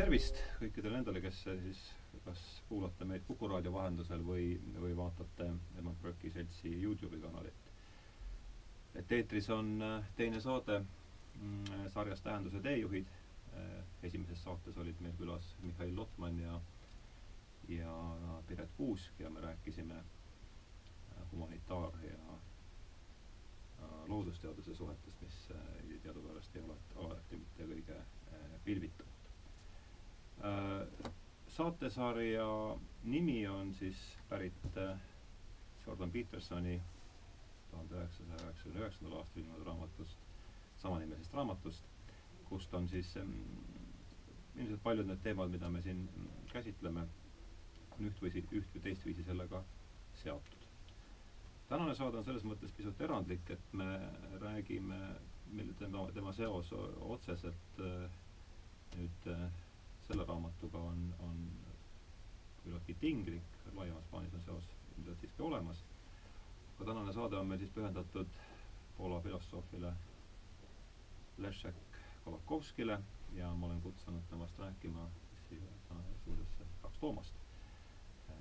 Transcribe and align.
tervist 0.00 0.38
kõikidele 0.56 0.96
nendele, 0.96 1.20
kes 1.20 1.42
siis 1.44 1.80
kas 2.24 2.40
kuulate 2.70 3.04
meid 3.08 3.24
Kuku 3.28 3.48
raadio 3.50 3.72
vahendusel 3.74 4.22
või, 4.24 4.54
või 4.80 4.94
vaatate 4.96 5.48
Emad 5.80 5.98
Brocki 6.00 6.30
seltsi 6.32 6.72
Youtube'i 6.80 7.20
kanalit. 7.20 7.66
et 8.96 9.12
eetris 9.12 9.48
on 9.54 9.68
äh, 9.82 10.06
teine 10.16 10.40
saade 10.40 10.78
mm, 10.80 11.90
sarjas 11.94 12.22
Tähenduse 12.24 12.62
teejuhid. 12.64 13.12
Äh, 13.52 13.84
esimeses 14.08 14.40
saates 14.44 14.78
olid 14.78 15.00
meil 15.04 15.12
külas 15.18 15.52
Mihhail 15.62 15.94
Lotman 15.96 16.40
ja, 16.40 16.56
ja 17.68 17.94
Piret 18.48 18.72
Kuusk 18.76 19.20
ja 19.20 19.30
me 19.30 19.40
rääkisime 19.44 20.00
äh, 20.00 21.28
humanitaar- 21.32 22.04
ja 22.08 22.40
loodusteaduse 24.08 24.74
suhetest, 24.74 25.22
mis 25.22 26.02
teadupärast 26.02 26.56
ei 26.56 26.62
ole 26.62 26.76
alati 26.96 27.36
mitte 27.36 27.68
kõige 27.70 28.02
pilvitamad 28.64 29.09
saatesarja 31.50 32.46
nimi 33.04 33.46
on 33.48 33.74
siis 33.74 33.96
pärit 34.28 34.76
äh, 34.76 34.98
Jordan 35.86 36.10
Petersoni 36.12 36.80
tuhande 37.70 37.94
üheksasaja 37.96 38.38
üheksakümne 38.46 38.80
üheksandal 38.80 39.18
aastal 39.18 39.42
ilmunud 39.42 39.66
raamatust, 39.66 40.18
samanimelisest 40.82 41.34
raamatust, 41.38 41.84
kust 42.48 42.74
on 42.74 42.88
siis 42.88 43.12
ähm, 43.20 43.34
ilmselt 44.56 44.82
paljud 44.82 45.06
need 45.10 45.22
teemad, 45.26 45.50
mida 45.54 45.70
me 45.70 45.82
siin 45.84 46.00
käsitleme, 46.52 47.04
on 47.98 48.08
üht 48.10 48.22
või 48.24 48.32
üht 48.42 48.74
või 48.74 48.82
teistviisi 48.88 49.24
sellega 49.28 49.62
seotud. 50.22 50.66
tänane 51.70 51.94
saade 51.94 52.18
on 52.18 52.24
selles 52.26 52.44
mõttes 52.44 52.72
pisut 52.76 53.00
erandlik, 53.06 53.50
et 53.54 53.72
me 53.82 53.86
räägime, 54.42 54.98
mille 55.54 55.74
tema, 55.78 56.06
tema 56.14 56.32
seos 56.32 56.72
otseselt 57.14 57.82
äh, 57.86 58.20
nüüd 58.96 59.30
äh, 59.36 59.44
selle 60.10 60.24
raamatuga 60.26 60.78
on, 60.78 61.02
on 61.22 61.36
küllaltki 62.64 62.94
tinglik, 63.00 63.58
laiemas 63.78 64.04
plaanis 64.10 64.32
on 64.34 64.40
seos 64.42 64.64
ilmselt 64.98 65.20
siiski 65.22 65.42
olemas. 65.46 65.84
aga 66.74 66.84
tänane 66.88 67.12
saade 67.12 67.36
on 67.38 67.46
meil 67.46 67.58
siis 67.62 67.70
pühendatud 67.76 68.32
Poola 68.96 69.20
filosoofile 69.20 69.92
Leszek 71.38 71.76
Kolakowskile 72.24 72.98
ja 73.38 73.52
ma 73.54 73.66
olen 73.66 73.80
kutsunud 73.82 74.22
temast 74.30 74.58
rääkima 74.58 75.06
siia 75.48 75.70
stuudiosse 76.22 76.66
kaks 76.82 76.98
Toomast. 76.98 77.34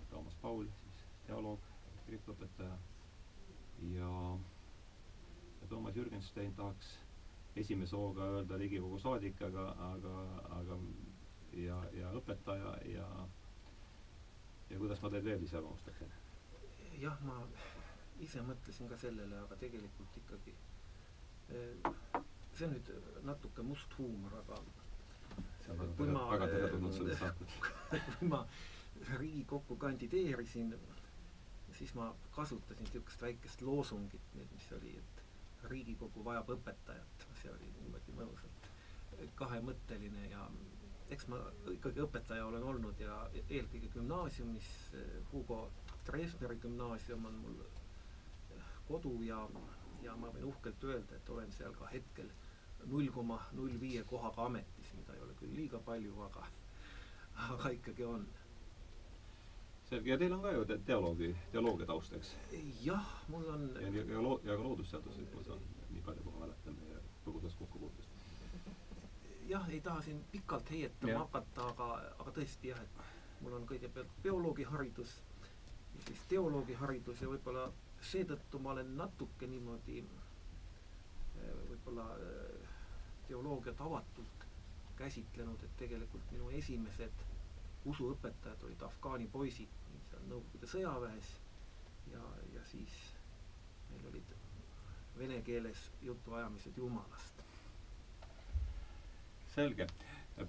Toomas 0.09 0.35
Paul, 0.41 0.65
siis 0.65 1.03
teoloog, 1.27 1.59
kirikuõpetaja 2.05 2.77
ja, 3.93 4.09
ja 5.61 5.67
Toomas 5.69 5.95
Jürgenstein 5.95 6.55
tahaks 6.55 6.95
esimese 7.55 7.95
hooga 7.95 8.25
öelda 8.39 8.57
Riigikogu 8.57 8.99
saadik, 8.99 9.41
aga, 9.51 9.67
aga, 9.91 10.15
aga 10.61 10.79
ja, 11.53 11.77
ja 11.93 12.11
õpetaja 12.21 12.73
ja 12.93 13.07
ja 14.69 14.77
kuidas 14.77 15.01
ma 15.01 15.09
teid 15.09 15.25
veel 15.25 15.43
iseloomustaksin? 15.43 16.11
jah, 17.01 17.21
ma 17.25 17.39
ise 18.19 18.41
mõtlesin 18.43 18.89
ka 18.91 18.97
sellele, 18.99 19.39
aga 19.45 19.55
tegelikult 19.61 20.17
ikkagi 20.23 20.55
see 21.49 22.67
on 22.67 22.73
nüüd 22.75 22.89
natuke 23.25 23.63
must 23.65 23.95
huumor, 23.97 24.35
aga 24.41 24.59
väga, 25.69 25.85
ma, 26.09 27.31
kui 28.19 28.29
ma 28.29 28.43
Riigikokku 29.19 29.77
kandideerisin, 29.79 30.73
siis 31.77 31.93
ma 31.95 32.09
kasutasin 32.35 32.83
niisugust 32.83 33.21
väikest 33.23 33.61
loosungit, 33.63 34.33
mis 34.35 34.65
oli, 34.75 34.95
et 34.99 35.23
Riigikogu 35.71 36.25
vajab 36.25 36.51
õpetajat, 36.57 37.27
see 37.41 37.53
oli 37.53 37.69
niimoodi 37.77 38.17
mõnusalt 38.17 38.67
kahemõtteline 39.39 40.27
ja 40.31 40.43
eks 41.09 41.27
ma 41.31 41.39
ikkagi 41.73 42.03
õpetaja 42.05 42.45
olen 42.45 42.63
olnud 42.63 42.99
ja 43.01 43.15
eelkõige 43.49 43.89
gümnaasiumis, 43.95 44.69
Hugo 45.33 45.69
Treffneri 46.05 46.57
gümnaasium 46.61 47.25
on 47.25 47.39
mul 47.43 47.57
kodu 48.87 49.15
ja, 49.25 49.39
ja 50.03 50.15
ma 50.17 50.31
võin 50.33 50.47
uhkelt 50.49 50.83
öelda, 50.83 51.17
et 51.17 51.29
olen 51.29 51.51
seal 51.53 51.73
ka 51.77 51.89
hetkel 51.93 52.29
null 52.89 53.09
koma 53.13 53.39
null 53.57 53.75
viie 53.81 54.03
kohaga 54.09 54.45
ametis, 54.49 54.93
mida 54.97 55.15
ei 55.15 55.23
ole 55.25 55.35
küll 55.41 55.55
liiga 55.55 55.81
palju, 55.85 56.13
aga, 56.29 56.45
aga 57.49 57.73
ikkagi 57.77 58.05
on. 58.07 58.27
selge, 59.89 60.11
ja 60.11 60.17
teil 60.21 60.33
on 60.33 60.41
ka 60.45 60.53
ju 60.53 60.65
te 60.69 60.77
teoloogi, 60.85 61.33
teoloogia 61.51 61.89
taust, 61.89 62.13
eks? 62.17 62.35
jah, 62.85 63.13
mul 63.27 63.49
on 63.53 63.67
ja, 63.75 63.89
ja, 63.97 64.05
ja, 64.13 64.23
ja 64.45 64.55
ka 64.55 64.63
loodusteaduslik, 64.63 65.33
ma 65.35 65.45
saan 65.49 65.65
nii 65.89 66.05
palju, 66.05 66.25
kui 66.25 66.37
ma 66.37 66.45
mäletan 66.45 66.77
meie 66.81 67.01
põgusast 67.25 67.57
kokkupuutest 67.61 67.98
jah, 69.49 69.69
ei 69.69 69.81
taha 69.81 70.01
siin 70.01 70.23
pikalt 70.31 70.71
heietama 70.71 71.11
ja. 71.11 71.19
hakata, 71.19 71.67
aga, 71.73 71.87
aga 72.19 72.33
tõesti 72.37 72.69
jah, 72.71 72.81
et 72.81 73.41
mul 73.41 73.55
on 73.57 73.65
kõigepealt 73.69 74.11
bioloogiharidus 74.23 75.15
ja 75.95 76.03
siis 76.07 76.25
teoloogiharidus 76.31 77.23
ja 77.23 77.29
võib-olla 77.31 77.69
seetõttu 78.11 78.59
ma 78.63 78.75
olen 78.75 78.93
natuke 78.97 79.47
niimoodi 79.47 80.03
eh, 80.03 81.55
võib-olla 81.71 82.05
eh, 82.25 82.69
teoloogiat 83.27 83.81
avatult 83.87 84.45
käsitlenud, 84.99 85.63
et 85.63 85.75
tegelikult 85.79 86.31
minu 86.35 86.49
esimesed 86.59 87.25
usuõpetajad 87.89 88.63
olid 88.67 88.81
afgaani 88.89 89.27
poisid 89.31 89.77
seal 90.09 90.25
Nõukogude 90.29 90.67
sõjaväes 90.67 91.29
ja, 92.11 92.23
ja 92.53 92.63
siis 92.69 92.95
meil 93.89 94.09
olid 94.11 94.33
vene 95.17 95.39
keeles 95.47 95.85
jutuajamised 96.03 96.77
Jumalast 96.77 97.48
selge. 99.53 99.87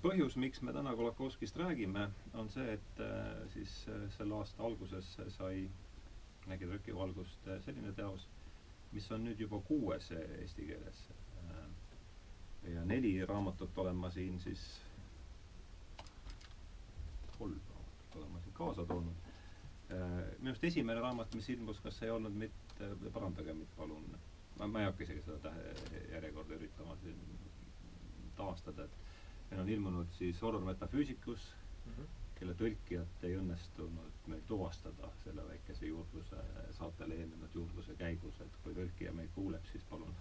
põhjus, 0.03 0.37
miks 0.39 0.61
me 0.63 0.73
täna 0.73 0.93
Kolakowskist 0.97 1.57
räägime, 1.59 2.05
on 2.39 2.49
see, 2.53 2.75
et 2.77 3.01
äh, 3.03 3.41
siis 3.55 3.73
äh, 3.91 4.05
selle 4.17 4.37
aasta 4.39 4.63
alguses 4.63 5.09
sai, 5.35 5.65
nägi 6.47 6.69
trükivalgust 6.71 7.49
äh, 7.51 7.57
selline 7.65 7.91
teos, 7.99 8.29
mis 8.93 9.09
on 9.15 9.25
nüüd 9.27 9.41
juba 9.43 9.59
kuues 9.67 10.13
eesti 10.19 10.69
keeles. 10.71 11.01
ja 12.71 12.83
neli 12.85 13.11
raamatut 13.27 13.79
olen 13.81 13.97
ma 13.97 14.11
siin 14.13 14.37
siis, 14.41 14.63
kolm 17.39 17.57
raamatut 17.73 18.17
olen 18.21 18.31
ma 18.35 18.41
siin 18.45 18.55
kaasa 18.59 18.85
toonud. 18.87 19.29
minu 19.91 20.51
arust 20.53 20.65
esimene 20.69 21.01
raamat, 21.01 21.35
mis 21.35 21.49
ilmus, 21.51 21.81
kas 21.81 22.03
ei 22.03 22.11
olnud 22.15 22.37
mitte, 22.45 22.91
parandage 23.15 23.53
mind 23.57 23.73
palun, 23.77 24.05
ma, 24.59 24.67
ma 24.67 24.81
ei 24.85 24.91
hakka 24.91 25.03
isegi 25.09 25.25
seda 25.27 25.39
tähe 25.49 26.05
järjekorda 26.13 26.61
üritama 26.61 26.97
siin 27.03 27.19
taastada, 28.41 28.85
et 28.89 29.51
meil 29.51 29.63
on 29.65 29.69
ilmunud 29.77 30.11
siis 30.19 30.43
Horror 30.43 30.65
Metaphysics 30.65 31.47
mm, 31.87 31.93
-hmm. 31.93 32.11
kelle 32.39 32.55
tõlkijat 32.63 33.25
ei 33.29 33.37
õnnestunud 33.37 34.27
meil 34.33 34.43
tuvastada 34.49 35.11
selle 35.25 35.45
väikese 35.49 35.87
juurdluse, 35.87 36.43
saatele 36.79 37.15
eelnenud 37.21 37.55
juurdluse 37.55 37.97
käigus, 38.03 38.41
et 38.41 38.61
kui 38.65 38.75
tõlkija 38.75 39.13
meid 39.13 39.33
kuuleb, 39.35 39.65
siis 39.73 39.85
palun 39.91 40.15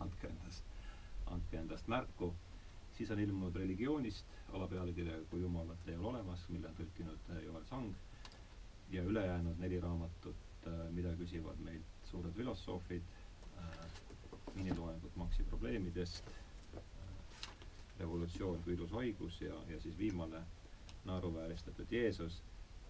andke 0.00 0.28
endast, 0.28 0.64
andke 1.26 1.58
endast 1.58 1.88
märku. 1.88 2.34
siis 2.94 3.10
on 3.10 3.18
ilmunud 3.18 3.56
Religioonist 3.56 4.26
alapealkirjaga 4.52 5.24
Kui 5.30 5.40
Jumalat 5.42 5.88
ei 5.88 5.96
ole 5.96 6.06
olemas, 6.08 6.44
mille 6.48 6.68
on 6.68 6.74
tõlkinud 6.78 7.30
Joel 7.44 7.64
Sang 7.64 7.94
ja 8.90 9.02
ülejäänud 9.02 9.58
neli 9.58 9.80
raamatut, 9.80 10.36
äh, 10.66 10.90
mida 10.94 11.14
küsivad 11.18 11.58
meilt 11.66 12.06
suured 12.10 12.32
filosoofid, 12.36 13.02
äh, 13.58 13.78
miniloengud 14.54 15.16
Marxi 15.16 15.42
probleemidest 15.42 16.30
revolutsioon 17.98 18.62
kui 18.64 18.74
ilus 18.74 18.92
haigus 18.92 19.40
ja, 19.40 19.54
ja 19.68 19.80
siis 19.80 19.98
viimane 19.98 20.40
naeruvääristatud 21.04 21.92
Jeesus, 21.92 22.40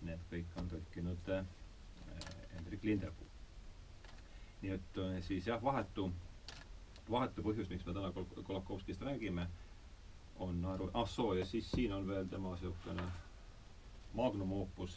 need 0.06 0.22
kõik 0.31 0.56
on 0.60 0.69
tõlkinud 0.70 1.31
äh, 1.34 1.44
Hendrik 2.54 2.84
Lindepuu. 2.87 3.28
nii 4.62 4.73
et 4.73 4.99
äh, 5.02 5.17
siis 5.26 5.46
jah, 5.50 5.61
vahetu, 5.62 6.06
vahetu 7.11 7.43
põhjus, 7.44 7.69
miks 7.69 7.84
me 7.87 7.93
täna 7.99 8.12
Kol-, 8.17 8.43
Kolakovskist 8.49 9.02
räägime, 9.05 9.44
on 10.46 10.62
naeru, 10.62 10.88
ah 10.94 11.08
soo, 11.08 11.34
ja 11.37 11.44
siis 11.46 11.69
siin 11.70 11.93
on 11.93 12.08
veel 12.08 12.28
tema 12.32 12.55
niisugune 12.55 13.05
magnum 14.14 14.52
opus, 14.62 14.96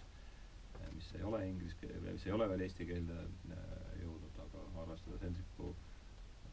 äh, 0.79 0.87
mis 0.95 1.11
ei 1.17 1.23
ole 1.23 1.43
inglise 1.49 1.75
keele, 1.81 2.13
mis 2.15 2.25
ei 2.27 2.31
ole 2.37 2.47
veel 2.53 2.63
eesti 2.67 2.85
keelde 2.93 3.19
jõudnud, 4.03 4.39
aga 4.45 4.63
arvestades 4.85 5.21
Hendriku 5.27 5.73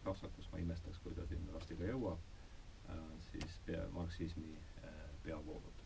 kapsakust 0.04 0.52
ma 0.52 0.58
imestaks, 0.60 0.98
kui 1.04 1.14
ta 1.16 1.24
sinna 1.30 1.52
varsti 1.54 1.76
ka 1.80 1.86
jõuab 1.92 2.32
siis 3.34 3.58
pea, 3.66 3.84
marksismi 3.92 4.50
äh, 4.84 4.90
peavoolud. 5.24 5.82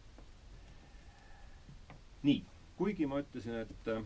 nii, 2.23 2.41
kuigi 2.77 3.07
ma 3.07 3.21
ütlesin, 3.25 3.55
et, 3.65 3.89
äh, 3.89 4.03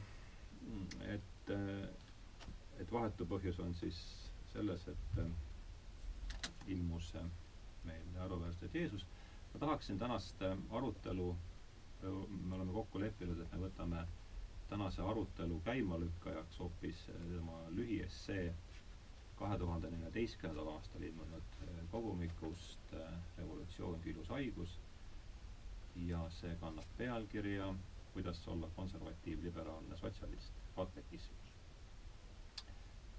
et, 1.14 1.52
et 2.82 2.92
vahetu 2.92 3.26
põhjus 3.26 3.58
on 3.64 3.74
siis 3.74 3.98
selles, 4.52 4.84
et 4.92 5.22
ilmus 6.70 7.12
meil 7.88 8.18
aruväärselt 8.26 8.74
Jeesus, 8.78 9.06
ma 9.54 9.60
tahaksin 9.64 9.98
tänast 9.98 10.42
arutelu, 10.70 11.30
me 12.02 12.54
oleme 12.54 12.72
kokku 12.72 13.00
leppinud, 13.00 13.40
et 13.46 13.52
me 13.56 13.62
võtame 13.66 14.04
tänase 14.72 15.02
arutelu 15.02 15.60
käimalükkajaks 15.64 16.58
hoopis 16.62 17.00
tema 17.06 17.58
lühiessee 17.76 18.54
kahe 19.40 19.58
tuhande 19.60 19.90
neljateistkümnendal 19.90 20.68
aastal 20.74 21.02
ilmunud 21.08 21.56
kogumikust 21.90 22.81
Revolutsioon, 23.38 24.00
küllus, 24.04 24.28
haigus. 24.28 24.78
ja 25.96 26.18
see 26.32 26.54
kannab 26.60 26.88
pealkirja 26.96 27.66
kuidas 28.12 28.48
olla 28.48 28.68
konservatiiv, 28.76 29.42
liberaalne 29.42 29.96
sotsialist, 29.96 30.52
katekismus. 30.76 31.52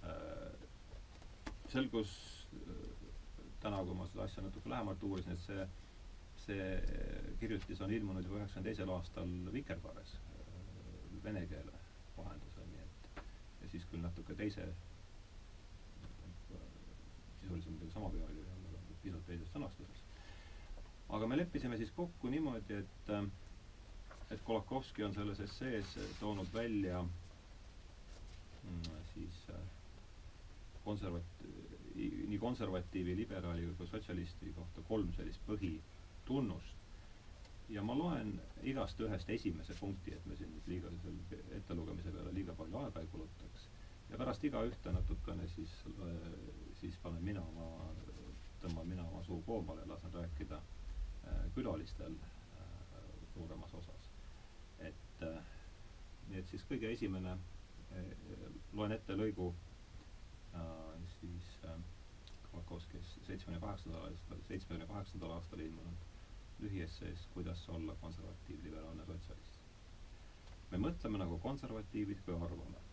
Äh, 0.03 0.69
selgus 1.69 2.11
äh, 2.53 3.09
täna, 3.59 3.79
kui 3.85 3.95
ma 3.97 4.05
seda 4.07 4.27
asja 4.27 4.43
natuke 4.45 4.69
lähemalt 4.69 5.03
uurisin, 5.03 5.33
et 5.33 5.45
see, 5.45 5.67
see 6.45 6.67
kirjutis 7.39 7.81
on 7.81 7.93
ilmunud 7.95 8.25
juba 8.27 8.41
üheksakümne 8.41 8.69
teisel 8.69 8.91
aastal 8.93 9.33
Vikerkaares 9.55 10.13
äh, 10.13 11.23
vene 11.23 11.45
keele 11.49 11.79
vahendusel, 12.17 12.67
nii 12.73 12.83
et 12.85 13.23
ja 13.63 13.71
siis 13.73 13.87
küll 13.89 14.03
natuke 14.05 14.35
teise, 14.35 14.67
sisuliselt 17.41 17.71
muidugi 17.73 17.93
sama 17.95 18.11
pealkiri, 18.13 18.45
aga 18.45 18.52
pisut 19.03 19.25
teises 19.27 19.49
sõnastuses. 19.53 20.03
aga 21.09 21.27
me 21.27 21.37
leppisime 21.37 21.77
siis 21.77 21.91
kokku 21.95 22.29
niimoodi, 22.29 22.73
et 22.83 23.11
et 24.33 24.41
Kolakowski 24.47 25.03
on 25.05 25.13
selles 25.13 25.39
essees 25.45 25.91
toonud 26.19 26.47
välja 26.53 27.01
mm, 27.03 28.95
siis 29.13 29.41
äh, 29.49 29.59
konservat-, 30.85 31.43
nii 31.95 32.39
konservatiivi, 32.41 33.15
liberaali 33.15 33.67
kui 33.77 33.87
sotsialisti 33.87 34.53
kohta 34.55 34.81
kolm 34.87 35.11
sellist 35.17 35.41
põhitunnust. 35.49 36.79
ja 37.73 37.81
ma 37.81 37.93
loen 37.97 38.33
igast 38.69 38.99
ühest 39.01 39.29
esimese 39.31 39.73
punkti, 39.79 40.11
et 40.13 40.25
me 40.29 40.35
siin 40.35 40.49
nüüd 40.53 40.65
liiga 40.67 40.89
selle 41.03 41.37
ettelugemise 41.59 42.11
peale 42.11 42.33
liiga 42.35 42.53
palju 42.57 42.77
aega 42.81 43.01
ei 43.01 43.07
kulutaks. 43.13 43.67
ja 44.09 44.17
pärast 44.19 44.43
igaühte 44.49 44.91
natukene 44.97 45.47
siis, 45.55 45.77
äh, 45.93 46.33
siis 46.81 46.97
panen 47.05 47.23
mina 47.23 47.41
oma, 47.53 47.69
tõmban 48.63 48.87
mina 48.89 49.05
oma 49.09 49.23
suu 49.27 49.41
koomale 49.47 49.85
lasen 49.91 50.13
rääkida 50.13 50.59
äh, 50.61 51.43
külalistel 51.55 52.15
suuremas 53.33 53.73
osas 53.73 54.13
et 54.87 54.95
äh, 55.23 55.43
nii 56.29 56.39
et 56.41 56.49
siis 56.51 56.63
kõige 56.69 56.89
esimene 56.93 57.33
äh, 57.33 58.07
loen 58.77 58.93
ette 58.95 59.15
lõigu 59.19 59.51
äh, 60.55 61.03
siis 61.19 61.51
Kolakowskis 62.53 63.07
seitsmekümne 63.25 63.59
kaheksandal 63.63 64.03
aastal, 64.07 64.41
seitsmekümne 64.47 64.85
kaheksandal 64.89 65.31
aastal 65.39 65.61
ilmunud 65.63 66.03
lühiessees 66.61 67.23
Kuidas 67.33 67.63
olla 67.73 67.95
konservatiiv, 68.01 68.59
liberaalne 68.67 69.05
sotsialist. 69.07 69.63
me 70.71 70.77
mõtleme 70.83 71.17
nagu 71.21 71.39
konservatiivid, 71.41 72.21
kui 72.25 72.35
arvame, 72.35 72.83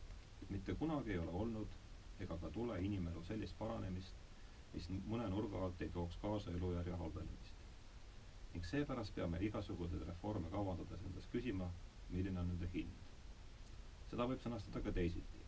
et 0.43 0.51
mitte 0.55 0.75
kunagi 0.81 1.13
ei 1.13 1.19
ole 1.21 1.35
olnud 1.43 1.77
ega 2.25 2.39
ka 2.41 2.51
tule 2.57 2.79
inimelu 2.87 3.23
sellist 3.29 3.59
paranemist, 3.59 4.20
mis 4.75 4.89
mõne 5.13 5.29
nurga 5.33 5.65
alt 5.67 5.83
ei 5.83 5.89
tooks 5.97 6.17
kaasa 6.23 6.53
elujärje 6.57 6.97
halvenemist 7.03 7.61
ning 8.55 8.65
seepärast 8.67 9.15
peame 9.15 9.39
igasuguseid 9.47 10.03
reforme 10.09 10.49
kavandades 10.55 11.03
endast 11.09 11.31
küsima, 11.35 11.69
milline 12.11 12.41
on 12.43 12.49
nende 12.53 12.69
hind. 12.73 13.05
seda 14.11 14.27
võib 14.31 14.41
sõnastada 14.43 14.83
ka 14.87 14.93
teisiti. 14.97 15.43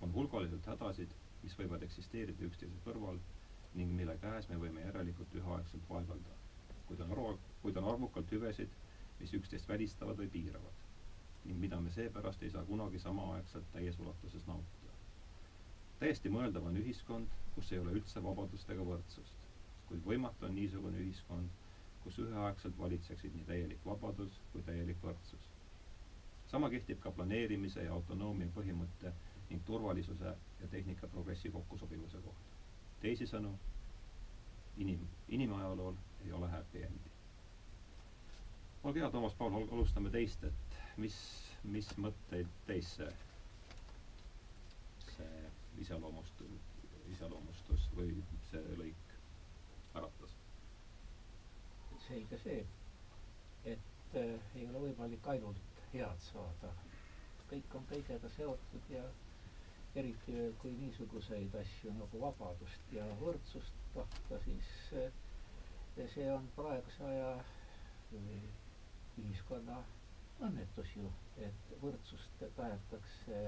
on 0.00 0.12
hulgaliselt 0.16 0.66
hädasid, 0.66 1.12
mis 1.42 1.54
võivad 1.58 1.82
eksisteerida 1.86 2.44
üksteise 2.48 2.80
kõrval 2.86 3.20
ning 3.74 3.92
mille 4.00 4.16
käes 4.24 4.48
me 4.48 4.58
võime 4.64 4.82
järelikult 4.88 5.34
üheaegselt 5.34 5.88
vaevelda. 5.90 6.34
kuid 6.88 7.00
on 7.06 7.12
arvu, 7.12 7.38
kuid 7.62 7.76
on 7.76 7.88
arvukalt 7.94 8.32
hüvesid, 8.32 8.74
mis 9.20 9.32
üksteist 9.40 9.68
välistavad 9.68 10.18
või 10.18 10.28
piiravad 10.38 10.82
ning 11.46 11.58
mida 11.62 11.78
me 11.80 11.90
seepärast 11.94 12.42
ei 12.42 12.50
saa 12.50 12.64
kunagi 12.64 12.98
samaaegselt 12.98 13.70
täies 13.72 13.98
ulatuses 14.02 14.46
nautida. 14.46 14.85
Täiesti 16.00 16.30
mõeldav 16.32 16.66
on 16.68 16.76
ühiskond, 16.80 17.30
kus 17.54 17.70
ei 17.72 17.78
ole 17.82 17.92
üldse 17.96 18.20
vabadust 18.24 18.70
ega 18.74 18.84
võrdsust, 18.84 19.36
kuid 19.88 20.02
võimatu 20.04 20.46
on 20.48 20.54
niisugune 20.58 20.98
ühiskond, 21.04 21.52
kus 22.04 22.18
üheaegselt 22.22 22.76
valitseksid 22.78 23.34
nii 23.34 23.46
täielik 23.48 23.86
vabadus 23.86 24.36
kui 24.52 24.62
täielik 24.66 25.00
võrdsus. 25.02 25.46
sama 26.50 26.68
kehtib 26.70 27.00
ka 27.02 27.10
planeerimise 27.10 27.82
ja 27.84 27.92
autonoomia 27.94 28.46
põhimõtte 28.58 29.10
ning 29.48 29.64
turvalisuse 29.66 30.34
ja 30.60 30.68
tehnika 30.70 31.06
progressi 31.08 31.50
kokkusobivuse 31.50 32.20
kohta. 32.26 32.54
teisisõnu, 33.00 33.50
inim-, 34.76 35.08
inimajalool 35.28 35.94
ei 36.24 36.32
ole 36.32 36.48
happy 36.50 36.82
endi. 36.82 37.10
olge 38.84 39.00
hea, 39.00 39.10
Toomas 39.10 39.34
Paul, 39.34 39.56
alustame 39.72 40.10
teist, 40.10 40.44
et 40.44 40.78
mis, 40.96 41.16
mis 41.64 41.88
mõtteid 41.98 42.46
teis 42.66 42.94
see, 43.00 43.08
see 43.10 43.25
iseloomustus, 45.82 46.56
iseloomustus 47.14 47.86
või 47.96 48.12
see 48.50 48.62
lõik 48.80 49.14
äratas? 50.00 50.34
selge 52.06 52.38
see, 52.38 52.60
et 53.72 54.14
äh, 54.14 54.34
ei 54.54 54.66
ole 54.68 54.82
võimalik 54.86 55.26
ainult 55.32 55.80
head 55.92 56.20
saada. 56.30 56.70
kõik 57.50 57.74
on 57.78 57.84
kõigega 57.90 58.28
seotud 58.36 58.88
ja 58.90 59.02
eriti 59.96 60.32
veel, 60.34 60.52
kui 60.62 60.72
niisuguseid 60.80 61.54
asju 61.60 61.92
nagu 61.98 62.20
vabadust 62.22 62.92
ja 62.94 63.04
võrdsust 63.20 63.76
tahta, 63.94 64.38
siis 64.44 64.70
äh, 65.02 65.12
see 66.14 66.26
on 66.32 66.48
praeguse 66.56 67.04
aja 67.10 67.30
ühiskonna 69.22 69.78
õnnetus 70.46 70.90
ju, 70.98 71.10
et 71.46 71.70
võrdsust 71.82 72.42
tahetakse 72.58 73.38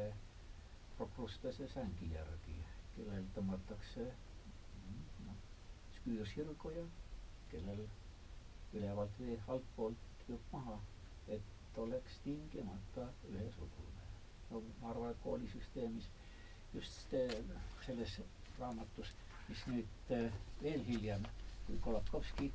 prokrustase 0.99 1.69
sängi 1.75 2.09
järgi, 2.15 2.55
kellel 2.97 3.27
tõmmatakse 3.37 4.05
noh, 5.27 5.37
sküürsirgu 5.99 6.73
ja 6.77 6.85
kellel 7.53 7.83
ülevalt 8.79 9.21
või 9.23 9.37
altpoolt 9.57 10.25
jupp 10.29 10.53
maha, 10.57 10.77
et 11.37 11.79
oleks 11.85 12.19
tingimata 12.25 13.07
ühesugune. 13.33 13.95
no 14.51 14.63
ma 14.81 14.91
arvan, 14.91 15.11
et 15.15 15.23
koolisüsteemis 15.25 16.09
just 16.75 17.15
selles 17.87 18.19
raamatus, 18.59 19.13
mis 19.49 19.65
nüüd 19.73 20.13
eh, 20.19 20.33
veel 20.63 20.85
hiljem, 20.91 21.25
kui 21.67 21.79
Kolakowski 21.85 22.51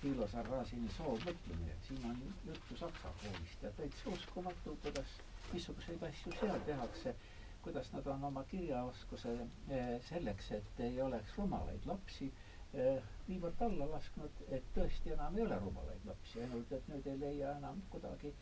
Thilo 0.00 0.26
Sarrazini 0.30 0.88
soovmõtlemine, 0.96 1.74
siin 1.86 2.04
on 2.10 2.18
juttu 2.46 2.76
Saksa 2.78 3.10
koolist 3.22 3.62
ja 3.64 3.70
täitsa 3.78 4.10
uskumatu, 4.12 4.74
kuidas 4.84 5.14
niisuguseid 5.52 6.02
asju 6.10 6.32
seal 6.40 6.60
tehakse, 6.66 7.14
kuidas 7.62 7.92
nad 7.92 8.06
on 8.06 8.24
oma 8.30 8.44
kirjaoskuse 8.50 9.36
eh, 9.68 9.94
selleks, 10.08 10.50
et 10.60 10.80
ei 10.88 11.00
oleks 11.02 11.38
rumalaid 11.38 11.86
lapsi 11.92 12.32
Eh, 12.76 12.98
niivõrd 13.30 13.60
alla 13.64 13.86
lasknud, 13.88 14.40
et 14.52 14.64
tõesti 14.76 15.12
enam 15.14 15.36
ei 15.38 15.42
ole 15.46 15.56
rumalaid 15.62 16.02
lapsi, 16.08 16.40
ainult 16.44 16.72
et 16.76 16.88
nüüd 16.90 17.06
ei 17.12 17.18
leia 17.22 17.52
enam 17.60 17.78
kuidagi 17.92 18.32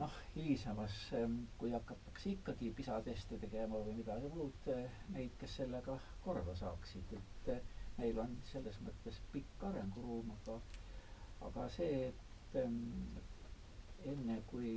noh, 0.00 0.14
hilisemas, 0.36 0.94
ehm, 1.18 1.34
kui 1.60 1.72
hakatakse 1.74 2.30
ikkagi 2.36 2.70
PISA 2.78 3.00
teste 3.08 3.36
tegema 3.42 3.80
või 3.88 3.96
midagi 3.98 4.30
muud, 4.36 4.70
eh, 4.76 4.94
neid, 5.16 5.34
kes 5.42 5.58
sellega 5.60 5.98
korda 6.24 6.54
saaksid, 6.62 7.12
et 7.18 7.50
eh, 7.56 7.60
meil 7.98 8.22
on 8.24 8.38
selles 8.52 8.78
mõttes 8.86 9.20
pikk 9.34 9.66
arenguruum, 9.72 10.30
aga 10.38 10.56
aga 11.50 11.66
see, 11.76 12.08
et 12.08 12.56
enne 14.14 14.38
kui 14.52 14.72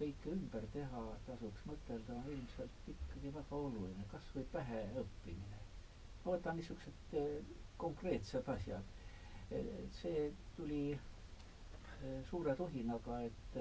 kõike 0.00 0.34
ümber 0.36 0.66
teha, 0.76 1.04
tasuks 1.30 1.64
mõtelda, 1.70 2.18
on 2.22 2.30
ilmselt 2.36 2.92
ikkagi 2.94 3.34
väga 3.40 3.62
oluline, 3.68 4.04
kas 4.14 4.28
või 4.36 4.46
pähe 4.56 4.84
õppimine 5.04 5.58
ma 6.28 6.34
võtan 6.36 6.58
niisugused 6.60 7.12
eh, 7.18 7.36
konkreetsed 7.80 8.48
asjad. 8.52 8.88
Eh, 9.54 9.68
see 10.00 10.24
tuli 10.56 10.80
eh, 10.92 12.18
suure 12.30 12.52
tuhinaga, 12.58 13.20
et 13.28 13.58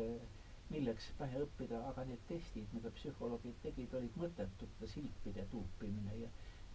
milleks 0.74 1.08
pähe 1.20 1.40
õppida, 1.46 1.80
aga 1.92 2.04
need 2.10 2.24
testid, 2.28 2.68
mida 2.76 2.92
psühholoogid 2.98 3.62
tegid, 3.64 3.94
olid 4.02 4.18
mõttetute 4.20 4.90
silpide 4.92 5.46
tuupimine 5.54 6.18
ja 6.26 6.32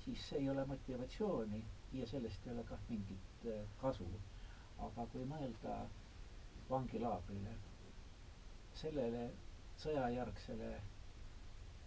siis 0.06 0.24
ei 0.38 0.48
ole 0.50 0.64
motivatsiooni 0.70 1.60
ja 1.98 2.06
sellest 2.10 2.46
ei 2.48 2.54
ole 2.54 2.64
kah 2.70 2.80
mingit 2.88 3.44
kasu. 3.82 4.08
aga 4.82 5.04
kui 5.12 5.22
mõelda 5.30 5.74
vangilaagrile, 6.70 7.52
sellele 8.80 9.26
sõjajärgsele 9.82 10.70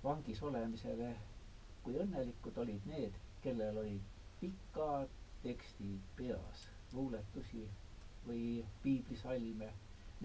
vangis 0.04 0.42
olemisele, 0.46 1.12
kui 1.84 1.96
õnnelikud 2.02 2.58
olid 2.64 2.86
need, 2.90 3.16
kellel 3.46 3.78
olid 3.84 4.12
pikad 4.42 5.10
tekstid 5.46 6.02
peas, 6.20 6.66
luuletusi 6.94 7.64
või 8.28 8.46
piiblisalme, 8.84 9.70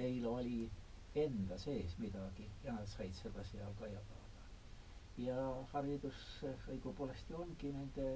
neil 0.00 0.26
oli 0.30 0.60
enda 1.24 1.58
sees 1.58 1.96
midagi 1.98 2.46
ja 2.64 2.72
nad 2.76 2.88
said 2.88 3.14
seda 3.18 3.44
seal 3.50 3.72
ka 3.80 3.88
jagada. 3.92 4.18
ja 5.20 5.36
haridus 5.72 6.20
õigupoolest 6.72 7.28
ju 7.30 7.36
ongi 7.42 7.72
nende 7.74 8.06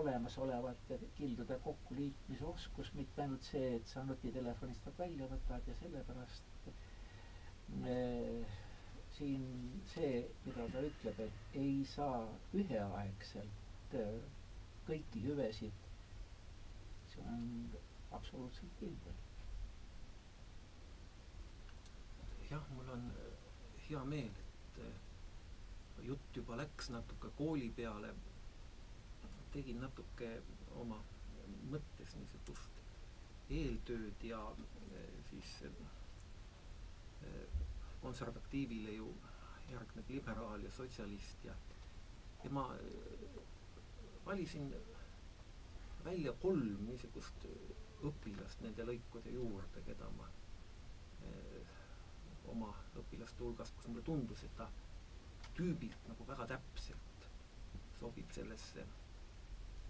olemasolevate 0.00 0.98
kildude 1.16 1.56
kokkuliitmise 1.64 2.44
oskus, 2.44 2.90
mitte 2.94 3.22
ainult 3.24 3.42
see, 3.48 3.70
et 3.78 3.86
sa 3.88 4.04
nutitelefonist 4.04 4.84
nad 4.86 4.98
välja 5.00 5.26
võtad 5.32 5.70
ja 5.70 5.74
sellepärast 5.80 6.68
äh, 6.68 8.58
siin 9.18 9.46
see, 9.94 10.24
mida 10.46 10.66
ta 10.72 10.82
ütleb, 10.90 11.24
et 11.28 11.56
ei 11.62 11.80
saa 11.96 12.22
üheaegselt 12.54 13.58
Äh, 13.96 14.16
kõiki 14.84 15.20
hüvesid, 15.24 15.84
see 17.08 17.22
on 17.24 17.44
absoluutselt 18.12 18.74
kindel. 18.80 19.14
jah, 22.50 22.64
mul 22.74 22.90
on 22.92 23.06
äh, 23.12 23.46
hea 23.86 24.02
meel, 24.08 24.36
et 24.50 24.80
äh, 24.84 26.04
jutt 26.04 26.36
juba 26.36 26.56
läks 26.60 26.90
natuke 26.92 27.30
kooli 27.40 27.70
peale. 27.80 28.12
tegin 29.52 29.80
natuke 29.80 30.28
oma 30.82 31.00
mõttes 31.72 32.12
niisugust 32.20 32.82
eeltööd 33.48 34.24
ja 34.28 34.40
siis 35.30 35.54
konservatiivile 38.02 38.94
ju 38.96 39.08
järgneb 39.70 40.10
liberaal 40.10 40.62
ja 40.64 40.70
sotsialist 40.72 41.44
ja, 41.44 41.54
ja 42.44 42.50
ma 42.50 42.64
valisin 44.26 44.70
välja 46.04 46.32
kolm 46.42 46.84
niisugust 46.86 47.46
õpilast 48.08 48.62
nende 48.62 48.86
lõikude 48.86 49.32
juurde, 49.34 49.82
keda 49.86 50.08
ma 50.16 50.28
eh, 51.26 51.72
oma 52.52 52.70
õpilaste 53.02 53.42
hulgas, 53.42 53.72
kus 53.76 53.88
mulle 53.90 54.04
tundus, 54.06 54.44
et 54.46 54.54
ta 54.56 54.68
tüübilt 55.58 56.06
nagu 56.08 56.26
väga 56.28 56.46
täpselt 56.54 57.26
sobib 57.98 58.30
sellesse 58.32 58.86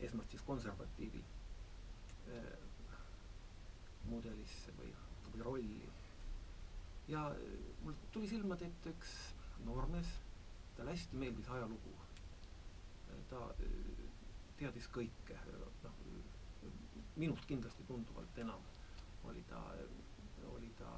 esmalt 0.00 0.30
siis 0.32 0.42
konservatiivi 0.46 1.20
mudelisse 4.08 4.72
või, 4.78 4.92
või 5.32 5.44
rolli. 5.44 5.90
Ja 7.08 7.34
mul 7.82 7.94
tuli 8.12 8.28
silmade 8.28 8.66
ette 8.68 8.90
üks 8.92 9.12
noormees, 9.64 10.08
talle 10.76 10.92
hästi 10.94 11.16
meeldis 11.16 11.48
ajalugu. 11.48 11.94
ta 13.28 13.38
eh, 13.60 14.02
teadis 14.56 14.86
kõike, 14.92 15.36
noh, 15.84 15.96
minust 17.20 17.44
kindlasti 17.50 17.84
tunduvalt 17.88 18.38
enam 18.44 18.62
oli 19.28 19.42
ta, 19.50 19.60
oli 20.54 20.70
ta 20.78 20.92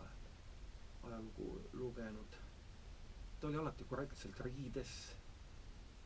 ajalugu 1.08 1.48
lugenud. 1.72 2.36
ta 3.40 3.46
oli 3.48 3.56
alati 3.56 3.84
korrektselt 3.84 4.40
riides 4.40 4.92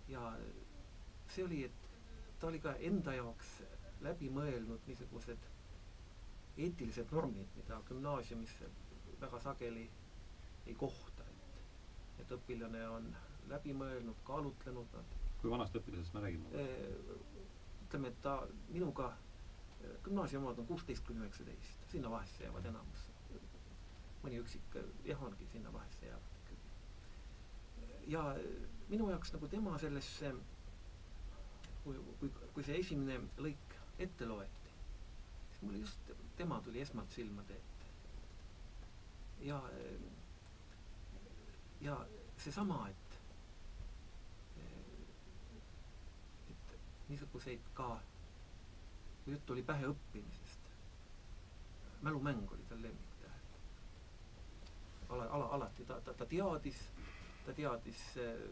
ja 0.08 0.36
see 1.28 1.44
oli, 1.44 1.64
et 1.64 2.38
ta 2.40 2.46
oli 2.46 2.60
ka 2.60 2.76
enda 2.90 3.14
jaoks 3.16 3.50
läbi 4.04 4.28
mõelnud 4.30 4.86
niisugused 4.86 5.50
eetilised 6.56 7.10
normid, 7.12 7.48
mida 7.56 7.80
gümnaasiumis 7.88 8.52
väga 9.24 9.40
sageli 9.40 9.84
ei 10.66 10.74
kohta, 10.80 11.24
et, 11.28 12.24
et 12.24 12.32
õpilane 12.38 12.82
on 12.88 13.10
läbi 13.52 13.74
mõelnud, 13.76 14.20
kaalutlenud 14.28 14.96
nad. 14.96 15.14
kui 15.40 15.52
vanast 15.52 15.76
õpilasest 15.76 16.14
me 16.16 16.24
räägime? 16.24 16.66
ütleme, 17.84 18.08
et 18.08 18.20
ta 18.24 18.38
minuga 18.68 19.10
gümnaasiumi 20.04 20.46
omad 20.46 20.58
on 20.58 20.66
kuusteist 20.66 21.04
kuni 21.06 21.20
üheksateist, 21.20 21.84
sinna 21.92 22.10
vahesse 22.10 22.44
jäävad 22.44 22.68
enamus. 22.70 23.02
mõni 24.24 24.38
üksik 24.40 24.76
jah, 25.04 25.22
ongi 25.22 25.46
sinna 25.52 25.72
vahesse 25.72 26.06
jäävad 26.06 26.36
ikkagi. 26.40 26.68
ja 28.14 28.22
minu 28.88 29.10
jaoks 29.10 29.32
nagu 29.36 29.48
tema 29.48 29.78
sellesse, 29.78 30.32
kui, 31.84 32.00
kui, 32.20 32.30
kui 32.54 32.64
see 32.64 32.78
esimene 32.80 33.18
lõik 33.38 33.76
ette 33.98 34.26
loeti, 34.28 34.74
siis 35.50 35.62
mulle 35.62 35.82
just 35.84 36.14
tema 36.36 36.60
tuli 36.64 36.80
esmalt 36.80 37.12
silmade 37.12 37.54
ette. 37.60 37.73
Ja, 39.44 39.60
ja 41.80 41.98
seesama, 42.40 42.80
et, 42.88 43.20
et 46.50 46.74
niisuguseid 47.08 47.72
ka 47.76 47.90
kui 49.24 49.32
jutt 49.32 49.50
oli 49.54 49.62
pähe 49.64 49.88
õppimisest, 49.88 50.66
mälumäng 52.04 52.50
oli 52.52 52.64
tal 52.68 52.82
lemmiktäht. 52.84 53.54
ala, 55.08 55.24
ala, 55.36 55.44
alati 55.56 55.84
ta, 55.88 55.96
ta, 56.04 56.12
ta 56.14 56.26
teadis, 56.26 56.80
ta 57.46 57.52
teadis 57.56 58.02
äh, 58.20 58.42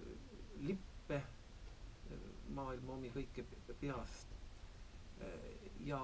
lippe 0.64 1.18
äh,, 1.18 2.22
maailma 2.56 2.92
omi 2.96 3.10
kõike 3.12 3.44
peast 3.80 4.32
äh, 5.20 5.68
ja 5.84 6.00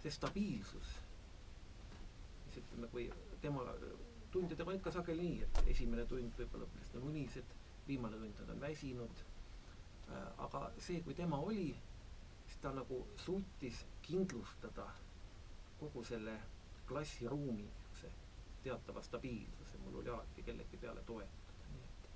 see 0.00 0.12
stabiilsus, 0.14 0.94
mis 2.46 2.60
ütleme, 2.62 2.88
kui 2.92 3.08
tema 3.40 3.64
tundidega 4.30 4.70
on 4.70 4.80
ikka 4.80 4.92
sageli 4.92 5.24
nii, 5.24 5.42
et 5.46 5.72
esimene 5.74 6.04
tund 6.06 6.34
võib-olla 6.38 6.68
õpilased 6.68 6.96
on 7.00 7.10
unised, 7.10 7.54
viimane 7.88 8.20
tund 8.20 8.42
nad 8.42 8.54
on 8.54 8.60
väsinud 8.60 9.22
äh,, 9.22 10.26
aga 10.46 10.68
see, 10.78 11.00
kui 11.04 11.16
tema 11.16 11.40
oli 11.40 11.70
siis 12.48 12.60
ta 12.60 12.72
nagu 12.72 13.08
suutis 13.16 13.86
kindlustada 14.02 14.86
kogu 15.78 16.04
selle 16.04 16.40
klassiruumi 16.88 17.62
niisuguse 17.62 18.12
teatava 18.62 19.02
stabiilsuse, 19.02 19.78
mul 19.78 20.00
oli 20.00 20.08
alati 20.08 20.42
kellegi 20.42 20.76
peale 20.76 21.02
toetuda, 21.10 21.68
nii 21.72 21.82
et 21.88 22.08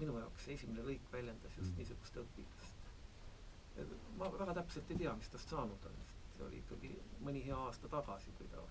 minu 0.00 0.16
jaoks 0.18 0.48
esimene 0.56 0.86
lõik 0.88 1.12
väljendas 1.12 1.58
just 1.58 1.70
mm. 1.70 1.76
niisugust 1.78 2.16
õpilast. 2.22 2.88
ma 4.18 4.30
väga 4.38 4.54
täpselt 4.60 4.90
ei 4.90 5.02
tea, 5.04 5.14
mis 5.20 5.28
tast 5.28 5.54
saanud 5.54 5.86
on, 5.90 6.00
see 6.36 6.46
oli 6.48 6.62
ikkagi 6.62 6.90
mõni 7.28 7.44
hea 7.46 7.60
aasta 7.66 7.90
tagasi, 7.92 8.32
kui 8.38 8.48
ta 8.54 8.64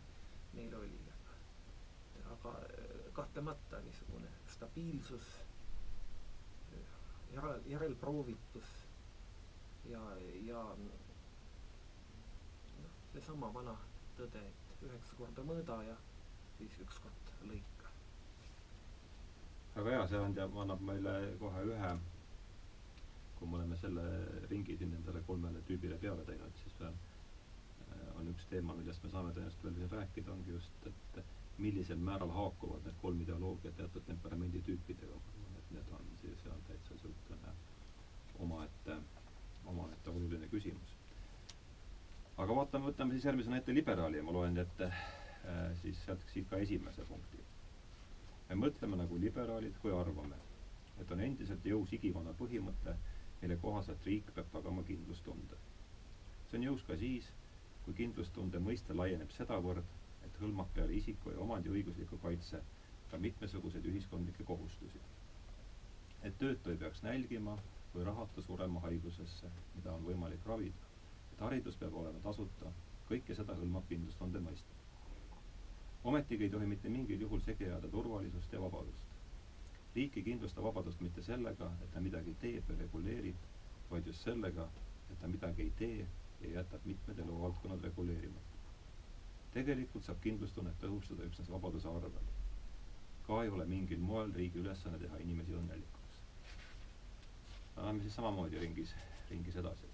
meil 0.53 0.75
oli, 0.79 0.99
aga 2.31 2.53
aga 2.53 2.53
kahtlemata 3.13 3.79
niisugune 3.85 4.27
stabiilsus, 4.55 5.27
järel, 7.33 7.61
järelproovitus 7.71 8.71
ja, 9.89 10.01
ja 10.47 10.63
seesama 13.13 13.49
vana 13.53 13.75
tõde, 14.17 14.41
et 14.71 14.83
üheksa 14.87 15.17
korda 15.19 15.45
mõõda 15.47 15.77
ja 15.87 15.95
siis 16.57 16.79
üks 16.85 16.97
kord 17.03 17.31
lõika. 17.49 17.91
väga 19.75 19.95
hea, 19.95 20.07
see 20.11 20.19
on, 20.25 20.35
annab 20.65 20.81
meile 20.89 21.13
kohe 21.41 21.63
ühe, 21.69 21.91
kui 23.39 23.49
me 23.49 23.59
oleme 23.59 23.77
selle 23.81 24.03
ringi 24.51 24.77
siin 24.81 24.93
endale 24.99 25.21
kolmele 25.29 25.61
tüübile 25.69 25.97
peale 26.05 26.25
teinud, 26.29 26.57
siis 26.63 26.81
äh, 26.87 28.11
on 28.17 28.29
üks 28.33 28.45
teema, 28.53 28.75
millest 28.79 29.03
me 29.05 29.13
saame 29.13 29.33
tõenäoliselt 29.37 29.79
veel 29.79 29.89
rääkida, 29.97 30.31
ongi 30.37 30.55
just, 30.57 30.87
et 30.91 31.23
millisel 31.57 31.97
määral 32.09 32.31
haakuvad 32.39 32.85
need 32.85 32.97
kolm 33.01 33.21
ideoloogiat 33.21 33.75
teatud 33.77 34.05
temperamenditüüpidega. 34.07 35.19
et 35.57 35.71
need 35.71 35.91
on 35.99 36.05
siis, 36.21 36.45
on 36.55 36.63
täitsa 36.67 36.93
niisugune 36.93 37.53
omaette, 38.39 38.97
omaette 39.65 40.09
oluline 40.09 40.47
küsimus 40.47 40.97
aga 42.41 42.55
vaatame, 42.57 42.87
võtame 42.89 43.13
siis 43.13 43.25
järgmisena 43.27 43.59
ette 43.61 43.73
liberaali 43.75 44.17
ja 44.17 44.23
ma 44.25 44.31
loen 44.33 44.57
ette 44.57 44.87
äh, 44.89 45.65
siis 45.81 45.99
sealt 46.05 46.23
siit 46.33 46.47
ka 46.49 46.57
esimese 46.65 47.05
punkti. 47.09 47.37
me 48.49 48.55
mõtleme 48.65 48.97
nagu 48.97 49.17
liberaalid, 49.21 49.75
kui 49.81 49.93
arvame, 49.93 50.37
et 51.01 51.11
on 51.11 51.21
endiselt 51.21 51.65
jõus 51.65 51.93
igivana 51.93 52.33
põhimõte, 52.39 52.95
mille 53.41 53.57
kohaselt 53.61 54.05
riik 54.09 54.31
peab 54.35 54.49
tagama 54.53 54.83
kindlustunde. 54.87 55.57
see 56.49 56.57
on 56.57 56.65
jõus 56.71 56.83
ka 56.87 56.97
siis, 56.97 57.29
kui 57.85 57.93
kindlustunde 58.01 58.59
mõiste 58.59 58.93
laieneb 58.97 59.29
sedavõrd, 59.37 59.85
et 60.25 60.39
hõlmab 60.41 60.71
peale 60.73 60.93
isiku 61.01 61.31
ja 61.35 61.39
omandiõigusliku 61.47 62.17
kaitse 62.23 62.61
ka 63.11 63.17
mitmesuguseid 63.17 63.85
ühiskondlikke 63.85 64.43
kohustusi. 64.43 64.99
et 66.23 66.37
töötu 66.39 66.69
ei 66.69 66.77
peaks 66.77 67.03
nälgima 67.03 67.57
või 67.95 68.03
rahata 68.05 68.41
surema 68.41 68.79
haigusesse, 68.79 69.51
mida 69.75 69.91
on 69.93 70.05
võimalik 70.05 70.45
ravida 70.45 70.93
et 71.33 71.41
haridus 71.45 71.77
peab 71.81 71.95
olema 71.99 72.19
tasuta, 72.23 72.71
kõike 73.09 73.35
seda 73.37 73.55
hõlmab 73.57 73.87
kindlustunde 73.89 74.41
mõiste. 74.47 74.79
ometigi 76.11 76.43
ei 76.47 76.51
tohi 76.53 76.65
mitte 76.69 76.89
mingil 76.93 77.21
juhul 77.25 77.41
segi 77.45 77.65
ajada 77.69 77.89
turvalisust 77.95 78.53
ja 78.53 78.61
vabadust. 78.61 79.09
riik 79.95 80.17
ei 80.17 80.23
kindlusta 80.29 80.63
vabadust 80.63 81.01
mitte 81.01 81.23
sellega, 81.23 81.71
et 81.83 81.91
ta 81.93 81.99
midagi 82.01 82.35
teeb 82.41 82.69
ja 82.69 82.75
reguleerib, 82.79 83.35
vaid 83.91 84.07
just 84.07 84.23
sellega, 84.29 84.67
et 85.11 85.19
ta 85.21 85.27
midagi 85.27 85.61
ei 85.67 85.73
tee 85.81 86.07
ja 86.41 86.53
jätab 86.59 86.85
mitmed 86.85 87.19
eluvaldkonnad 87.25 87.81
reguleerimata. 87.89 88.52
Tegelikult 89.53 90.03
saab 90.07 90.21
kindlustunnet 90.23 90.79
tõhustada 90.81 91.27
üksnes 91.29 91.49
vabaduse 91.53 91.89
arvel. 91.89 92.31
ka 93.27 93.43
ei 93.43 93.49
ole 93.49 93.65
mingil 93.65 93.99
moel 93.99 94.33
riigi 94.35 94.59
ülesanne 94.59 94.99
teha 94.99 95.17
inimesi 95.23 95.53
õnnelikuks. 95.55 96.21
Läheme 97.77 98.01
siis 98.03 98.15
samamoodi 98.19 98.59
ringis, 98.59 98.95
ringis 99.29 99.55
edasi 99.61 99.93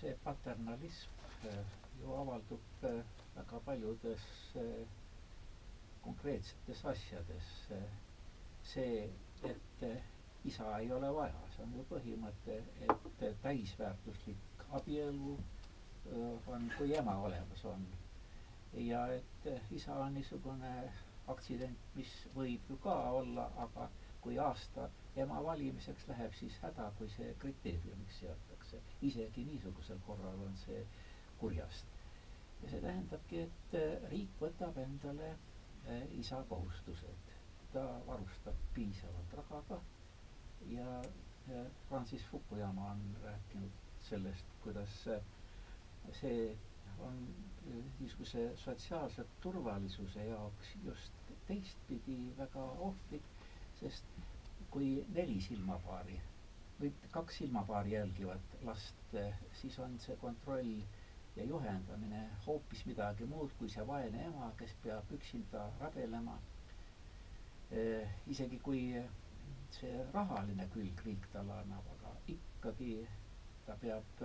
see 0.00 0.14
paternalism 0.24 1.10
äh, 1.44 1.58
ju 2.00 2.12
avaldub 2.14 2.60
äh, 2.84 3.02
väga 3.36 3.60
paljudes 3.64 4.20
äh, 4.56 4.86
konkreetsetes 6.02 6.84
asjades. 6.84 7.44
see, 8.68 9.08
et 9.44 9.84
isa 10.44 10.78
ei 10.78 10.90
ole 10.92 11.08
vaja, 11.14 11.40
see 11.56 11.62
on 11.64 11.72
ju 11.76 11.84
põhimõte, 11.90 12.56
et 12.84 13.22
täisväärtuslik 13.42 14.64
abielu 14.76 15.36
on, 16.46 16.70
kui 16.78 16.94
ema 16.96 17.16
olemas 17.16 17.64
on. 17.64 17.86
ja 18.74 19.06
et 19.14 19.48
isa 19.70 19.94
on 19.94 20.14
niisugune 20.14 20.72
aktsident, 21.28 21.78
mis 21.94 22.12
võib 22.36 22.68
ju 22.70 22.76
ka 22.84 22.94
olla, 23.20 23.44
aga 23.64 23.88
kui 24.20 24.38
aasta 24.38 24.88
ema 25.16 25.40
valimiseks 25.44 26.06
läheb, 26.08 26.32
siis 26.38 26.56
häda, 26.62 26.90
kui 26.98 27.08
see 27.16 27.34
kriteeriumiks 27.42 28.18
seatakse 28.22 28.80
isegi 29.10 29.44
niisugusel 29.50 30.00
korral 30.06 30.42
on 30.48 30.56
see 30.64 30.82
kurjast. 31.40 31.86
ja 32.62 32.70
see 32.70 32.80
tähendabki, 32.82 33.40
et 33.46 33.74
äh, 33.80 34.08
riik 34.10 34.40
võtab 34.40 34.78
endale 34.84 35.30
äh, 35.32 36.02
isa 36.20 36.42
kohustused. 36.48 37.34
ta 37.72 37.82
varustab 38.06 38.54
piisavalt 38.74 39.32
rahaga 39.36 39.80
ja 40.72 40.86
Francis 41.88 42.24
Fukuyama 42.30 42.90
on 42.90 43.02
rääkinud 43.24 43.70
sellest, 44.08 44.46
kuidas 44.62 44.94
see 46.20 46.56
on 47.08 47.18
niisuguse 48.00 48.44
sotsiaalse 48.64 49.24
turvalisuse 49.40 50.24
jaoks 50.28 50.72
just 50.84 51.12
teistpidi 51.48 52.16
väga 52.38 52.64
ohtlik, 52.88 53.28
sest 53.80 54.04
kui 54.70 54.88
neli 55.16 55.40
silmapaari 55.40 56.18
või 56.80 56.90
kaks 57.14 57.38
silmapaari 57.42 57.92
jälgivad 57.96 58.52
last, 58.68 59.14
siis 59.60 59.78
on 59.82 59.96
see 60.04 60.16
kontroll 60.20 60.68
ja 61.36 61.44
juhendamine 61.48 62.20
hoopis 62.46 62.84
midagi 62.86 63.26
muud 63.32 63.52
kui 63.58 63.70
see 63.72 63.86
vaene 63.88 64.22
ema, 64.28 64.50
kes 64.60 64.74
peab 64.84 65.10
üksinda 65.18 65.64
rabelema. 65.80 66.36
isegi 68.34 68.58
kui 68.68 68.82
see 69.78 70.04
rahaline 70.14 70.68
külg 70.74 71.02
riik 71.06 71.26
talle 71.32 71.58
annab, 71.62 71.90
aga 71.96 72.14
ikkagi 72.34 72.92
ta 73.66 73.76
peab 73.82 74.22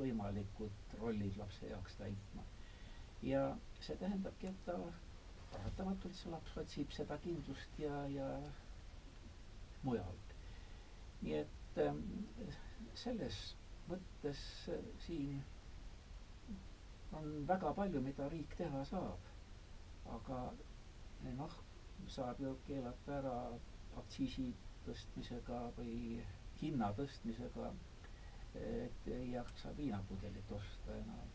kõikvõimalikud 0.00 0.96
rollid 1.00 1.36
lapse 1.36 1.68
jaoks 1.70 1.96
täitma. 2.00 2.42
ja 3.22 3.44
see 3.84 3.96
tähendabki, 4.00 4.46
et 4.48 4.64
ta 4.66 4.76
paratamatult 5.52 6.14
see 6.16 6.30
laps 6.32 6.56
otsib 6.62 6.92
seda 6.96 7.18
kindlust 7.26 7.78
ja, 7.78 8.02
ja 8.08 8.28
mujalt 9.82 10.30
nii 11.22 11.34
et 11.42 11.78
ähm, 11.84 11.98
selles 13.02 13.38
mõttes 13.90 14.40
äh, 14.72 14.78
siin 15.06 15.42
on 17.18 17.26
väga 17.50 17.72
palju, 17.76 18.00
mida 18.06 18.28
riik 18.32 18.54
teha 18.60 18.84
saab. 18.92 19.26
aga 20.16 20.38
eh, 21.26 21.32
noh, 21.40 21.52
saab 22.14 22.40
ju 22.42 22.54
keelata 22.66 23.12
ära 23.18 23.34
aktsiisi 24.00 24.46
tõstmisega 24.86 25.58
või 25.76 26.22
hinna 26.62 26.88
tõstmisega, 26.98 27.68
et 28.54 29.06
ei 29.16 29.30
jaksa 29.32 29.74
viinapudelit 29.76 30.52
osta 30.52 30.96
enam. 30.96 31.28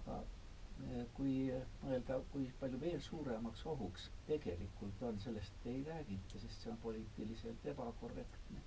aga 0.00 0.18
eh, 0.22 1.06
kui 1.14 1.36
mõelda, 1.82 2.20
kui 2.32 2.50
palju 2.60 2.80
veel 2.80 3.00
suuremaks 3.00 3.64
ohuks 3.66 4.10
tegelikult 4.26 5.02
on, 5.02 5.20
sellest 5.20 5.66
ei 5.66 5.84
räägita, 5.86 6.38
sest 6.44 6.62
see 6.62 6.72
on 6.72 6.78
poliitiliselt 6.82 7.66
ebakorrektne 7.74 8.62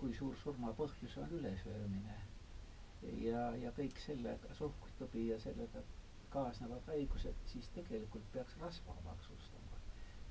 kui 0.00 0.12
suur 0.18 0.34
surma 0.42 0.70
põhjus 0.78 1.12
on 1.22 1.30
ülesöömine. 1.38 2.14
ja, 3.24 3.42
ja 3.64 3.70
kõik 3.76 3.98
sellega 4.04 4.54
suhkrubi 4.58 5.22
ja 5.28 5.38
sellega 5.44 5.82
kaasnevad 6.34 6.84
haigused, 6.90 7.38
siis 7.52 7.68
tegelikult 7.76 8.26
peaks 8.34 8.56
rasva 8.60 8.96
maksustama. 9.06 9.78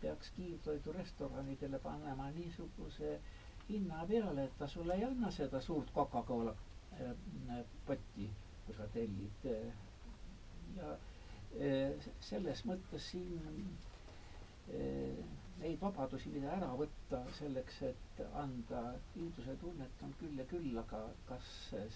peaks 0.01 0.29
kiirtoidurestoranidele 0.37 1.79
panema 1.87 2.27
niisuguse 2.37 3.13
hinna 3.71 4.05
peale, 4.09 4.43
et 4.49 4.57
ta 4.59 4.67
sulle 4.67 4.95
ei 4.97 5.03
anna 5.07 5.31
seda 5.31 5.61
suurt 5.61 5.91
Coca-Cola 5.95 6.53
äh, 6.99 7.63
potti, 7.87 8.29
kui 8.65 8.75
sa 8.77 8.87
tellid. 8.93 9.47
ja 10.77 10.91
äh, 11.59 12.09
selles 12.31 12.65
mõttes 12.69 13.09
siin 13.11 13.39
neid 15.61 15.77
vabadusi, 15.81 16.29
mida 16.33 16.49
ära 16.55 16.69
võtta 16.79 17.19
selleks, 17.37 17.75
et 17.89 18.21
anda 18.41 18.81
kindlusetunnet, 19.13 19.99
on 20.07 20.13
küll 20.21 20.39
ja 20.41 20.45
küll, 20.49 20.71
aga 20.81 21.01
kas 21.29 21.49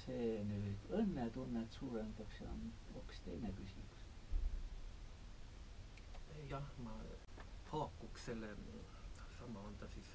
see 0.03 0.27
nüüd 0.49 0.91
õnnetunnet 0.99 1.77
suurendab, 1.79 2.29
see 2.37 2.49
on 2.51 2.61
hoopis 2.93 3.23
teine 3.25 3.53
küsimus. 3.59 3.93
jah, 6.51 6.65
ma 6.85 6.93
haakuks 7.71 8.27
selle, 8.29 8.51
sama 9.39 9.63
on 9.69 9.79
ta 9.81 9.87
siis 9.95 10.11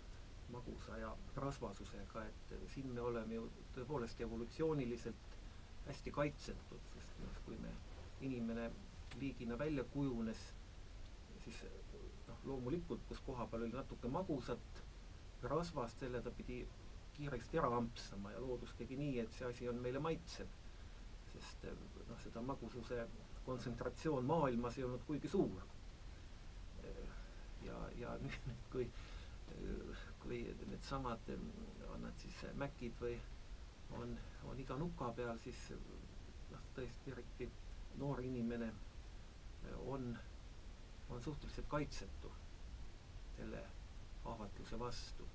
magusa 0.52 0.98
ja 0.98 1.10
rasvasusega, 1.36 2.24
et 2.26 2.54
siin 2.74 2.92
me 2.94 3.00
oleme 3.00 3.34
ju 3.38 3.48
tõepoolest 3.76 4.20
evolutsiooniliselt 4.26 5.36
hästi 5.86 6.12
kaitsetud, 6.14 6.88
sest 6.94 7.20
noh, 7.24 7.42
kui 7.46 7.58
me, 7.62 7.72
inimene 8.20 8.70
liigina 9.20 9.58
välja 9.58 9.84
kujunes, 9.94 10.42
siis 11.44 11.64
loomulikult, 12.44 13.02
kus 13.08 13.20
koha 13.26 13.46
peal 13.50 13.66
oli 13.66 13.74
natuke 13.74 14.08
magusat 14.08 14.82
rasvast, 15.42 16.00
selle 16.00 16.20
ta 16.22 16.30
pidi 16.36 16.60
kiiresti 17.16 17.58
ära 17.60 17.70
ampsama 17.76 18.32
ja 18.32 18.40
loodus 18.40 18.72
tegi 18.78 18.96
nii, 18.96 19.18
et 19.22 19.34
see 19.36 19.48
asi 19.48 19.68
on 19.68 19.80
meile 19.84 20.00
maitsev. 20.02 20.48
sest 21.30 21.66
noh, 22.08 22.18
seda 22.22 22.40
magususe 22.42 23.04
kontsentratsioon 23.46 24.24
maailmas 24.26 24.78
ei 24.78 24.84
olnud 24.84 25.04
kuigi 25.06 25.28
suur. 25.28 25.62
ja, 27.66 27.76
ja 28.00 28.16
nüüd, 28.24 28.50
kui, 28.72 28.86
kui 30.30 30.42
needsamad, 30.70 31.30
on 31.90 32.02
nad 32.06 32.22
siis 32.22 32.40
Mäkid 32.62 32.94
või 33.02 33.16
on, 33.98 34.12
on 34.46 34.60
iga 34.62 34.76
nuka 34.78 35.10
peal, 35.18 35.38
siis 35.42 35.64
noh, 36.52 36.62
tõesti 36.76 37.10
eriti 37.16 37.50
noor 37.98 38.22
inimene 38.22 38.70
on 39.90 40.12
on 41.10 41.22
suhteliselt 41.22 41.66
kaitsetu 41.68 42.32
selle 43.36 43.64
ahvatluse 44.24 44.78
vastu. 44.78 45.26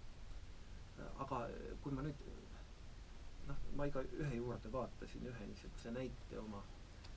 aga 1.20 1.40
kui 1.84 1.92
ma 1.92 2.04
nüüd 2.06 2.22
noh, 3.50 3.58
ma 3.76 3.88
iga 3.90 4.04
ühe 4.24 4.38
juurde 4.38 4.72
vaatasin 4.76 5.26
ühe 5.32 5.48
niisuguse 5.50 5.92
näite 5.98 6.40
oma 6.40 6.62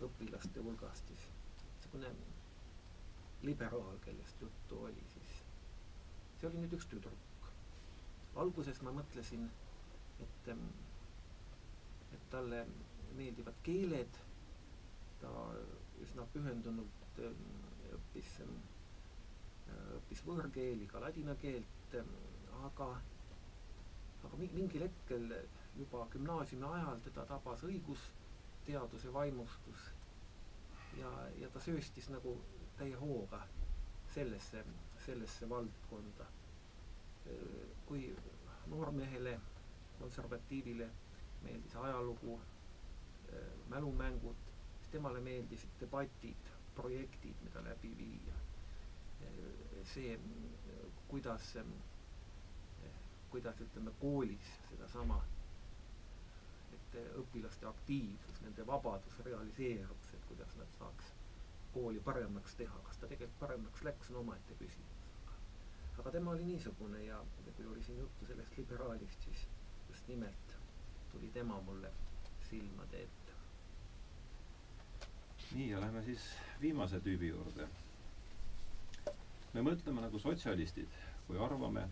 õpilaste 0.08 0.64
hulgast, 0.66 1.06
siis 1.12 1.28
niisugune 1.76 2.10
liberaal, 3.46 3.98
kellest 4.08 4.42
juttu 4.42 4.80
oli, 4.88 5.04
siis 5.14 5.36
see 6.40 6.50
oli 6.50 6.64
nüüd 6.64 6.74
üks 6.80 6.90
tüdruk. 6.94 7.27
Alguses 8.42 8.80
ma 8.86 8.92
mõtlesin, 8.94 9.44
et, 10.24 10.50
et 12.16 12.24
talle 12.32 12.62
meeldivad 13.18 13.58
keeled, 13.66 14.18
ta 15.22 15.32
üsna 16.04 16.26
pühendunult 16.34 17.20
õppis, 17.96 18.34
õppis 19.98 20.22
võõrkeeli, 20.28 20.86
ka 20.92 21.02
ladina 21.02 21.34
keelt, 21.42 21.96
aga, 22.68 22.88
aga 24.28 24.40
mingil 24.44 24.86
hetkel 24.86 25.32
juba 25.78 26.04
gümnaasiumi 26.12 26.66
ajal 26.72 27.02
teda 27.08 27.24
tabas 27.32 27.62
õigusteaduse 27.66 29.12
vaimustus 29.14 29.88
ja, 30.98 31.10
ja 31.42 31.50
ta 31.54 31.60
sööstis 31.62 32.08
nagu 32.14 32.34
täie 32.78 32.96
hooga 32.98 33.42
sellesse, 34.14 34.64
sellesse 35.06 35.48
valdkonda. 35.50 36.26
Kui 37.86 38.16
noormehele, 38.66 39.40
konservatiivile 39.98 40.88
meeldis 41.42 41.76
ajalugu, 41.76 42.40
mälumängud, 43.68 44.36
siis 44.78 44.90
temale 44.92 45.20
meeldisid 45.20 45.74
debatid 45.80 46.50
projektid, 46.74 47.36
mida 47.44 47.62
läbi 47.64 47.90
viia. 47.98 48.34
see, 49.88 50.18
kuidas, 51.08 51.54
kuidas 53.30 53.60
ütleme 53.64 53.90
koolis 54.00 54.50
sedasama, 54.68 55.16
et 56.76 56.98
õpilaste 57.22 57.66
aktiivsus, 57.70 58.40
nende 58.44 58.66
vabadus 58.66 59.18
realiseeruks, 59.26 60.12
et 60.18 60.26
kuidas 60.28 60.54
nad 60.60 60.76
saaks 60.78 61.10
kooli 61.74 62.00
paremaks 62.10 62.54
teha, 62.60 62.78
kas 62.88 63.00
ta 63.00 63.06
tegelikult 63.10 63.40
paremaks 63.40 63.82
läks, 63.88 64.10
on 64.10 64.20
omaette 64.22 64.54
küsimus. 64.60 64.97
Aga 65.98 66.10
tema 66.14 66.30
oli 66.30 66.44
niisugune 66.44 67.04
ja 67.04 67.22
kui 67.56 67.66
oli 67.66 67.82
siin 67.82 67.98
juttu 67.98 68.26
sellest 68.26 68.56
liberaalist, 68.58 69.22
siis 69.24 69.46
just 69.88 70.08
nimelt 70.08 70.56
tuli 71.12 71.30
tema 71.34 71.60
mulle 71.60 71.92
silmade 72.50 73.02
ette 73.02 73.28
nii, 75.54 75.70
ja 75.70 75.80
lähme 75.80 76.02
siis 76.02 76.24
viimase 76.60 76.98
tüübi 77.00 77.28
juurde. 77.30 77.68
me 79.54 79.62
mõtleme 79.64 80.02
nagu 80.04 80.18
sotsialistid, 80.20 80.96
kui 81.26 81.38
arvame, 81.40 81.86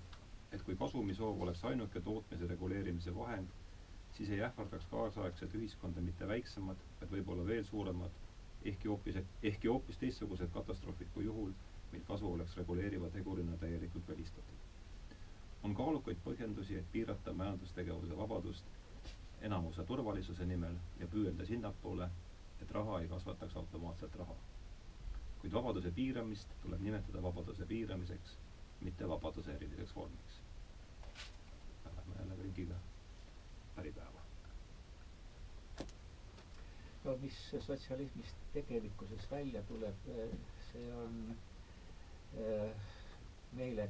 et 0.53 0.62
kui 0.66 0.77
kasumisoov 0.77 1.40
oleks 1.47 1.62
ainuke 1.64 2.01
tootmise 2.05 2.47
reguleerimise 2.51 3.14
vahend, 3.16 3.49
siis 4.16 4.31
ei 4.31 4.42
ähvardaks 4.45 4.87
kaasaegset 4.90 5.55
ühiskonda 5.61 6.05
mitte 6.05 6.29
väiksemad, 6.29 6.83
vaid 7.01 7.14
võib-olla 7.16 7.47
veel 7.49 7.64
suuremad, 7.64 8.21
ehkki 8.64 8.88
hoopis, 8.92 9.19
ehkki 9.42 9.73
hoopis 9.73 9.99
teistsugused 10.05 10.53
katastroofid 10.59 11.09
kui 11.14 11.25
juhul, 11.25 11.57
mil 11.92 12.03
kasu 12.09 12.33
oleks 12.33 12.57
reguleeriva 12.57 13.11
tegurina 13.11 13.57
täielikult 13.57 14.09
välistatud. 14.09 14.57
on 15.62 15.75
kaalukaid 15.75 16.18
põhjendusi, 16.25 16.77
et 16.79 16.92
piirata 16.92 17.33
majandustegevuse 17.33 18.16
vabadust 18.16 18.64
enamuse 19.40 19.85
turvalisuse 19.85 20.46
nimel 20.46 20.75
ja 21.01 21.07
püüelda 21.07 21.46
sinnapoole, 21.46 22.09
et 22.62 22.70
raha 22.77 23.01
ei 23.01 23.09
kasvataks 23.09 23.57
automaatselt 23.57 24.14
raha. 24.22 24.37
kuid 25.40 25.53
vabaduse 25.53 25.90
piiramist 25.96 26.55
tuleb 26.62 26.81
nimetada 26.81 27.22
vabaduse 27.22 27.66
piiramiseks, 27.66 28.37
mitte 28.81 29.09
vabaduse 29.09 29.55
eriliseks 29.55 29.96
vormiks. 29.96 30.40
Lähme 31.96 32.14
jälle 32.20 32.42
ringiga 32.42 32.75
päripäeva. 33.77 34.20
no 37.05 37.16
mis 37.22 37.37
sotsialismist 37.66 38.37
tegelikkuses 38.53 39.31
välja 39.31 39.62
tuleb, 39.62 40.09
see 40.72 40.88
on 40.94 41.37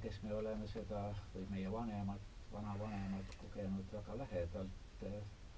kes 0.06 0.22
me 0.22 0.34
oleme 0.38 0.66
seda 0.70 1.02
või 1.34 1.44
meie 1.50 1.70
vanemad, 1.74 2.26
vanavanemad 2.52 3.32
kogenud 3.42 3.88
väga 3.98 4.14
lähedalt 4.22 5.00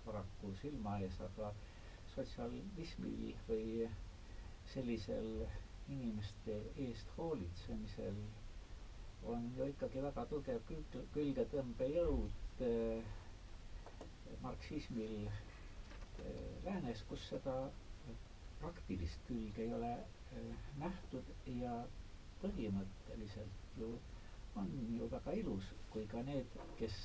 paraku 0.06 0.52
silma 0.62 0.94
ees, 1.04 1.18
aga 1.26 1.50
sotsialismil 2.14 3.34
või 3.48 3.88
sellisel 4.72 5.28
inimeste 5.96 6.56
eest 6.86 7.12
hoolitsemisel 7.18 8.16
on 9.34 9.44
ju 9.58 9.66
ikkagi 9.74 10.02
väga 10.06 10.24
tugev 10.32 10.64
külg, 10.70 10.96
külgetõmbejõud 11.18 12.62
äh, 12.64 13.14
marksismil 14.46 15.14
äh, 15.28 16.28
läänes, 16.64 17.04
kus 17.10 17.28
seda 17.34 17.54
praktilist 18.62 19.20
külge 19.28 19.64
ei 19.68 19.72
ole 19.80 19.92
äh, 19.98 20.52
nähtud 20.80 21.32
ja 21.60 21.76
põhimõtteliselt 22.42 23.76
ju 23.82 23.92
on 24.58 24.70
ju 24.98 25.08
väga 25.12 25.32
ilus, 25.42 25.70
kui 25.92 26.06
ka 26.10 26.22
need, 26.26 26.58
kes 26.78 26.98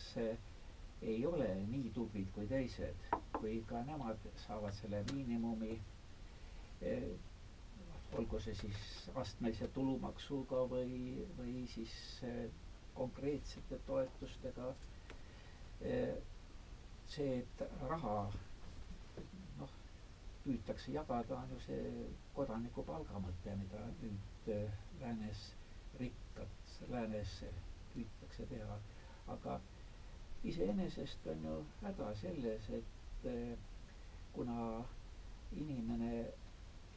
ei 1.03 1.25
ole 1.25 1.47
nii 1.67 1.89
tublid 1.95 2.29
kui 2.35 2.47
teised, 2.47 3.07
kui 3.35 3.57
ka 3.67 3.81
nemad 3.87 4.19
saavad 4.45 4.75
selle 4.77 5.01
miinimumi 5.11 5.73
eh, 6.81 7.09
olgu 8.19 8.39
see 8.45 8.55
siis 8.55 8.83
astmelise 9.23 9.67
tulumaksuga 9.75 10.61
või, 10.71 11.25
või 11.39 11.63
siis 11.73 11.95
eh, 12.29 12.45
konkreetsete 12.99 13.79
toetustega 13.89 14.69
eh,. 15.81 16.13
see, 17.13 17.41
et 17.41 17.63
raha 17.89 18.13
noh, 19.59 19.73
püütakse 20.45 20.93
jagada, 20.95 21.41
on 21.43 21.51
ju 21.55 21.59
see 21.65 22.07
kodanikupalga 22.37 23.19
mõte, 23.25 23.57
mida 23.59 23.83
nüüd 23.99 24.47
läänes 25.01 25.43
läänes 26.91 27.33
püütakse 27.93 28.45
teha, 28.49 28.77
aga 29.35 29.59
iseenesest 30.51 31.27
on 31.33 31.43
ju 31.47 31.57
häda 31.81 32.09
selles, 32.21 32.69
et 32.79 33.27
eh, 33.31 33.57
kuna 34.33 34.57
inimene 35.61 36.11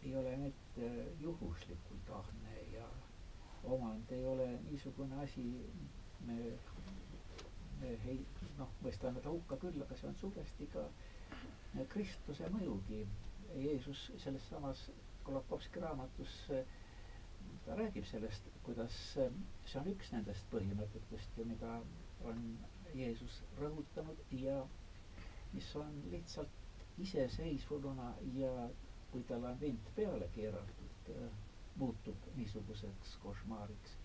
ei 0.02 0.14
ole 0.16 0.32
nüüd 0.42 0.80
eh, 0.88 0.96
juhuslikult 1.22 2.10
ahne 2.20 2.56
ja 2.74 2.86
omand 3.76 4.10
ei 4.16 4.24
ole 4.32 4.48
niisugune 4.70 5.20
asi, 5.22 5.44
me, 6.26 6.38
me 7.80 7.92
ei 8.12 8.18
noh, 8.58 8.70
mõistame 8.82 9.22
ta 9.24 9.32
hukka 9.34 9.58
küll, 9.66 9.82
aga 9.86 9.98
see 10.00 10.08
on 10.10 10.18
suuresti 10.22 10.68
ka 10.74 10.86
Kristuse 11.92 12.48
mõjugi. 12.54 13.02
Jeesus 13.56 14.06
selles 14.22 14.44
samas 14.50 14.80
Kolokovski 15.26 15.80
raamatus 15.82 16.32
ta 17.66 17.74
räägib 17.74 18.04
sellest, 18.06 18.46
kuidas 18.62 18.94
see 19.14 19.80
on 19.80 19.88
üks 19.90 20.12
nendest 20.14 20.46
põhimõtetest 20.52 21.38
ja 21.40 21.44
mida 21.52 21.70
on 22.30 22.42
Jeesus 22.94 23.40
rõhutanud 23.60 24.20
ja 24.40 24.60
mis 25.52 25.68
on 25.80 25.96
lihtsalt 26.12 26.62
iseseisvuna 27.06 28.12
ja 28.38 28.52
kui 29.10 29.24
talle 29.28 29.50
on 29.50 29.60
vint 29.60 29.90
peale 29.96 30.28
keeratud, 30.36 31.10
äh, 31.16 31.26
muutub 31.76 32.28
niisuguseks 32.36 33.16
košmaariks. 33.24 33.96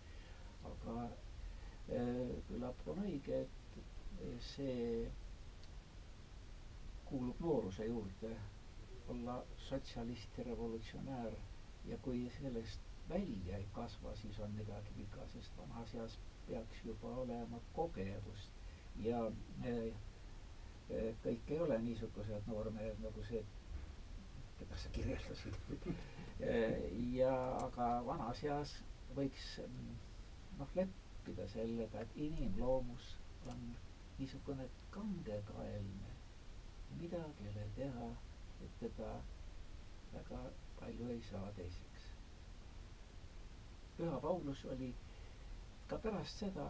aga 0.71 0.95
äh, 1.05 2.35
küllap 2.47 2.81
on 2.87 2.99
õige, 3.05 3.39
et 3.45 4.41
see 4.51 5.09
kuulub 7.09 7.39
nooruse 7.45 7.85
juurde, 7.87 8.33
olla 9.13 9.39
sotsialist 9.69 10.37
ja 10.37 10.43
revolutsionäär 10.49 11.33
ja 11.89 11.97
kui 12.05 12.21
sellest 12.37 12.90
välja 13.09 13.57
ei 13.57 13.67
kasva, 13.75 14.15
siis 14.15 14.39
on 14.39 14.51
midagi 14.55 14.93
viga, 14.97 15.25
sest 15.33 15.57
vanas 15.57 15.93
eas 15.95 16.19
peaks 16.47 16.85
juba 16.85 17.07
olema 17.23 17.59
kogemust 17.75 18.51
ja 19.05 19.25
äh, 19.65 19.91
kõik 21.23 21.51
ei 21.55 21.59
ole 21.63 21.77
niisugused 21.85 22.47
noormehed 22.51 22.97
nagu 23.03 23.23
see, 23.29 23.43
keda 24.59 24.77
sa 24.83 24.89
kirjeldasid. 24.97 25.61
Ja 27.13 27.31
aga 27.61 27.87
vanas 28.07 28.39
eas 28.43 28.71
võiks 29.13 29.43
noh, 30.57 30.71
leppida 30.73 31.45
sellega, 31.51 32.01
et 32.01 32.15
inimloomus 32.27 33.11
on 33.51 33.59
niisugune 34.17 34.65
kangekaelne, 34.95 36.15
midagi 36.97 37.45
ei 37.45 37.53
ole 37.53 37.67
teha, 37.77 38.07
et 38.65 38.73
teda 38.81 39.11
väga 40.15 40.41
palju 40.79 41.11
ei 41.13 41.21
saa 41.29 41.51
teiseks. 41.59 41.90
Püha 44.01 44.19
Paulus 44.21 44.65
oli 44.73 44.89
ka 45.91 45.97
pärast 46.01 46.39
seda, 46.41 46.63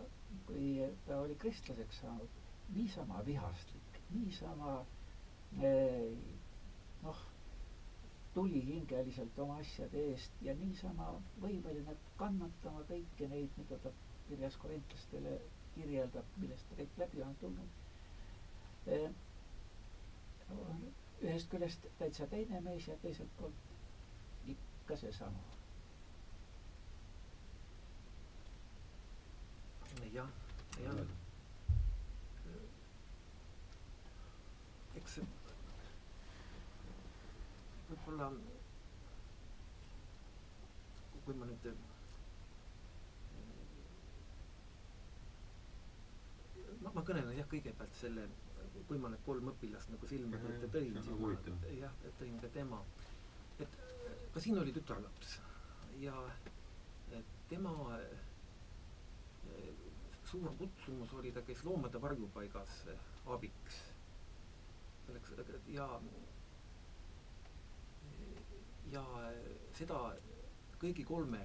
kui 0.48 0.72
ta 1.08 1.20
oli 1.24 1.36
kristlaseks 1.44 2.00
saanud, 2.04 2.40
niisama 2.76 3.22
vihastlik, 3.26 4.00
niisama 4.16 4.74
eh, 5.62 6.18
noh, 7.04 7.22
tulihingeliselt 8.34 9.40
oma 9.46 9.58
asjade 9.64 10.04
eest 10.12 10.44
ja 10.48 10.56
niisama 10.64 11.08
võimeline 11.44 11.96
kannatama 12.20 12.84
kõiki 12.92 13.28
neid, 13.36 13.56
mida 13.62 13.80
ta 13.86 13.92
kirjas 14.28 14.58
korintlastele 14.66 15.38
kirjeldab, 15.76 16.36
millest 16.44 16.68
ta 16.72 16.80
kõik 16.82 17.00
läbi 17.04 17.24
on 17.28 17.36
tulnud 17.44 18.92
eh,. 18.98 19.10
ühest 21.22 21.52
küljest 21.54 21.86
täitsa 22.00 22.28
teine 22.36 22.60
mees 22.66 22.88
ja 22.92 22.96
teiselt 23.06 23.32
poolt 23.40 24.48
ikka 24.56 24.98
seesama 25.06 25.61
jah, 30.14 30.28
jah. 30.84 31.00
eks 35.00 35.18
võib-olla, 37.92 38.28
kui 41.26 41.36
ma 41.40 41.48
nüüd 41.50 41.68
ma, 46.82 46.92
ma 46.96 47.04
kõnelen 47.06 47.36
jah, 47.38 47.48
kõigepealt 47.52 47.96
selle, 48.00 48.28
kui 48.90 49.00
ma 49.02 49.12
need 49.14 49.24
kolm 49.28 49.52
õpilast 49.54 49.92
nagu 49.94 50.10
silma 50.10 50.40
ette 50.52 50.70
tõin, 50.76 50.98
siis 50.98 51.20
ma 51.22 51.34
jah, 51.80 51.96
tõin 52.20 52.40
ka 52.44 52.52
tema. 52.56 52.82
et 53.62 53.80
ka 54.34 54.40
siin 54.42 54.58
oli 54.62 54.72
tütarlaps 54.74 55.36
ja 56.02 56.16
tema 57.52 57.74
suur 60.32 60.52
kutsumus 60.58 61.14
oli, 61.20 61.32
ta 61.36 61.42
käis 61.44 61.64
loomade 61.68 62.00
varjupaigas 62.02 62.76
abiks. 63.36 63.80
selleks 65.06 65.32
ja, 65.76 65.88
ja 68.92 69.04
seda 69.80 69.98
kõigi 70.80 71.04
kolme, 71.10 71.42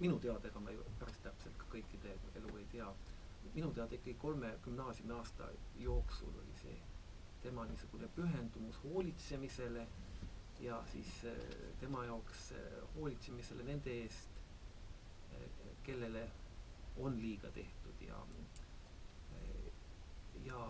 minu 0.00 0.16
teada, 0.22 0.48
ega 0.48 0.60
ma 0.64 0.72
ju 0.72 0.86
päris 1.00 1.18
täpselt 1.26 1.58
ka 1.60 1.68
kõikide 1.74 2.14
elu 2.40 2.54
ei 2.62 2.64
tea, 2.72 2.88
minu 3.54 3.68
teada 3.76 3.94
ikkagi 3.98 4.16
kolme 4.24 4.54
gümnaasiumi 4.64 5.12
aasta 5.18 5.50
jooksul 5.82 6.32
oli 6.44 6.56
see 6.62 6.78
tema 7.44 7.66
niisugune 7.68 8.08
pühendumus 8.16 8.80
hoolitsemisele 8.84 9.84
ja 10.64 10.80
siis 10.92 11.12
tema 11.84 12.04
jaoks 12.08 12.48
hoolitsemisele 12.96 13.68
nende 13.68 13.92
eest, 14.06 14.40
kellele 15.86 16.24
on 16.96 17.20
liiga 17.20 17.50
tehtud 17.50 18.00
ja 18.00 18.20
ja 20.44 20.60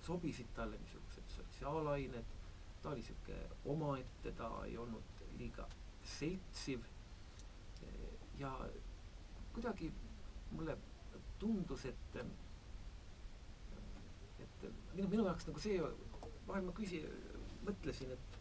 sobisid 0.00 0.46
talle 0.54 0.78
niisugused 0.78 1.30
sotsiaalained, 1.36 2.24
ta 2.82 2.90
oli 2.90 3.00
niisugune 3.00 3.48
omaette, 3.64 4.32
ta 4.32 4.50
ei 4.64 4.76
olnud 4.78 5.22
liiga 5.38 5.68
seltsiv. 6.04 6.84
Ja 8.38 8.52
kuidagi 9.52 9.92
mulle 10.50 10.78
tundus, 11.38 11.84
et 11.84 12.16
et 14.38 14.62
minu, 14.94 15.08
minu 15.08 15.24
jaoks 15.26 15.48
nagu 15.48 15.60
see, 15.62 15.80
vahel 16.46 16.66
ma 16.68 16.74
küsi-, 16.76 17.02
mõtlesin, 17.66 18.12
et 18.14 18.38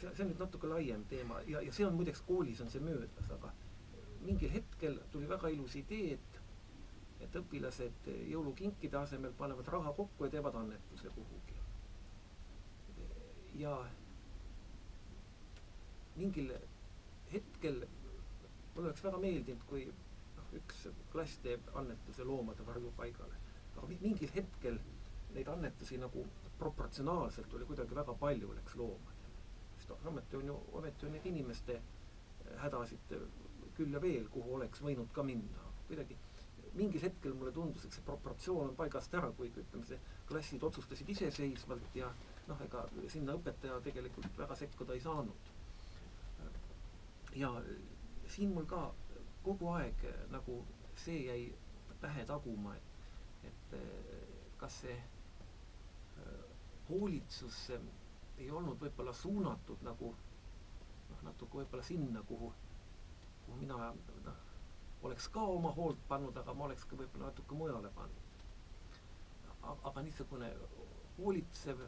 see, 0.00 0.10
see 0.10 0.24
on 0.24 0.32
nüüd 0.32 0.42
natuke 0.42 0.70
laiem 0.70 1.04
teema 1.10 1.40
ja, 1.46 1.62
ja 1.62 1.72
see 1.74 1.86
on 1.86 1.96
muideks 1.98 2.22
koolis 2.26 2.60
on 2.64 2.70
see 2.72 2.82
möödas, 2.82 3.30
aga 3.38 3.52
mingil 4.26 4.50
hetkel 4.52 4.98
tuli 5.12 5.28
väga 5.30 5.48
ilus 5.54 5.76
idee, 5.80 6.14
et, 6.18 6.40
et 7.26 7.36
õpilased 7.40 8.08
jõulukinkide 8.32 8.98
asemel 9.00 9.32
panevad 9.38 9.68
raha 9.74 9.92
kokku 9.98 10.26
ja 10.28 10.30
teevad 10.36 10.58
annetuse 10.62 11.10
kuhugi. 11.16 11.56
ja 13.58 13.72
mingil 16.16 16.52
hetkel 17.32 17.80
mulle 18.74 18.88
oleks 18.88 19.02
väga 19.04 19.18
meeldinud, 19.22 19.62
kui 19.70 19.84
noh, 20.36 20.50
üks 20.60 20.84
klass 21.12 21.38
teeb 21.42 21.70
annetuse 21.80 22.24
loomade 22.28 22.66
varjupaigale, 22.68 23.38
aga 23.76 23.88
mingil 24.04 24.30
hetkel 24.36 24.78
neid 25.34 25.48
annetusi 25.52 25.98
nagu 26.02 26.22
proportsionaalselt 26.58 27.54
oli 27.58 27.66
kuidagi 27.70 27.94
väga 27.98 28.14
palju, 28.22 28.52
läks 28.60 28.76
loomadele. 28.76 29.32
sest 29.78 30.06
ometi 30.12 30.36
on 30.36 30.46
ju, 30.52 30.56
ometi 30.80 31.06
on 31.06 31.12
neid 31.16 31.26
inimeste 31.32 31.80
hädasid 32.62 33.12
küll 33.78 33.94
ja 33.96 34.00
veel, 34.02 34.26
kuhu 34.34 34.54
oleks 34.58 34.82
võinud 34.84 35.12
ka 35.16 35.22
minna. 35.26 35.66
kuidagi 35.88 36.16
mingil 36.78 37.00
hetkel 37.02 37.34
mulle 37.34 37.52
tundus, 37.56 37.84
et 37.88 37.94
see 37.96 38.04
proportsioon 38.06 38.68
on 38.70 38.76
paigast 38.78 39.14
ära, 39.18 39.30
kuigi 39.38 39.62
ütleme, 39.64 39.86
see 39.88 39.98
klassid 40.28 40.62
otsustasid 40.68 41.08
iseseisvalt 41.14 41.96
ja 41.96 42.10
noh, 42.48 42.60
ega 42.66 42.82
sinna 43.12 43.34
õpetaja 43.38 43.78
tegelikult 43.86 44.36
väga 44.38 44.56
sekkuda 44.62 44.96
ei 44.96 45.02
saanud. 45.04 45.50
ja 47.36 47.50
siin 48.34 48.52
mul 48.54 48.66
ka 48.68 48.82
kogu 49.44 49.68
aeg 49.78 50.04
nagu 50.34 50.58
see 51.04 51.18
jäi 51.26 51.42
pähe 52.00 52.24
taguma, 52.26 52.74
et, 52.76 53.50
et 53.50 53.76
kas 54.60 54.80
see 54.84 54.96
hoolitsus 56.88 57.58
ei 58.38 58.50
olnud 58.50 58.80
võib-olla 58.80 59.12
suunatud 59.12 59.82
nagu 59.86 60.12
noh, 61.10 61.22
natuke 61.26 61.60
võib-olla 61.60 61.84
sinna, 61.84 62.22
kuhu 62.30 62.52
mina 63.56 63.92
noh, 64.24 64.36
oleks 65.02 65.28
ka 65.28 65.42
oma 65.56 65.72
hoolt 65.76 66.00
pannud, 66.08 66.36
aga 66.36 66.54
ma 66.54 66.64
oleks 66.68 66.84
ka 66.84 66.96
võib-olla 66.96 67.30
natuke 67.30 67.54
mujale 67.54 67.90
pannud. 67.94 68.24
aga 69.68 70.02
niisugune 70.02 70.52
hoolitsev, 71.18 71.80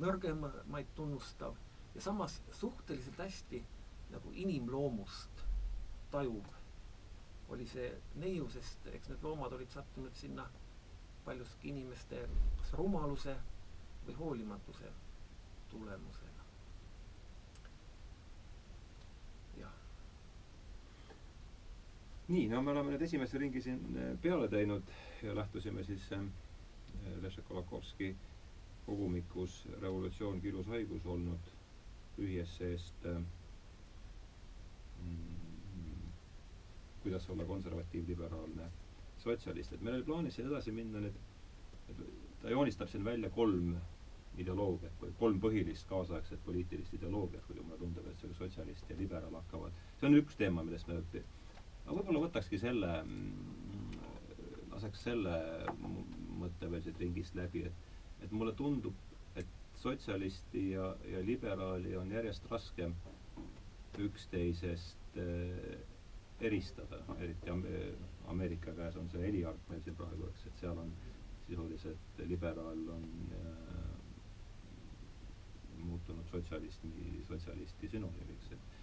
nõrgemaid 0.00 0.88
tunnustav 0.94 1.56
ja 1.94 2.00
samas 2.00 2.40
suhteliselt 2.60 3.18
hästi 3.18 3.64
nagu 4.10 4.32
inimloomust 4.44 5.44
tajuv 6.10 6.46
oli 7.50 7.66
see 7.66 7.88
neiu, 8.22 8.48
sest 8.50 8.86
eks 8.94 9.10
need 9.10 9.22
loomad 9.26 9.52
olid 9.56 9.70
sattunud 9.74 10.14
sinna 10.18 10.44
paljuski 11.24 11.68
inimeste 11.72 12.20
kas 12.60 12.72
rumaluse 12.78 13.34
või 14.06 14.14
hoolimatuse 14.18 14.92
tulemusena. 15.72 16.44
jah. 19.58 19.74
Nii, 22.30 22.46
no 22.48 22.62
me 22.62 22.70
oleme 22.70 22.92
nüüd 22.94 23.02
esimese 23.02 23.38
ringi 23.42 23.60
siin 23.64 23.80
äh, 23.98 24.10
peale 24.22 24.46
teinud 24.52 24.90
ja 25.26 25.34
lähtusime 25.34 25.82
siis 25.84 26.04
äh, 26.14 26.22
Leszek 27.22 27.44
Kolakovski 27.48 28.12
kogumikus 28.86 29.56
Revolutsioon, 29.82 30.40
kilus 30.40 30.66
haigus 30.70 31.06
olnud 31.06 31.50
lühiesseest 32.18 33.06
äh, 33.10 33.18
mm, 35.02 36.10
kuidas 37.02 37.26
olla 37.30 37.44
konservatiivliberaalne 37.44 38.70
sotsialist, 39.18 39.72
et 39.72 39.82
meil 39.82 39.98
oli 39.98 40.06
plaanis 40.06 40.38
siin 40.38 40.48
edasi 40.48 40.72
minna 40.72 41.02
nüüd, 41.04 41.16
ta 42.42 42.50
joonistab 42.54 42.88
siin 42.88 43.04
välja 43.04 43.30
kolm 43.34 43.74
ideoloogiat 44.40 45.02
või 45.02 45.10
kolm 45.18 45.40
põhilist 45.42 45.88
kaasaegset 45.90 46.40
poliitilist 46.46 46.94
ideoloogiat, 46.96 47.42
kuigi 47.48 47.64
mulle 47.66 47.78
tundub, 47.82 48.06
et 48.12 48.22
see 48.22 48.32
sotsialist 48.38 48.88
ja 48.90 48.96
liberaal 49.02 49.34
hakkavad, 49.42 49.76
see 50.00 50.08
on 50.08 50.16
üks 50.22 50.38
teema, 50.40 50.62
millest 50.64 50.88
me 50.88 50.96
õpi-, 51.02 51.24
aga 51.90 51.98
võib-olla 51.98 52.20
võtakski 52.22 52.58
selle, 52.62 52.88
mm, 53.02 53.94
laseks 54.70 55.00
selle 55.08 55.32
mõtte 56.38 56.70
veel 56.70 56.84
siit 56.86 57.00
ringist 57.02 57.34
läbi, 57.34 57.64
et 57.66 57.88
et 58.20 58.32
mulle 58.36 58.52
tundub, 58.52 58.94
et 59.34 59.48
sotsialisti 59.80 60.70
ja, 60.74 60.90
ja 61.08 61.22
liberaali 61.24 61.96
on 61.96 62.10
järjest 62.12 62.44
raskem 62.52 62.94
üksteisest 63.98 65.16
äh, 65.18 65.80
eristada, 66.40 67.00
eriti 67.18 67.50
Ameerika 68.30 68.72
käes 68.76 68.96
on 68.96 69.08
see 69.10 69.24
heliark 69.24 69.64
meil 69.68 69.80
siin 69.84 69.96
praegu, 69.98 70.28
eks, 70.30 70.44
et 70.46 70.62
seal 70.62 70.78
on 70.78 70.92
sisuliselt 71.48 72.22
liberaal 72.30 72.84
on 72.94 73.08
äh, 73.34 73.90
muutunud 75.80 76.28
sotsialismi, 76.30 77.24
sotsialisti 77.28 77.88
sünonüümiks, 77.96 78.52
et 78.54 78.79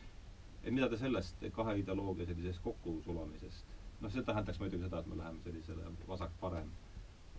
et 0.64 0.74
mida 0.74 0.90
te 0.90 1.00
sellest 1.00 1.44
kahe 1.56 1.78
ideoloogia 1.82 2.28
sellisest 2.30 2.64
kokkusulamisest, 2.66 3.76
noh, 4.02 4.14
see 4.14 4.26
tähendaks 4.28 4.60
muidugi 4.62 4.88
seda, 4.88 5.02
et 5.04 5.12
me 5.12 5.20
läheme 5.20 5.44
sellisele 5.46 5.92
vasak-parem, 6.08 6.72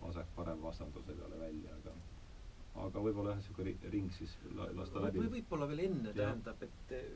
vasak-parem 0.01 0.63
vastanduse 0.63 1.17
peale 1.19 1.39
välja, 1.39 1.75
aga 1.81 1.95
aga 2.79 3.01
võib-olla 3.03 3.33
jah, 3.33 3.41
niisugune 3.41 3.91
ring 3.91 4.11
siis 4.15 4.35
la, 4.55 4.69
lasta 4.77 5.01
läbi. 5.03 5.19
või 5.23 5.33
võib-olla 5.39 5.67
veel 5.71 5.85
enne, 5.87 6.13
tähendab, 6.15 6.61
et 6.63 6.93
eh, 6.95 7.07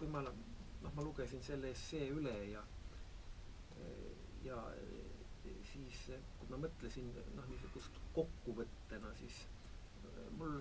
kui 0.00 0.08
ma 0.10 0.24
noh, 0.24 0.40
ma 0.84 1.04
lugesin 1.04 1.42
selle 1.44 1.70
essee 1.74 2.08
üle 2.12 2.34
ja 2.50 2.64
ja 4.44 4.58
siis 5.70 6.00
kui 6.38 6.50
ma 6.50 6.58
mõtlesin 6.64 7.06
noh, 7.36 7.46
niisugust 7.50 8.00
kokkuvõttena, 8.16 9.12
siis 9.20 9.44
mul 10.38 10.58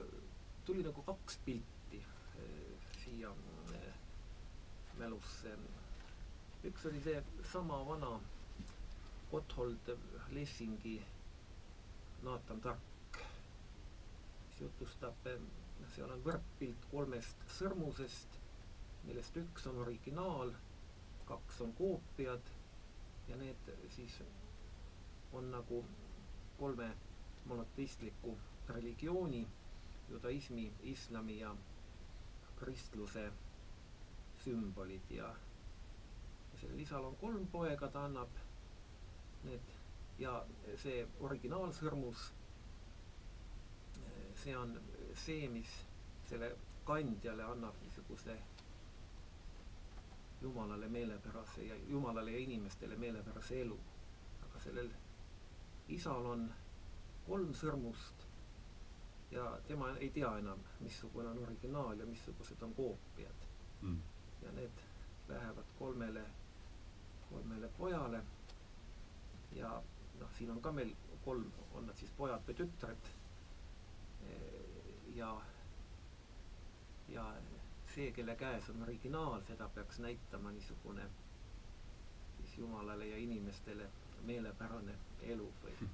tuli 0.68 0.86
nagu 0.86 1.04
kaks 1.06 1.40
pilti 1.46 2.00
siia 3.04 3.32
mälusse. 5.00 5.56
üks 6.70 6.86
oli 6.90 7.02
see 7.04 7.24
sama 7.52 7.78
vana 7.88 8.20
Gotthold 9.32 9.90
Lessingi 10.32 10.96
Naatan 12.24 12.62
Tark, 12.62 13.18
mis 14.48 14.60
jutustab, 14.62 15.28
seal 15.96 16.12
on 16.16 16.22
võrdpilt 16.28 16.86
kolmest 16.92 17.42
sõrmusest, 17.58 18.38
millest 19.08 19.40
üks 19.42 19.66
on 19.72 19.82
originaal, 19.86 20.54
kaks 21.28 21.60
on 21.66 21.74
koopiad 21.82 22.52
ja 23.28 23.40
need 23.42 23.72
siis 23.96 24.20
on 25.34 25.50
nagu 25.52 25.82
kolme 26.60 26.92
monoteistliku 27.46 28.38
religiooni 28.70 29.42
judaismi, 30.10 30.72
islami 30.94 31.40
ja 31.40 31.56
kristluse 32.60 33.32
sümbolid 34.44 35.12
ja, 35.18 35.30
ja 36.52 36.58
sellel 36.62 36.80
isal 36.84 37.06
on 37.10 37.16
kolm 37.22 37.48
poega, 37.52 37.88
ta 37.90 38.06
annab 38.10 38.42
need 39.44 39.72
ja 40.20 40.34
see 40.84 41.04
originaalsõrmus, 41.28 42.28
see 44.44 44.56
on 44.58 44.76
see, 45.26 45.48
mis 45.50 45.72
selle 46.30 46.52
kandjale 46.88 47.44
annab 47.48 47.80
niisuguse 47.84 48.36
jumalale 50.44 50.88
meelepärase 50.92 51.64
ja 51.64 51.76
jumalale 51.88 52.32
ja 52.32 52.38
inimestele 52.38 52.96
meelepärase 52.96 53.62
elu. 53.62 53.80
aga 54.46 54.60
sellel 54.60 54.90
isal 55.88 56.26
on 56.26 56.44
kolm 57.28 57.54
sõrmust 57.56 58.26
ja 59.32 59.46
tema 59.68 59.94
ei 59.98 60.10
tea 60.10 60.30
enam, 60.38 60.60
missugune 60.80 61.30
on 61.32 61.40
originaal 61.46 62.00
ja 62.00 62.06
missugused 62.06 62.62
on 62.62 62.74
koopiad 62.76 63.48
mm.. 63.82 64.02
Ja 64.44 64.52
need 64.52 64.84
lähevad 65.28 65.66
kolmele, 65.80 66.24
kolmele 67.30 67.70
pojale 67.78 68.24
ja 69.56 69.82
noh, 70.20 70.32
siin 70.38 70.52
on 70.52 70.62
ka 70.62 70.72
meil 70.72 70.96
kolm, 71.26 71.52
on 71.74 71.88
nad 71.88 71.98
siis 71.98 72.12
pojad 72.18 72.44
või 72.48 72.56
tütred. 72.58 73.10
ja, 75.16 75.30
ja 77.08 77.26
see, 77.94 78.12
kelle 78.12 78.36
käes 78.36 78.70
on 78.74 78.82
originaal, 78.84 79.42
seda 79.48 79.70
peaks 79.76 80.00
näitama 80.00 80.52
niisugune 80.52 81.06
siis 82.38 82.58
jumalale 82.58 83.08
ja 83.08 83.18
inimestele 83.18 83.90
meelepärane 84.26 84.96
elu 85.22 85.50
või, 85.64 85.90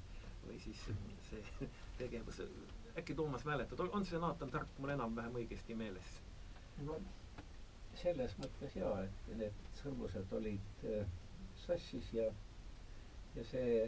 või 0.47 0.59
siis 0.63 0.85
see 1.29 1.69
tegevus 1.97 2.41
äkki 2.97 3.15
Toomas 3.15 3.45
mäletad, 3.45 3.79
on 3.79 4.05
see 4.05 4.19
Naatan 4.19 4.51
Tark 4.51 4.79
mul 4.79 4.95
enam-vähem 4.95 5.41
õigesti 5.43 5.75
meeles? 5.75 6.15
Selles 8.01 8.35
mõttes 8.39 8.75
jaa, 8.79 8.95
et 9.05 9.31
need 9.41 9.63
sõrmused 9.81 10.33
olid 10.39 10.85
äh, 10.91 11.03
sassis 11.65 12.11
ja, 12.15 12.27
ja 13.35 13.43
see 13.51 13.83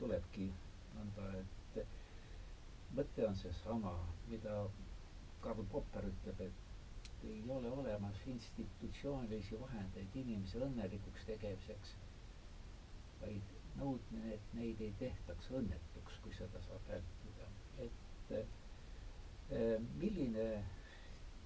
tulebki 0.00 0.50
nõnda, 0.96 1.30
et 1.40 1.80
mõte 2.96 3.26
on 3.28 3.36
seesama, 3.40 3.92
mida 4.30 4.60
Karl 5.44 5.64
Popper 5.72 6.06
ütleb, 6.10 6.40
et 6.48 7.24
ei 7.26 7.42
ole 7.50 7.70
olemas 7.72 8.20
institutsioonilisi 8.32 9.58
vahendeid 9.60 10.16
inimese 10.22 10.60
õnnelikuks 10.66 11.26
tegemiseks, 11.28 11.94
vaid 13.22 13.54
nõudmine, 13.80 14.34
et 14.36 14.54
neid 14.58 14.80
ei 14.86 14.92
tehtaks 15.00 15.50
õnnetuks, 15.60 16.20
kui 16.24 16.34
seda 16.38 16.62
saab 16.68 16.90
vältida. 16.92 17.48
et 17.86 18.32
eh, 19.56 19.80
milline 20.00 20.46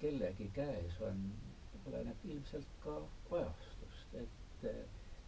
kellegi 0.01 0.47
käes 0.55 0.95
on, 1.07 1.19
oleneb 1.89 2.25
ilmselt 2.33 2.67
ka 2.83 2.95
ajastust, 3.37 4.15
et 4.23 4.67
eh, 4.71 4.83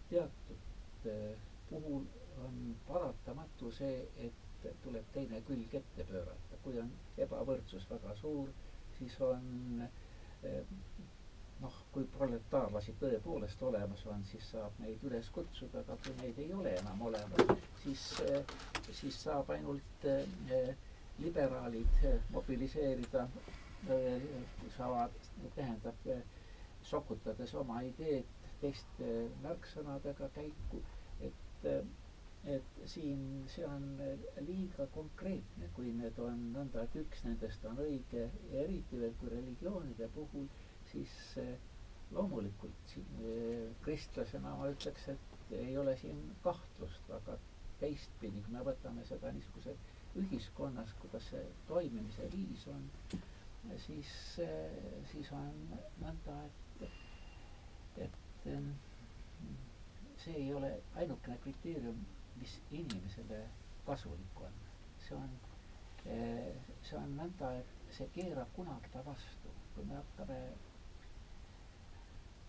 teatud 0.09 1.07
eh, 1.13 1.35
puhul 1.69 2.05
on 2.45 2.59
paratamatu 2.87 3.71
see, 3.71 3.95
et 4.27 4.69
tuleb 4.83 5.07
teine 5.13 5.41
külg 5.47 5.73
ette 5.81 6.05
pöörata, 6.11 6.59
kui 6.63 6.77
on 6.79 6.91
ebavõrdsus 7.25 7.85
väga 7.89 8.13
suur, 8.21 8.49
siis 8.97 9.17
on 9.21 9.43
noh, 11.63 11.75
kui 11.93 12.03
proletaarlasi 12.15 12.93
tõepoolest 13.01 13.61
olemas 13.67 14.01
on, 14.13 14.23
siis 14.29 14.47
saab 14.53 14.79
neid 14.83 15.03
üles 15.09 15.29
kutsuda, 15.35 15.83
aga 15.83 15.95
kui 16.05 16.15
neid 16.21 16.39
ei 16.45 16.49
ole 16.57 16.73
enam 16.79 17.03
olemas, 17.09 17.53
siis, 17.83 18.03
siis 18.99 19.19
saab 19.25 19.51
ainult 19.55 20.07
liberaalid 21.23 22.07
mobiliseerida, 22.35 23.25
saavad, 24.77 25.15
tähendab, 25.55 26.07
sokutades 26.91 27.53
oma 27.63 27.81
ideed 27.87 28.29
teiste 28.61 29.09
märksõnadega 29.43 30.29
käiku, 30.39 30.81
et 31.29 31.67
et 32.53 32.79
siin 32.91 33.19
see 33.47 33.63
on 33.67 33.83
liiga 34.47 34.85
konkreetne, 34.93 35.69
kui 35.77 35.93
need 35.95 36.17
on 36.19 36.41
nõnda, 36.55 36.81
et 36.83 36.97
üks 36.99 37.21
nendest 37.23 37.63
on 37.69 37.77
õige 37.79 38.25
ja 38.51 38.63
eriti 38.65 38.99
veel 38.99 39.13
kui 39.21 39.31
religioonide 39.31 40.09
puhul 40.15 40.49
siis 40.91 41.13
eh, 41.43 41.53
loomulikult 42.11 42.95
eh, 42.97 43.69
kristlasena 43.85 44.51
ma 44.59 44.67
ütleks, 44.73 45.07
et 45.13 45.53
ei 45.59 45.77
ole 45.79 45.93
siin 46.01 46.19
kahtlust, 46.43 47.07
aga 47.19 47.37
teistpidi, 47.79 48.41
kui 48.45 48.55
me 48.57 48.63
võtame 48.67 49.05
seda 49.07 49.31
niisuguse 49.37 49.75
ühiskonnas, 50.21 50.91
kuidas 51.01 51.25
see 51.31 51.43
toimimise 51.71 52.27
viis 52.35 52.67
on, 52.73 52.83
siis, 53.85 54.11
eh, 54.43 54.99
siis 55.13 55.31
on 55.39 55.49
nõnda, 56.03 56.37
et, 56.49 56.59
et 57.97 58.19
see 60.23 60.35
ei 60.35 60.53
ole 60.53 60.69
ainukene 60.95 61.37
kriteerium, 61.43 61.99
mis 62.39 62.59
inimesele 62.71 63.41
kasulik 63.85 64.41
on. 64.41 64.53
see 65.07 65.15
on, 65.17 65.31
see 66.03 66.97
on 66.99 67.15
nõnda, 67.19 67.49
et 67.59 67.95
see 67.97 68.07
keerab 68.15 68.53
kunagi 68.55 68.91
ta 68.93 69.01
vastu, 69.05 69.51
kui 69.75 69.85
me 69.89 69.97
hakkame 69.99 70.37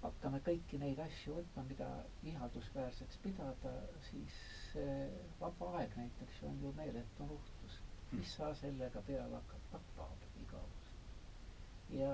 hakkame 0.05 0.39
kõiki 0.47 0.79
neid 0.81 0.99
asju 1.01 1.35
võtma, 1.39 1.63
mida 1.71 1.87
ihaldusväärseks 2.31 3.21
pidada, 3.25 3.71
siis 4.11 4.35
vaba 5.41 5.71
aeg 5.81 5.95
näiteks 6.01 6.43
on 6.51 6.59
ju 6.65 6.73
meeletu 6.81 7.29
nuhtlus. 7.31 7.81
mis 8.15 8.33
sa 8.37 8.51
sellega 8.55 9.01
peale 9.07 9.35
hakkad, 9.35 9.63
tapab 9.73 10.27
igavus. 10.43 10.91
ja, 12.01 12.13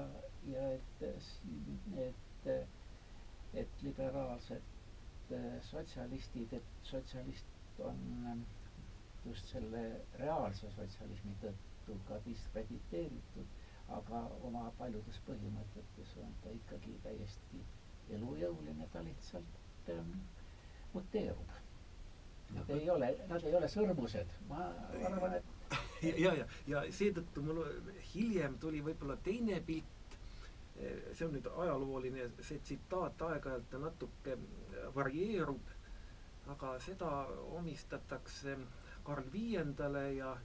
ja 0.53 0.69
et, 0.77 1.03
et, 2.05 2.47
et 3.55 3.83
liberaalsed 3.83 4.63
sotsialistid, 5.63 6.53
et 6.53 6.63
sotsialist 6.83 7.47
on 7.79 8.45
just 9.27 9.47
selle 9.53 9.83
reaalse 10.19 10.71
sotsialismi 10.75 11.35
tõttu 11.43 11.97
ka 12.09 12.19
diskrediteeritud, 12.25 13.55
aga 13.99 14.23
oma 14.49 14.65
paljudes 14.79 15.19
põhimõtetes 15.29 16.15
on 16.25 16.35
ta 16.45 16.53
ikkagi 16.57 16.95
täiesti 17.05 17.63
elujõuline, 18.17 18.87
ta 18.93 19.03
lihtsalt 19.07 19.91
ähm, 19.95 20.13
muteerub. 20.95 21.57
Nad 22.55 22.71
ei 22.75 22.89
ole, 22.91 23.13
nad 23.31 23.45
ei 23.47 23.55
ole 23.55 23.69
sõrmused, 23.71 24.33
ma 24.49 24.65
arvan, 25.07 25.37
et 25.39 25.57
ja, 26.25 26.33
ja, 26.35 26.47
ja 26.67 26.83
seetõttu 26.95 27.43
mul 27.47 27.61
hiljem 28.15 28.57
tuli 28.63 28.81
võib-olla 28.83 29.15
teine 29.27 29.61
pilt, 29.67 30.00
see 30.79 31.27
on 31.27 31.35
nüüd 31.37 31.47
ajalooline, 31.57 32.29
see 32.41 32.59
tsitaat 32.59 33.23
aeg-ajalt 33.23 33.75
natuke 33.83 34.37
varieerub, 34.95 35.75
aga 36.55 36.75
seda 36.81 37.11
omistatakse 37.59 38.57
Karl 39.05 39.29
Viiendale 39.33 40.05
ja 40.15 40.37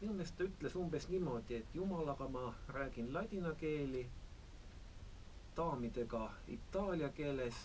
minu 0.00 0.12
meelest 0.12 0.36
ta 0.38 0.44
ütles 0.44 0.74
umbes 0.76 1.08
niimoodi, 1.08 1.60
et 1.62 1.74
jumalaga 1.74 2.28
ma 2.28 2.54
räägin 2.68 3.12
ladina 3.14 3.54
keeli 3.54 4.02
daamidega 5.56 6.22
itaalia 6.56 7.08
keeles, 7.16 7.60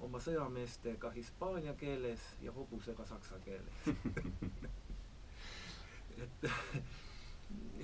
oma 0.00 0.20
sõjameestega 0.22 1.10
hispaania 1.14 1.74
keeles 1.74 2.24
ja 2.42 2.52
hobusega 2.52 3.06
saksa 3.06 3.38
keeles. 3.44 3.84
Et, 6.18 6.44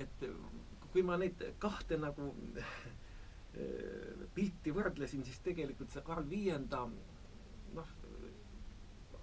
et 0.03 0.23
kui 0.95 1.03
ma 1.03 1.17
neid 1.19 1.41
kahte 1.59 1.97
nagu 1.99 2.29
pilti 4.35 4.71
võrdlesin, 4.75 5.25
siis 5.27 5.41
tegelikult 5.43 5.91
see 5.91 6.03
Karl 6.07 6.23
Viienda 6.31 6.85
noh, 7.75 7.89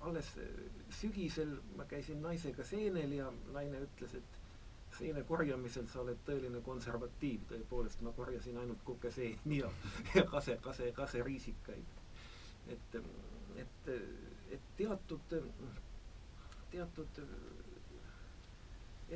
alles 0.04 0.28
sügisel 0.98 1.54
ma 1.78 1.86
käisin 1.88 2.20
naisega 2.20 2.64
seenel 2.68 3.16
ja 3.16 3.30
naine 3.54 3.80
ütles, 3.86 4.18
et 4.20 4.38
seene 4.98 5.22
korjamisel 5.24 5.88
sa 5.88 6.02
oled 6.02 6.20
tõeline 6.26 6.60
konservatiiv, 6.66 7.46
tõepoolest 7.54 8.04
ma 8.04 8.12
korjasin 8.16 8.58
ainult 8.60 8.84
kukeseeni 8.84 9.62
ja, 9.62 9.70
ja 10.16 10.26
kase, 10.28 10.58
kase, 10.64 10.90
kaseriisikaid. 10.96 11.96
et, 12.76 12.98
et, 13.64 13.88
et 14.58 14.68
teatud, 14.76 15.38
teatud 16.74 17.22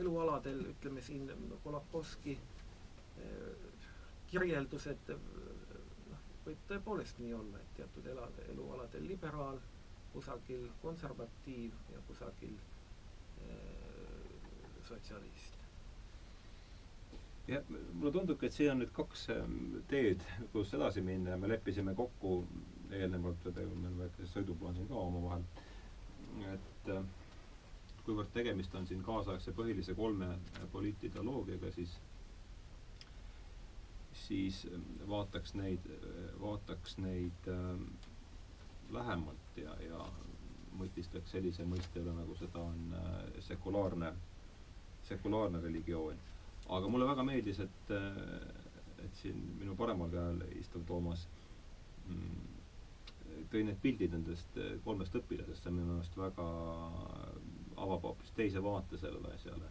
elualadel, 0.02 0.60
ütleme 0.74 1.02
siin 1.02 1.28
Kolakowski 1.64 2.36
kirjeldused, 4.30 5.10
noh, 6.10 6.22
võib 6.46 6.64
tõepoolest 6.70 7.20
nii 7.22 7.34
olla, 7.38 7.60
et 7.62 7.74
teatud 7.80 8.06
ela, 8.12 8.26
elualadel 8.52 9.06
liberaal, 9.08 9.60
kusagil 10.12 10.66
konservatiiv 10.82 11.76
ja 11.94 12.02
kusagil 12.08 12.56
sotsialist. 14.86 15.56
Jah, 17.46 17.62
mulle 17.94 18.10
tundubki, 18.12 18.48
et 18.48 18.54
siin 18.56 18.72
on 18.72 18.80
nüüd 18.82 18.90
kaks 18.94 19.28
teed, 19.90 20.22
kus 20.54 20.72
edasi 20.74 21.02
minna 21.06 21.34
ja 21.34 21.38
me 21.38 21.50
leppisime 21.50 21.94
kokku 21.98 22.40
eelnevalt, 22.96 23.46
meil 23.54 23.70
on 23.90 24.00
väike 24.00 24.26
sõiduplaan 24.32 24.74
siin 24.78 24.88
ka 24.90 24.98
omavahel, 25.02 25.44
et 26.54 26.90
äh, 26.96 27.06
kuivõrd 28.06 28.30
tegemist 28.34 28.74
on 28.78 28.86
siin 28.86 29.02
kaasaegse 29.06 29.52
põhilise 29.56 29.94
kolme 29.98 30.28
poliitideoloogiaga, 30.72 31.70
siis 31.74 31.96
siis 34.26 34.60
ähm, 34.74 34.82
vaataks 35.08 35.54
neid, 35.54 35.88
vaataks 36.40 36.96
neid 37.02 37.48
äh, 37.52 37.80
lähemalt 38.96 39.58
ja, 39.60 39.74
ja 39.84 40.06
mõtistaks 40.80 41.32
sellise 41.34 41.64
mõiste 41.68 42.00
üle, 42.02 42.14
nagu 42.16 42.36
seda 42.40 42.62
on 42.62 42.94
äh, 42.96 43.20
sekulaarne, 43.48 44.12
sekulaarne 45.08 45.60
religioon. 45.64 46.18
Aga 46.76 46.88
mulle 46.90 47.06
väga 47.06 47.22
meeldis, 47.28 47.60
et, 47.62 47.90
et 49.04 49.18
siin 49.20 49.38
minu 49.60 49.76
paremal 49.78 50.10
käel 50.10 50.40
istuv 50.58 50.82
Toomas 50.88 51.22
mm, 52.08 52.56
tõi 53.52 53.62
need 53.68 53.78
pildid 53.84 54.16
nendest 54.16 54.58
kolmest 54.84 55.14
õpilasest, 55.20 55.62
see 55.62 55.74
minu 55.76 55.92
meelest 55.92 56.18
väga 56.18 56.48
avab 57.76 58.02
hoopis 58.08 58.32
teise 58.36 58.62
vaate 58.64 58.98
sellele 58.98 59.32
asjale. 59.34 59.70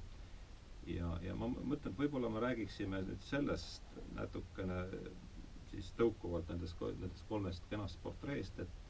ja, 0.88 1.12
ja 1.26 1.36
ma 1.36 1.48
mõtlen, 1.50 1.92
et 1.94 2.00
võib-olla 2.00 2.30
me 2.30 2.42
räägiksime 2.44 3.00
nüüd 3.08 3.22
sellest 3.26 3.96
natukene 4.20 4.84
siis 5.72 5.88
tõukuvalt 6.00 6.50
nendest, 6.54 6.82
nendest 7.02 7.26
kolmest 7.30 7.66
kenast 7.72 8.02
portreest, 8.04 8.60
et 8.66 8.82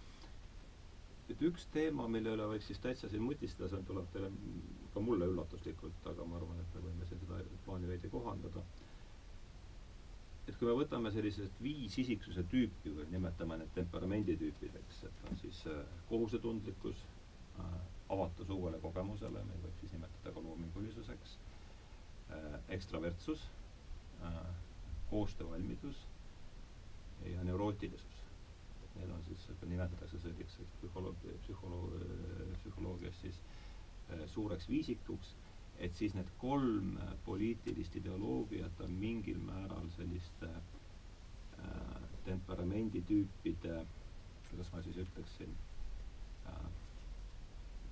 et 1.33 1.41
üks 1.47 1.63
teema, 1.73 2.03
mille 2.15 2.33
üle 2.35 2.45
võiks 2.51 2.67
siis 2.69 2.81
täitsa 2.83 3.07
siin 3.09 3.23
mutistada, 3.25 3.69
see 3.71 3.85
tuleb 3.87 4.09
teile 4.13 4.27
ka 4.93 5.01
mulle 5.01 5.25
üllatuslikult, 5.31 6.03
aga 6.11 6.25
ma 6.29 6.37
arvan, 6.39 6.59
et 6.61 6.75
me 6.77 6.83
võime 6.83 7.07
seda 7.11 7.39
plaani 7.65 7.89
veidi 7.89 8.11
kohandada. 8.13 8.61
et 10.47 10.53
kui 10.59 10.67
me 10.69 10.75
võtame 10.77 11.09
sellised 11.15 11.55
viis 11.65 11.95
isiksuse 11.97 12.43
tüüpi 12.51 12.91
või 12.99 13.07
nimetame 13.15 13.55
need 13.57 13.71
temperamentitüüpideks, 13.79 14.99
et 15.07 15.23
on 15.31 15.39
siis 15.41 15.63
äh, 15.71 15.79
kohusetundlikkus 16.11 17.01
äh,, 17.63 17.79
avatus 18.09 18.49
uuele 18.53 18.79
kogemusele, 18.83 19.43
meil 19.49 19.61
võib 19.65 19.79
siis 19.81 19.93
nimetada 19.95 20.33
ka 20.35 20.43
loomingulisuseks 20.45 21.37
äh,, 21.37 22.59
ekstravertsus 22.77 23.47
äh,, 24.21 24.41
koostöövalmidus 25.09 26.03
ja 27.25 27.43
neurootilisus. 27.43 28.21
Need 28.95 29.09
on 29.11 29.23
siis, 29.27 29.47
nimetatakse 29.67 30.19
selliseks 30.23 30.59
psühholoog-, 30.79 31.25
psühholoog-, 31.43 31.95
psühholoogias 32.61 33.17
siis 33.21 33.35
äh, 33.41 33.65
Äh, 34.09 34.27
suureks 34.29 34.67
viisikuks, 34.69 35.31
et 35.81 35.95
siis 35.97 36.13
need 36.13 36.27
kolm 36.41 36.91
äh, 37.01 37.13
poliitilist 37.25 37.95
ideoloogiat 37.97 38.81
on 38.85 38.91
mingil 39.01 39.39
määral 39.47 39.87
selliste 39.95 40.49
äh, 40.51 42.03
temperamentitüüpide, 42.27 43.79
kuidas 44.51 44.69
ma 44.75 44.83
siis 44.85 44.99
ütleksin 45.07 45.55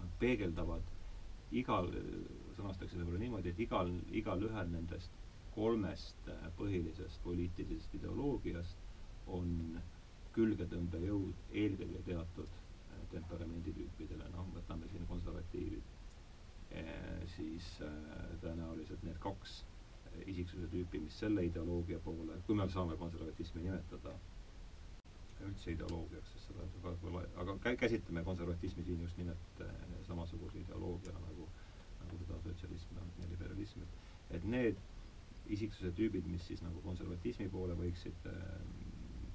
äh,, 0.04 0.10
peegeldavad 0.20 0.92
igal, 1.64 1.90
sõnastaksin 2.58 3.02
võib-olla 3.04 3.22
niimoodi, 3.24 3.54
et 3.54 3.60
igal, 3.68 3.92
igalühel 4.22 4.72
nendest 4.74 5.16
kolmest 5.56 6.30
äh, 6.34 6.48
põhilisest 6.60 7.22
poliitilisest 7.26 7.98
ideoloogiast 8.00 9.30
on 9.40 9.80
külgetõmbejõud 10.34 11.56
eelkõige 11.64 12.02
teatud 12.08 12.60
temperamenditüüpidele, 13.14 14.26
noh, 14.34 14.48
võtame 14.56 14.88
siin 14.90 15.06
konservatiivid. 15.10 15.92
Eh, 16.74 17.20
siis 17.36 17.68
tõenäoliselt 18.42 19.04
need 19.06 19.20
kaks 19.22 19.60
isiksuse 20.26 20.68
tüüpi, 20.72 21.02
mis 21.04 21.18
selle 21.22 21.44
ideoloogia 21.46 22.00
poole, 22.06 22.40
kui 22.48 22.58
me 22.58 22.66
saame 22.74 22.98
konservatismi 22.98 23.64
nimetada 23.68 24.14
üldse 25.50 25.72
ideoloogiaks, 25.74 26.32
sest 26.36 26.50
seda 26.52 26.66
võib-olla, 26.84 27.22
aga 27.44 27.56
kä-, 27.66 27.76
käsitleme 27.84 28.24
konservatismi 28.28 28.84
siin 28.88 29.02
just 29.06 29.18
nimelt 29.20 29.62
äh, 29.66 29.74
samasuguse 30.08 30.60
ideoloogiana 30.64 31.22
nagu, 31.28 31.48
nagu 32.02 32.20
seda 32.24 32.40
sotsialism 32.46 33.00
ja 33.22 33.30
liberalism, 33.32 33.84
et 33.86 34.02
et 34.40 34.46
need 34.50 34.80
isiksuse 35.54 35.92
tüübid, 35.98 36.26
mis 36.32 36.46
siis 36.48 36.62
nagu 36.66 36.82
konservatismi 36.86 37.50
poole 37.54 37.76
võiksid 37.80 38.28
äh, 38.32 38.38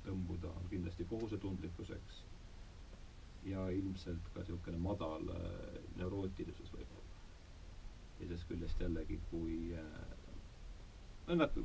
tõmbuda, 0.07 0.51
on 0.61 0.71
kindlasti 0.73 1.05
kohusetundlikkuseks 1.11 2.23
ja 3.53 3.67
ilmselt 3.81 4.33
ka 4.35 4.43
niisugune 4.45 4.81
madal 4.89 5.29
äh, 5.35 5.45
neurootilisus 6.01 6.73
võib-olla. 6.75 7.05
teisest 8.19 8.49
küljest 8.49 8.81
jällegi, 8.83 9.21
kui 9.31 9.59
nad, 11.39 11.59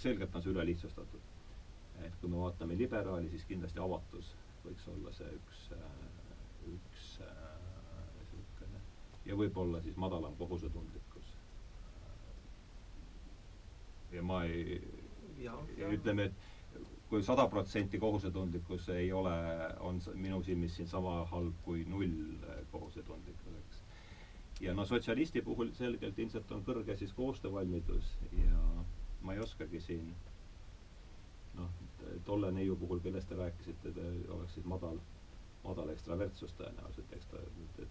selgelt 0.00 0.34
on 0.38 0.42
see 0.46 0.52
ülelihtsustatud 0.54 1.31
et 2.06 2.16
kui 2.20 2.30
me 2.32 2.40
vaatame 2.42 2.76
liberaali, 2.78 3.28
siis 3.32 3.44
kindlasti 3.48 3.80
avatus 3.82 4.32
võiks 4.64 4.86
olla 4.92 5.12
see 5.16 5.28
üks, 5.38 5.62
üks 6.72 7.06
niisugune 8.18 8.82
ja 9.28 9.36
võib-olla 9.38 9.80
siis 9.84 9.96
madalam 9.98 10.36
kohusetundlikkus. 10.38 11.30
ja 14.12 14.22
ma 14.28 14.42
ei, 14.44 14.76
ütleme, 15.88 16.26
et 16.30 16.50
kui 17.08 17.22
sada 17.24 17.46
protsenti 17.48 17.98
kohusetundlikkus 18.00 18.88
ei 18.94 19.08
ole, 19.12 19.32
on 19.88 20.00
minu 20.14 20.42
silmis 20.44 20.76
siin 20.76 20.88
sama 20.88 21.14
halb 21.32 21.56
kui 21.64 21.82
null 21.88 22.14
kohusetundlikkus, 22.74 23.56
eks. 23.62 23.80
ja 24.66 24.74
no 24.76 24.84
sotsialisti 24.88 25.42
puhul 25.48 25.72
selgelt 25.78 26.18
ilmselt 26.18 26.52
on 26.56 26.62
kõrge 26.68 26.96
siis 27.02 27.12
koostöövalmidus 27.18 28.12
ja 28.44 28.62
ma 29.22 29.34
ei 29.36 29.42
oskagi 29.44 29.80
siin 29.80 30.12
noh, 31.58 31.81
tolle 32.24 32.52
neiu 32.52 32.76
puhul, 32.76 33.00
kellest 33.04 33.28
te 33.28 33.38
rääkisite, 33.38 33.92
te 33.96 34.06
oleks 34.36 34.56
siis 34.56 34.66
madal, 34.66 34.98
madal 35.64 35.92
ekstravertsus 35.94 36.54
tõenäoliselt, 36.58 37.12
eks 37.16 37.30
ta, 37.30 37.42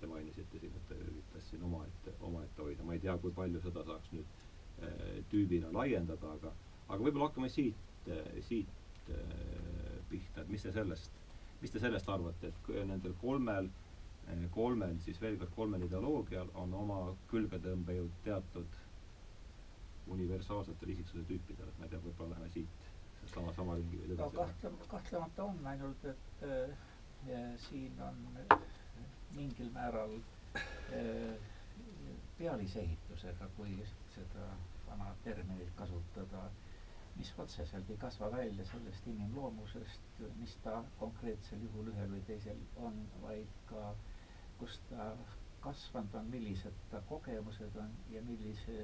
te 0.01 0.09
mainisite 0.09 0.59
siin, 0.59 0.75
et 0.75 0.87
ta 0.89 0.97
üritas 1.05 1.49
siin 1.49 1.63
omaette, 1.67 2.15
omaette 2.27 2.65
hoida, 2.65 2.83
ma 2.87 2.97
ei 2.97 3.03
tea, 3.03 3.17
kui 3.23 3.33
palju 3.35 3.61
seda 3.63 3.85
saaks 3.87 4.11
nüüd 4.15 4.35
äh, 4.83 5.21
tüübina 5.31 5.71
laiendada, 5.75 6.35
aga 6.39 6.53
aga 6.91 6.99
võib-olla 7.05 7.29
hakkame 7.29 7.49
siit 7.49 8.09
äh,, 8.11 8.33
siit 8.47 9.11
äh, 9.15 9.97
pihta, 10.09 10.43
et 10.43 10.51
mis 10.51 10.65
te 10.65 10.73
sellest, 10.75 11.21
mis 11.61 11.71
te 11.71 11.79
sellest 11.79 12.09
arvate, 12.09 12.51
et 12.51 12.75
nendel 12.89 13.15
kolmel 13.21 13.71
kolmel 14.53 14.93
siis 15.03 15.17
veel 15.21 15.37
kord 15.39 15.51
kolmel 15.55 15.83
ideoloogial 15.87 16.49
on 16.61 16.73
oma 16.77 16.97
külgetõmbejõud 17.31 18.19
teatud 18.23 18.77
universaalsetel 20.11 20.93
isiksuse 20.93 21.23
tüüpidel, 21.29 21.67
et 21.71 21.79
ma 21.79 21.87
ei 21.87 21.93
tea, 21.93 22.01
võib-olla 22.05 22.35
läheme 22.35 22.49
siit 22.53 22.80
sama, 23.35 23.53
sama 23.57 23.75
ringi 23.79 23.99
veel 24.01 24.13
edasi 24.15 24.37
no 24.37 24.43
kahtlem-, 24.43 24.79
kahtlemata 24.93 25.43
on, 25.43 25.59
ainult 25.73 26.05
et 26.11 26.43
äh, 26.47 27.55
siin 27.69 28.01
on 28.07 28.19
äh, 28.51 28.57
mingil 29.37 29.69
määral 29.75 30.15
äh, 30.55 31.35
pealisehitusega, 32.37 33.47
kui 33.57 33.77
seda 34.15 34.47
vana 34.89 35.11
terminit 35.23 35.69
kasutada, 35.77 36.45
mis 37.15 37.33
otseselt 37.37 37.89
ei 37.89 37.97
kasva 38.01 38.31
välja 38.31 38.65
sellest 38.65 39.07
inimloomusest, 39.07 40.21
mis 40.39 40.55
ta 40.63 40.79
konkreetsel 40.99 41.61
juhul 41.67 41.91
ühel 41.93 42.09
või 42.15 42.23
teisel 42.31 42.59
on, 42.87 42.97
vaid 43.21 43.59
ka 43.69 43.91
kus 44.61 44.79
ta 44.89 45.05
kasvanud 45.63 46.15
on, 46.19 46.27
millised 46.33 46.75
ta 46.91 46.99
kogemused 47.09 47.77
on 47.83 47.93
ja 48.13 48.21
millise 48.27 48.75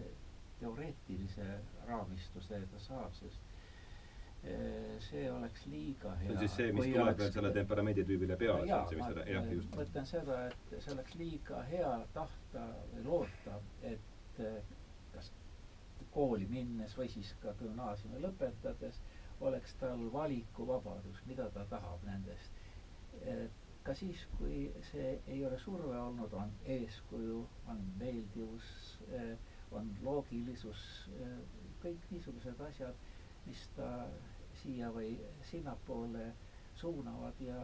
teoreetilise 0.59 1.45
raamistuse 1.89 2.61
ta 2.71 2.79
saab, 2.87 3.13
sest 3.19 3.46
see 4.99 5.31
oleks 5.31 5.65
liiga 5.65 6.13
hea. 6.15 6.27
see 6.27 6.33
on 6.33 6.39
siis 6.39 6.55
see, 6.55 6.71
mis 6.71 6.85
tuleb 6.85 7.03
oleks... 7.03 7.19
veel 7.21 7.33
selle 7.35 7.51
temperamenditüübile 7.55 8.37
peale, 8.39 8.67
jaa, 8.69 8.83
ma 8.99 9.09
jah, 9.25 9.49
just. 9.51 9.75
mõtlen 9.75 10.09
seda, 10.09 10.39
et 10.51 10.75
see 10.75 10.93
oleks 10.93 11.15
liiga 11.19 11.61
hea 11.71 11.93
tahta 12.15 12.65
või 12.93 13.03
loota, 13.07 13.59
et 13.91 14.41
äh, 14.45 14.59
kas 15.15 15.31
kooli 16.13 16.47
minnes 16.51 16.95
või 16.97 17.09
siis 17.13 17.33
ka 17.43 17.53
gümnaasiumi 17.61 18.21
lõpetades 18.23 19.01
oleks 19.47 19.75
tal 19.81 20.01
valikuvabadus, 20.13 21.19
mida 21.29 21.49
ta 21.53 21.65
tahab 21.69 22.05
nendest. 22.07 22.63
ka 23.83 23.93
siis, 23.95 24.23
kui 24.37 24.65
see 24.91 25.11
ei 25.27 25.43
ole 25.45 25.57
surve 25.59 25.95
olnud, 25.97 26.33
on 26.33 26.49
eeskuju, 26.65 27.43
on 27.71 27.83
meeldivus, 27.99 28.71
äh, 29.15 29.37
on 29.71 29.89
loogilisus, 30.03 30.81
kõik 31.83 32.09
niisugused 32.11 32.59
asjad 32.67 33.06
mis 33.47 33.63
ta 33.75 33.89
siia 34.61 34.89
või 34.95 35.13
sinnapoole 35.49 36.25
suunavad 36.81 37.39
ja, 37.45 37.57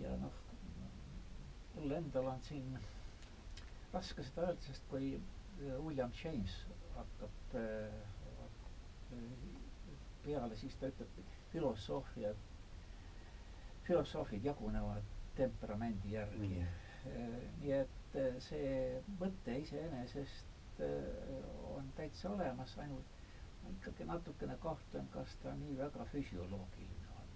ja 0.00 0.14
noh, 0.22 0.36
mul 1.76 1.94
endal 1.98 2.28
on 2.34 2.42
siin 2.48 2.70
raske 3.94 4.24
seda 4.26 4.48
öelda, 4.48 4.62
sest 4.68 4.86
kui 4.90 5.12
äh, 5.16 5.76
William 5.84 6.12
James 6.22 6.54
hakkab 6.96 7.56
äh, 7.60 8.00
peale, 10.24 10.56
siis 10.56 10.74
ta 10.80 10.88
ütleb, 10.90 11.18
filosoofia, 11.52 12.32
filosoofid 13.86 14.46
jagunevad 14.48 15.12
temperamendi 15.38 16.14
järgi. 16.16 16.48
Mm.. 16.64 16.82
nii 17.60 17.72
et 17.76 18.14
see 18.40 18.68
mõte 19.20 19.54
iseenesest 19.60 20.78
on 21.74 21.90
täitsa 21.98 22.30
olemas, 22.32 22.72
ainult 22.80 23.23
ma 23.64 23.74
ikkagi 23.74 24.06
natukene 24.08 24.56
kahtlen, 24.62 25.10
kas 25.16 25.36
ta 25.42 25.52
nii 25.58 25.76
väga 25.80 26.06
füsioloogiline 26.12 27.18
on 27.18 27.28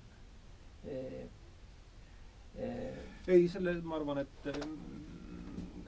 e,. 0.95 1.29
E, 2.59 2.69
ei, 3.29 3.45
selle 3.53 3.77
ma 3.87 3.99
arvan, 4.01 4.19
et, 4.25 4.47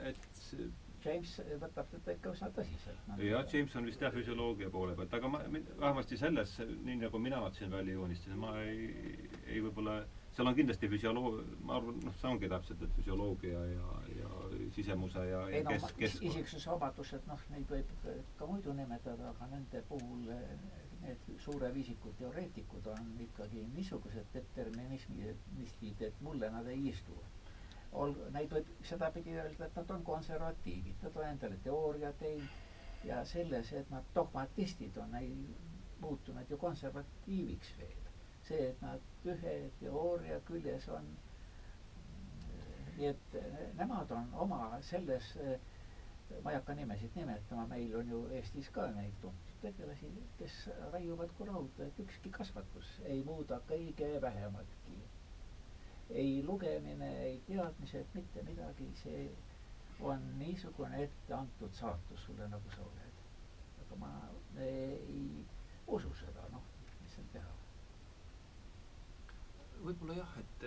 et 0.07 0.45
James 1.05 1.33
võtab 1.63 1.89
teda 1.91 2.15
ikka 2.15 2.35
üsna 2.37 2.51
tõsiselt 2.55 3.07
no.. 3.09 3.17
jah, 3.25 3.45
James 3.53 3.75
on 3.81 3.89
vist 3.89 4.03
jah 4.05 4.13
füsioloogia 4.15 4.69
poole 4.71 4.95
pealt, 4.99 5.15
aga 5.17 5.31
ma, 5.33 5.41
vähemasti 5.81 6.19
selles, 6.21 6.59
nii 6.85 6.99
nagu 7.01 7.21
mina 7.23 7.41
siin 7.57 7.73
välja 7.73 7.97
joonistasin, 7.97 8.39
ma 8.43 8.53
ei, 8.63 8.91
ei 9.49 9.63
võib-olla 9.65 10.03
seal 10.37 10.51
on 10.51 10.59
kindlasti 10.59 10.91
füsioloog-, 10.93 11.41
ma 11.67 11.79
arvan, 11.79 11.99
noh, 12.05 12.17
see 12.21 12.31
ongi 12.31 12.51
täpselt, 12.53 12.85
et 12.87 12.99
füsioloogia 12.99 13.65
ja, 13.73 13.95
ja 14.21 14.40
sisemuse 14.75 15.25
ja, 15.29 15.41
ja 15.51 15.65
kes, 15.69 15.87
kes 15.99 16.17
isiksuse 16.29 16.71
vabadused, 16.71 17.27
noh, 17.31 17.43
neid 17.55 17.69
võib 17.73 17.91
ka 18.39 18.49
muidu 18.51 18.75
nimetada, 18.77 19.31
aga 19.35 19.49
nende 19.55 19.83
puhul 19.89 20.25
need 21.01 21.29
suure 21.45 21.71
viisiku 21.75 22.13
teoreetikud 22.19 22.89
on 22.93 23.13
ikkagi 23.27 23.63
niisugused 23.75 24.33
determinismistid, 24.35 26.03
et 26.11 26.21
mulle 26.27 26.51
nad 26.57 26.67
ei 26.75 26.89
istu. 26.93 27.17
ol-, 27.93 28.19
neid 28.35 28.53
võib 28.55 28.69
sedapidi 28.87 29.33
öelda, 29.35 29.67
et 29.67 29.79
nad 29.81 29.95
on 29.97 30.05
konservatiivid, 30.07 31.01
nad 31.03 31.17
on 31.17 31.27
endale 31.31 31.57
teooria 31.65 32.13
teinud 32.21 33.09
ja 33.09 33.25
selles, 33.25 33.73
et 33.73 33.91
nad 33.91 34.13
dogmatistid 34.15 35.01
on, 35.03 35.15
ei 35.19 35.33
muutunud 36.01 36.51
ju 36.51 36.59
konservatiiviks 36.61 37.75
veel 37.81 38.01
see, 38.51 38.69
et 38.73 38.81
nad 38.85 39.27
ühe 39.33 39.57
teooria 39.81 40.39
küljes 40.49 40.89
on. 40.99 41.09
Nii 43.01 43.09
et 43.09 43.35
eh, 43.41 43.61
nemad 43.79 44.11
on 44.13 44.27
oma 44.45 44.59
selles, 44.85 45.31
eh, 45.41 45.61
ma 46.45 46.53
ei 46.53 46.57
hakka 46.59 46.75
nimesid 46.77 47.15
nimetama, 47.17 47.65
meil 47.71 47.95
on 47.97 48.11
ju 48.13 48.19
Eestis 48.39 48.69
ka 48.75 48.85
neid 48.97 49.15
tuntud 49.23 49.55
tegelasi, 49.63 50.11
kes 50.39 50.57
raiuvad 50.93 51.33
kui 51.39 51.49
rauda, 51.49 51.87
et 51.87 52.03
ükski 52.05 52.33
kasvatus 52.37 52.91
ei 53.15 53.23
muuda 53.25 53.61
kõige 53.71 54.11
vähematki. 54.27 54.99
ei 56.21 56.43
lugemine, 56.43 57.09
ei 57.25 57.37
teadmised, 57.47 58.07
mitte 58.15 58.43
midagi, 58.43 58.89
see 59.03 59.29
on 60.01 60.25
niisugune 60.41 61.03
etteantud 61.05 61.73
saatus 61.79 62.25
sulle, 62.27 62.49
nagu 62.51 62.73
sa 62.75 62.83
oled. 62.83 63.21
aga 63.85 63.99
ma 64.05 64.11
ei 64.67 65.47
usu 65.87 66.11
seda, 66.25 66.49
noh, 66.53 66.67
mis 67.03 67.15
seal 67.15 67.31
teha 67.33 67.55
võib-olla 69.85 70.19
jah, 70.19 70.33
et 70.43 70.67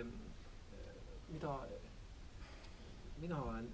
mida 1.28 1.52
mina 3.24 3.38
olen 3.42 3.68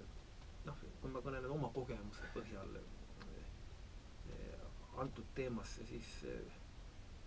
noh, 0.65 0.77
kui 1.01 1.11
ma 1.11 1.19
kõnelen 1.25 1.51
oma 1.51 1.67
kogemuse 1.75 2.27
põhjal 2.35 2.75
eh, 2.79 4.61
antud 5.03 5.27
teemasse, 5.35 5.83
siis 5.89 6.11
eh, 6.31 6.53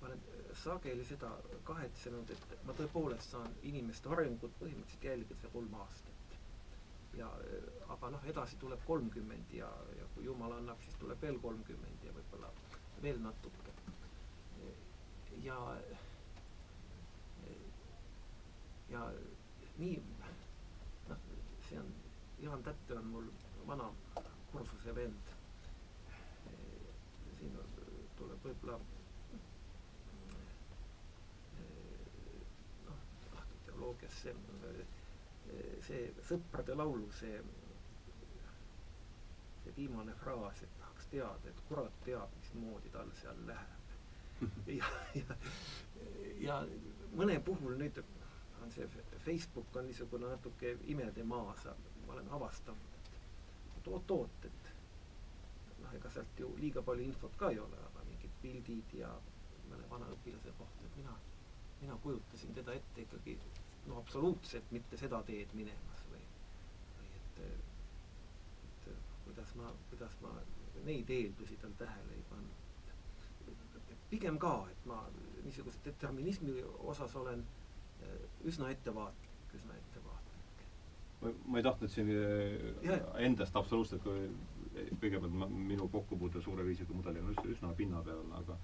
ma 0.00 0.08
olen 0.08 0.22
sageli 0.62 1.04
seda 1.04 1.28
kahetsenud, 1.68 2.30
et 2.32 2.54
ma 2.64 2.72
tõepoolest 2.78 3.34
saan 3.36 3.52
inimeste 3.70 4.08
arengut 4.16 4.56
põhimõtteliselt 4.62 5.04
jälgida 5.10 5.50
kolm 5.56 5.76
aastat. 5.82 6.36
ja 7.18 7.28
eh, 7.50 7.66
aga 7.94 8.08
noh, 8.16 8.24
edasi 8.32 8.56
tuleb 8.62 8.80
kolmkümmend 8.88 9.52
ja, 9.58 9.68
ja 9.98 10.08
kui 10.14 10.24
jumal 10.24 10.56
annab, 10.56 10.80
siis 10.86 10.96
tuleb 11.02 11.20
veel 11.26 11.36
kolmkümmend 11.44 12.08
ja 12.08 12.14
võib-olla 12.16 12.48
veel 13.04 13.20
natuke. 13.26 13.76
ja 15.44 15.58
ja 18.94 19.04
nii, 19.78 20.00
noh, 21.08 21.22
see 21.68 21.78
on, 21.84 21.92
Jaan 22.44 22.62
Tätte 22.62 22.98
on 22.98 23.06
mul 23.06 23.24
vana 23.66 23.84
kursuse 24.52 24.94
vend. 24.94 25.30
siin 27.38 27.54
tuleb 28.18 28.44
võib-olla 28.44 28.76
noh, 32.88 33.00
teoloogias 33.68 34.18
see, 34.26 34.34
see 35.86 36.02
Sõprade 36.28 36.76
laulu 36.76 37.08
see, 37.20 37.40
see 39.62 39.74
viimane 39.80 40.12
fraas, 40.20 40.60
et 40.68 40.76
tahaks 40.82 41.08
teada, 41.14 41.48
et 41.48 41.64
kurat 41.70 41.96
teab, 42.04 42.36
mismoodi 42.42 42.92
tal 42.98 43.14
seal 43.22 43.40
läheb. 43.48 43.96
ja, 44.80 44.92
ja, 45.22 45.40
ja 46.44 46.60
mõne 47.16 47.40
puhul 47.48 47.80
nüüd 47.80 48.04
on 48.04 48.70
see 48.76 48.86
Facebook 49.24 49.76
on 49.80 49.88
niisugune 49.88 50.28
natuke 50.36 50.76
imede 50.92 51.24
maa, 51.24 51.56
sa, 51.64 51.72
ma 52.06 52.16
olen 52.16 52.30
avastanud, 52.38 52.98
et 53.78 53.88
oot-oot, 53.88 54.48
et 54.50 54.72
noh, 55.82 55.92
ega 55.98 56.10
sealt 56.16 56.40
ju 56.40 56.50
liiga 56.60 56.82
palju 56.82 57.04
infot 57.08 57.36
ka 57.40 57.50
ei 57.54 57.60
ole, 57.62 57.80
aga 57.90 58.06
mingid 58.08 58.40
pildid 58.42 58.96
ja 59.00 59.12
mõne 59.70 59.90
vana 59.90 60.08
õpilase 60.16 60.52
kohta, 60.58 60.88
et 60.88 60.96
mina, 61.02 61.14
mina 61.82 61.98
kujutasin 62.04 62.54
teda 62.56 62.74
ette 62.80 63.06
ikkagi 63.06 63.38
no 63.86 63.98
absoluutselt 64.00 64.70
mitte 64.72 64.96
seda 65.00 65.20
teed 65.28 65.52
minemas 65.58 66.04
või, 66.10 66.22
või 66.98 67.10
et, 67.20 67.40
et 67.44 68.90
kuidas 69.24 69.54
ma, 69.60 69.72
kuidas 69.90 70.16
ma 70.24 70.32
neid 70.84 71.10
eeldusi 71.10 71.56
tal 71.62 71.74
tähele 71.80 72.16
ei 72.18 72.24
pannud. 72.30 72.60
pigem 74.10 74.36
ka, 74.38 74.52
et 74.70 74.86
ma 74.86 75.00
niisuguse 75.44 75.80
determinismi 75.84 76.60
osas 76.92 77.16
olen 77.16 77.40
eh, 78.02 78.20
üsna 78.50 78.70
ettevaatlik, 78.70 79.54
üsna 79.58 79.76
ettevaatlik. 79.80 80.33
Ma 81.46 81.58
ei 81.60 81.64
tahtnud 81.64 81.90
siin 81.90 82.10
ja, 82.84 82.98
endast 83.24 83.56
absoluutselt 83.56 84.04
kõigepealt 85.00 85.34
ma, 85.34 85.48
minu 85.48 85.88
kokkupuude 85.92 86.42
suure 86.42 86.64
füüsikamudeliga 86.66 87.30
on 87.30 87.52
üsna, 87.52 87.72
pinnapealne, 87.78 88.40
aga 88.40 88.58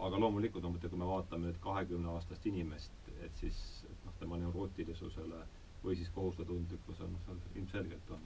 aga 0.00 0.20
loomulikult 0.20 0.64
on, 0.64 0.76
kui 0.80 0.98
me 0.98 1.08
vaatame 1.08 1.48
nüüd 1.48 1.58
kahekümne 1.60 2.08
aastast 2.14 2.46
inimest, 2.48 3.10
et 3.24 3.42
siis 3.42 3.58
et 3.90 4.06
noh, 4.06 4.14
tema 4.20 4.38
neurootilisusele 4.40 5.40
või 5.82 5.96
siis 5.98 6.08
kohusetundlikkusele, 6.14 7.10
noh, 7.12 7.26
seal 7.26 7.40
ilmselgelt 7.60 8.12
on, 8.16 8.24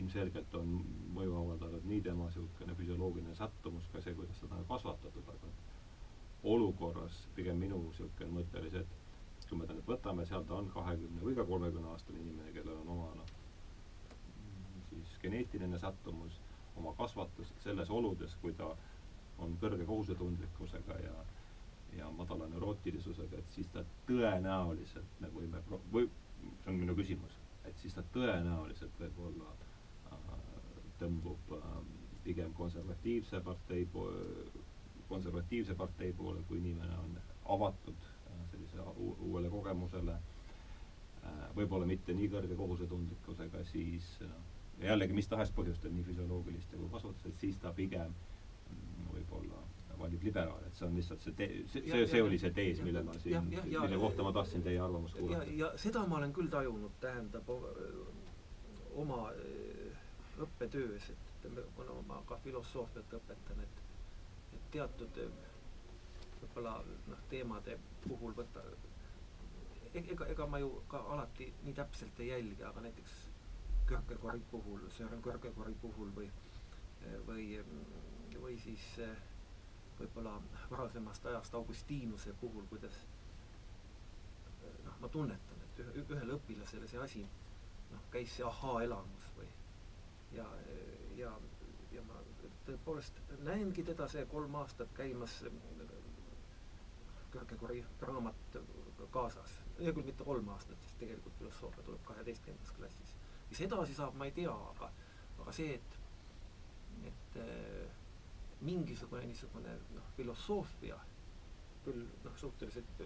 ilmselgelt 0.00 0.54
on 0.58 0.72
mõju 1.14 1.36
avaldanud 1.42 1.86
nii 1.90 2.02
tema 2.08 2.26
niisugune 2.26 2.74
füsioloogiline 2.80 3.34
sättumus, 3.38 3.86
ka 3.92 4.02
see, 4.02 4.14
kuidas 4.18 4.42
teda 4.42 4.58
on 4.58 4.68
kasvatatud, 4.70 5.30
aga 5.34 5.52
olukorras 6.54 7.22
pigem 7.38 7.62
minu 7.62 7.80
niisugune 7.84 8.40
mõte 8.40 8.62
oli 8.62 8.72
see, 8.74 8.82
et 8.82 9.05
kui 9.48 9.58
me 9.60 9.66
ta 9.68 9.74
nüüd 9.76 9.86
võtame, 9.88 10.24
seal 10.26 10.44
ta 10.48 10.56
on 10.58 10.68
kahekümne 10.74 11.22
või 11.22 11.36
ka 11.38 11.44
kolmekümne 11.48 11.90
aastane 11.92 12.20
inimene, 12.22 12.52
kellel 12.56 12.80
on 12.82 12.88
oma 12.96 13.08
noh, 13.20 13.32
siis 14.90 15.16
geneetiline 15.22 15.78
sättumus 15.82 16.40
oma 16.76 16.92
kasvatust 16.98 17.62
selles 17.64 17.90
oludes, 17.90 18.34
kui 18.42 18.52
ta 18.58 18.72
on 19.44 19.56
kõrge 19.62 19.86
kohusetundlikkusega 19.88 21.00
ja 21.06 21.16
ja 21.96 22.10
madala 22.12 22.44
neurootilisusega, 22.52 23.38
et 23.40 23.52
siis 23.54 23.68
ta 23.72 23.80
tõenäoliselt, 24.08 25.12
me 25.22 25.30
võime 25.32 25.62
või 25.94 26.08
see 26.42 26.72
on 26.72 26.76
minu 26.80 26.96
küsimus, 26.98 27.36
et 27.64 27.78
siis 27.80 27.94
ta 27.96 28.02
tõenäoliselt 28.12 28.98
võib-olla 29.00 29.52
äh, 30.12 30.34
tõmbub 31.00 31.54
äh, 31.56 31.70
pigem 32.26 32.52
konservatiivse 32.58 33.40
partei 33.46 33.86
konservatiivse 35.08 35.74
partei 35.78 36.12
poole, 36.12 36.42
kui 36.48 36.58
inimene 36.58 36.98
on 36.98 37.16
avatud 37.56 38.06
uuele 38.96 39.50
kogemusele 39.50 40.16
äh,, 40.16 41.46
võib-olla 41.56 41.86
mitte 41.86 42.14
nii 42.14 42.28
kõrge 42.32 42.58
kohusetundlikkusega, 42.58 43.64
siis 43.72 44.10
noh, 44.24 44.42
ja 44.80 44.92
jällegi 44.92 45.16
mis 45.16 45.28
tahes 45.28 45.52
põhjustel, 45.56 45.94
nii 45.94 46.04
füsioloogiliste 46.10 46.76
kui 46.76 46.90
kasvatused, 46.92 47.38
siis 47.40 47.56
ta 47.62 47.72
pigem 47.76 48.12
mm, 48.12 49.08
võib-olla 49.14 49.62
valib 49.98 50.22
liberaali, 50.28 50.68
et 50.68 50.76
see 50.76 50.86
on 50.86 50.96
lihtsalt 50.98 51.22
see 51.24 51.32
tee-, 51.38 51.62
see, 51.72 51.82
see, 51.88 52.02
see 52.10 52.22
oli 52.22 52.38
see 52.40 52.52
tees, 52.56 52.82
mille 52.84 53.02
ma 53.06 53.14
siin, 53.22 53.48
mille 53.48 54.00
kohta 54.02 54.26
ma 54.26 54.32
tahtsin 54.36 54.64
teie 54.66 54.80
arvamust 54.84 55.16
kuulata. 55.16 55.48
ja, 55.56 55.70
seda 55.80 56.02
ma 56.06 56.18
olen 56.18 56.34
küll 56.36 56.50
tajunud, 56.52 56.98
tähendab 57.00 57.48
oma 58.96 59.22
õppetöös, 60.44 61.08
et 61.14 61.48
kuna 61.78 61.96
ma 62.08 62.20
ka 62.28 62.36
filosoofiat 62.44 63.16
õpetan, 63.20 63.64
et 63.64 63.82
et 64.56 64.70
teatud 64.72 65.18
võib-olla 66.40 66.76
noh, 67.10 67.22
teemade 67.30 67.78
puhul 68.06 68.34
võtta 68.36 68.62
e-, 69.92 70.04
ega, 70.04 70.28
ega 70.32 70.46
ma 70.50 70.60
ju 70.62 70.70
ka 70.90 71.00
alati 71.14 71.48
nii 71.64 71.74
täpselt 71.78 72.20
ei 72.20 72.32
jälgi, 72.32 72.62
aga 72.64 72.84
näiteks 72.88 73.16
Kierkegaardi 73.86 74.42
puhul, 74.50 74.80
Sören 74.90 75.22
Kierkegaardi 75.22 75.76
puhul 75.80 76.10
või, 76.16 76.30
või, 77.28 77.44
või 78.42 78.56
siis 78.58 78.86
võib-olla 79.98 80.32
varasemast 80.70 81.26
ajast 81.30 81.54
Augustiinuse 81.54 82.34
puhul, 82.40 82.66
kuidas 82.70 82.98
noh, 84.84 84.96
ma 85.00 85.08
tunnetan, 85.08 85.62
et 85.68 85.84
ühe, 85.84 86.02
ühele 86.02 86.34
õpilasele 86.40 86.88
see 86.90 87.00
asi 87.02 87.22
noh, 87.92 88.02
käis 88.12 88.34
see 88.36 88.46
ahaa-elamus 88.48 89.30
või 89.38 89.48
ja, 90.34 90.46
ja, 91.20 91.32
ja 91.94 92.02
ma 92.08 92.20
tõepoolest 92.66 93.22
näengi 93.46 93.84
teda 93.86 94.08
see 94.10 94.26
kolm 94.32 94.58
aastat 94.60 94.92
käimas 94.98 95.38
Kierkegaardi 97.36 97.84
raamat 98.08 98.58
kaasas. 99.12 99.60
hea 99.78 99.92
küll, 99.92 100.08
mitte 100.08 100.24
kolm 100.24 100.48
aastat, 100.56 100.82
sest 100.82 100.98
tegelikult 101.04 101.38
filosoofia 101.38 101.84
tuleb 101.86 102.04
kaheteistkümnendas 102.08 102.72
klassis 102.80 103.16
mis 103.50 103.60
edasi 103.60 103.94
saab, 103.94 104.16
ma 104.18 104.26
ei 104.26 104.34
tea, 104.34 104.52
aga, 104.72 104.90
aga 105.42 105.54
see, 105.54 105.76
et, 105.76 105.98
et 107.10 107.38
äh, 107.42 107.86
mingisugune 108.66 109.26
niisugune 109.28 109.76
noh, 109.94 110.08
filosoofia 110.16 110.98
küll 111.84 112.02
noh, 112.24 112.38
suhteliselt 112.40 113.04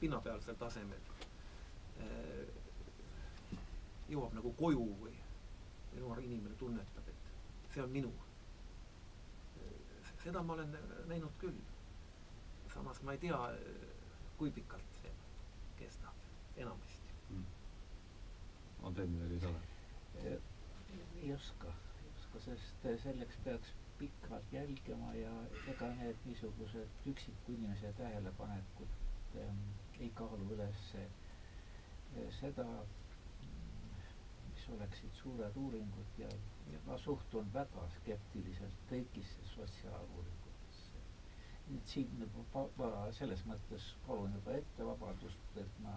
pinnapealsel 0.00 0.58
tasemel 0.58 1.12
äh, 2.02 2.48
jõuab 4.08 4.34
nagu 4.38 4.54
koju 4.58 4.86
või, 5.04 5.14
või 5.92 6.02
noor 6.02 6.22
inimene 6.24 6.56
tunnetab, 6.58 7.12
et 7.12 7.74
see 7.74 7.84
on 7.84 7.92
minu. 7.92 8.12
seda 10.18 10.40
ma 10.42 10.56
olen 10.56 10.72
näinud 11.06 11.34
küll. 11.38 11.58
Samas 12.78 13.02
ma 13.02 13.12
ei 13.16 13.22
tea, 13.26 13.42
kui 14.40 14.50
pikalt 14.60 14.98
see 15.02 15.14
kestab, 15.82 16.26
enamasti 16.56 17.16
mm 17.34 17.46
on 18.82 18.94
teil 18.94 19.08
midagi 19.10 19.34
lisada? 19.34 19.60
ei 21.22 21.32
oska, 21.34 21.72
ei 22.02 22.10
oska, 22.18 22.40
sest 22.44 22.86
selleks 23.02 23.36
peaks 23.44 23.72
pikalt 23.98 24.52
jälgima 24.52 25.14
ja 25.14 25.32
ega 25.72 25.88
need 26.00 26.20
niisugused 26.26 27.08
üksiku 27.12 27.52
inimese 27.56 27.90
tähelepanekud 27.98 28.94
ähm, 29.42 29.58
ei 30.00 30.10
kaalu 30.20 30.46
üles 30.54 30.84
seda, 32.40 32.66
mis 34.52 34.68
oleksid 34.76 35.18
suured 35.22 35.56
uuringud 35.64 36.18
ja, 36.22 36.30
ja 36.72 36.78
ma 36.86 36.98
suhtun 36.98 37.50
väga 37.54 37.88
skeptiliselt 37.98 38.78
kõigisse 38.92 39.48
sotsiaaluuringutesse. 39.54 40.47
Et 41.76 41.86
siin 41.92 42.24
ma 42.54 42.90
selles 43.18 43.42
mõttes 43.48 43.86
palun 44.06 44.32
juba 44.38 44.54
ette 44.60 44.86
vabandust, 44.88 45.56
et 45.62 45.80
ma 45.84 45.94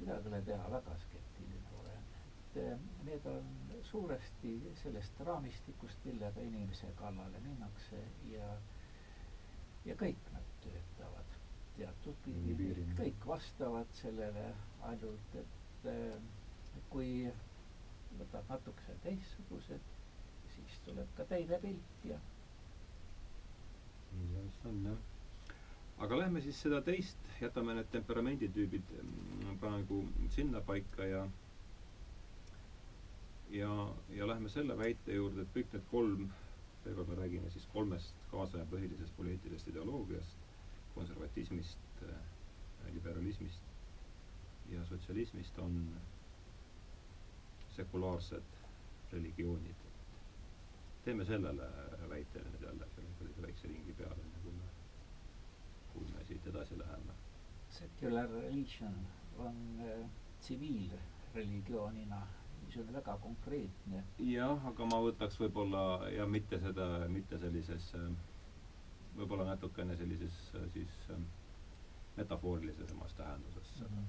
midagi 0.00 0.28
ei 0.28 0.32
ole 0.32 0.40
teha, 0.48 0.68
väga 0.74 0.94
skeptiline 1.04 1.72
olen. 1.80 2.04
et 2.50 2.56
eh, 2.62 2.78
need 3.08 3.26
on 3.32 3.50
suuresti 3.90 4.52
sellest 4.82 5.20
raamistikust, 5.28 6.04
millega 6.04 6.40
inimese 6.46 6.92
kallale 7.00 7.40
minnakse 7.44 8.00
ja, 8.32 8.48
ja 9.84 9.96
kõik 10.04 10.30
nad 10.34 10.54
töötavad 10.64 11.36
teatud 11.76 12.16
piiril, 12.24 12.80
kõik 12.98 13.26
vastavad 13.34 13.92
sellele, 14.02 14.46
ainult 14.92 15.38
et 15.42 15.88
eh, 15.94 16.18
kui 16.90 17.12
võtad 18.18 18.48
natukese 18.50 18.96
teistsugused, 19.04 19.90
siis 20.54 20.78
tuleb 20.86 21.10
ka 21.18 21.24
teine 21.30 21.58
pilt 21.62 22.04
ja. 22.10 22.18
Vist 24.18 24.66
on 24.66 24.84
jah 24.84 24.98
aga 26.00 26.16
lähme 26.18 26.40
siis 26.40 26.56
seda 26.64 26.78
teist, 26.84 27.18
jätame 27.42 27.74
need 27.76 27.88
temperamenditüübid 27.92 28.92
mm, 29.02 29.56
praegu 29.60 29.98
sinnapaika 30.36 31.04
ja 31.04 31.26
ja, 33.50 33.72
ja 34.16 34.28
lähme 34.30 34.48
selle 34.48 34.76
väite 34.78 35.12
juurde, 35.18 35.42
et 35.44 35.52
kõik 35.56 35.74
need 35.74 35.84
kolm, 35.90 36.22
seekord 36.84 37.10
me 37.10 37.18
räägime 37.18 37.50
siis 37.52 37.66
kolmest 37.74 38.22
kaasaja 38.30 38.64
põhilisest 38.70 39.12
poliitilisest 39.18 39.68
ideoloogiast, 39.74 40.46
konservatismist, 40.94 42.00
äh, 42.08 42.22
liberalismist 42.94 43.68
ja 44.72 44.84
sotsialismist, 44.88 45.58
on 45.58 45.76
sekulaarsed 47.76 48.56
religioonid. 49.12 49.86
teeme 51.04 51.24
sellele 51.24 51.66
väitele 52.10 52.50
nüüd 52.54 52.62
jälle 52.68 52.86
väikse 53.42 53.68
ringi 53.68 53.92
peale 54.02 54.30
kui 55.92 56.12
me 56.14 56.24
siit 56.24 56.46
edasi 56.46 56.78
läheme. 56.78 57.14
Secular 57.70 58.28
religion 58.30 58.94
on 59.38 59.56
äh, 59.80 60.10
tsiviilreligioonina 60.40 62.20
niisugune 62.62 62.92
väga 62.92 63.16
konkreetne. 63.22 64.02
jah, 64.18 64.66
aga 64.66 64.86
ma 64.86 65.00
võtaks 65.02 65.38
võib-olla 65.40 65.82
ja 66.14 66.26
mitte 66.26 66.60
seda, 66.62 66.86
mitte 67.08 67.38
sellises 67.38 67.90
äh, 67.98 68.06
võib-olla 69.16 69.48
natukene 69.50 69.96
sellises 69.96 70.38
äh, 70.54 70.66
siis 70.74 71.00
metafoorilisemas 72.16 73.14
tähenduses 73.18 73.74
mm. 73.80 73.86
-hmm. 73.86 74.06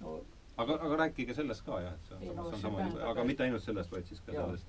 no 0.00 0.16
aga, 0.56 0.74
aga 0.74 0.96
rääkige 1.04 1.34
sellest 1.34 1.64
ka 1.66 1.80
jah, 1.80 1.94
et 1.94 2.08
see 2.08 2.30
on, 2.30 2.36
no, 2.36 2.48
see 2.50 2.56
on 2.56 2.60
sama, 2.60 3.10
aga 3.10 3.24
mitte 3.24 3.42
ainult 3.48 3.62
sellest, 3.62 3.92
vaid 3.92 4.06
siis 4.06 4.20
ka 4.20 4.32
Jaa. 4.32 4.46
sellest 4.46 4.66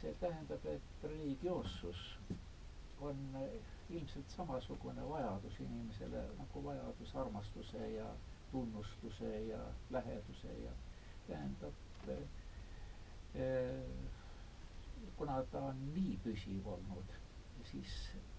see 0.00 0.12
tähendab, 0.20 0.64
et 0.66 1.02
religioossus 1.02 2.18
on 3.00 3.16
ilmselt 3.90 4.30
samasugune 4.36 5.04
vajadus 5.10 5.60
inimesele 5.60 6.22
nagu 6.38 6.62
vajadus 6.64 7.14
armastuse 7.16 7.88
ja 7.94 8.06
tunnustuse 8.52 9.30
ja 9.48 9.58
läheduse 9.90 10.48
ja 10.64 10.70
tähendab 11.26 12.08
eh, 12.08 13.84
kuna 15.16 15.42
ta 15.52 15.60
on 15.70 15.80
nii 15.94 16.18
püsiv 16.24 16.66
olnud, 16.74 17.14
siis 17.70 17.94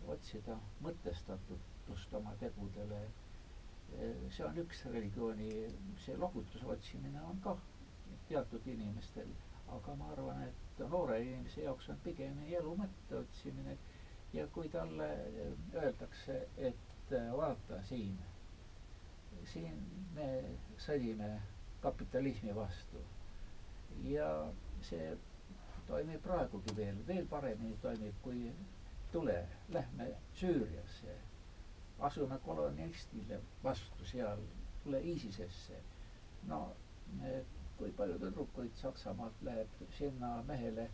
otsida 0.07 0.55
mõtestatutust 0.85 2.13
oma 2.19 2.33
tegudele, 2.43 2.99
eh, 3.99 4.23
see 4.35 4.45
on 4.47 4.57
üks 4.63 4.85
religiooni, 4.93 5.49
see 6.05 6.17
lohutuse 6.17 6.65
otsimine 6.75 7.21
on 7.31 7.41
kah 7.47 7.59
teatud 8.29 8.67
inimestel 8.75 9.29
aga 9.77 9.95
ma 9.95 10.11
arvan, 10.13 10.41
et 10.47 10.81
noore 10.89 11.19
inimese 11.23 11.61
jaoks 11.65 11.89
on 11.93 11.99
pigem 12.03 12.37
elu 12.59 12.75
mõtte 12.79 13.19
otsimine. 13.23 13.77
Ja 14.33 14.45
kui 14.53 14.69
talle 14.69 15.07
öeldakse, 15.73 16.35
et 16.69 17.13
äh, 17.17 17.29
vaata 17.37 17.79
siin, 17.89 18.17
siin 19.53 19.79
me 20.15 20.27
sõdime 20.85 21.29
kapitalismi 21.81 22.53
vastu. 22.55 23.01
Ja 24.05 24.29
see 24.85 25.15
toimib 25.89 26.21
praegugi 26.23 26.75
veel, 26.77 26.99
veel 27.07 27.25
paremini 27.31 27.77
toimib, 27.81 28.19
kui 28.23 28.51
tule, 29.11 29.39
lähme 29.73 30.11
Süüriasse, 30.37 31.15
asume 32.09 32.37
kolonialistile 32.45 33.39
vastu 33.63 34.05
seal, 34.05 34.43
tule 34.83 35.01
ISISesse. 35.13 35.81
no 36.47 36.59
me 37.19 37.31
kui 37.79 37.91
palju 37.99 38.17
tüdrukuid 38.23 38.75
Saksamaalt 38.81 39.41
läheb 39.47 39.83
sinna 39.97 40.29
mehele, 40.47 40.85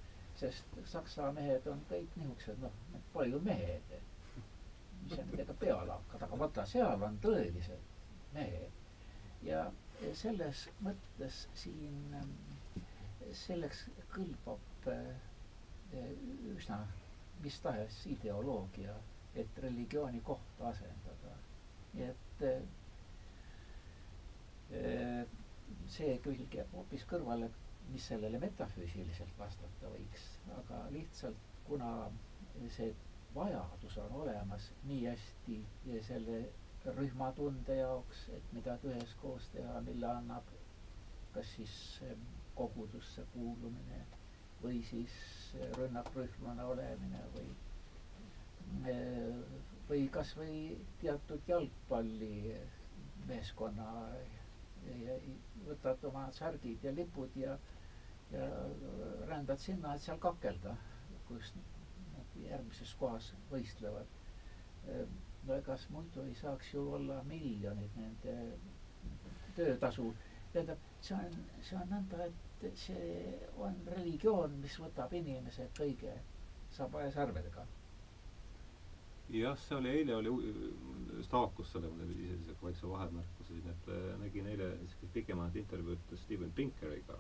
sest 0.41 0.77
Saksa 0.93 1.29
mehed 1.37 1.67
on 1.71 1.81
kõik 1.91 2.17
niisugused, 2.21 2.59
noh, 2.63 2.73
need 2.93 3.07
pole 3.13 3.29
ju 3.33 3.39
mehed. 3.49 3.95
mis 5.05 5.13
sa 5.15 5.21
nendega 5.25 5.53
peale 5.61 5.91
hakkad, 5.93 6.23
aga 6.27 6.37
vaata, 6.43 6.65
seal 6.65 7.03
on 7.09 7.17
tõelised 7.21 7.89
mehed. 8.33 8.81
ja 9.45 9.63
selles 10.21 10.65
mõttes 10.83 11.43
siin, 11.53 12.15
selleks 13.45 13.83
kõlbab 14.15 14.89
eh, 14.91 16.13
üsna 16.55 16.79
mis 17.43 17.59
tahes 17.61 18.05
ideoloogia, 18.09 18.93
et 19.35 19.57
religiooni 19.63 20.21
kohta 20.23 20.67
asendada. 20.69 21.33
nii 21.95 22.05
et 22.09 22.41
eh, 24.71 25.25
see 25.95 26.15
külg 26.25 26.55
jääb 26.59 26.73
hoopis 26.77 27.03
kõrvale, 27.11 27.49
mis 27.93 28.05
sellele 28.11 28.39
metafüüsiliselt 28.41 29.33
vastata 29.39 29.91
võiks, 29.93 30.23
aga 30.59 30.79
lihtsalt 30.95 31.41
kuna 31.67 31.89
see 32.77 32.89
vajadus 33.35 33.97
on 34.05 34.11
olemas 34.23 34.63
nii 34.89 35.03
hästi 35.09 35.57
selle 36.07 36.37
rühmatunde 36.97 37.75
jaoks, 37.79 38.19
et 38.37 38.45
midagi 38.57 38.91
üheskoos 38.93 39.43
teha, 39.55 39.75
mille 39.87 40.07
annab 40.11 40.45
kas 41.35 41.47
siis 41.57 41.75
kogudusse 42.55 43.21
kuulumine 43.33 43.99
või 44.63 44.77
siis 44.89 45.13
rünnakrühmlane 45.79 46.63
olemine 46.73 47.21
või 47.35 47.49
või 49.89 50.05
kas 50.13 50.29
või 50.37 50.53
teatud 51.01 51.41
jalgpallimeeskonna 51.51 53.87
ja 55.05 55.15
võtad 55.67 56.03
oma 56.09 56.25
särgid 56.37 56.83
ja 56.85 56.91
lipud 56.95 57.35
ja, 57.39 57.55
ja 58.31 58.45
rändad 59.29 59.61
sinna, 59.63 59.93
et 59.97 60.03
seal 60.05 60.19
kakelda, 60.23 60.75
kus 61.29 61.51
nad 61.57 62.37
järgmises 62.45 62.93
kohas 62.99 63.31
võistlevad. 63.51 64.13
no 65.45 65.55
egas 65.55 65.87
muidu 65.93 66.23
ei 66.29 66.35
saaks 66.41 66.73
ju 66.73 66.83
olla 66.97 67.19
miljonid 67.29 67.95
nende 68.01 68.35
töötasu. 69.55 70.11
tähendab, 70.53 70.77
see 71.01 71.15
on, 71.17 71.39
see 71.61 71.77
on 71.81 71.89
nõnda, 71.95 72.27
et 72.69 72.77
see 72.79 73.39
on 73.67 73.75
religioon, 73.97 74.55
mis 74.65 74.77
võtab 74.81 75.13
inimese 75.13 75.67
kõige 75.77 76.13
saba 76.77 77.01
ja 77.05 77.11
sarvedega 77.11 77.65
jah, 79.29 79.57
see 79.57 79.75
oli 79.77 79.89
eile 79.89 80.15
oli, 80.15 80.29
just 81.17 81.31
haakus 81.33 81.71
selle, 81.73 81.89
ma 81.89 82.03
ise 82.05 82.27
sellise 82.29 82.55
väikse 82.61 82.89
vahemärkuse 82.89 83.53
siin, 83.53 83.69
et 83.71 83.89
äh, 83.93 84.03
nägin 84.21 84.47
eile 84.51 84.69
niisugust 84.81 85.13
pikemat 85.13 85.55
intervjuud 85.55 86.13
Steven 86.25 86.51
Pinkeriga, 86.51 87.17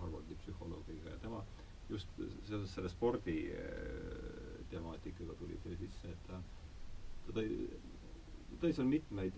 Harvardi 0.00 0.36
psühholoogiga 0.40 1.10
ja 1.10 1.18
tema 1.20 1.42
just 1.90 2.08
seoses 2.48 2.74
selle 2.74 2.88
spordi 2.88 3.36
äh, 3.52 3.58
temaatikaga 4.70 5.34
tuli 5.38 5.58
see 5.64 5.76
sisse, 5.82 6.12
et 6.14 6.22
ta, 6.28 6.38
ta 7.26 7.34
tõi, 7.40 7.48
tõi 8.62 8.72
seal 8.76 8.88
mitmeid, 8.88 9.36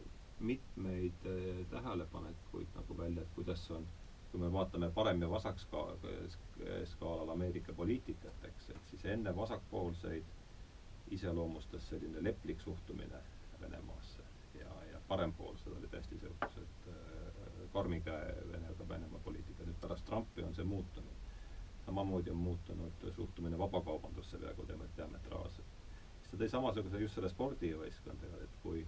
mitmeid 0.52 1.26
äh, 1.32 1.64
tähelepanekuid 1.72 2.70
nagu 2.76 2.98
välja, 2.98 3.24
et 3.24 3.34
kuidas 3.38 3.64
on 3.74 3.88
kui 4.32 4.40
me 4.40 4.48
vaatame 4.52 4.88
parem- 4.96 5.20
ja 5.22 5.28
vasakskaalal 5.30 7.28
Ameerika 7.34 7.72
poliitikat, 7.76 8.44
eks, 8.48 8.70
et 8.70 8.86
siis 8.90 9.04
enne 9.04 9.34
vasakpoolseid 9.36 10.24
iseloomustas 11.12 11.88
selline 11.88 12.24
leplik 12.24 12.60
suhtumine 12.60 13.20
Venemaasse 13.60 14.22
ja, 14.58 14.72
ja 14.92 15.00
parempoolsed 15.08 15.72
olid 15.76 15.96
hästi 15.96 16.14
niisugused 16.14 16.88
äh, 16.88 17.32
karmi 17.72 18.00
käe 18.00 18.34
Venega 18.52 18.88
Venemaa 18.88 19.20
poliitika, 19.24 19.64
nüüd 19.64 19.78
pärast 19.80 20.06
Trumpi 20.08 20.42
on 20.42 20.54
see 20.54 20.64
muutunud. 20.64 21.20
samamoodi 21.84 22.30
on 22.30 22.36
muutunud 22.36 23.06
suhtumine 23.16 23.58
vabakaubandusse 23.58 24.38
peaaegu 24.38 24.66
diametraalselt. 24.96 25.78
siis 26.20 26.30
ta 26.30 26.36
tõi 26.42 26.48
samasuguse 26.48 27.00
just 27.00 27.14
selle 27.14 27.28
spordivõistkondadega, 27.28 28.44
et 28.44 28.60
kui 28.62 28.86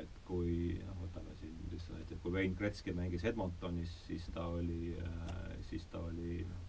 et 0.00 0.20
kui 0.28 0.76
noh, 0.86 0.96
võtame 1.00 1.34
siin 1.40 1.56
lihtsalt 1.72 1.98
näiteks, 1.98 2.20
kui 2.22 2.32
Wayne 2.32 2.54
Gretzky 2.54 2.92
mängis 2.92 3.24
Edmontonis, 3.24 3.92
siis 4.06 4.28
ta 4.34 4.46
oli 4.46 4.96
äh,, 5.00 5.58
siis 5.70 5.86
ta 5.92 5.98
oli 5.98 6.44
noh, 6.50 6.66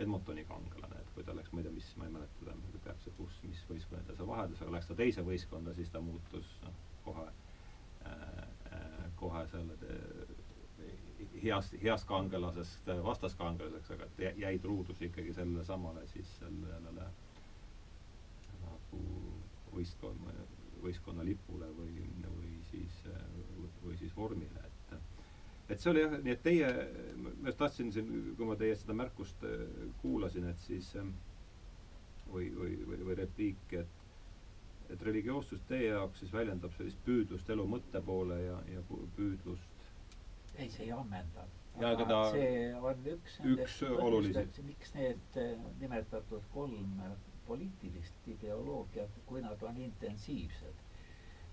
Edmontoni 0.00 0.44
kangelane, 0.48 0.76
et 0.78 0.79
kui 1.20 1.26
ta 1.28 1.36
läks, 1.36 1.52
ma 1.52 1.60
ei 1.60 1.66
tea, 1.68 1.72
mis, 1.76 1.88
ma 2.00 2.06
ei 2.08 2.12
mäleta 2.14 2.46
täpselt, 2.48 2.82
täpselt 2.84 3.16
kus, 3.18 3.40
mis 3.44 3.60
võistkonna 3.68 4.06
ta 4.08 4.14
seal 4.16 4.28
vaheldus, 4.30 4.62
aga 4.64 4.72
läks 4.78 4.88
ta 4.88 4.96
teise 4.96 5.24
võistkonda, 5.26 5.74
siis 5.76 5.90
ta 5.92 6.00
muutus 6.00 6.48
noh, 6.64 6.78
kohe 7.04 7.26
äh,, 7.28 8.38
äh, 8.72 9.02
kohe 9.20 9.42
selle 9.52 9.76
heast, 11.42 11.74
heast 11.82 12.06
kangelasest 12.08 12.88
vastaskangelaseks, 13.04 13.90
aga 13.96 14.08
et 14.08 14.40
jäi 14.40 14.54
truudus 14.64 15.02
ikkagi 15.04 15.34
sellele 15.36 15.64
samale 15.68 16.06
siis 16.14 16.30
sellele 16.38 17.10
nagu 18.64 19.02
võistkonna, 19.74 20.34
võistkonna 20.82 21.24
lipule 21.28 21.68
või, 21.76 22.06
või 22.24 22.54
siis, 22.70 23.02
või 23.84 23.96
siis 24.00 24.16
vormile, 24.16 24.59
et 25.70 25.80
see 25.80 25.90
oli 25.92 26.02
jah, 26.04 26.16
nii 26.24 26.32
et 26.34 26.42
teie, 26.42 26.68
ma 27.22 27.48
just 27.50 27.58
tahtsin 27.62 27.92
siin, 27.94 28.10
kui 28.38 28.46
ma 28.48 28.56
teie 28.58 28.76
seda 28.80 28.96
märkust 28.98 29.44
äh, 29.46 29.64
kuulasin, 30.02 30.48
et 30.50 30.58
siis 30.66 30.92
ähm, 30.98 31.12
või, 32.32 32.50
või, 32.56 32.76
või, 32.88 33.02
või 33.10 33.18
repliiki, 33.24 33.82
et 33.84 33.96
et 34.90 35.02
religioossus 35.06 35.60
teie 35.68 35.92
jaoks 35.92 36.18
siis 36.18 36.32
väljendab 36.34 36.72
sellist 36.74 36.98
püüdlust 37.06 37.50
elu 37.54 37.62
mõtte 37.70 38.00
poole 38.02 38.40
ja, 38.42 38.56
ja 38.72 38.80
püüdlust 39.16 39.76
ei, 40.58 40.68
see 40.70 40.88
ei 40.88 40.92
ammenda. 40.92 41.44
Aga 41.78 42.04
ta- 42.08 42.24
see 42.34 42.72
on 42.74 43.04
üks 43.12 43.36
üks 43.52 43.76
olulisi. 43.86 44.64
miks 44.66 44.90
need 44.96 45.38
eh, 45.40 45.52
nimetatud 45.80 46.48
kolm 46.52 46.98
poliitilist 47.46 48.26
ideoloogiat, 48.34 49.14
kui 49.26 49.40
nad 49.42 49.62
on 49.66 49.78
intensiivsed. 49.86 50.79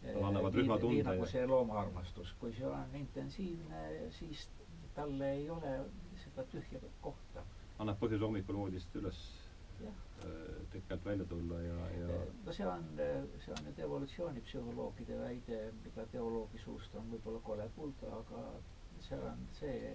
Annavad 0.05 0.53
nii, 0.53 0.61
rühmatunde 0.61 0.95
nii 0.95 1.05
nagu 1.07 1.25
see 1.29 1.45
loomaarmastus, 1.49 2.33
kui 2.41 2.53
see 2.55 2.67
on 2.69 2.95
intensiivne, 2.99 3.81
siis 4.17 4.43
tal 4.95 5.21
ei 5.27 5.49
ole 5.49 5.73
seda 6.23 6.45
tühja 6.53 6.79
kohta. 7.01 7.43
annab 7.79 7.99
põhjuse 8.01 8.25
hommikul 8.25 8.57
voodist 8.57 8.95
üles 8.97 9.17
äh, 9.85 9.97
teki 10.73 10.93
alt 10.95 11.05
välja 11.05 11.25
tulla 11.29 11.59
ja, 11.61 11.75
ja 11.99 12.19
no 12.45 12.53
see 12.59 12.65
on, 12.67 12.85
see 13.43 13.53
on 13.57 13.61
nüüd 13.67 13.81
evolutsioonipsühholoogide 13.87 15.19
väide, 15.21 15.59
mida 15.83 16.05
teoloogi 16.13 16.61
suust 16.63 16.95
on 17.01 17.11
võib-olla 17.13 17.41
kole 17.49 17.69
kuulda, 17.75 18.13
aga 18.21 18.43
see 19.09 19.19
on 19.31 19.45
see 19.59 19.93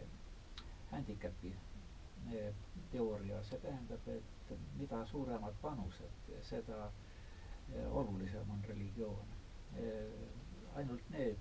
handicapi 0.93 1.55
eh, 2.37 2.53
teooria, 2.93 3.43
see 3.49 3.59
tähendab, 3.65 4.07
et 4.15 4.55
mida 4.79 5.03
suuremad 5.11 5.59
panused, 5.63 6.33
seda 6.47 6.91
olulisem 7.91 8.51
on 8.51 8.65
religioon. 8.69 9.39
Ainult 10.77 11.09
need 11.15 11.39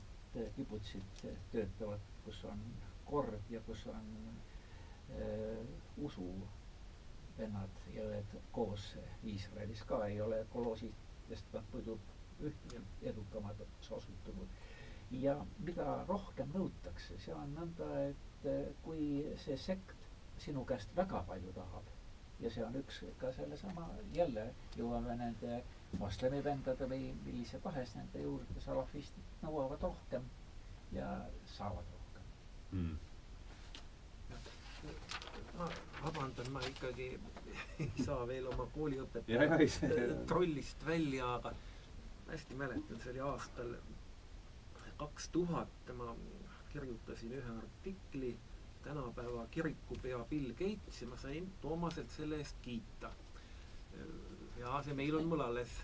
kibutsid 0.56 1.22
töötavad, 1.52 2.04
kus 2.26 2.44
on 2.48 2.60
kord 3.10 3.50
ja 3.52 3.60
kus 3.68 3.86
on 3.92 4.08
eh, 5.18 5.58
usu 6.08 6.28
vennad 7.38 7.82
ja 7.96 8.06
õed 8.08 8.36
koos 8.56 8.86
Iisraelis 9.28 9.84
ka 9.90 10.00
ei 10.08 10.22
ole 10.22 10.42
kolositest 10.54 11.54
nad 11.56 11.68
muidu 11.74 11.98
üht 12.50 12.76
edukamad 13.12 13.60
osutunud. 13.98 14.60
ja 15.12 15.34
mida 15.60 15.86
rohkem 16.08 16.52
nõutakse, 16.56 17.18
see 17.20 17.34
on 17.36 17.52
nõnda, 17.58 17.88
et 18.10 18.46
kui 18.86 19.08
see 19.44 19.58
sekt 19.60 20.06
sinu 20.46 20.64
käest 20.66 20.96
väga 20.96 21.20
palju 21.28 21.52
tahab 21.58 21.90
ja 22.42 22.50
see 22.50 22.64
on 22.66 22.78
üks 22.80 23.02
ka 23.22 23.32
sellesama, 23.36 23.90
jälle 24.16 24.46
jõuame 24.78 25.18
nende 25.20 25.60
moslemivendade 26.00 26.88
või 26.90 27.12
millise 27.26 27.60
tahes 27.64 27.96
nende 27.98 28.24
juurde, 28.24 28.62
salafistid 28.64 29.40
nõuavad 29.44 29.82
rohkem 29.84 30.28
ja 30.96 31.08
saavad 31.56 31.88
rohkem. 31.96 32.30
Mm. 32.72 33.00
Ma 35.58 35.68
vabandan, 36.04 36.52
ma 36.56 36.62
ikkagi 36.66 37.10
ei 37.84 38.06
saa 38.06 38.24
veel 38.28 38.48
oma 38.50 38.66
kooliõpetaja 38.76 39.60
trollist 40.30 40.86
välja, 40.88 41.36
aga 41.38 41.52
hästi 42.32 42.58
mäletan, 42.58 43.02
see 43.04 43.12
oli 43.14 43.26
aastal 43.28 43.76
kaks 45.02 45.28
tuhat, 45.34 45.92
ma 45.98 46.16
kirjutasin 46.72 47.36
ühe 47.36 47.58
artikli 47.58 48.32
tänapäeva 48.84 49.46
kirikupea 49.52 50.24
Bill 50.30 50.54
Gates 50.54 51.02
ja 51.02 51.08
ma 51.08 51.18
sain 51.18 51.52
Toomaselt 51.62 52.10
selle 52.10 52.40
eest 52.42 52.58
kiita. 52.62 53.12
Ja 54.60 54.82
see 54.84 54.94
meil 54.98 55.16
on 55.20 55.30
mul 55.32 55.42
alles. 55.42 55.78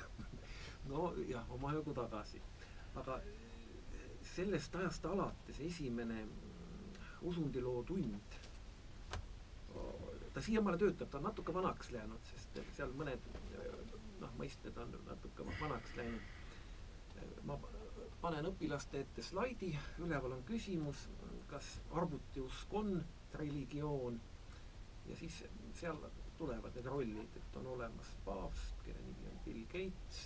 no 0.90 1.12
jah, 1.28 1.50
omajagu 1.56 1.94
tagasi. 1.94 2.42
aga 3.00 3.20
sellest 4.34 4.74
ajast 4.74 5.04
alates 5.06 5.60
esimene 5.60 6.24
usundiloo 7.22 7.82
tund 7.86 8.38
ta 10.32 10.40
siiamaale 10.42 10.78
töötab, 10.78 11.10
ta 11.10 11.18
on 11.18 11.24
natuke 11.26 11.54
vanaks 11.54 11.90
läinud, 11.94 12.26
sest 12.30 12.60
seal 12.76 12.92
mõned 12.98 13.24
noh, 14.20 14.34
mõisted 14.38 14.76
on 14.78 14.94
natuke 15.08 15.46
vanaks 15.60 15.96
läinud. 15.98 16.36
ma 17.44 17.56
panen 18.22 18.46
õpilaste 18.50 19.00
ette 19.00 19.22
slaidi, 19.24 19.72
üleval 20.04 20.36
on 20.36 20.42
küsimus, 20.48 21.06
kas 21.50 21.68
arvutiusk 21.96 22.74
on 22.80 22.92
religioon 23.34 24.20
ja 25.08 25.16
siis 25.16 25.42
seal 25.80 25.98
tulevad 26.40 26.74
need 26.74 26.86
rollid, 26.88 27.36
et 27.36 27.56
on 27.60 27.66
olemas 27.76 28.10
paavst, 28.24 28.82
kelle 28.84 29.00
nimi 29.04 29.28
on 29.28 29.40
Bill 29.44 29.64
Gates, 29.68 30.20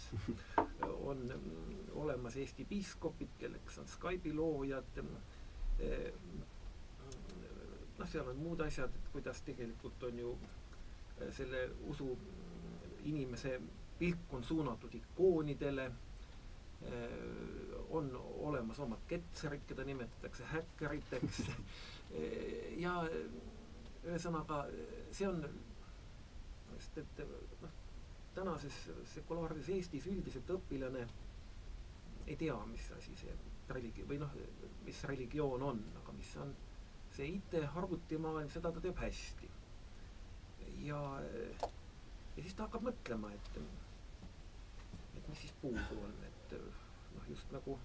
on 1.10 1.24
olemas 2.04 2.36
Eesti 2.38 2.64
piiskopid, 2.70 3.34
kelleks 3.38 3.78
on 3.82 3.90
Skype'i 3.90 4.34
loojad 4.38 5.02
noh, 7.98 8.08
seal 8.10 8.28
on 8.30 8.40
muud 8.42 8.62
asjad, 8.64 8.94
et 8.94 9.10
kuidas 9.12 9.42
tegelikult 9.46 10.02
on 10.08 10.18
ju 10.18 10.32
äh, 10.34 11.30
selle 11.34 11.68
usu 11.90 12.10
inimese 13.04 13.60
pilk 13.98 14.32
on 14.34 14.44
suunatud 14.44 14.94
ikoonidele, 14.94 15.84
äh, 15.86 17.84
on 17.90 18.10
olemas 18.48 18.80
omad 18.80 19.04
ketserid, 19.08 19.62
keda 19.68 19.84
nimetatakse 19.84 20.46
häkkeriteks 20.50 21.42
ja 22.84 22.96
ühesõnaga 24.04 24.64
see 25.14 25.28
on, 25.28 25.44
sest 26.84 26.98
et 27.00 27.20
noh, 27.62 27.74
tänases 28.34 28.76
sekulaarses 29.14 29.68
Eestis 29.76 30.06
üldiselt 30.10 30.50
õpilane 30.56 31.04
ei 32.26 32.36
tea, 32.40 32.56
mis 32.70 32.86
asi 32.96 33.14
see 33.20 33.34
religi- 33.70 34.06
või 34.08 34.18
noh, 34.20 34.32
mis 34.84 35.02
religioon 35.08 35.62
on, 35.62 35.80
aga 36.02 36.12
mis 36.16 36.30
on 36.44 36.52
see 37.16 37.28
IT-arvutimaailm, 37.38 38.50
seda 38.50 38.72
ta 38.72 38.82
teeb 38.84 38.98
hästi. 39.00 39.50
ja, 40.84 41.00
ja 42.36 42.42
siis 42.42 42.54
ta 42.58 42.66
hakkab 42.66 42.88
mõtlema, 42.88 43.30
et, 43.36 43.58
et 45.16 45.28
mis 45.28 45.44
siis 45.44 45.52
puudu 45.60 46.00
on, 46.02 46.16
et 46.28 46.56
noh, 46.58 47.28
just 47.30 47.52
nagu 47.54 47.78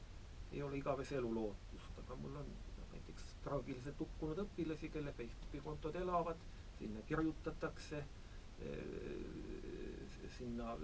ei 0.52 0.64
ole 0.66 0.80
igavese 0.80 1.20
elu 1.20 1.30
lootust, 1.36 2.00
aga 2.04 2.16
mul 2.24 2.40
on 2.42 2.48
näiteks 2.94 3.28
traagiliselt 3.44 4.00
hukkunud 4.02 4.42
õpilasi, 4.46 4.90
kelle 4.96 5.14
Facebooki 5.20 5.62
kontod 5.68 5.96
elavad, 6.00 6.42
sinna 6.80 7.04
kirjutatakse, 7.12 8.02
sinna 10.38 10.76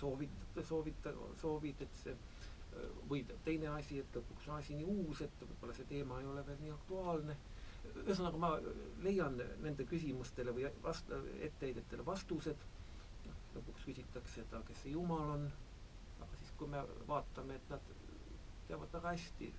soovit-, 0.00 0.62
soovita-, 0.68 1.14
soovid, 1.40 1.80
et 1.86 2.02
see 2.02 2.16
või 3.10 3.22
teine 3.44 3.70
asi, 3.74 3.98
et 4.00 4.16
lõpuks 4.16 4.48
on 4.48 4.58
asi 4.60 4.76
nii 4.78 4.86
uus, 5.04 5.22
et 5.24 5.40
võib-olla 5.42 5.74
see 5.76 5.88
teema 5.90 6.20
ei 6.20 6.28
ole 6.32 6.44
veel 6.46 6.60
nii 6.64 6.74
aktuaalne. 6.76 7.36
ühesõnaga, 8.04 8.38
ma 8.38 8.50
leian 9.06 9.40
nende 9.64 9.86
küsimustele 9.90 10.54
või 10.56 10.68
vast-, 10.84 11.10
etteheidetele 11.48 12.06
vastused. 12.06 12.62
noh, 13.26 13.40
lõpuks 13.56 13.88
küsitakse, 13.88 14.44
aga 14.46 14.62
kes 14.68 14.84
see 14.84 14.92
Jumal 14.94 15.34
on. 15.36 15.50
aga 16.20 16.36
siis, 16.36 16.52
kui 16.58 16.68
me 16.68 16.84
vaatame, 17.08 17.54
et 17.54 17.70
nad 17.70 17.92
teavad 18.68 18.92
väga 18.92 19.14
hästi, 19.16 19.52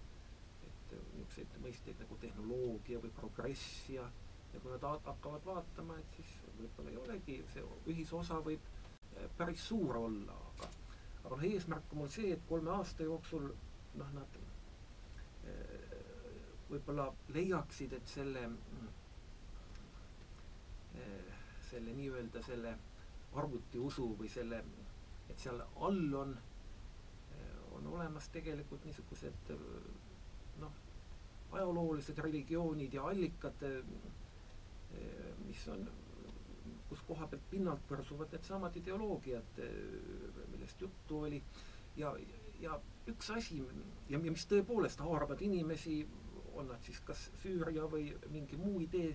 et 0.69 0.95
niisuguseid 1.17 1.57
mõisteid 1.65 1.99
nagu 1.99 2.17
tehnoloogia 2.21 2.99
või 3.03 3.11
progress 3.19 3.89
ja, 3.89 4.05
ja 4.53 4.59
kui 4.59 4.71
nad 4.71 4.87
hakkavad 5.09 5.45
vaatama, 5.45 5.97
et 5.99 6.19
siis 6.19 6.35
võib-olla 6.61 6.93
ei 6.93 7.01
olegi, 7.05 7.41
see 7.53 7.65
ühisosa 7.93 8.39
võib 8.45 8.69
päris 9.37 9.63
suur 9.67 9.97
olla, 9.97 10.37
aga 10.53 10.69
aga 11.23 11.35
noh, 11.35 11.43
eesmärk 11.45 11.93
on 11.93 12.01
mul 12.01 12.09
see, 12.11 12.33
et 12.35 12.45
kolme 12.49 12.71
aasta 12.73 13.05
jooksul 13.05 13.49
noh, 13.99 14.13
nad 14.15 14.37
eh, 15.45 15.97
võib-olla 16.69 17.07
leiaksid, 17.35 17.93
et 17.97 18.07
selle, 18.09 18.45
eh, 20.97 21.33
selle 21.69 21.97
nii-öelda 21.97 22.43
selle 22.47 22.75
arvutiusu 23.41 24.07
või 24.19 24.31
selle, 24.31 24.63
et 25.29 25.39
seal 25.39 25.61
all 25.61 26.17
on, 26.23 26.33
eh, 27.35 27.57
on 27.77 27.91
olemas 27.95 28.29
tegelikult 28.33 28.87
niisugused 28.87 29.53
noh, 30.63 30.79
ajaloolised 31.51 32.19
religioonid 32.23 32.93
ja 32.95 33.09
allikad, 33.11 33.63
mis 35.45 35.61
on 35.71 35.83
kus 36.91 37.03
koha 37.07 37.27
pealt 37.31 37.43
pinnalt 37.49 37.87
võrsuvad 37.87 38.33
needsamad 38.35 38.75
ideoloogiad, 38.75 39.59
millest 40.51 40.81
juttu 40.83 41.21
oli, 41.23 41.39
ja, 41.95 42.11
ja 42.59 42.75
üks 43.07 43.31
asi, 43.31 43.61
ja, 44.11 44.19
mis 44.19 44.43
tõepoolest 44.51 44.99
haaravad 44.99 45.41
inimesi, 45.47 46.01
on 46.59 46.67
nad 46.67 46.83
siis 46.83 46.99
kas 47.07 47.29
Süüria 47.39 47.87
või 47.87 48.09
mingi 48.33 48.59
muu 48.59 48.81
idee 48.83 49.13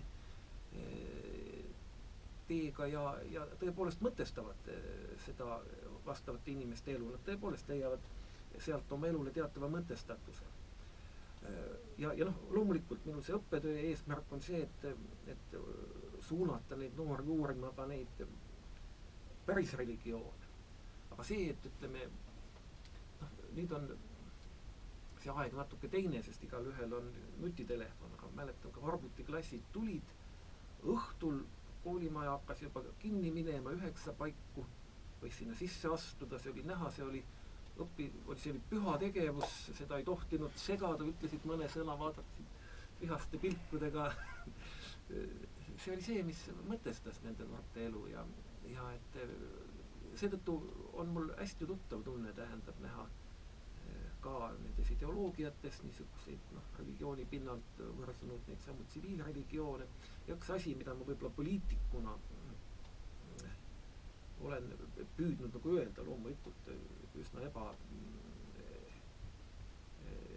teega 2.49 2.87
ja, 2.89 3.05
ja 3.31 3.45
tõepoolest 3.61 4.01
mõtestavad 4.07 4.71
seda 5.27 5.59
vastavate 6.07 6.53
inimeste 6.55 6.95
elu, 6.95 7.11
nad 7.13 7.25
tõepoolest 7.27 7.69
leiavad 7.69 8.09
sealt 8.63 8.93
oma 8.97 9.11
elule 9.11 9.33
teatava 9.37 9.69
mõtestatuse. 9.69 10.47
ja, 11.99 12.13
ja 12.17 12.25
noh, 12.25 12.39
loomulikult 12.51 13.05
minu 13.07 13.23
see 13.23 13.37
õppetöö 13.37 13.77
eesmärk 13.91 14.33
on 14.33 14.41
see, 14.43 14.63
et, 14.65 14.87
et 15.35 15.59
suunata 16.27 16.77
neid 16.77 16.97
noori 16.99 17.29
uurima 17.37 17.71
ka 17.77 17.87
neid 17.87 18.23
päris 19.47 19.73
religioone. 19.79 20.47
aga 21.11 21.25
see, 21.25 21.51
et 21.53 21.67
ütleme, 21.71 22.03
noh, 23.21 23.37
nüüd 23.57 23.73
on 23.73 23.87
see 25.23 25.33
aeg 25.43 25.55
natuke 25.57 25.89
teine, 25.91 26.21
sest 26.23 26.43
igalühel 26.45 26.93
on 26.99 27.07
nutitelefon, 27.41 28.13
aga 28.19 28.31
mäletan, 28.41 28.75
kui 28.75 28.91
arvutiklassid 28.91 29.71
tulid, 29.73 30.13
õhtul 30.95 31.41
koolimaja 31.85 32.35
hakkas 32.37 32.63
juba 32.67 32.83
kinni 33.03 33.31
minema 33.33 33.73
üheksa 33.79 34.13
paiku, 34.19 34.67
võis 35.23 35.39
sinna 35.41 35.57
sisse 35.57 35.89
astuda, 35.91 36.39
see 36.43 36.53
oli 36.53 36.67
näha, 36.69 36.91
see 36.95 37.07
oli 37.07 37.23
õpi-, 37.83 38.11
see 38.35 38.53
oli 38.53 38.63
püha 38.71 38.97
tegevus, 39.03 39.57
seda 39.79 39.99
ei 40.01 40.07
tohtinud 40.07 40.59
segada, 40.61 41.07
ütlesid 41.07 41.47
mõne 41.49 41.71
sõna, 41.73 41.97
vaadasid 42.03 42.55
vihaste 43.01 43.41
pilkudega 43.41 44.11
see 45.79 45.93
oli 45.93 46.05
see, 46.05 46.23
mis 46.25 46.41
mõtestas 46.71 47.19
nende 47.25 47.47
noorte 47.51 47.85
elu 47.87 48.03
ja, 48.13 48.23
ja 48.71 48.89
et 48.97 49.19
eh, 49.23 49.33
seetõttu 50.17 50.57
on 51.01 51.13
mul 51.13 51.31
hästi 51.37 51.69
tuttav 51.69 52.05
tunne, 52.07 52.33
tähendab, 52.37 52.79
näha 52.85 53.05
eh, 53.85 54.07
ka 54.25 54.53
nendes 54.63 54.93
ideoloogiates 54.97 55.83
niisuguseid 55.85 56.53
noh, 56.57 56.71
religiooni 56.81 57.27
pinnalt 57.31 57.83
võrsunud 58.01 58.49
neid 58.49 58.65
samu 58.65 58.87
tsiviilreligioone. 58.91 59.89
Ja 60.29 60.37
üks 60.39 60.53
asi, 60.57 60.75
mida 60.79 60.97
ma 60.97 61.09
võib-olla 61.09 61.35
poliitikuna 61.37 62.17
eh, 63.45 63.59
olen 64.49 64.71
püüdnud 65.19 65.53
nagu 65.59 65.77
öelda, 65.77 66.07
loomulikult 66.09 66.73
üsna 67.21 67.45
eba, 67.47 67.71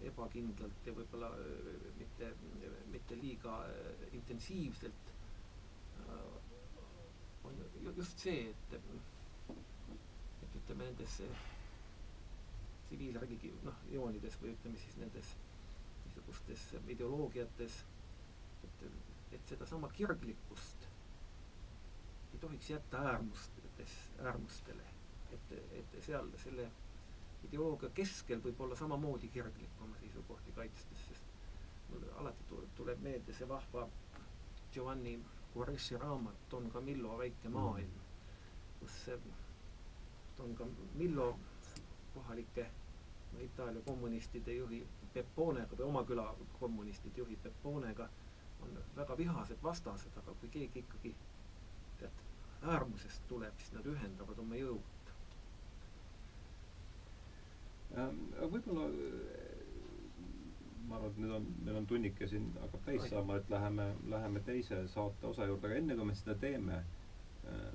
ebakindlalt 0.08 0.86
ja 0.88 0.92
võib-olla 0.96 1.28
mitte, 1.98 2.30
mitte 2.88 3.18
liiga 3.20 3.58
intensiivselt 4.16 5.10
on 7.44 7.56
ju 7.84 7.92
just 7.96 8.18
see, 8.24 8.50
et, 8.50 8.74
et 10.44 10.56
ütleme 10.62 10.84
nendes 10.88 11.20
tsiviilreligi-, 12.88 13.54
noh, 13.66 13.80
joonides 13.94 14.36
või 14.42 14.54
ütleme 14.56 14.78
siis 14.82 14.96
nendes 15.00 15.32
niisugustes 16.04 16.68
ideoloogiates, 16.94 17.80
et, 18.68 18.84
et 19.38 19.52
sedasama 19.54 19.90
kirglikkust 19.94 20.88
ei 22.34 22.38
tohiks 22.42 22.70
jätta 22.70 23.02
äärmustes, 23.12 23.96
äärmustele. 24.22 24.82
et, 25.34 25.52
et 25.78 25.96
seal 26.04 26.30
selle 26.42 26.64
ideoloogia 27.48 27.90
keskel 27.94 28.40
võib 28.44 28.60
olla 28.60 28.76
samamoodi 28.76 29.28
kirglik 29.34 29.82
oma 29.84 29.98
seisukohti 30.02 30.52
kaitstes, 30.56 31.04
sest 31.08 31.30
mul 31.90 32.06
alati 32.22 32.62
tuleb 32.78 33.02
meelde 33.06 33.34
see 33.34 33.48
vahva 33.48 33.86
Giovanni 34.74 35.14
Quaressi 35.56 35.96
raamat 35.98 36.44
Don 36.50 36.70
Camillo 36.70 37.16
väike 37.18 37.48
mm. 37.48 37.54
maailm, 37.54 37.96
kus 38.80 38.98
Don 40.38 40.54
Camillo 40.56 41.38
kohalike 42.14 42.66
Itaalia 43.40 43.82
kommunistide 43.86 44.54
juhi 44.54 44.80
Pepponega 45.14 45.76
või 45.78 45.86
oma 45.86 46.02
küla 46.06 46.24
kommunistide 46.60 47.20
juhi 47.22 47.36
Pepponega 47.42 48.08
on 48.62 48.78
väga 48.96 49.16
vihased 49.18 49.62
vastased, 49.62 50.16
aga 50.22 50.34
kui 50.40 50.48
keegi 50.56 50.82
ikkagi 50.84 51.12
tead, 52.00 52.22
äärmusest 52.74 53.22
tuleb, 53.30 53.54
siis 53.62 53.72
nad 53.76 53.86
ühendavad 53.92 54.42
oma 54.42 54.58
jõud. 54.58 55.12
Ähm, 58.00 58.18
võib-olla 58.52 58.88
ma 60.90 60.96
arvan, 60.98 61.12
et 61.12 61.18
nüüd 61.22 61.32
on, 61.36 61.44
meil 61.66 61.76
on 61.80 61.86
tunnike 61.86 62.26
siin 62.30 62.48
hakkab 62.60 62.82
täis 62.88 63.04
saama, 63.12 63.36
et 63.38 63.50
läheme, 63.52 63.84
läheme 64.10 64.40
teise 64.46 64.80
saate 64.90 65.26
osa 65.28 65.46
juurde, 65.46 65.68
aga 65.70 65.78
enne 65.82 65.96
kui 66.00 66.08
me 66.08 66.16
seda 66.18 66.34
teeme 66.42 66.80
äh,, 66.80 67.70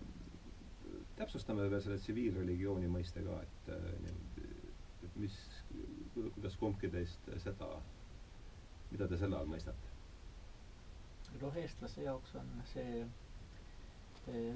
täpsustame 1.16 1.70
veel 1.72 1.82
selle 1.86 1.98
tsiviilreligiooni 2.04 2.90
mõiste 2.92 3.24
ka, 3.24 3.38
et 3.48 3.70
äh, 3.78 3.84
et 5.06 5.16
mis, 5.22 5.36
kuidas 6.36 6.56
kumbki 6.60 6.90
teist 6.92 7.30
seda, 7.44 7.70
mida 8.92 9.08
te 9.12 9.20
selle 9.22 9.38
all 9.40 9.48
mõistate? 9.52 9.92
noh, 11.42 11.56
eestlase 11.60 12.04
jaoks 12.06 12.36
on 12.40 12.52
see 12.72 13.00
äh, 14.32 14.56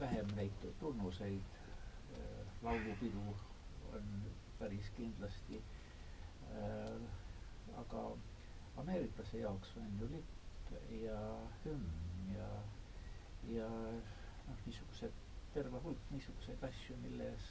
vähem 0.00 0.30
neid 0.38 0.64
tunnuseid, 0.80 1.58
äh, 2.18 2.54
laulupidu 2.66 3.22
on 3.94 4.08
päris 4.58 4.90
kindlasti 4.96 5.60
aga 7.82 8.02
ameeriklase 8.82 9.38
jaoks 9.42 9.74
on 9.80 9.98
ju 10.00 10.08
lipp 10.12 10.70
ja 11.02 11.18
hümn 11.64 11.90
ja, 12.36 12.48
ja 13.56 13.68
noh, 14.48 14.62
niisugused, 14.66 15.18
terve 15.54 15.80
hulk 15.84 16.08
niisuguseid 16.14 16.64
asju, 16.68 16.96
milles, 17.02 17.48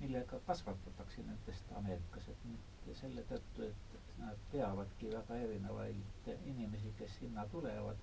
millega 0.00 0.38
kasvatatakse 0.46 1.24
nendest 1.26 1.72
Ameerikas, 1.80 2.28
et 2.32 2.46
nüüd 2.48 2.88
selle 3.02 3.24
tõttu, 3.32 3.66
et 3.68 3.98
nad 4.22 4.40
peavadki 4.54 5.10
väga 5.14 5.36
erinevaid 5.46 6.30
inimesi, 6.54 6.92
kes 7.00 7.18
sinna 7.20 7.44
tulevad, 7.52 8.00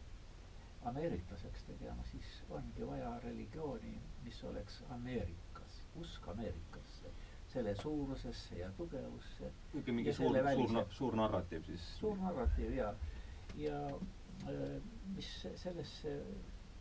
ameeriklaseks 0.92 1.66
tegema, 1.72 2.06
siis 2.12 2.30
ongi 2.60 2.86
vaja 2.92 3.16
religiooni, 3.26 3.96
mis 4.28 4.44
oleks 4.52 4.82
Ameerikas, 5.00 5.82
usk 6.04 6.30
Ameerikasse 6.36 7.17
selle 7.58 7.76
suurusesse 7.76 8.56
ja 8.60 8.70
tugevusse. 8.78 9.52
niisugune 9.74 9.96
mingi 9.98 10.14
suur, 10.14 10.36
suur, 10.68 10.86
suur 11.00 11.16
narratiiv 11.18 11.64
siis. 11.66 11.86
suur 12.00 12.18
narratiiv 12.22 12.76
ja, 12.78 12.92
ja 13.58 13.80
äh, 13.88 14.76
mis 15.16 15.30
sellesse 15.64 16.14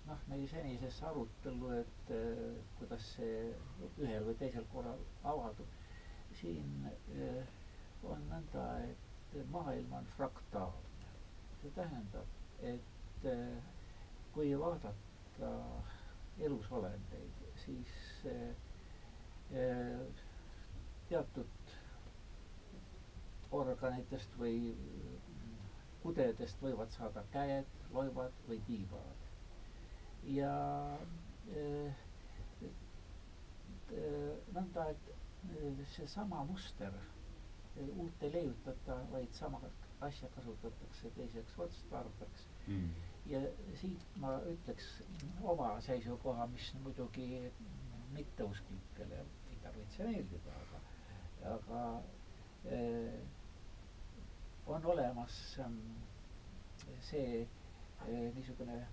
noh, 0.07 0.20
meie 0.29 0.49
senisesse 0.51 1.07
arutellu, 1.09 1.70
et 1.79 2.12
äh, 2.12 2.43
kuidas 2.79 3.09
see 3.14 3.39
ühel 4.05 4.29
või 4.29 4.37
teisel 4.43 4.68
korral 4.74 5.01
avaldub, 5.24 5.72
siin 6.43 6.91
äh, 6.91 7.41
on 8.05 8.29
nõnda, 8.29 8.66
et 8.91 9.41
maailm 9.57 9.97
on 9.97 10.12
fraktaalne. 10.18 11.09
see 11.62 11.72
tähendab, 11.74 12.37
et 12.61 13.24
kui 14.35 14.53
vaadata 14.61 15.51
elusolendeid, 16.45 17.41
siis 17.64 17.95
teatud 21.11 21.75
organitest 23.61 24.35
või 24.41 24.57
kudedest 26.03 26.61
võivad 26.63 26.91
saada 26.95 27.23
käed, 27.35 27.67
loivad 27.95 28.35
või 28.49 28.61
tiibad. 28.69 29.23
ja 30.27 30.53
äh, 31.55 32.05
nõnda, 34.57 34.87
et 34.95 35.11
äh, 35.11 35.83
seesama 35.95 36.41
muster, 36.49 36.95
uut 37.87 38.23
ei 38.27 38.33
leiutata, 38.35 38.97
vaid 39.13 39.33
sama 39.37 39.61
asja 40.09 40.29
kasutatakse 40.35 41.11
teiseks 41.17 41.59
otstarbeks 41.67 42.47
mm.. 42.67 42.89
ja 43.31 43.41
siit 43.81 44.03
ma 44.23 44.35
ütleks 44.53 44.89
oma 45.55 45.71
seisukoha, 45.87 46.47
mis 46.53 46.73
muidugi 46.85 47.29
mitteusklikele 48.17 49.23
ei 49.53 49.59
tarvitse 49.63 50.05
meeldida, 50.11 50.57
aga 50.67 50.83
aga 51.55 52.03
eh, 52.71 53.21
on 54.67 54.85
olemas 54.87 55.59
ähm, 55.59 55.79
see 57.01 57.41
eh, 58.09 58.33
niisugune 58.35 58.87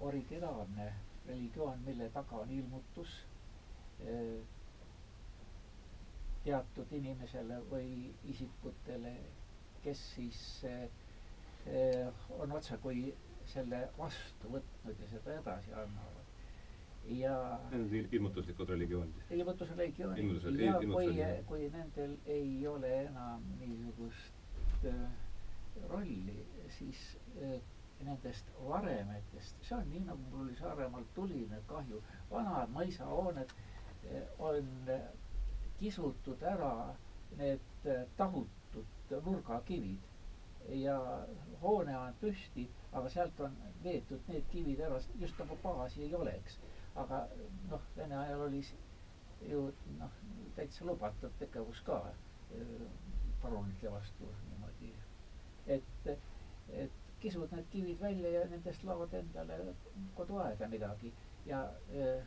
originaalne 0.00 0.92
religioon, 1.28 1.78
mille 1.86 2.08
taga 2.10 2.36
on 2.42 2.50
ilmutus 2.50 3.12
eh, 4.06 4.40
teatud 6.44 6.92
inimesele 6.96 7.60
või 7.70 7.90
isikutele, 8.32 9.12
kes 9.84 10.00
siis 10.14 10.40
on 12.40 12.52
otsekui 12.56 13.10
selle 13.52 13.82
vastu 13.98 14.48
võtnud 14.54 15.02
ja 15.04 15.08
seda 15.12 15.34
edasi 15.42 15.74
annavad 15.76 16.19
ja 17.10 17.58
Need 17.70 17.82
on 18.04 18.08
ilmutuslikud 18.12 18.68
religioonid? 18.68 19.14
ilmutusreligioonid 19.30 20.18
Ilmutusel, 20.18 20.58
ja 20.58 20.74
kui, 20.92 21.16
kui 21.46 21.70
nendel 21.72 22.16
ei 22.26 22.66
ole 22.66 22.92
enam 23.02 23.42
niisugust 23.58 24.86
äh, 24.86 24.94
rolli, 25.88 26.46
siis 26.78 27.18
äh, 27.42 27.60
nendest 28.04 28.46
varemetest, 28.66 29.56
see 29.66 29.76
on 29.76 29.88
nii, 29.90 30.04
nagu 30.06 30.30
mul 30.30 30.46
oli 30.46 30.56
Saaremaal 30.56 31.04
tuline 31.14 31.58
kahju, 31.68 32.02
vanad 32.30 32.70
mõisahooned 32.76 33.52
äh, 33.56 34.22
on 34.38 34.70
kisutud 35.80 36.42
ära 36.42 36.72
need 37.40 37.86
äh, 37.86 38.06
tahutud 38.16 39.18
nurgakivid. 39.26 40.06
Ja 40.76 40.96
hoone 41.62 41.94
on 41.98 42.14
püsti, 42.20 42.66
aga 42.92 43.08
sealt 43.10 43.38
on 43.42 43.54
veetud 43.82 44.26
need 44.28 44.44
kivid 44.52 44.82
ära, 44.86 45.00
just 45.18 45.38
nagu 45.40 45.56
baasi 45.62 46.04
ei 46.04 46.14
oleks 46.14 46.58
aga 46.96 47.26
noh, 47.70 47.80
Vene 47.96 48.16
ajal 48.18 48.40
oli 48.48 48.62
ju 49.48 49.72
noh, 49.98 50.10
täitsa 50.56 50.84
lubatud 50.84 51.32
tegevus 51.38 51.80
ka 51.86 52.00
parunite 53.42 53.90
vastu 53.92 54.28
niimoodi, 54.48 54.90
et, 55.76 56.10
et 56.82 56.98
kisud 57.22 57.52
need 57.54 57.68
kivid 57.72 58.00
välja 58.02 58.30
ja 58.34 58.42
nendest 58.50 58.84
laovad 58.84 59.14
endale 59.14 59.58
koduaeda 60.18 60.68
midagi. 60.68 61.12
Ja 61.46 61.62
äh, 61.94 62.26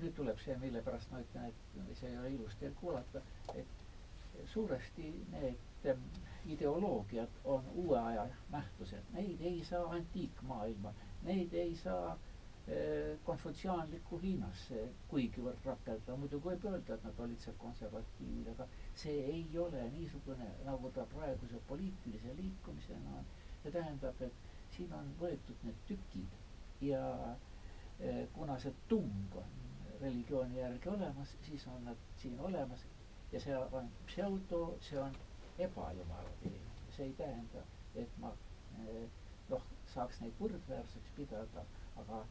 nüüd 0.00 0.14
tuleb 0.16 0.38
see, 0.40 0.56
mille 0.62 0.80
pärast 0.86 1.10
ma 1.12 1.20
ütlen, 1.20 1.50
et 1.50 1.96
see 1.98 2.08
ei 2.10 2.18
ole 2.20 2.30
ilus 2.38 2.54
teil 2.60 2.72
kuulata, 2.80 3.20
et 3.54 4.46
suuresti 4.52 5.10
need 5.34 5.88
ähm, 5.92 6.06
ideoloogiad 6.54 7.36
on 7.44 7.66
uue 7.84 7.98
aja 8.00 8.24
nähtused, 8.52 9.10
neid 9.12 9.42
ei 9.50 9.60
saa 9.68 9.84
antiikmaailma, 9.98 10.94
neid 11.28 11.52
ei 11.60 11.76
saa 11.82 12.14
äh, 12.14 12.33
Eh, 12.64 13.18
konfutsiaanlikku 13.28 14.16
Hiinasse 14.22 14.78
kuigivõrd 15.10 15.66
rakendada, 15.68 16.14
muidugi 16.16 16.46
võib 16.48 16.62
öelda, 16.70 16.94
et 16.94 17.02
nad 17.06 17.18
olid 17.24 17.40
seal 17.44 17.56
konservatiivid, 17.60 18.46
aga 18.54 18.64
see 19.02 19.16
ei 19.32 19.42
ole 19.64 19.82
niisugune, 19.96 20.46
nagu 20.68 20.88
ta 20.96 21.02
praeguse 21.10 21.58
poliitilise 21.68 22.32
liikumisena 22.38 23.18
on. 23.18 23.26
see 23.62 23.72
tähendab, 23.74 24.22
et 24.28 24.38
siin 24.76 24.94
on 24.96 25.10
võetud 25.20 25.66
need 25.68 25.82
tükid 25.90 26.38
ja 26.88 27.02
eh, 28.00 28.22
kuna 28.38 28.56
see 28.64 28.72
tung 28.88 29.36
on 29.42 29.52
religiooni 30.00 30.56
järgi 30.62 30.88
olemas, 30.94 31.34
siis 31.50 31.66
on 31.74 31.84
nad 31.90 32.00
siin 32.22 32.40
olemas 32.48 32.86
ja 33.32 33.40
see 33.44 33.58
on 33.80 33.90
pseudo, 34.06 34.62
see 34.88 34.98
on 35.04 35.12
ebajumala 35.68 36.32
tee. 36.40 36.56
see 36.96 37.10
ei 37.10 37.12
tähenda, 37.20 37.66
et 37.94 38.16
ma 38.24 38.32
eh, 38.86 39.04
noh, 39.52 39.68
saaks 39.92 40.24
neid 40.24 40.40
võrdväärseks 40.40 41.12
pidada, 41.20 41.66
aga 42.00 42.22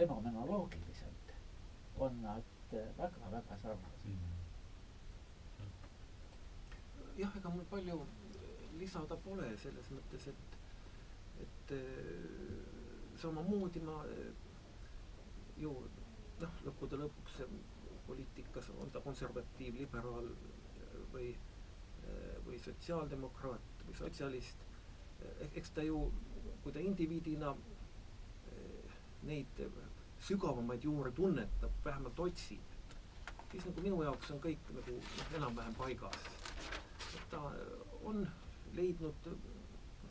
fenomenoloogiliselt 0.00 1.34
on 1.98 2.22
nad 2.22 2.42
väga-väga 2.98 3.58
sarnased 3.62 4.04
mm. 4.04 4.16
-hmm. 4.16 4.36
jah, 7.18 7.36
ega 7.36 7.48
mul 7.50 7.64
palju 7.70 8.06
lisada 8.78 9.16
pole 9.16 9.50
selles 9.58 9.90
mõttes, 9.90 10.28
et, 10.32 10.56
et 11.44 11.74
samamoodi 13.20 13.80
ma 13.84 13.98
ju 15.60 15.74
noh, 16.40 16.54
lõppude 16.64 16.96
lõpuks 17.02 17.42
poliitikas 18.06 18.70
on 18.80 18.90
ta 18.90 19.00
konservatiiv, 19.04 19.74
liberaal 19.82 20.30
või, 21.12 21.28
või 22.46 22.58
sotsiaaldemokraat 22.64 23.84
või 23.86 23.98
sotsialist, 23.98 24.64
eks 25.52 25.70
ta 25.76 25.84
ju, 25.84 26.00
kui 26.62 26.72
ta 26.72 26.80
indiviidina 26.80 27.52
neid 29.28 29.62
sügavamaid 30.26 30.84
juuri 30.84 31.12
tunnetab, 31.16 31.72
vähemalt 31.84 32.20
otsib, 32.20 32.76
siis 33.52 33.66
nagu 33.66 33.84
minu 33.84 34.02
jaoks 34.04 34.30
on 34.34 34.40
kõik 34.44 34.72
nagu 34.76 34.96
noh, 34.96 35.34
enam-vähem 35.40 35.76
paigas. 35.78 36.18
ta 37.30 37.40
on 38.04 38.26
leidnud 38.74 39.28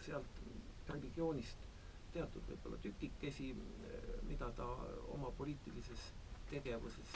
sealt 0.05 0.41
religioonist 0.89 1.67
teatud 2.13 2.47
võib-olla 2.49 2.79
tükikesi, 2.83 3.51
mida 4.29 4.49
ta 4.57 4.65
oma 5.13 5.31
poliitilises 5.37 6.07
tegevuses 6.49 7.13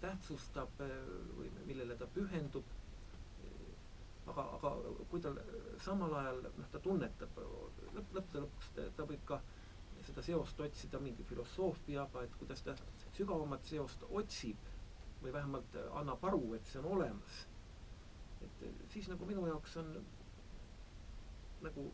tähtsustab 0.00 0.80
või 0.80 1.50
millele 1.68 1.96
ta 1.96 2.08
pühendub 2.16 2.74
aga, 4.30 4.44
aga 4.58 4.70
kui 5.10 5.22
tal 5.22 5.38
samal 5.84 6.14
ajal 6.20 6.40
noh, 6.46 6.70
ta 6.72 6.80
tunnetab 6.82 7.38
lõpp, 7.38 8.16
lõppude 8.16 8.42
lõpuks 8.44 8.72
ta 8.98 9.06
võib 9.08 9.22
ka 9.28 9.40
seda 10.06 10.22
seost 10.22 10.60
otsida 10.60 11.00
mingi 11.02 11.24
filosoofiaga, 11.26 12.22
et 12.26 12.34
kuidas 12.40 12.62
ta 12.62 12.74
sügavamat 13.16 13.64
seost 13.66 14.04
otsib 14.10 14.72
või 15.22 15.32
vähemalt 15.34 15.78
annab 16.00 16.24
aru, 16.28 16.54
et 16.58 16.66
see 16.70 16.80
on 16.82 16.90
olemas. 16.96 17.46
et 18.46 18.90
siis 18.92 19.08
nagu 19.08 19.26
minu 19.26 19.46
jaoks 19.48 19.76
on 19.80 19.88
nagu 21.64 21.86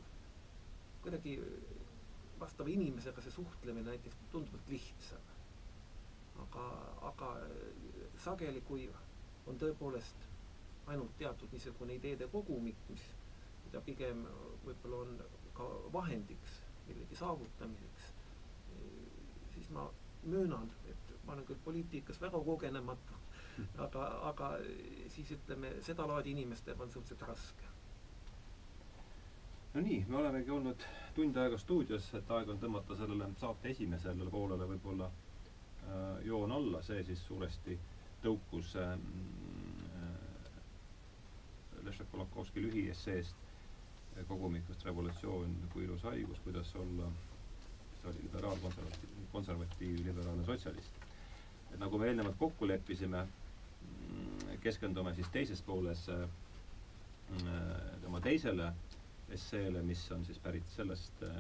kuidagi 1.02 1.36
vastava 2.40 2.68
inimesega 2.72 3.22
see 3.22 3.34
suhtlemine 3.36 3.90
näiteks 3.90 4.18
tunduvalt 4.32 4.68
lihtsam. 4.68 5.30
aga, 6.42 6.66
aga 7.12 7.30
sageli, 8.24 8.60
kui 8.66 8.88
on 9.46 9.58
tõepoolest 9.58 10.28
ainult 10.90 11.16
teatud 11.18 11.52
niisugune 11.52 11.94
ideede 11.94 12.26
kogumik, 12.32 12.78
mis, 12.88 13.04
mida 13.66 13.80
pigem 13.86 14.24
võib-olla 14.64 15.02
on 15.06 15.18
ka 15.54 15.68
vahendiks 15.94 16.61
millegi 16.88 17.16
saavutamiseks, 17.16 18.12
siis 19.54 19.70
ma 19.70 19.86
möönan, 20.22 20.70
et 20.90 21.12
ma 21.26 21.32
olen 21.32 21.44
küll 21.46 21.60
poliitikas 21.64 22.20
väga 22.22 22.40
kogenematu, 22.46 23.18
aga, 23.86 24.06
aga 24.30 24.50
siis 25.14 25.30
ütleme, 25.36 25.70
sedalaadi 25.88 26.30
inimestega 26.36 26.82
on 26.82 26.90
suhteliselt 26.90 27.28
raske. 27.28 27.68
no 29.74 29.80
nii, 29.80 30.04
me 30.08 30.16
olemegi 30.16 30.50
olnud 30.52 30.82
tund 31.16 31.36
aega 31.40 31.58
stuudios, 31.58 32.10
et 32.14 32.30
aeg 32.30 32.48
on 32.52 32.58
tõmmata 32.60 32.96
sellele 32.98 33.28
saate 33.40 33.70
esimesele 33.72 34.26
poolele 34.30 34.66
võib-olla 34.74 35.06
äh, 35.08 36.26
joon 36.28 36.52
alla, 36.52 36.82
see 36.82 37.04
siis 37.08 37.22
suuresti 37.26 37.78
tõukus 38.22 38.74
äh, 38.76 38.98
Leszek 41.82 42.10
Kolakowski 42.12 42.62
lühiesseest 42.62 43.40
kogumikust 44.28 44.84
Revolutsioon 44.84 45.54
kui 45.72 45.84
ilus 45.84 46.02
haigus, 46.08 46.38
kuidas 46.44 46.74
olla, 46.76 47.08
see 48.00 48.10
oli 48.10 48.22
liberaalkonservatiiv, 48.26 49.10
konservatiiv, 49.32 50.00
liberaalne 50.06 50.44
sotsialist. 50.46 51.00
et 51.72 51.78
nagu 51.80 51.98
me 51.98 52.06
eelnevalt 52.10 52.36
kokku 52.38 52.66
leppisime, 52.68 53.22
mm, 53.24 54.58
keskendume 54.60 55.14
siis 55.14 55.28
teises 55.32 55.62
pooles 55.62 56.02
mm, 56.08 57.46
tema 58.02 58.20
teisele 58.20 58.72
esseele, 59.32 59.82
mis 59.82 60.02
on 60.12 60.24
siis 60.24 60.38
pärit 60.38 60.66
sellest 60.76 61.22
äh, 61.22 61.32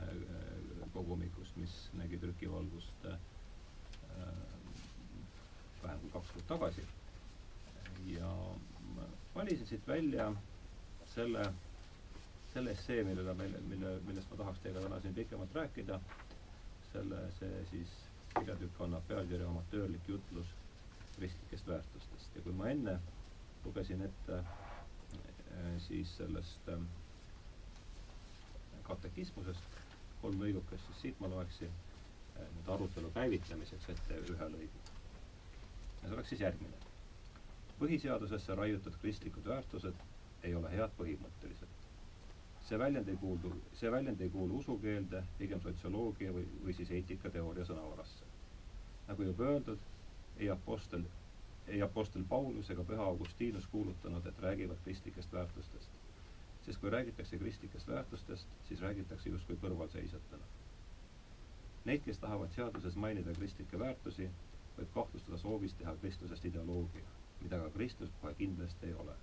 kogumikust, 0.94 1.56
mis 1.60 1.74
nägi 1.98 2.18
trükivalgust 2.22 3.04
äh, 3.10 3.18
vähem 5.82 6.00
kui 6.00 6.10
kaks 6.14 6.30
kuud 6.36 6.46
tagasi. 6.48 6.84
ja 8.06 8.30
valisin 9.34 9.66
siit 9.66 9.86
välja 9.88 10.32
selle, 11.14 11.44
selle 12.52 12.70
essee, 12.76 13.04
millele 13.04 13.34
meil, 13.34 13.54
mille, 13.68 13.92
millest 14.06 14.30
ma 14.32 14.36
tahaks 14.42 14.60
teiega 14.64 14.82
täna 14.84 15.00
siin 15.00 15.14
pikemalt 15.14 15.54
rääkida. 15.56 16.00
selle, 16.92 17.18
see 17.38 17.60
siis 17.70 17.92
kirjatükk 18.38 18.80
annab 18.84 19.06
pealkirja 19.08 19.46
Amatöörlik 19.48 20.08
jutlus 20.08 20.50
kristlikest 21.16 21.68
väärtustest 21.68 22.36
ja 22.36 22.42
kui 22.42 22.52
ma 22.52 22.66
enne 22.68 22.98
lugesin 23.64 24.02
ette 24.04 24.38
eh, 24.38 25.78
siis 25.86 26.12
sellest 26.16 26.68
eh, 26.68 26.84
katekismusest 28.82 29.80
kolm 30.22 30.40
lõigukest, 30.44 30.84
siis 30.90 31.00
siit 31.06 31.20
ma 31.24 31.32
loeksin 31.32 31.72
eh, 31.72 32.46
nüüd 32.58 32.68
arutelu 32.76 33.10
käivitamiseks 33.16 33.88
ette 33.96 34.20
ühe 34.34 34.48
lõigu. 34.56 34.84
ja 36.02 36.08
see 36.08 36.16
oleks 36.18 36.34
siis 36.34 36.44
järgmine 36.48 36.82
põhiseadusesse 37.82 38.54
raiutud 38.58 38.96
kristlikud 39.02 39.46
väärtused 39.54 40.02
ei 40.46 40.54
ole 40.54 40.70
head 40.70 40.92
põhimõtteliselt. 40.98 41.71
See 42.68 42.78
väljend 42.78 43.08
ei 43.08 43.16
kuulu, 43.16 43.52
see 43.78 43.90
väljend 43.90 44.20
ei 44.20 44.30
kuulu 44.30 44.58
usukeelde, 44.62 45.22
pigem 45.38 45.60
sotsioloogia 45.60 46.32
või, 46.34 46.44
või 46.64 46.74
siis 46.78 46.90
eetikateooria 46.90 47.64
sõnavarasse. 47.68 48.28
nagu 49.08 49.22
juba 49.22 49.44
öeldud, 49.44 49.78
ei 50.38 50.50
apostel, 50.50 51.04
ei 51.66 51.82
apostel 51.82 52.24
Paulus 52.28 52.70
ega 52.70 52.84
püha 52.84 53.04
Augustinus 53.04 53.66
kuulutanud, 53.66 54.26
et 54.26 54.38
räägivad 54.40 54.82
kristlikest 54.84 55.32
väärtustest. 55.32 55.90
sest 56.66 56.80
kui 56.80 56.90
räägitakse 56.90 57.38
kristlikest 57.38 57.88
väärtustest, 57.88 58.48
siis 58.68 58.80
räägitakse 58.80 59.28
justkui 59.30 59.56
kõrvalseisjatena. 59.62 60.44
Neid, 61.84 62.04
kes 62.04 62.18
tahavad 62.18 62.52
seaduses 62.54 62.96
mainida 62.96 63.34
kristlikke 63.34 63.78
väärtusi, 63.78 64.30
võib 64.78 64.94
kahtlustada 64.94 65.38
soovis 65.38 65.74
teha 65.74 65.96
kristlusest 65.96 66.44
ideoloogia 66.44 67.02
mida 67.42 67.58
ka 67.58 67.70
Kristus 67.70 68.10
kohe 68.20 68.34
kindlasti 68.34 68.86
ei 68.86 68.94
ole. 68.94 69.14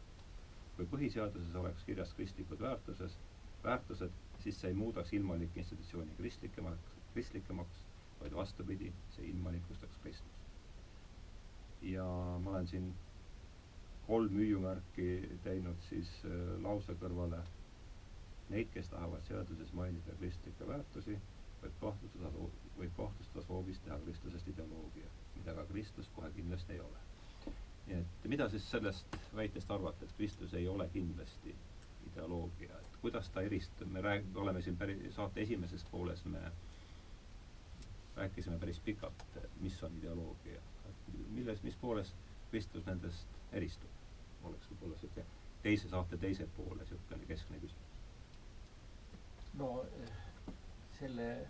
kui 0.76 0.88
põhiseaduses 0.92 1.56
oleks 1.60 1.84
kirjas 1.84 2.12
kristlikud 2.16 2.62
väärtuses, 2.64 3.18
väärtused, 3.64 4.12
siis 4.44 4.60
see 4.62 4.70
ei 4.72 4.78
muudaks 4.78 5.14
ilmalikke 5.14 5.60
institutsiooni 5.64 6.16
kristlikemaks, 6.18 6.94
kristlikemaks, 7.14 7.84
vaid 8.22 8.36
vastupidi, 8.36 8.92
see 9.16 9.26
ilmalikustaks 9.34 9.98
Kristust. 10.04 10.36
ja 11.82 12.04
ma 12.44 12.50
olen 12.52 12.68
siin 12.68 12.94
kolm 14.08 14.34
hüüumärki 14.36 15.06
teinud 15.44 15.82
siis 15.90 16.10
äh, 16.26 16.32
lause 16.64 16.96
kõrvale. 17.02 17.40
Neid, 18.50 18.72
kes 18.74 18.88
tahavad 18.90 19.22
seaduses 19.28 19.70
mainida 19.78 20.16
kristlikke 20.20 20.66
väärtusi, 20.68 21.14
võib 21.62 21.76
kahtlustada, 21.84 22.32
võib 22.80 22.96
kahtlustada 22.98 23.44
soovis 23.46 23.80
teha 23.86 24.00
kristlusest 24.08 24.48
ideoloogia, 24.50 25.12
mida 25.36 25.54
ka 25.60 25.66
Kristus 25.70 26.10
kohe 26.16 26.32
kindlasti 26.40 26.74
ei 26.74 26.82
ole. 26.88 27.04
Nii 27.90 28.00
et 28.00 28.26
mida 28.34 28.48
siis 28.54 28.66
sellest 28.72 29.20
väitest 29.38 29.70
arvata, 29.78 30.06
et 30.10 30.16
Kristus 30.18 30.54
ei 30.58 30.66
ole 30.74 30.90
kindlasti 30.96 31.54
ideoloogia, 32.10 32.82
et 32.82 32.89
kuidas 33.02 33.30
ta 33.30 33.42
eristub, 33.42 33.92
me 33.92 34.02
rääg-, 34.02 34.36
oleme 34.36 34.62
siin 34.62 34.78
päris, 34.78 35.04
saate 35.16 35.42
esimeses 35.42 35.86
pooles 35.92 36.26
me 36.26 36.42
rääkisime 38.16 38.60
päris 38.60 38.80
pikalt, 38.80 39.24
mis 39.60 39.84
on 39.84 39.98
ideoloogia, 39.98 40.62
milles, 41.32 41.64
mis 41.64 41.76
pooles 41.82 42.14
Kristus 42.52 42.86
nendest 42.86 43.28
eristub, 43.54 43.92
oleks 44.44 44.72
võib-olla 44.72 44.98
niisugune 44.98 45.26
teise 45.64 45.90
saate 45.90 46.18
teise 46.18 46.48
poole 46.58 46.80
niisugune 46.80 47.26
keskne 47.28 47.60
küsimus. 47.60 47.88
no 49.54 49.86
selle 51.00 51.48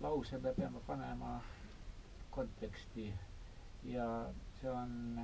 lause 0.00 0.38
me 0.38 0.52
peame 0.54 0.80
panema 0.86 1.40
konteksti 2.30 3.12
ja 3.84 4.06
see 4.60 4.70
on 4.70 5.20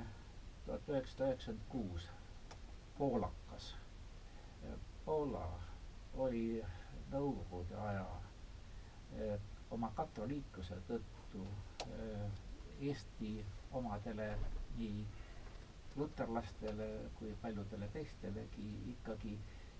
tuhat 0.65 0.89
üheksasada 0.89 1.29
üheksakümmend 1.29 1.67
kuus 1.69 2.07
poolakas. 2.97 3.75
Poola 5.05 5.43
oli 6.25 6.45
nõukogude 7.11 7.75
aja 7.87 8.05
eh, 9.21 9.35
oma 9.75 9.91
katoliikluse 9.97 10.77
tõttu 10.87 11.43
eh, 11.85 12.41
Eesti 12.89 13.29
omadele 13.79 14.25
nii 14.79 15.03
luterlastele 15.99 16.87
kui 17.19 17.35
paljudele 17.43 17.87
teistelegi 17.93 18.65
ikkagi 18.95 19.35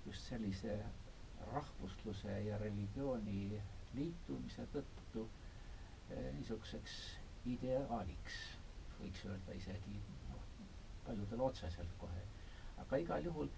just 0.05 0.29
sellise 0.29 0.77
rahvusluse 1.53 2.37
ja 2.47 2.57
religiooni 2.61 3.39
liitumise 3.97 4.67
tõttu 4.77 5.25
eh, 5.25 6.29
niisuguseks 6.37 6.95
ideaaliks, 7.55 8.37
võiks 9.01 9.25
öelda 9.29 9.57
isegi 9.59 9.99
paljudele 11.05 11.49
otseselt 11.49 11.97
kohe. 12.01 12.23
aga 12.83 12.97
igal 13.01 13.23
juhul 13.25 13.49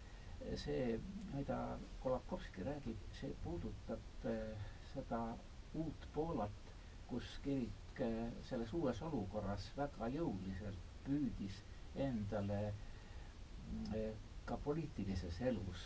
see, 0.55 0.99
mida 1.33 1.57
Kolakovski 2.03 2.63
räägib, 2.63 2.99
see 3.19 3.33
puudutab 3.43 4.25
eh, 4.25 4.69
seda 4.93 5.19
uut 5.75 6.07
Poolat, 6.13 6.71
kus 7.09 7.31
kirik 7.45 8.01
eh, 8.05 8.29
selles 8.49 8.73
uues 8.73 9.01
olukorras 9.09 9.69
väga 9.77 10.09
jõuliselt 10.13 10.85
püüdis 11.07 11.59
endale 12.07 12.61
eh, 12.69 14.13
ka 14.47 14.57
poliitilises 14.63 15.41
elus, 15.49 15.83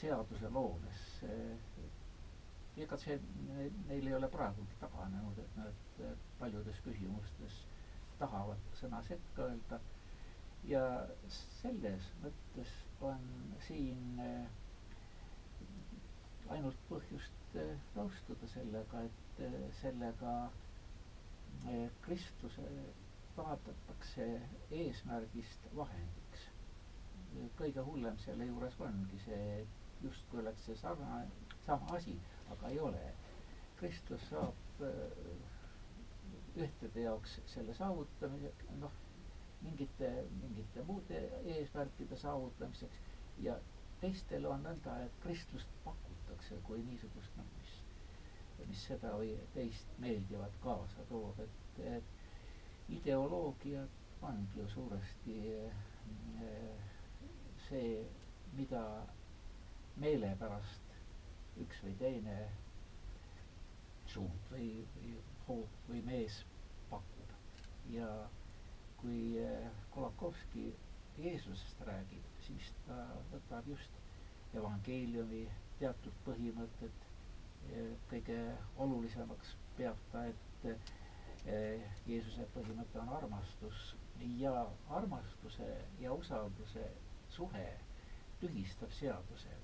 seaduseloomes 0.00 1.00
ega 2.84 2.96
see, 2.98 3.16
neil 3.88 4.06
ei 4.10 4.14
ole 4.16 4.28
praegugi 4.30 4.76
taganenud, 4.80 5.38
et 5.38 5.56
nad 5.58 6.00
paljudes 6.40 6.78
küsimustes 6.86 7.58
tahavad 8.18 8.64
sõna 8.80 9.00
sekka 9.08 9.46
öelda. 9.50 9.78
Ja 10.66 10.82
selles 11.36 12.06
mõttes 12.22 12.70
on 13.04 13.24
siin 13.66 14.20
ainult 16.52 16.80
põhjust 16.90 17.56
äh, 17.60 17.70
nõustuda 17.96 18.48
sellega, 18.52 19.00
et 19.08 19.40
äh, 19.46 19.56
sellega 19.80 20.34
Kristuse 22.04 22.64
taandatakse 23.36 24.24
eesmärgist 24.78 25.68
vahendiks. 25.76 26.42
kõige 27.58 27.82
hullem 27.86 28.18
selle 28.24 28.46
juures 28.46 28.74
ongi 28.84 29.18
see, 29.24 29.46
justkui 30.02 30.42
oleks 30.42 30.66
see 30.68 30.76
sarnane, 30.76 31.30
sama 31.66 31.96
asi, 31.96 32.14
aga 32.54 32.68
ei 32.74 32.78
ole. 32.88 33.00
Kristus 33.80 34.26
saab 34.28 34.84
ühtede 36.66 37.06
jaoks 37.06 37.38
selle 37.54 37.74
saavutamise, 37.74 38.52
noh, 38.82 38.92
mingite, 39.64 40.10
mingite 40.42 40.82
muude 40.88 41.20
eesmärkide 41.56 42.16
saavutamiseks 42.20 43.00
ja 43.46 43.56
teistel 44.00 44.46
on 44.50 44.62
nõnda, 44.66 44.96
et 45.06 45.18
kristlust 45.24 45.70
pakutakse 45.84 46.58
kui 46.68 46.82
niisugust, 46.88 47.36
noh, 47.38 47.48
mis, 47.58 47.74
mis 48.68 48.84
seda 48.90 49.12
või 49.18 49.32
teist 49.54 49.94
meeldivat 50.04 50.58
kaasa 50.64 51.06
toob, 51.10 51.40
et, 51.46 51.80
et 51.96 52.92
ideoloogia 52.98 53.86
ongi 54.24 54.60
ju 54.60 54.68
suuresti 54.74 55.38
eh, 55.54 56.84
see, 57.68 57.96
mida 58.58 58.82
meele 60.00 60.30
pärast 60.40 60.94
üks 61.64 61.80
või 61.84 61.94
teine 62.00 62.36
suund 64.12 64.48
või, 64.52 64.68
või 64.96 65.12
hoop 65.48 65.78
või 65.88 66.00
mees 66.08 66.40
pakub. 66.90 67.34
ja 67.94 68.08
kui 69.04 69.38
eh, 69.44 69.68
Kolakovski 69.94 70.70
Jeesusest 71.20 71.84
räägib, 71.86 72.24
siis 72.48 72.72
ta 72.88 73.04
võtab 73.30 73.68
just 73.70 74.00
evangeeliumi 74.56 75.44
teatud 75.78 76.16
põhimõtted 76.26 77.04
kõige 78.10 78.38
olulisemaks 78.84 79.54
peab 79.76 80.00
ta, 80.12 80.24
et 80.30 80.66
eh, 81.50 81.84
Jeesuse 82.06 82.46
põhimõte 82.54 83.00
on 83.02 83.12
armastus 83.18 83.94
ja 84.40 84.52
armastuse 84.98 85.68
ja 86.00 86.12
usalduse 86.14 86.84
suhe 87.36 87.66
tühistab 88.42 88.92
seaduse. 89.00 89.60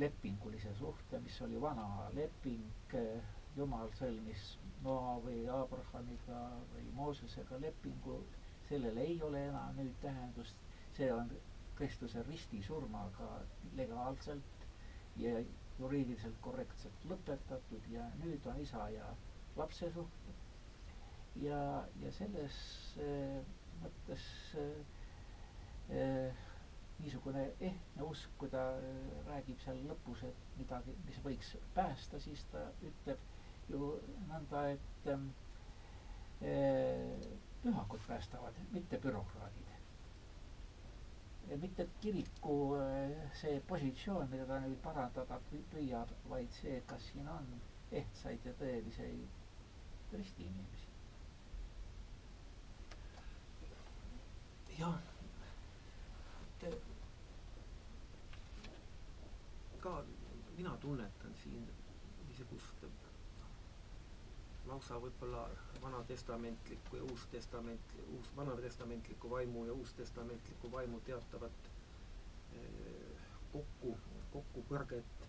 lepingulise 0.00 0.70
suhte, 0.78 1.18
mis 1.20 1.40
oli 1.42 1.60
vana 1.60 1.86
leping, 2.14 2.66
eh, 2.94 3.22
Jumal 3.56 3.90
sõlmis 3.98 4.44
Noa 4.84 5.16
või 5.24 5.40
Abrahamiga 5.50 6.42
või 6.72 6.84
Moosesega 6.94 7.58
lepingu, 7.60 8.20
sellel 8.70 8.96
ei 9.02 9.16
ole 9.26 9.40
enam 9.50 9.76
nüüd 9.80 9.96
tähendust, 10.02 10.56
see 10.96 11.10
on 11.14 11.30
Kristuse 11.80 12.22
ristisurmaga 12.28 13.28
legaalselt 13.78 14.66
ja 15.18 15.32
juriidiliselt 15.80 16.36
korrektselt 16.44 17.06
lõpetatud 17.10 17.86
ja 17.94 18.04
nüüd 18.22 18.46
on 18.52 18.60
isa 18.60 18.84
ja 18.94 19.06
lapse 19.56 19.88
suhted. 19.94 20.36
ja, 21.40 21.60
ja 22.02 22.12
selles 22.12 22.56
äh, 23.00 23.40
mõttes 23.82 24.24
äh, 24.60 26.32
niisugune 27.00 27.44
ehtne 27.64 28.02
usk, 28.04 28.30
kui 28.38 28.50
ta 28.52 28.62
äh, 28.76 28.80
räägib 29.28 29.60
seal 29.64 29.78
lõpus, 29.88 30.22
et 30.28 30.38
midagi, 30.58 30.94
mis 31.06 31.20
võiks 31.24 31.54
päästa, 31.76 32.20
siis 32.20 32.42
ta 32.52 32.66
ütleb 32.90 33.20
ju 33.72 33.80
nõnda, 34.28 34.60
et 34.74 35.08
äh, 35.14 35.16
pühakud 37.62 38.06
päästavad, 38.08 38.54
mitte 38.72 38.98
bürokraadid 39.06 39.70
mitte 41.56 41.86
kiriku 42.00 42.74
äh, 42.76 43.10
see 43.34 43.60
positsioon, 43.66 44.28
mida 44.30 44.46
ta 44.46 44.58
nüüd 44.62 44.78
parandada 44.84 45.38
püüab, 45.72 46.12
vaid 46.30 46.52
see, 46.60 46.76
kas 46.86 47.08
siin 47.10 47.26
on 47.32 47.48
ehtsaid 48.00 48.44
ja 48.46 48.52
tõeliseid 48.60 50.14
ristiinimesi. 50.14 50.86
jah, 54.80 54.94
ka 59.82 59.92
mina 60.56 60.72
tunnetan 60.80 61.34
siin 61.42 61.66
niisugust 62.28 62.86
lausa 64.70 64.98
võib-olla 65.02 65.44
vanatestamentlikku 65.82 67.00
ja 67.00 67.06
uustestamentli-, 67.12 68.06
uus, 68.16 68.30
vanatestamentliku 68.36 69.30
vaimu 69.30 69.64
ja 69.66 69.72
uustestamentliku 69.74 70.70
vaimu 70.72 71.00
teatavat 71.06 71.70
eh, 72.54 73.24
kokku, 73.52 73.96
kokkupõrget, 74.32 75.24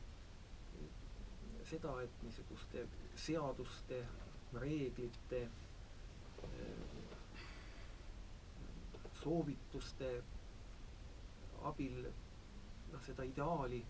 seda, 1.71 1.93
et 2.03 2.23
niisuguste 2.23 2.85
seaduste, 3.25 4.01
reeglite, 4.61 5.41
eh, 6.43 7.07
soovituste 9.21 10.11
abil 11.69 12.05
noh, 12.91 13.01
seda 13.05 13.23
ideaali, 13.27 13.81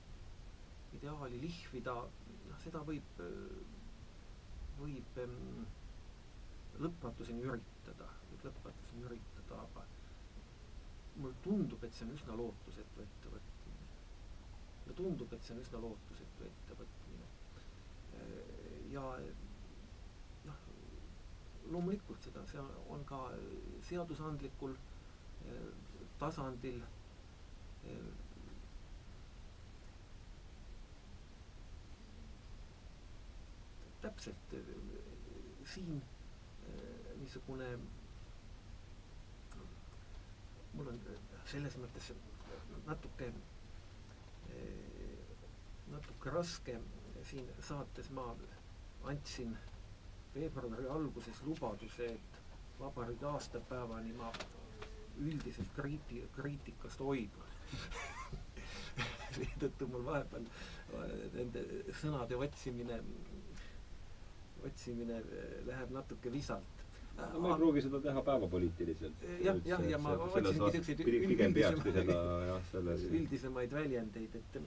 ideaali 0.98 1.40
lihvida, 1.42 1.96
noh, 2.50 2.60
seda 2.64 2.82
võib 2.88 3.22
võib 4.82 5.18
ähm, 5.24 5.66
lõpmatuseni 6.82 7.44
üritada, 7.48 8.08
võib 8.32 8.46
lõpmatuseni 8.50 9.06
üritada, 9.10 9.60
aga 9.66 9.86
mulle 11.22 11.36
tundub, 11.46 11.84
et 11.84 11.94
see 11.98 12.08
on 12.08 12.14
üsna 12.16 12.36
lootusetu 12.40 13.04
ettevõtmine. 13.04 13.88
mulle 14.86 14.96
tundub, 15.02 15.34
et 15.38 15.44
see 15.46 15.56
on 15.56 15.62
üsna 15.66 15.82
lootusetu 15.84 16.48
ettevõtmine. 16.48 17.28
ja 18.92 19.04
noh, 20.48 20.64
loomulikult 21.74 22.26
seda, 22.28 22.46
see 22.52 22.64
on 22.96 23.06
ka 23.12 23.20
seadusandlikul 23.90 24.74
tasandil 26.22 26.82
täpselt 34.02 34.54
äh, 34.54 34.60
siin 35.74 36.02
äh, 36.02 36.04
niisugune 37.20 37.68
mul 40.74 40.88
on 40.94 41.00
selles 41.52 41.76
mõttes 41.82 42.12
natuke, 42.88 43.28
äh, 43.28 43.34
natuke 45.92 46.30
raske 46.38 46.78
siin 47.30 47.48
saates 47.68 48.10
ma 48.18 48.26
andsin 49.12 49.52
veebruari 50.36 50.88
alguses 50.96 51.42
lubaduse, 51.46 52.06
et 52.16 52.32
vabariigi 52.80 53.26
aastapäevani 53.28 54.14
ma 54.18 54.30
üldiselt 55.20 55.72
kriiti-, 55.76 56.24
kriitikast 56.36 57.00
hoidun. 57.04 57.50
Seetõttu 59.36 59.88
mul 59.92 60.04
vahepeal 60.08 60.46
nende 61.36 61.62
sõnade 62.02 62.36
otsimine 62.46 62.98
otsimine 64.68 65.18
eh, 65.20 65.58
läheb 65.68 65.92
natuke 65.96 66.32
visalt. 66.34 66.86
no 67.34 67.40
ma 67.44 67.50
ei 67.54 67.58
pruugi 67.60 67.82
seda 67.86 68.00
teha 68.06 68.22
päevapoliitiliselt. 68.30 69.26
jah, 69.46 69.58
jah, 69.68 69.84
ja 69.90 69.98
ma 70.02 70.14
otsingi 70.26 70.54
siukseid 70.78 71.04
selles 72.72 73.06
üldisemaid 73.20 73.76
väljendeid, 73.78 74.36
et 74.42 74.60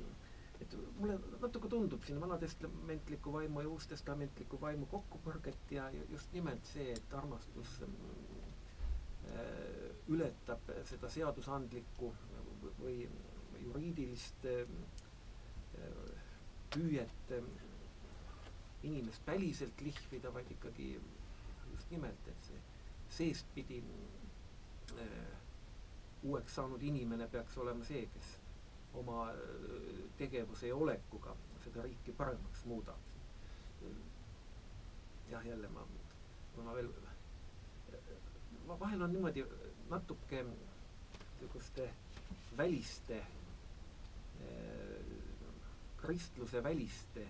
et 0.64 0.74
mulle 1.00 1.16
natuke 1.42 1.68
tundub 1.68 2.04
siin 2.06 2.20
vanatestamentliku 2.22 3.32
vaimu 3.34 3.64
ja 3.64 3.68
uustestamentliku 3.72 4.60
vaimu 4.62 4.86
kokkupõrget 4.92 5.72
ja 5.76 5.88
just 6.12 6.32
nimelt 6.32 6.64
see, 6.72 6.92
et 6.94 7.16
armastus 7.18 7.72
äh, 7.82 7.88
ületab 10.14 10.70
seda 10.90 11.08
seadusandlikku 11.10 12.12
või 12.78 13.08
juriidilist 13.64 14.46
püüet 16.74 17.32
inimest 18.84 19.26
väliselt 19.26 19.80
lihvida, 19.80 20.34
vaid 20.34 20.50
ikkagi 20.50 21.00
just 21.72 21.90
nimelt, 21.90 22.28
et 22.28 22.48
see 22.48 22.60
seestpidi 23.14 23.78
äh, 25.00 25.08
uueks 26.22 26.54
saanud 26.58 26.82
inimene 26.82 27.28
peaks 27.32 27.56
olema 27.58 27.84
see, 27.88 28.06
kes 28.14 28.32
oma 29.00 29.30
äh, 29.32 29.36
tegevuse 30.18 30.68
ja 30.68 30.76
olekuga 30.76 31.36
seda 31.64 31.82
riiki 31.86 32.12
paremaks 32.12 32.64
muudab. 32.68 33.10
jah, 35.30 35.46
jälle 35.46 35.68
ma, 35.72 35.86
ma 36.64 36.74
veel, 36.74 36.90
vahel 38.68 39.02
on 39.02 39.12
niimoodi 39.12 39.44
natuke 39.90 40.42
niisuguste 40.44 41.88
väliste 42.56 43.18
äh, 43.20 43.28
kristluse 45.96 46.62
väliste 46.62 47.26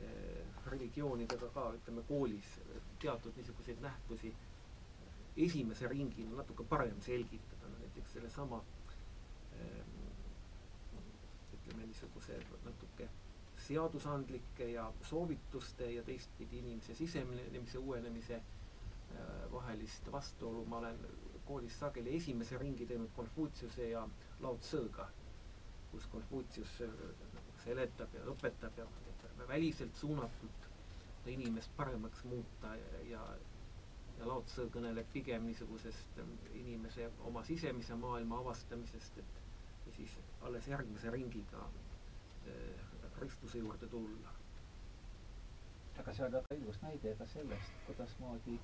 Eh, 0.00 0.39
religioonidega 0.70 1.48
ka, 1.54 1.66
ütleme 1.78 2.02
koolis 2.08 2.54
teatud 3.02 3.36
niisuguseid 3.36 3.80
nähtusi 3.84 4.34
esimese 5.36 5.88
ringina 5.88 6.36
natuke 6.36 6.64
parem 6.68 7.00
selgitada, 7.00 7.68
no 7.68 7.78
näiteks 7.78 8.12
sellesama 8.18 8.58
ehm, 9.60 9.96
ütleme 11.58 11.86
niisuguse 11.86 12.38
natuke 12.64 13.08
seadusandlike 13.66 14.70
ja 14.72 14.92
soovituste 15.02 15.90
ja 15.92 16.02
teistpidi 16.02 16.58
inimese 16.58 16.94
sisenemise 16.94 17.78
uuenemise 17.78 18.34
äh, 18.36 19.52
vahelist 19.52 20.12
vastuolu 20.12 20.64
ma 20.64 20.78
olen 20.78 20.98
koolis 21.44 21.78
sageli 21.80 22.16
esimese 22.16 22.58
ringi 22.58 22.86
teinud 22.86 23.10
Konfutsiuse 23.16 23.88
ja 23.90 24.08
Lao 24.40 24.56
Tsõga, 24.58 25.06
kus 25.92 26.06
Konfutsius 26.06 26.80
äh, 26.86 26.94
nagu 27.34 27.56
seletab 27.64 28.14
ja 28.14 28.24
õpetab 28.34 28.78
ja 28.82 28.86
väliselt 29.48 29.96
suunatult 31.20 31.26
inimest 31.26 31.70
paremaks 31.76 32.24
muuta 32.24 32.76
ja, 32.76 33.00
ja 33.10 33.36
ja 34.18 34.26
Lao 34.28 34.42
Tse 34.44 34.66
kõneleb 34.72 35.06
pigem 35.12 35.46
niisugusest 35.48 36.18
ähm, 36.20 36.32
inimese 36.54 37.06
oma 37.24 37.42
sisemise 37.44 37.94
maailma 37.96 38.38
avastamisest, 38.42 39.16
et 39.18 39.86
ja 39.86 39.92
siis 39.96 40.16
alles 40.44 40.66
järgmise 40.68 41.10
ringiga 41.10 41.62
äh, 42.46 43.10
Kristuse 43.18 43.58
juurde 43.58 43.86
tulla. 43.88 44.34
aga 46.00 46.12
see 46.16 46.24
on 46.24 46.32
väga 46.32 46.54
ilus 46.56 46.78
näide 46.82 47.14
ka 47.18 47.26
sellest, 47.28 47.72
kuidasmoodi 47.86 48.54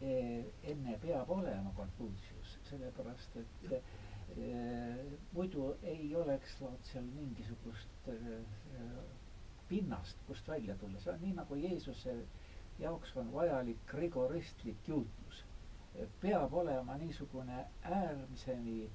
eh, 0.00 0.44
enne 0.72 0.94
peab 1.02 1.30
olema 1.30 1.72
Konfutsius, 1.76 2.54
sellepärast 2.70 3.36
et 3.36 3.72
eh, 3.72 5.02
muidu 5.32 5.74
ei 5.82 6.14
oleks 6.16 6.56
seal 6.92 7.04
mingisugust 7.04 8.08
eh, 8.08 8.40
pinnast, 9.74 10.18
kust 10.26 10.48
välja 10.48 10.76
tulla, 10.80 11.00
see 11.00 11.12
on 11.12 11.22
nii 11.26 11.34
nagu 11.38 11.58
Jeesuse 11.58 12.16
jaoks 12.78 13.16
on 13.16 13.32
vajalik 13.32 13.94
rigoristlik 14.00 14.88
juutlus. 14.88 15.44
peab 16.20 16.54
olema 16.54 16.96
niisugune 16.98 17.64
äärmiseni 17.82 18.90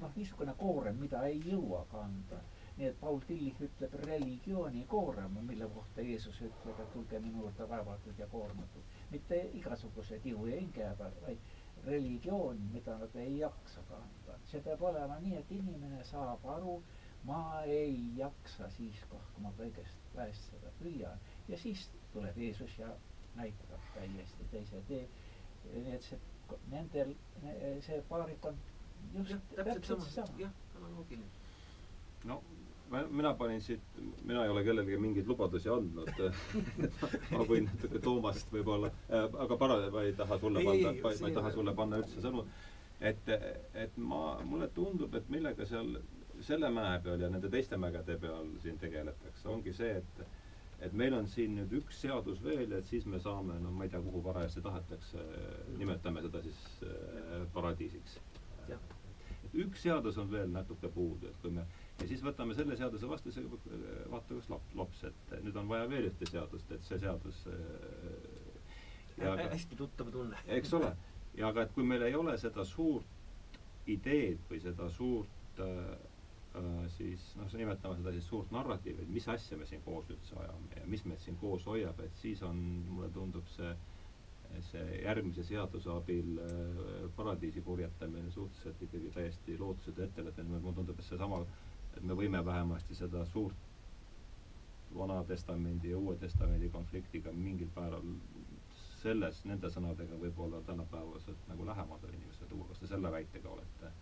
noh, 0.00 0.12
niisugune 0.16 0.54
koorem, 0.58 0.96
mida 1.00 1.24
ei 1.28 1.42
jõua 1.44 1.84
kanda 1.90 2.40
nii 2.76 2.86
et 2.90 2.96
Paul 3.00 3.20
Tillich 3.24 3.60
ütleb 3.64 3.94
religiooni 4.02 4.82
koorem, 4.88 5.38
mille 5.48 5.68
kohta 5.74 6.02
Jeesus 6.04 6.40
ütleb, 6.44 6.80
et 6.82 6.90
tulge 6.92 7.20
minu 7.24 7.44
juurde 7.44 7.68
vaevatud 7.70 8.18
ja 8.20 8.26
koormatud. 8.32 8.90
mitte 9.10 9.38
igasugused 9.60 10.26
ihu 10.26 10.46
ja 10.46 10.60
hinge, 10.60 10.90
vaid 10.98 11.38
religioon, 11.86 12.60
mida 12.72 12.98
nad 12.98 13.16
ei 13.22 13.38
jaksa 13.38 13.80
kanda. 13.88 14.38
see 14.44 14.60
peab 14.60 14.82
olema 14.82 15.18
nii, 15.20 15.36
et 15.36 15.50
inimene 15.50 16.04
saab 16.04 16.44
aru, 16.56 16.82
ma 17.24 17.62
ei 17.64 17.96
jaksa 18.16 18.70
siis, 18.76 19.00
kui 19.10 19.42
ma 19.42 19.52
kõigest 19.58 20.10
pääseda 20.14 20.72
püüan. 20.80 21.18
ja 21.48 21.58
siis 21.58 21.88
tuleb 22.12 22.36
Jeesus 22.38 22.78
ja 22.78 22.88
näitab 23.36 23.80
täiesti 23.94 24.44
teise 24.50 24.82
tee. 24.88 25.08
nii 25.74 25.94
et 25.96 26.02
see, 26.02 26.18
nendel, 26.70 27.14
see 27.82 28.02
paarikond 28.08 28.58
just 29.14 29.30
jah, 29.56 29.66
täpselt 29.66 30.06
sama, 30.10 30.38
jah, 30.38 30.52
analoogiline. 30.76 31.26
no 32.24 32.42
mina 33.10 33.34
panin 33.34 33.60
siit, 33.60 33.80
mina 34.24 34.44
ei 34.44 34.50
ole 34.50 34.62
kellelegi 34.64 34.98
mingeid 35.02 35.26
lubadusi 35.26 35.68
andnud 35.72 36.10
ma 37.32 37.42
võin 37.50 37.66
natuke 37.66 37.98
Toomast 38.04 38.52
võib-olla 38.54 38.92
äh,, 39.10 39.26
aga 39.44 39.58
para-, 39.58 39.80
ma 39.90 40.04
ei 40.06 40.14
taha 40.20 40.38
sulle 40.38 40.62
ei, 40.62 40.68
panna, 40.68 40.92
ma, 41.02 41.14
ma 41.20 41.30
ei 41.30 41.34
taha 41.40 41.52
sulle 41.56 41.74
panna 41.80 41.98
üldse 42.02 42.22
sõnu. 42.22 42.44
et, 43.00 43.32
et 43.86 43.98
ma, 43.98 44.20
mulle 44.44 44.68
tundub, 44.78 45.14
et 45.18 45.26
millega 45.34 45.66
seal 45.66 45.96
selle 46.44 46.70
mäe 46.70 46.98
peal 47.04 47.20
ja 47.20 47.30
nende 47.32 47.50
teiste 47.52 47.76
mägede 47.80 48.18
peal 48.20 48.50
siin 48.62 48.78
tegeletakse, 48.78 49.48
ongi 49.48 49.72
see, 49.76 49.96
et 50.02 50.26
et 50.84 50.92
meil 50.92 51.14
on 51.16 51.24
siin 51.32 51.54
nüüd 51.56 51.70
üks 51.78 52.02
seadus 52.04 52.42
veel 52.44 52.72
et 52.76 52.84
siis 52.84 53.06
me 53.08 53.16
saame, 53.24 53.54
no 53.64 53.70
ma 53.72 53.86
ei 53.86 53.92
tea, 53.92 54.00
kuhu 54.04 54.20
parajasti 54.26 54.60
tahetakse, 54.60 55.22
nimetame 55.78 56.20
seda 56.26 56.42
siis 56.44 56.58
äh, 56.84 57.46
paradiisiks. 57.54 58.18
üks 59.56 59.82
seadus 59.86 60.18
on 60.20 60.28
veel 60.30 60.50
natuke 60.52 60.88
puudu, 60.92 61.30
et 61.30 61.38
kui 61.40 61.54
me 61.56 61.64
ja 62.00 62.08
siis 62.10 62.22
võtame 62.24 62.54
selle 62.56 62.76
seaduse 62.76 63.08
vastu, 63.08 63.32
see 63.32 63.44
vaata 63.48 64.34
kas 64.36 64.50
lap-, 64.52 64.74
laps, 64.76 65.04
et 65.08 65.36
nüüd 65.44 65.56
on 65.56 65.68
vaja 65.70 65.88
veel 65.88 66.10
ühte 66.10 66.28
seadust, 66.28 66.72
et 66.76 66.84
see 66.84 66.98
seadus 67.00 67.38
äh, 67.48 68.36
ja 69.22 69.36
ka, 69.36 69.48
hästi 69.54 69.78
tuttav 69.78 70.10
tunne. 70.12 70.36
eks 70.58 70.74
ole. 70.76 70.92
ja 71.36 71.48
aga 71.48 71.64
et 71.66 71.72
kui 71.76 71.84
meil 71.84 72.04
ei 72.06 72.14
ole 72.16 72.36
seda 72.40 72.64
suurt 72.64 73.56
ideed 73.86 74.42
või 74.50 74.60
seda 74.60 74.90
suurt 74.92 75.62
äh, 75.62 75.72
äh, 75.72 75.96
siis 76.96 77.24
noh, 77.36 77.50
nimetame 77.58 77.98
seda 77.98 78.12
siis 78.14 78.28
suurt 78.30 78.52
narratiivi, 78.54 79.02
et 79.04 79.12
mis 79.12 79.28
asja 79.28 79.58
me 79.60 79.66
siin 79.68 79.82
koos 79.84 80.08
üldse 80.14 80.38
ajame 80.40 80.80
ja 80.80 80.86
mis 80.88 81.04
meid 81.04 81.20
siin 81.24 81.36
koos 81.40 81.66
hoiab, 81.68 82.00
et 82.00 82.16
siis 82.22 82.42
on, 82.46 82.62
mulle 82.88 83.10
tundub 83.14 83.46
see 83.56 83.76
see 84.62 85.00
järgmise 85.02 85.42
seaduse 85.44 85.90
abil 85.90 86.36
äh, 86.40 87.08
paradiisi 87.16 87.60
purjetamine 87.60 88.30
suhteliselt 88.30 88.82
ikkagi 88.86 89.10
täiesti 89.12 89.56
lootusetu 89.58 90.04
ettevõtmine, 90.06 90.60
mulle 90.62 90.76
tundub, 90.78 91.00
et 91.02 91.08
seesama 91.08 91.40
äh, 91.42 91.56
et 91.96 92.04
me 92.04 92.16
võime 92.16 92.42
vähemasti 92.44 92.96
seda 92.96 93.24
suurt 93.32 93.64
Vana 94.96 95.22
Testamendi 95.28 95.90
ja 95.90 95.98
Uue 95.98 96.16
Testamendi 96.20 96.68
konfliktiga 96.72 97.32
mingil 97.32 97.70
määral 97.76 98.04
selles, 99.00 99.42
nende 99.48 99.70
sõnadega 99.72 100.18
võib-olla 100.20 100.60
tänapäevaselt 100.66 101.48
nagu 101.50 101.66
lähemale 101.68 102.12
inimesele 102.12 102.48
tuua, 102.50 102.68
kas 102.70 102.82
te 102.82 102.90
selle 102.90 103.12
väitega 103.12 103.50
olete, 103.52 103.92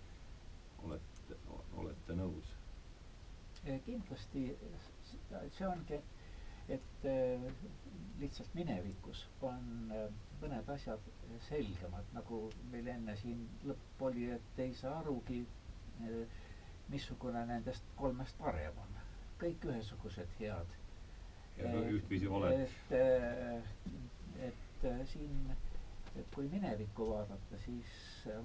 olete, 0.86 1.13
olete 1.82 2.16
nõus? 2.18 2.52
kindlasti 3.86 4.42
see 5.56 5.66
ongi, 5.66 5.96
et 6.68 7.06
äh, 7.08 7.46
lihtsalt 8.20 8.54
minevikus 8.54 9.22
on 9.42 9.92
äh, 9.92 10.08
mõned 10.42 10.68
asjad 10.74 11.06
selgemad, 11.48 12.08
nagu 12.16 12.40
meil 12.72 12.88
enne 12.92 13.14
siin 13.20 13.46
lõpp 13.68 14.02
oli, 14.08 14.26
et 14.36 14.60
ei 14.66 14.74
saa 14.76 14.98
arugi 15.00 15.40
äh, 16.04 16.42
missugune 16.92 17.44
nendest 17.48 17.84
kolmest 17.96 18.38
parem 18.38 18.78
on. 18.84 18.90
kõik 19.40 19.64
ühesugused 19.68 20.30
head. 20.38 20.74
ja 21.58 21.70
no 21.72 21.80
ühtviisi 21.96 22.28
valed. 22.30 22.60
et, 22.66 22.92
äh, 22.98 24.48
et 24.48 24.84
äh, 24.90 25.00
siin, 25.12 25.40
et 26.20 26.26
kui 26.34 26.48
minevikku 26.48 27.06
vaadata, 27.10 27.58
siis 27.64 27.94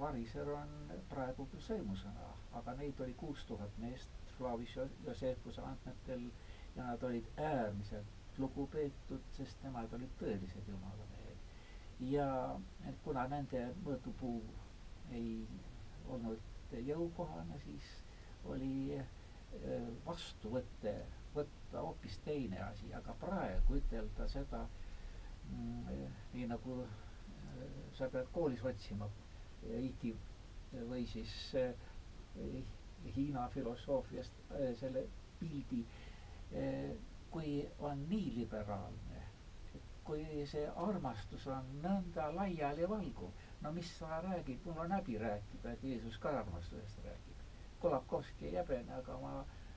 variser 0.00 0.48
on 0.54 0.72
praegu 1.12 1.46
küll 1.52 1.62
sõimusõna, 1.66 2.30
aga 2.60 2.74
neid 2.80 3.00
oli 3.04 3.14
kuus 3.20 3.44
tuhat 3.50 3.76
meest 3.82 4.32
Flavius 4.38 4.74
Josephuse 5.06 5.62
andmetel 5.62 6.24
ja 6.76 6.86
nad 6.88 7.02
olid 7.10 7.26
äärmiselt 7.36 8.38
lugupeetud, 8.40 9.22
sest 9.36 9.62
nemad 9.66 9.92
olid 9.98 10.12
tõelised 10.22 10.68
jumalamehed. 10.72 11.16
ja 12.10 12.26
kuna 13.04 13.26
nende 13.28 13.60
mõõdupuu 13.84 14.38
ei 15.12 15.32
olnud 16.08 16.76
jõukohane, 16.86 17.58
siis 17.64 17.88
oli 18.54 18.96
äh, 18.98 19.04
vastuvõtte, 20.06 20.94
võtta 21.34 21.82
hoopis 21.84 22.16
teine 22.24 22.62
asi, 22.70 22.88
aga 22.96 23.14
praegu 23.20 23.76
ütelda 23.82 24.28
seda 24.32 24.62
mm, 25.50 26.06
nii 26.34 26.46
nagu 26.54 26.78
sa 27.98 28.08
pead 28.12 28.28
koolis 28.32 28.64
otsima. 28.64 29.08
Iti 29.80 30.14
või 30.88 31.04
siis 31.10 31.32
äh, 31.60 31.72
Hiina 33.16 33.48
filosoofiast 33.52 34.32
selle 34.80 35.02
pildi, 35.40 35.80
kui 37.32 37.52
on 37.88 38.02
nii 38.10 38.32
liberaalne, 38.36 39.22
kui 40.04 40.24
see 40.50 40.66
armastus 40.84 41.46
on 41.54 41.70
nõnda 41.84 42.26
laialivalguv, 42.36 43.30
no 43.64 43.72
mis 43.76 43.92
sa 43.98 44.20
räägid, 44.26 44.64
mul 44.66 44.82
on 44.84 44.92
häbi 44.98 45.16
rääkida, 45.22 45.72
et 45.76 45.84
Jeesus 45.86 46.18
ka 46.18 46.32
armastusest 46.42 47.00
räägib. 47.06 47.44
Kolakowski 47.80 48.50
ei 48.50 48.56
häbene, 48.60 48.92
aga 48.98 49.16
ma 49.22 49.34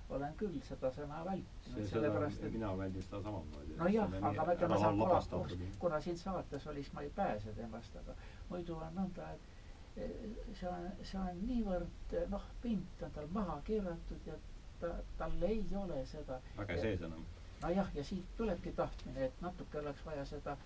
olen 0.09 0.35
küll 0.38 0.59
seda 0.67 0.89
sõna 0.93 1.23
vältinud, 1.25 1.88
sellepärast 1.89 2.43
et 2.43 2.53
mina 2.53 2.71
väldin 2.77 3.05
seda 3.05 3.21
samamoodi. 3.25 3.75
nojah, 3.80 4.15
aga 4.30 4.45
ma 4.45 4.55
ütlen, 4.55 4.69
ma 4.73 4.80
saan 4.84 4.97
Kolakowski, 4.99 5.69
kuna 5.80 5.99
siin 6.01 6.17
saates 6.17 6.67
oli, 6.67 6.84
siis 6.84 6.93
ma 6.93 7.01
ei 7.01 7.11
pääse 7.15 7.53
temast, 7.57 7.95
aga 8.01 8.15
muidu 8.49 8.75
on 8.75 8.97
nõnda, 8.99 9.30
et 9.34 10.01
eh, 10.03 10.25
see 10.59 10.69
on, 10.69 10.89
see 11.01 11.19
on 11.21 11.39
niivõrd 11.47 12.17
noh, 12.34 12.49
pind 12.65 13.05
on 13.07 13.15
tal 13.15 13.31
maha 13.38 13.59
keeratud 13.69 14.27
ja 14.27 14.38
ta, 14.81 14.91
tal 15.17 15.47
ei 15.49 15.63
ole 15.84 16.03
seda 16.11 16.39
väga 16.57 16.77
sees 16.81 17.01
enam. 17.09 17.25
nojah, 17.63 17.89
ja 17.95 18.03
siit 18.03 18.35
tulebki 18.38 18.75
tahtmine, 18.77 19.30
et 19.31 19.41
natuke 19.41 19.80
oleks 19.80 20.05
vaja 20.05 20.25
seda 20.25 20.57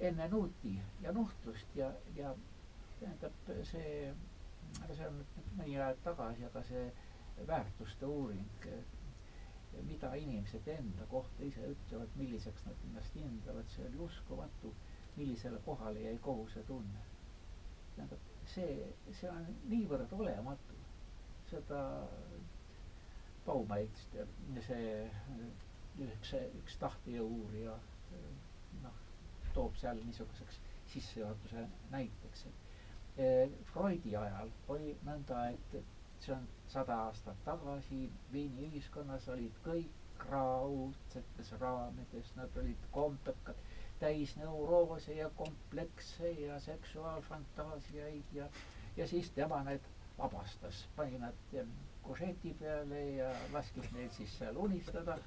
enne 0.00 0.28
nuuti 0.32 0.78
ja 1.02 1.12
nuhtlust 1.12 1.76
ja, 1.76 1.92
ja 2.16 2.34
tähendab 3.00 3.54
see 3.68 4.12
aga 4.84 4.94
see 4.96 5.06
on 5.10 5.16
mõni 5.58 5.76
aeg 5.82 6.02
tagasi, 6.04 6.44
aga 6.48 6.62
see 6.68 6.84
väärtuste 7.46 8.06
uuring, 8.06 8.46
mida 9.86 10.10
inimesed 10.18 10.66
enda 10.68 11.06
kohta 11.10 11.44
ise 11.46 11.66
ütlevad, 11.72 12.14
milliseks 12.20 12.64
nad 12.66 12.80
ennast 12.88 13.14
hindavad, 13.16 13.68
see 13.74 13.86
oli 13.88 14.00
uskumatu, 14.06 14.72
millisele 15.16 15.58
kohale 15.64 16.00
jäi 16.06 16.18
kohusetunne. 16.26 17.04
tähendab, 17.96 18.26
see, 18.54 18.88
see 19.20 19.30
on 19.30 19.46
niivõrd 19.72 20.12
olematu, 20.18 20.76
seda 21.50 21.80
Baumait, 23.46 24.02
see 24.66 24.90
üks, 26.06 26.34
üks 26.62 26.76
tahtejõu 26.82 27.28
uurija 27.40 27.76
noh, 28.84 28.98
toob 29.54 29.76
seal 29.80 29.98
niisuguseks 30.06 30.60
sissejuhatuse 30.92 31.64
näiteks, 31.94 32.44
et 32.50 32.70
Eh, 33.20 33.50
Freudi 33.72 34.14
ajal 34.16 34.48
oli 34.72 34.92
nõnda, 35.04 35.40
et 35.52 35.74
see 36.24 36.32
on 36.34 36.44
sada 36.72 36.96
aastat 37.06 37.38
tagasi 37.44 37.96
Viini 38.32 38.66
ühiskonnas 38.68 39.24
olid 39.32 39.56
kõik 39.64 40.24
raudsetes 40.30 41.48
raamides, 41.60 42.28
nad 42.36 42.56
olid 42.62 42.84
kombekad, 42.94 43.58
täis 44.02 44.34
neuroose 44.38 45.14
ja 45.16 45.30
komplekse 45.40 46.30
ja 46.44 46.58
seksuaalfantaasiaid 46.66 48.34
ja, 48.38 48.46
ja 48.96 49.06
siis 49.14 49.30
tema 49.38 49.62
need 49.66 49.88
vabastas, 50.18 50.84
pani 50.96 51.18
nad 51.18 51.56
košeti 52.06 52.54
peale 52.60 53.02
ja 53.16 53.30
laskis 53.52 53.90
neil 53.96 54.10
siis 54.18 54.38
seal 54.38 54.56
unistada. 54.68 55.18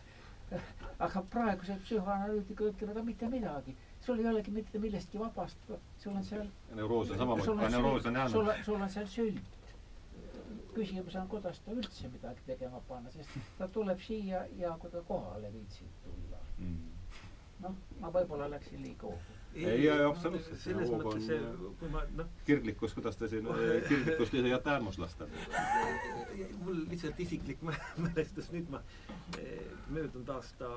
aga 1.01 1.21
praegused 1.33 1.79
psühhoanalüütikud 1.85 2.67
ütlevad, 2.73 2.97
aga 2.97 3.03
mitte 3.07 3.27
midagi, 3.31 3.73
sul 4.05 4.19
ei 4.21 4.27
olegi 4.31 4.51
mitte 4.53 4.79
millestki 4.83 5.19
vabastada, 5.21 5.79
sul 6.03 6.15
on 6.19 6.23
seal. 6.27 6.47
neuroos 6.79 7.11
on 7.11 7.17
samamoodi, 7.23 7.71
neuroos 7.75 8.05
on 8.11 8.19
jäänud. 8.21 8.63
sul, 8.65 8.81
on 8.81 8.89
seal 8.97 9.07
sünd 9.15 9.62
küsimus 10.75 11.15
on, 11.19 11.27
kuidas 11.31 11.59
ta 11.65 11.75
üldse 11.75 12.09
midagi 12.13 12.43
tegema 12.47 12.81
panna, 12.87 13.11
sest 13.13 13.37
ta 13.57 13.67
tuleb 13.77 14.01
siia 14.03 14.43
ja 14.59 14.73
kui 14.81 14.91
ta 14.93 15.03
kohale 15.07 15.51
viitsib 15.53 15.93
tulla 16.05 16.41
mm.. 16.57 16.91
noh, 17.65 17.77
ma 18.01 18.11
võib-olla 18.15 18.49
läksin 18.53 18.81
liiga 18.85 19.07
hoogu. 19.09 19.37
ei, 19.53 19.65
ei, 19.65 19.87
ei, 19.87 20.05
absoluutselt. 20.07 20.61
selles 20.63 20.91
mõttes 20.93 21.27
see, 21.29 21.39
kui 21.81 21.91
ma 21.93 22.03
noh. 22.17 22.31
kirglikkus, 22.47 22.95
kuidas 22.97 23.19
te 23.19 23.29
siin 23.31 23.49
kirglikkust 23.89 24.37
ei 24.39 24.49
jäta 24.49 24.75
äärmuslasta? 24.77 25.29
mul 26.63 26.83
lihtsalt 26.89 27.23
isiklik 27.27 27.63
mälestus, 28.07 28.51
nüüd 28.55 28.71
ma 28.73 28.83
eh, 29.39 29.61
möödunud 29.89 30.35
aasta 30.37 30.75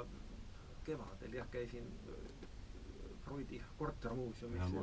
kevadel 0.87 1.41
jah, 1.41 1.49
käisin 1.51 1.89
Freudi 3.27 3.59
kortermuuseumis 3.79 4.75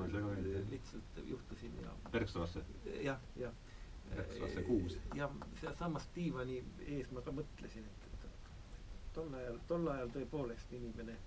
lihtsalt 0.69 1.22
juhtusin 1.30 1.77
ja. 1.84 1.94
Bergstrasse? 2.11 2.65
jah, 3.06 3.22
jah 3.40 3.62
üheksasse 4.12 4.64
kuus. 4.68 4.98
ja 5.16 5.30
sealsamas 5.62 6.08
diivani 6.16 6.60
ees 6.88 7.12
ma 7.12 7.22
ka 7.22 7.32
mõtlesin, 7.32 7.86
et, 7.92 8.08
et, 8.10 8.26
et 8.30 9.14
tol 9.18 9.34
ajal, 9.40 9.60
tol 9.68 9.88
ajal 9.96 10.12
tõepoolest 10.18 10.74
inimene 10.80 11.18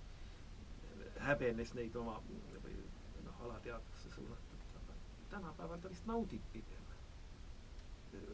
häbenes 1.27 1.73
neid 1.77 1.95
oma 1.95 2.17
või 2.63 2.75
noh, 3.25 3.39
alateadvusse 3.47 4.11
suunatud, 4.15 4.65
aga 4.81 4.97
tänapäeval 5.35 5.81
ta 5.85 5.93
vist 5.93 6.05
naudib 6.09 6.51
pigem. 6.53 6.83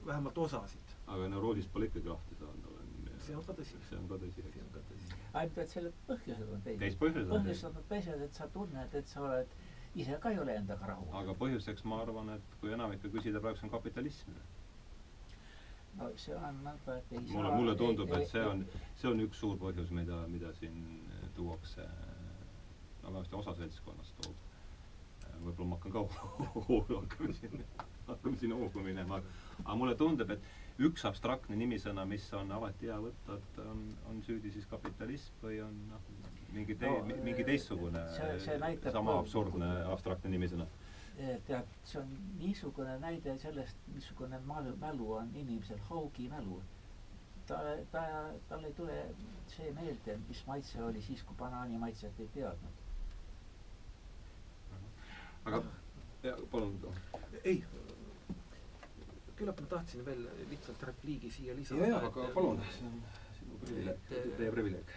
vähemalt 0.05 0.37
osasid. 0.37 0.95
aga 1.07 1.27
neuroosist 1.27 1.71
pole 1.73 1.85
ikkagi 1.85 2.07
lahti 2.09 2.35
saanud, 2.39 2.65
olen 2.73 2.93
see 3.23 3.35
on 3.37 3.43
ka 3.47 3.53
tõsi. 3.57 3.77
see 3.89 3.97
on 3.97 4.07
ka 4.09 4.17
tõsi, 4.21 4.43
eks. 4.47 4.57
see 5.03 5.21
ainult 5.33 5.57
et 5.63 5.69
selle 5.73 5.91
põhjused 6.07 6.49
on 6.55 6.63
teised. 6.65 6.97
põhjused 7.03 7.31
on 7.37 7.47
teised, 7.91 8.23
et 8.27 8.39
sa 8.39 8.47
tunned, 8.55 8.97
et 8.99 9.07
sa 9.13 9.23
oled 9.27 9.55
ise 9.95 10.17
ka 10.19 10.31
ei 10.31 10.39
ole 10.39 10.55
endaga 10.57 10.87
rahul. 10.89 11.09
aga 11.21 11.35
põhjuseks 11.37 11.85
ma 11.89 12.01
arvan, 12.01 12.33
et 12.35 12.55
kui 12.61 12.73
enamikku 12.73 13.11
küsida 13.13 13.41
praegu, 13.43 13.59
see 13.59 13.67
on 13.67 13.73
kapitalism. 13.75 14.37
no 15.99 16.09
see 16.23 16.37
on 16.37 16.61
nõnda, 16.67 16.97
et 16.97 17.11
ei 17.11 17.19
mulle, 17.19 17.49
saa 17.49 17.59
mulle 17.59 17.75
tundub, 17.81 18.15
et 18.17 18.29
see 18.31 18.45
on, 18.53 18.65
see 19.01 19.11
on 19.11 19.21
üks 19.27 19.43
suur 19.43 19.59
põhjus, 19.61 19.93
mida, 19.93 20.23
mida 20.33 20.53
siin 20.59 20.81
tuuakse, 21.37 21.85
no 23.03 23.11
vähemasti 23.11 23.39
osa 23.41 23.55
seltskonnast 23.61 24.17
toob. 24.21 24.49
võib-olla 25.43 25.69
ma 25.69 25.77
hakkan 25.77 25.91
ka 25.91 26.03
hakkame 27.03 27.33
siin, 27.37 27.65
hakkame 28.07 28.37
siin 28.41 28.57
hoogu 28.57 28.83
minema, 28.85 29.21
aga 29.63 29.77
mulle 29.77 29.95
tundub, 29.99 30.33
et 30.33 30.81
üks 30.89 31.05
abstraktne 31.05 31.57
nimisõna, 31.59 32.05
mis 32.09 32.25
on 32.33 32.51
alati 32.57 32.89
hea 32.89 32.97
võtta, 33.01 33.37
et 33.37 33.59
on, 33.67 33.83
on 34.09 34.23
süüdi 34.25 34.53
siis 34.55 34.65
kapitalism 34.71 35.45
või 35.45 35.59
on 35.61 35.75
noh, 35.91 36.09
mingi 36.53 36.75
tei- 36.75 36.89
no,, 36.89 37.19
mingi 37.25 37.43
teistsugune 37.47 38.03
see, 38.15 38.39
see 38.45 38.57
näitab, 38.61 38.93
sama 38.95 39.17
absurdne 39.19 39.69
abstraktne 39.93 40.31
nimisõna? 40.33 40.67
tead, 41.47 41.67
see 41.85 41.99
on 42.01 42.13
niisugune 42.39 42.95
näide 43.01 43.35
sellest, 43.41 43.77
missugune 43.93 44.39
mälu, 44.47 44.75
mälu 44.81 45.11
on 45.19 45.29
inimesel, 45.35 45.77
haugi 45.89 46.29
mälu. 46.29 46.61
ta, 47.47 47.59
ta, 47.91 48.03
tal 48.49 48.63
ei 48.63 48.73
tule 48.73 48.97
see 49.51 49.71
meelde, 49.75 50.17
mis 50.27 50.43
maitse 50.47 50.83
oli 50.83 51.01
siis, 51.01 51.23
kui 51.23 51.35
banaani 51.37 51.77
maitset 51.77 52.19
ei 52.19 52.29
teadnud. 52.33 52.81
aga, 55.45 55.63
palun. 56.51 56.79
ei, 57.43 57.63
küllap 59.35 59.59
ma 59.61 59.67
tahtsin 59.77 60.05
veel 60.05 60.27
lihtsalt 60.49 60.83
repliigi 60.83 61.31
siia 61.31 61.55
lisada. 61.55 61.81
jaa, 61.81 61.97
jaa, 61.97 62.05
aga 62.11 62.29
palun, 62.33 62.61
see 62.77 62.87
on 62.89 63.01
sinu 63.39 63.59
privileeg, 63.65 64.13
teie 64.37 64.51
privileeg 64.51 64.95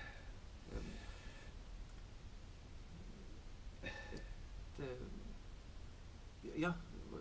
et 4.85 6.47
jah, 6.61 6.77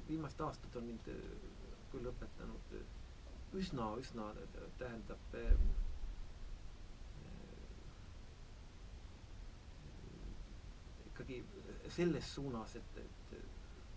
viimased 0.08 0.42
aastad 0.46 0.76
on 0.80 0.88
mind 0.90 1.10
küll 1.92 2.10
õpetanud 2.12 2.76
üsna, 3.60 3.90
üsna 4.02 4.30
tähendab 4.80 5.36
ikkagi 11.16 11.40
selles 11.96 12.34
suunas, 12.36 12.76
et, 12.76 12.98
et 13.04 13.36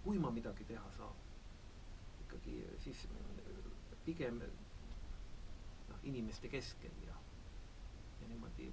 kui 0.05 0.18
ma 0.22 0.30
midagi 0.30 0.64
teha 0.68 0.90
saan, 0.97 1.16
ikkagi 2.24 2.60
siis 2.85 3.02
pigem 4.06 4.39
noh, 4.40 6.05
inimeste 6.09 6.48
keskel 6.52 6.94
ja, 7.09 7.16
ja 8.22 8.28
niimoodi 8.30 8.70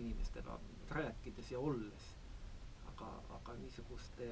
inimestega 0.00 0.58
rääkides 0.90 1.52
ja 1.54 1.60
olles 1.60 2.10
aga, 3.00 3.34
aga 3.36 3.54
niisuguste 3.60 4.26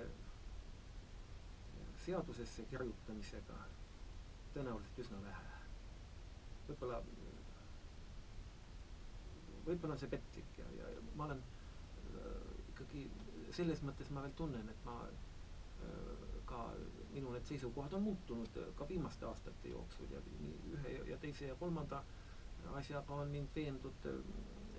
seadusesse 2.05 2.65
kirjutamisega 2.71 3.57
tõenäoliselt 4.55 5.01
üsna 5.05 5.19
vähe. 5.25 5.47
võib-olla, 6.69 6.99
võib-olla 9.67 9.95
on 9.97 10.01
see 10.03 10.11
petlik 10.15 10.59
ja, 10.61 10.67
ja, 10.79 10.91
ja 10.95 11.03
ma 11.17 11.27
olen 11.29 11.41
äh, 11.41 12.53
ikkagi 12.75 13.05
selles 13.59 13.81
mõttes 13.89 14.11
ma 14.13 14.25
veel 14.27 14.37
tunnen, 14.41 14.69
et 14.73 14.85
ma 14.89 14.97
äh, 15.09 16.29
ka 16.49 16.63
minu 17.15 17.33
need 17.35 17.49
seisukohad 17.49 17.97
on 17.99 18.05
muutunud 18.11 18.61
ka 18.79 18.89
viimaste 18.89 19.27
aastate 19.29 19.73
jooksul 19.73 20.13
ja 20.17 20.21
ühe 20.77 20.95
ja 21.11 21.17
teise 21.25 21.49
ja 21.51 21.57
kolmanda 21.61 22.03
asjaga 22.81 23.21
on 23.25 23.31
mind 23.33 23.53
veendud, 23.57 24.09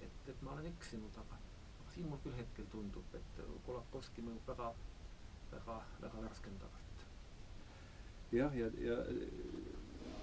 et, 0.05 0.27
et 0.33 0.41
ma 0.45 0.53
olen 0.55 0.69
eksinud, 0.73 1.17
aga 1.23 1.37
siin 1.93 2.07
mul 2.09 2.21
küll 2.23 2.37
hetkel 2.37 2.67
tundub, 2.73 3.17
et 3.17 3.41
Kolakowski 3.65 4.23
mõjub 4.25 4.51
väga, 4.53 4.71
väga, 5.51 5.77
väga 6.01 6.23
värskendavalt. 6.27 7.05
jah, 8.31 8.57
ja, 8.57 8.71
ja, 8.77 8.97
ja 9.19 9.29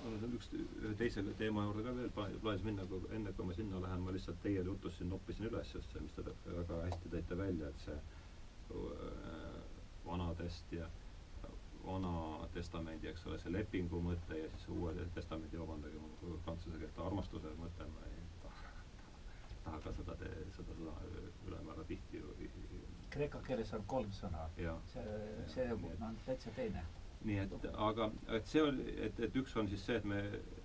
mul 0.05 0.27
on 0.29 0.37
üks, 0.39 0.51
ühe 0.55 0.93
teise 0.99 1.25
teema 1.41 1.65
juurde 1.67 1.83
ka 1.87 1.95
veel 1.97 2.13
plaanis 2.17 2.67
minna, 2.67 2.85
aga 2.87 3.01
enne 3.17 3.33
kui 3.39 3.49
ma 3.49 3.57
sinna 3.57 3.81
lähen, 3.83 4.05
ma 4.05 4.15
lihtsalt 4.15 4.39
teie 4.45 4.63
jutust 4.69 5.01
siin 5.01 5.11
noppisin 5.11 5.49
üles 5.51 5.73
just 5.75 5.93
see, 5.93 6.05
mis 6.05 6.15
te 6.15 6.25
väga 6.47 6.83
hästi 6.85 7.13
tõite 7.15 7.39
välja, 7.41 7.73
et 7.73 7.87
see 7.87 7.97
äh, 7.97 9.59
vanadest 10.07 10.77
ja 10.77 10.89
vana 11.87 12.13
testamendi, 12.55 13.11
eks 13.11 13.27
ole, 13.27 13.39
see 13.43 13.53
lepingu 13.55 14.01
mõte 14.03 14.39
ja 14.41 14.49
siis 14.55 14.69
uue 14.75 14.95
testamendi, 15.15 15.59
vabandage, 15.61 16.01
mul 16.03 16.39
prantsuse 16.47 16.81
keelt 16.83 17.03
armastuse 17.07 17.53
mõte, 17.61 17.87
ma 17.95 18.09
ei 18.11 18.26
taha 19.67 19.81
ka 19.85 19.93
seda, 20.01 20.17
seda 20.57 20.79
sõna 20.79 20.95
ülemäära 21.47 21.85
tihti 21.91 22.23
ju 22.23 22.35
kreeka 23.17 23.41
keeles 23.47 23.73
on 23.77 23.85
kolm 23.89 24.13
sõna. 24.13 24.47
see, 24.93 25.03
see 25.55 25.67
on 25.73 26.17
täitsa 26.27 26.53
teine. 26.57 26.85
nii 27.27 27.39
et, 27.43 27.65
aga, 27.83 28.11
et 28.37 28.47
see 28.47 28.61
oli, 28.63 28.85
et, 29.03 29.21
et 29.27 29.37
üks 29.41 29.55
on 29.59 29.67
siis 29.71 29.83
see, 29.89 29.97
et 29.99 30.05
me, 30.07 30.19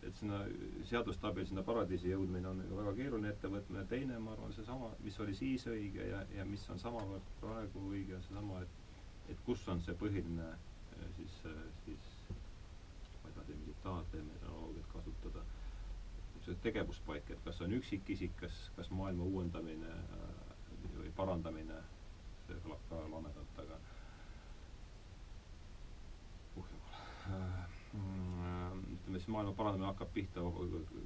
et 0.06 0.18
sinna 0.20 0.42
seaduste 0.90 1.26
abil 1.28 1.48
sinna 1.50 1.64
paradiisi 1.66 2.12
jõudmine 2.12 2.50
on 2.50 2.60
väga 2.78 2.94
keeruline 3.00 3.32
ettevõtmine, 3.32 3.86
teine, 3.90 4.20
ma 4.22 4.36
arvan, 4.36 4.54
seesama, 4.54 4.92
mis 5.02 5.18
oli 5.24 5.34
siis 5.38 5.66
õige 5.72 6.10
ja, 6.12 6.20
ja 6.36 6.46
mis 6.46 6.68
on 6.70 6.82
samavõrd 6.84 7.32
praegu 7.40 7.86
õige, 7.94 8.20
on 8.20 8.28
seesama, 8.28 8.62
et 8.66 8.78
et 9.32 9.42
kus 9.48 9.64
on 9.72 9.80
see 9.82 9.96
põhiline 9.96 10.48
siis, 11.16 11.36
siis 11.86 12.08
ma 13.24 13.30
ei 13.30 13.36
siin 13.48 13.58
mingit 13.62 13.84
taatelmeenoloogiat 13.86 14.41
kasutada 14.41 14.41
see 16.46 16.58
tegevuspaik, 16.66 17.30
et 17.34 17.42
kas 17.46 17.62
on 17.62 17.74
üksikisik, 17.78 18.34
kas, 18.42 18.60
kas 18.76 18.90
maailma 18.96 19.28
uuendamine 19.30 19.92
äh, 19.94 20.30
või 20.98 21.12
parandamine, 21.18 21.80
see 22.48 22.60
kõlab 22.66 22.86
ka 22.90 23.02
lamedalt, 23.14 23.60
aga 23.64 23.80
jumal. 26.58 27.68
ütleme 28.94 29.20
siis 29.20 29.28
maailma 29.28 29.54
parandamine 29.58 29.90
hakkab 29.92 30.14
pihta, 30.16 30.44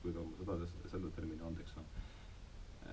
kui 0.04 0.14
ta 0.14 0.58
seda, 0.60 0.68
selle 0.92 1.12
termini 1.18 1.42
andeks 1.48 1.78
on, 1.82 1.88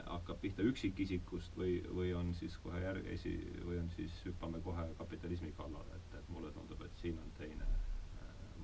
hakkab 0.08 0.40
pihta 0.40 0.64
üksikisikust 0.66 1.56
või, 1.60 1.78
või 1.98 2.12
on 2.16 2.32
siis 2.38 2.56
kohe 2.64 2.80
järg-, 2.80 3.08
esi, 3.14 3.34
või 3.66 3.80
on 3.82 3.90
siis, 3.96 4.18
hüppame 4.26 4.60
kohe 4.64 4.86
kapitalismi 4.98 5.52
kallale, 5.58 6.00
et, 6.00 6.18
et 6.20 6.28
mulle 6.32 6.52
tundub, 6.56 6.82
et 6.86 7.02
siin 7.04 7.18
on 7.22 7.32
teine, 7.38 7.68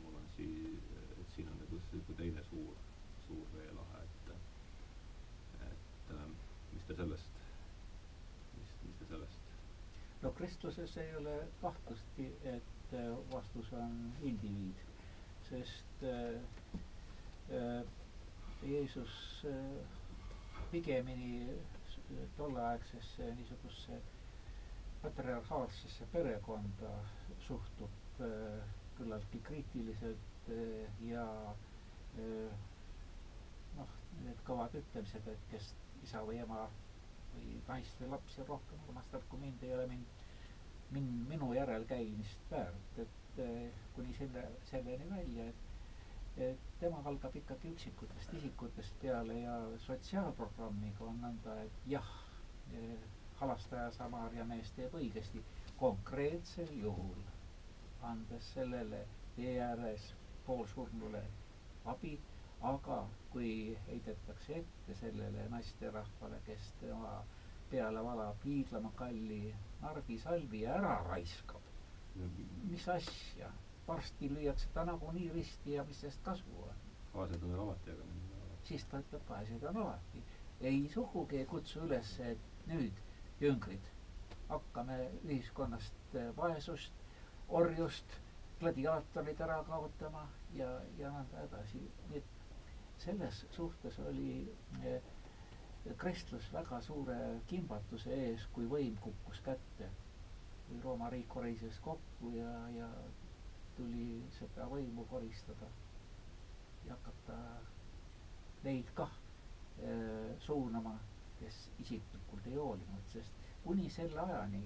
mul 0.02 0.16
on 0.16 0.28
sii-, 0.36 0.76
et 1.20 1.36
siin 1.36 1.50
on 1.52 1.60
nagu 1.64 2.16
teine 2.16 2.44
suur 2.50 2.87
suur 3.28 3.46
veelahe, 3.54 4.02
et 4.02 4.32
et 5.68 6.12
ähm, 6.16 6.34
mis 6.72 6.84
te 6.88 6.96
sellest, 6.96 7.40
mis, 8.58 8.72
mis 8.86 8.98
te 9.02 9.08
sellest? 9.12 9.52
no 10.22 10.32
kristluses 10.40 10.96
ei 11.04 11.14
ole 11.20 11.36
kahtlustki, 11.60 12.28
et 12.56 12.94
äh, 12.98 13.12
vastus 13.32 13.72
on 13.82 13.94
indiviid, 14.32 14.84
sest 15.50 16.02
äh, 16.02 16.40
äh, 17.54 17.84
Jeesus 18.66 19.44
äh, 19.46 19.54
pigemini 20.72 21.46
tolleaegsesse 22.36 23.34
niisugusesse 23.34 24.00
patriarhaalsesse 25.02 26.06
perekonda 26.12 26.90
suhtub 27.46 27.90
äh, 28.20 28.26
küllaltki 28.98 29.38
kriitiliselt 29.46 30.48
äh, 30.48 31.08
ja 31.10 31.26
äh, 32.18 32.50
need 34.24 34.42
kõvad 34.48 34.74
ütlemised, 34.80 35.28
et 35.34 35.46
kes 35.52 35.70
isa 36.06 36.22
või 36.28 36.40
ema 36.44 36.64
või 37.34 37.58
naist 37.68 38.00
või 38.02 38.10
lapsi 38.14 38.44
rohkem 38.48 38.82
armastab 38.88 39.24
kui 39.30 39.40
mind, 39.44 39.62
ei 39.68 39.74
ole 39.76 39.86
mind, 39.90 40.24
min-, 40.96 41.14
minu 41.30 41.52
järelkäimist 41.56 42.50
väärt, 42.52 43.00
et 43.04 43.42
kuni 43.94 44.14
selle, 44.18 44.44
selleni 44.70 45.06
välja, 45.10 45.48
et 45.52 45.64
et 46.46 46.58
tema 46.80 47.00
algab 47.10 47.34
ikkagi 47.38 47.70
üksikutest 47.74 48.34
isikutest 48.38 48.94
peale 49.02 49.34
ja 49.40 49.54
sotsiaalprogrammiga 49.86 51.06
on 51.08 51.16
nõnda, 51.24 51.54
et 51.64 51.80
jah, 51.90 52.10
halastaja 53.40 53.88
Samaria 53.96 54.44
mees 54.46 54.70
teeb 54.76 54.94
õigesti. 55.00 55.42
Konkreetsel 55.80 56.70
juhul, 56.82 57.18
andes 58.12 58.52
sellele 58.54 59.00
tee 59.36 59.56
ääres 59.66 60.06
poolsurnule 60.46 61.24
abi, 61.94 62.14
aga 62.62 62.98
kui 63.32 63.78
heidetakse 63.86 64.56
ette 64.58 64.94
sellele 65.00 65.48
naisterahvale, 65.50 66.40
kes 66.46 66.72
tema 66.80 67.22
peale 67.70 68.02
valab 68.04 68.44
hiiglama 68.44 68.90
kalli 68.96 69.54
narbisalvi 69.82 70.62
ja 70.62 70.74
ära 70.80 70.94
raiskab, 71.08 71.62
mis 72.70 72.88
asja, 72.88 73.50
varsti 73.88 74.30
lüüakse 74.34 74.68
ta 74.74 74.84
nagunii 74.84 75.28
risti 75.34 75.76
ja 75.76 75.84
mis 75.84 76.00
sellest 76.00 76.24
kasu 76.24 76.62
on? 76.62 76.80
vaesed 77.14 77.42
on 77.42 77.54
alati, 77.60 77.90
aga 77.90 78.06
siis 78.68 78.84
ta 78.90 78.98
ütleb, 79.04 79.22
vaesed 79.28 79.62
on 79.70 79.76
alati. 79.84 80.22
ei 80.60 80.88
sugugi 80.94 81.38
ei 81.38 81.46
kutsu 81.46 81.84
üles, 81.86 82.10
et 82.20 82.66
nüüd 82.66 82.98
jüngrid, 83.40 83.86
hakkame 84.48 84.96
ühiskonnast 85.24 86.16
eh, 86.18 86.32
vaesust, 86.36 87.04
orjust, 87.60 88.16
gladiaatorid 88.60 89.40
ära 89.46 89.60
kaotama 89.68 90.24
ja, 90.58 90.68
ja 90.98 91.12
nõnda 91.14 91.44
edasi. 91.46 91.84
nii 92.10 92.18
et 92.22 92.37
selles 93.04 93.44
suhtes 93.56 93.98
oli 94.10 94.32
eh, 94.84 95.02
kristlus 95.96 96.48
väga 96.52 96.80
suure 96.82 97.16
kimbatuse 97.50 98.14
ees, 98.14 98.46
kui 98.52 98.66
võim 98.70 98.96
kukkus 99.04 99.40
kätte. 99.46 99.90
kui 100.68 100.80
Rooma 100.84 101.08
riik 101.10 101.28
korises 101.32 101.78
kokku 101.80 102.32
ja, 102.36 102.50
ja 102.76 102.88
tuli 103.76 104.08
seda 104.38 104.66
võimu 104.68 105.06
koristada 105.10 105.70
ja 106.86 106.92
hakata 106.98 107.38
neid 108.66 108.90
kah 108.98 109.14
eh, 109.80 110.34
suunama 110.44 110.98
kes 111.38 111.56
isiklikult 111.82 112.46
ei 112.50 112.56
hoolinud, 112.58 113.04
sest 113.12 113.34
kuni 113.64 113.88
selle 113.96 114.20
ajani, 114.22 114.62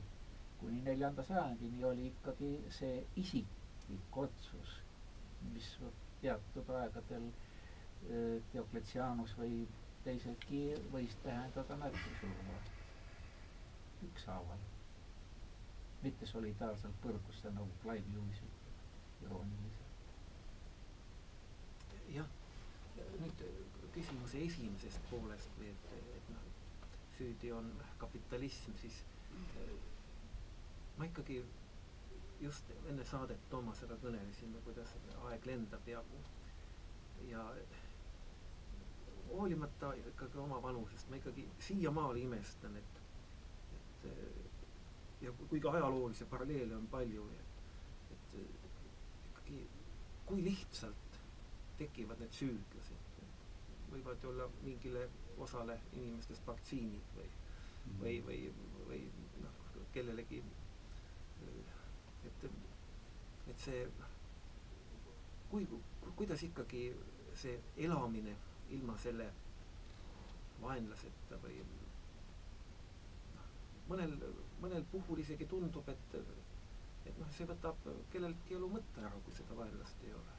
kuni 0.60 0.80
neljanda 0.86 1.24
sajandini 1.28 1.84
oli 1.84 2.06
ikkagi 2.10 2.50
see 2.78 3.00
isiklik 3.22 4.16
otsus, 4.24 4.72
mis 5.52 5.68
teatud 6.22 6.70
aegadel 6.80 7.26
Diokletianus 8.52 9.32
või 9.38 9.62
teisedki 10.04 10.60
võis 10.92 11.14
tähendada 11.22 11.76
märgisurma 11.82 12.56
ükshaaval, 14.08 14.64
mitte 16.02 16.26
solidaarselt 16.26 16.96
põrgusse, 17.04 17.52
nagu 17.58 17.70
Clive 17.84 18.14
Lewis 18.16 18.40
ütleb 18.48 19.26
irooniliselt. 19.26 19.78
jah, 22.16 22.32
nüüd 23.22 23.44
küsimuse 23.94 24.42
esimesest 24.48 25.06
poolest 25.10 25.54
või 25.60 25.70
et, 25.70 25.86
et 26.18 26.28
noh, 26.34 26.50
süüdi 27.16 27.52
on 27.56 27.70
kapitalism, 28.02 28.74
siis 28.82 28.98
ma 30.98 31.06
ikkagi 31.08 31.38
just 32.42 32.74
enne 32.90 33.04
saadet 33.12 33.46
Toomasega 33.54 33.96
kõnelesime, 34.02 34.60
kuidas 34.66 34.92
aeg 35.30 35.46
lendab 35.52 35.88
ja 35.94 36.02
ja 37.30 37.42
hoolimata 39.32 39.92
ikkagi 39.94 40.38
oma 40.38 40.62
vanusest 40.62 41.10
ma 41.10 41.16
ikkagi 41.16 41.46
siiamaani 41.68 42.22
imestan, 42.28 42.76
et 42.76 43.00
et 44.06 45.22
ja 45.22 45.32
kuigi 45.48 45.68
ajaloolisi 45.68 46.24
paralleele 46.24 46.76
on 46.76 46.86
palju, 46.86 47.28
et 47.38 48.16
et 48.16 48.40
ikkagi 49.30 49.60
kui 50.26 50.44
lihtsalt 50.44 51.20
tekivad 51.78 52.20
need 52.22 52.34
süüdlased, 52.38 53.22
võivad 53.92 54.24
olla 54.32 54.48
mingile 54.62 55.08
osale 55.46 55.78
inimestest 55.92 56.46
vaktsiinid 56.46 57.16
või 57.16 57.30
või, 58.00 58.20
või, 58.26 58.38
või 58.88 59.00
noh, 59.42 59.56
kellelegi, 59.94 60.42
et, 62.28 62.44
et 63.50 63.64
see, 63.64 63.82
kui, 65.50 65.66
kuidas 66.16 66.44
ikkagi 66.46 66.84
see 67.42 67.58
elamine 67.86 68.36
ilma 68.76 68.96
selle 69.02 69.28
vaenlaseta 70.62 71.38
või 71.42 71.56
noh, 73.34 73.48
mõnel, 73.90 74.14
mõnel 74.62 74.84
puhul 74.92 75.22
isegi 75.24 75.48
tundub, 75.50 75.88
et, 75.92 76.16
et 77.10 77.18
noh, 77.18 77.32
see 77.36 77.48
võtab 77.50 77.88
kelleltki 78.14 78.56
elu 78.58 78.70
mõtte 78.76 79.04
ära, 79.04 79.18
kui 79.26 79.36
seda 79.36 79.58
vaenlast 79.58 80.06
ei 80.06 80.14
ole. 80.20 80.38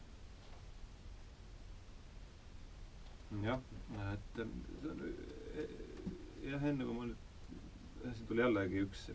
Jah, 3.43 3.61
et 4.14 4.41
jah, 6.45 6.65
enne 6.69 6.85
kui 6.85 6.97
ma 6.97 7.07
nüüd, 7.10 7.22
siin 8.03 8.27
tuli 8.30 8.43
jällegi 8.43 8.84
üks, 8.85 9.07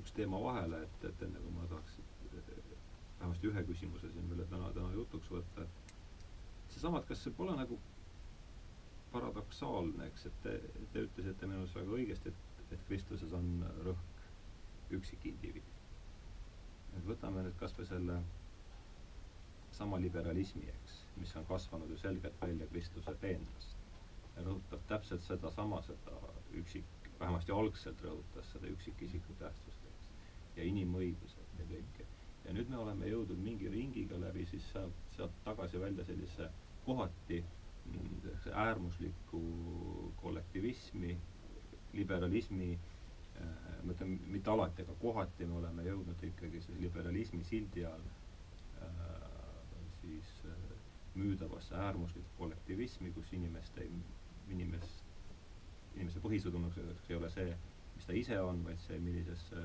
üks 0.00 0.14
teema 0.16 0.40
vahele, 0.40 0.84
et, 0.86 1.04
et 1.10 1.26
enne 1.26 1.42
kui 1.44 1.52
ma 1.58 1.68
tahaks 1.72 1.98
vähemasti 3.20 3.50
ühe 3.50 3.62
küsimuse 3.68 4.08
siin 4.14 4.30
veel 4.30 4.46
täna, 4.48 4.70
täna 4.72 4.92
jutuks 4.96 5.28
võtta, 5.28 5.66
et 5.66 6.72
seesama, 6.72 7.02
et 7.02 7.08
kas 7.10 7.24
see 7.26 7.34
pole 7.36 7.52
nagu 7.58 7.76
paradoksaalne, 9.12 10.06
eks, 10.10 10.26
et 10.30 10.36
te, 10.44 10.52
te 10.92 11.02
ütlesite 11.06 11.46
minu 11.50 11.62
arust 11.64 11.76
väga 11.78 11.94
õigesti, 11.98 12.32
et, 12.34 12.64
et 12.76 12.84
Kristuses 12.88 13.32
on 13.36 13.48
rõhk 13.86 14.94
üksikindiviidil. 14.98 15.76
et 16.98 17.04
võtame 17.06 17.42
nüüd 17.46 17.56
kas 17.58 17.74
või 17.78 17.86
selle 17.88 18.16
sama 19.78 19.98
liberalismi, 20.02 20.64
eks, 20.74 20.96
mis 21.20 21.34
on 21.38 21.46
kasvanud 21.50 21.90
ju 21.94 21.98
selgelt 22.02 22.40
välja 22.42 22.66
Kristuse 22.72 23.14
peenrast. 23.24 23.76
ja 24.36 24.42
rõhutab 24.46 24.82
täpselt 24.88 25.22
sedasama, 25.26 25.82
seda 25.82 26.16
üksik, 26.62 27.08
vähemasti 27.20 27.52
algselt 27.52 28.02
rõhutas 28.06 28.50
seda 28.54 28.70
üksikisiku 28.74 29.34
tähtsust, 29.42 29.86
eks, 29.92 30.10
ja 30.56 30.66
inimõigused 30.70 31.54
ja 31.60 31.66
kõike. 31.72 32.06
ja 32.44 32.52
nüüd 32.56 32.70
me 32.72 32.78
oleme 32.82 33.10
jõudnud 33.10 33.42
mingi 33.46 33.68
ringiga 33.74 34.18
läbi 34.26 34.46
siis 34.50 34.66
sealt, 34.72 35.02
sealt 35.16 35.34
tagasi 35.44 35.80
välja 35.80 36.04
sellise 36.08 36.50
kohati 36.86 37.42
äärmuslikku 38.54 39.40
kollektivismi, 40.16 41.18
liberalismi 41.92 42.78
äh, 43.40 43.46
ma 43.84 43.92
ütlen, 43.92 44.16
mitte 44.30 44.50
alati, 44.50 44.82
aga 44.82 44.94
kohati 45.02 45.46
me 45.46 45.56
oleme 45.60 45.84
jõudnud 45.86 46.22
ikkagi 46.30 46.60
selle 46.64 46.82
liberalismi 46.84 47.44
sildi 47.44 47.84
all 47.88 48.04
äh, 48.82 48.90
siis 50.00 50.32
äh, 50.50 50.56
müüdavasse 51.14 51.74
äärmuslikku 51.74 52.36
kollektivismi, 52.38 53.12
kus 53.16 53.32
inimeste, 53.38 53.86
inimest, 54.50 55.04
inimese 55.96 56.22
põhisõnumaks 56.24 56.78
ei 57.10 57.16
ole 57.18 57.30
see, 57.34 57.56
mis 57.96 58.06
ta 58.06 58.16
ise 58.16 58.38
on, 58.40 58.62
vaid 58.66 58.78
see, 58.86 58.98
millisesse, 59.02 59.64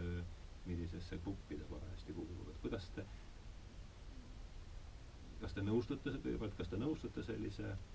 millisesse 0.65 1.19
gruppi 1.25 1.59
ta 1.61 1.67
parajasti 1.73 2.17
kuulub, 2.17 2.49
et 2.53 2.61
kuidas 2.65 2.89
te 2.97 3.05
kas 5.41 5.53
te 5.53 5.61
nõustute, 5.61 6.09
kõigepealt, 6.23 6.55
kas 6.57 6.69
te 6.71 6.77
nõustute 6.79 7.21
sellise 7.27 7.67
äh, 7.69 7.94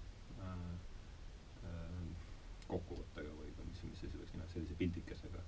kokkuvõttega 2.71 3.33
või, 3.39 3.53
või 3.59 3.69
mis, 3.71 3.83
mis 3.89 4.03
siis 4.03 4.13
võiks 4.15 4.35
nimetada, 4.35 4.53
sellise 4.55 4.77
pildikesega 4.79 5.43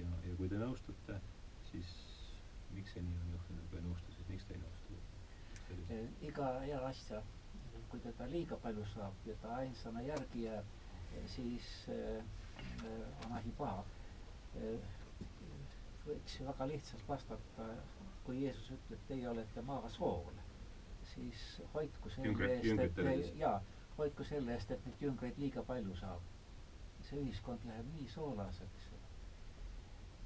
ja, 0.00 0.08
ja 0.26 0.34
kui 0.38 0.50
te 0.50 0.58
nõustute, 0.60 1.18
siis 1.70 1.92
miks 2.76 2.94
see 2.94 3.04
nii 3.04 3.20
on 3.22 3.32
juhtunud, 3.36 3.68
kui 3.70 3.80
ei 3.80 3.86
nõustu, 3.86 4.16
siis 4.16 4.28
miks 4.32 4.48
te 4.48 4.56
ei 4.56 4.62
nõustu? 4.62 5.00
Iga 6.28 6.48
hea 6.66 6.80
asja, 6.88 7.22
kui 7.90 8.00
teda 8.04 8.28
liiga 8.32 8.58
palju 8.64 8.84
saab 8.92 9.26
ja 9.28 9.36
ta 9.44 9.56
ainsana 9.62 10.04
järgi 10.04 10.46
jääb, 10.46 10.76
siis 11.34 11.70
äh, 11.92 12.24
on 13.24 13.36
asi 13.38 13.52
paha 13.58 13.84
äh,. 14.60 14.90
võiks 16.06 16.38
ju 16.38 16.46
väga 16.48 16.66
lihtsalt 16.66 17.04
vastata, 17.08 17.66
kui 18.26 18.40
Jeesus 18.42 18.72
ütleb, 18.74 19.04
teie 19.08 19.28
olete 19.30 19.62
maa 19.66 19.90
sool, 19.96 20.32
siis 21.12 21.44
hoidku 21.74 22.10
selle 22.10 22.48
eest, 22.56 22.80
et 22.86 23.04
jaa, 24.02 24.08
hoidku 24.08 24.24
selle 24.24 24.52
eest, 24.54 24.70
et 24.74 24.86
neid 24.86 25.02
jüngreid 25.06 25.36
liiga 25.38 25.62
palju 25.62 25.96
saab. 25.96 26.22
see 27.02 27.18
ühiskond 27.18 27.64
läheb 27.66 27.86
nii 27.94 28.08
soolaseks. 28.08 28.84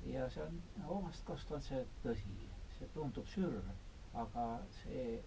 ja 0.07 0.29
see 0.31 0.43
on, 0.43 0.59
omast 0.97 1.25
kohast 1.25 1.51
on 1.53 1.63
see 1.63 1.83
tõsi, 2.05 2.35
see 2.79 2.89
tundub 2.95 3.27
sürr, 3.33 3.63
aga 4.15 4.45
see 4.83 5.21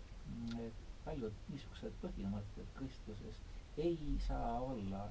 paljud 1.05 1.33
niisugused 1.49 1.97
põhimõtted 2.03 2.69
Kristuses 2.77 3.41
ei 3.77 4.17
saa 4.27 4.59
olla 4.61 5.03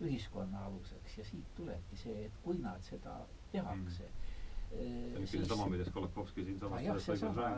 ühiskonna 0.00 0.64
aluseks. 0.66 1.18
Ja 1.18 1.24
siit 1.24 1.54
tulebki 1.56 1.96
see, 1.96 2.26
et 2.26 2.40
kui 2.44 2.58
nad 2.62 2.82
seda 2.84 3.18
tehakse 3.52 4.04
mm. 4.04 4.24
see 4.70 5.16
on 5.16 5.24
ikkagi 5.24 5.26
seesama, 5.32 5.66
millest 5.72 5.92
Kolakowski 5.92 6.44
siinsamas 6.44 6.82
jah, 6.84 7.00
seesama, 7.00 7.50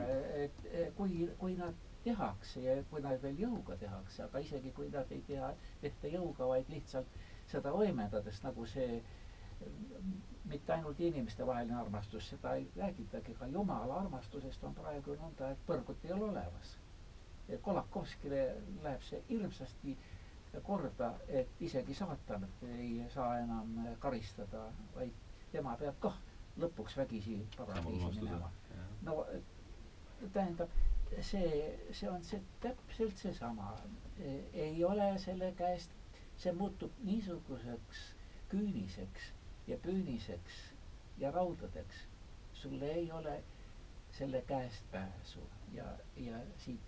et 0.47 0.67
kui, 0.97 1.27
kui 1.39 1.57
nad 1.59 1.90
tehakse 2.05 2.61
ja 2.65 2.77
kui 2.91 3.01
nad 3.05 3.21
veel 3.23 3.39
jõuga 3.45 3.77
tehakse, 3.81 4.23
aga 4.27 4.43
isegi 4.45 4.73
kui 4.77 4.89
nad 4.95 5.11
ei 5.17 5.23
tea, 5.29 5.51
tehta 5.83 6.13
jõuga, 6.15 6.47
vaid 6.55 6.69
lihtsalt 6.73 7.19
seda 7.51 7.73
võimendades, 7.75 8.39
nagu 8.45 8.67
see 8.73 9.01
mitte 10.51 10.73
ainult 10.73 11.01
inimestevaheline 11.05 11.77
armastus, 11.81 12.29
seda 12.33 12.55
ei 12.59 12.69
räägitagi, 12.77 13.35
ka 13.41 13.47
Jumala 13.53 13.99
armastusest 14.05 14.65
on 14.65 14.75
praegu 14.79 15.17
nõnda, 15.21 15.51
et 15.57 15.67
põrgut 15.69 16.07
ei 16.09 16.15
ole 16.17 16.31
olemas. 16.31 16.71
Kolakovskile 17.67 18.41
läheb 18.85 19.03
see 19.03 19.21
hirmsasti 19.29 19.97
korda, 20.67 21.11
et 21.29 21.61
isegi 21.67 21.95
saatan 21.95 22.47
ei 22.79 23.05
saa 23.15 23.37
enam 23.43 23.75
karistada, 24.03 24.65
vaid 24.97 25.13
tema 25.53 25.77
peab 25.83 25.99
kah 26.07 26.17
lõpuks 26.65 26.97
vägisi 26.99 27.37
paradiisi 27.57 28.11
minema. 28.21 28.51
no 29.03 29.25
tähendab, 30.33 30.73
see, 31.21 31.79
see 31.93 32.09
on 32.11 32.25
see 32.25 32.41
täpselt 32.61 33.19
seesama. 33.19 33.75
ei 34.55 34.85
ole 34.85 35.19
selle 35.19 35.53
käest, 35.59 35.91
see 36.39 36.53
muutub 36.53 36.93
niisuguseks 37.05 38.01
küüniseks 38.53 39.31
ja 39.67 39.77
püüniseks 39.87 40.59
ja 41.19 41.31
raudadeks. 41.31 42.05
sul 42.55 42.83
ei 42.83 43.13
ole 43.13 43.43
selle 44.19 44.43
käest 44.47 44.85
pääsu 44.93 45.41
ja, 45.75 45.85
ja 46.17 46.41
siit, 46.65 46.81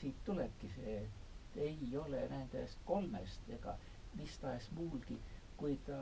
siit 0.00 0.24
tulebki 0.24 0.70
see, 0.74 0.96
et 1.02 1.60
ei 1.68 1.96
ole 1.96 2.24
nendest 2.28 2.78
kolmest 2.84 3.50
ega 3.58 3.76
mis 4.16 4.38
tahes 4.38 4.68
muulgi, 4.72 5.18
kui 5.56 5.76
ta 5.86 5.98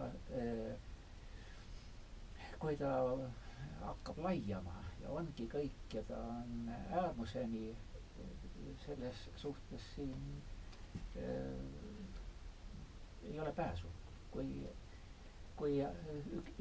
kui 2.58 2.76
ta 2.80 2.90
hakkab 3.84 4.18
laiama 4.24 4.74
ja 5.04 5.10
ongi 5.20 5.46
kõik 5.52 5.94
ja 5.98 6.02
ta 6.08 6.18
on 6.32 6.68
äärmuseni 6.90 7.66
selles 8.86 9.24
suhtes 9.36 9.84
siin 9.94 10.42
äh, 11.16 11.84
ei 13.24 13.40
ole 13.40 13.52
pääsu. 13.52 13.86
kui, 14.30 14.66
kui 15.56 15.74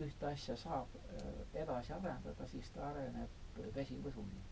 ühte 0.05 0.27
asja 0.29 0.55
saab 0.57 0.91
äh, 0.95 1.23
edasi 1.63 1.93
arendada, 1.95 2.47
siis 2.47 2.69
ta 2.75 2.83
areneb 2.89 3.57
vesivõsuni. 3.75 4.43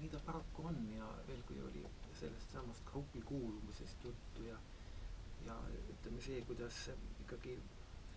nii 0.00 0.10
ta 0.12 0.18
paraku 0.26 0.66
on 0.72 0.82
ja 0.96 1.06
veel, 1.28 1.40
kui 1.48 1.62
oli 1.68 1.84
sellest 2.20 2.52
samast 2.52 2.84
grupi 2.90 3.22
kuulumisest 3.30 4.04
juttu 4.04 4.44
ja, 4.50 4.58
ja 5.46 5.56
ütleme 5.94 6.20
see, 6.20 6.42
kuidas 6.50 6.82
ikkagi 7.24 7.56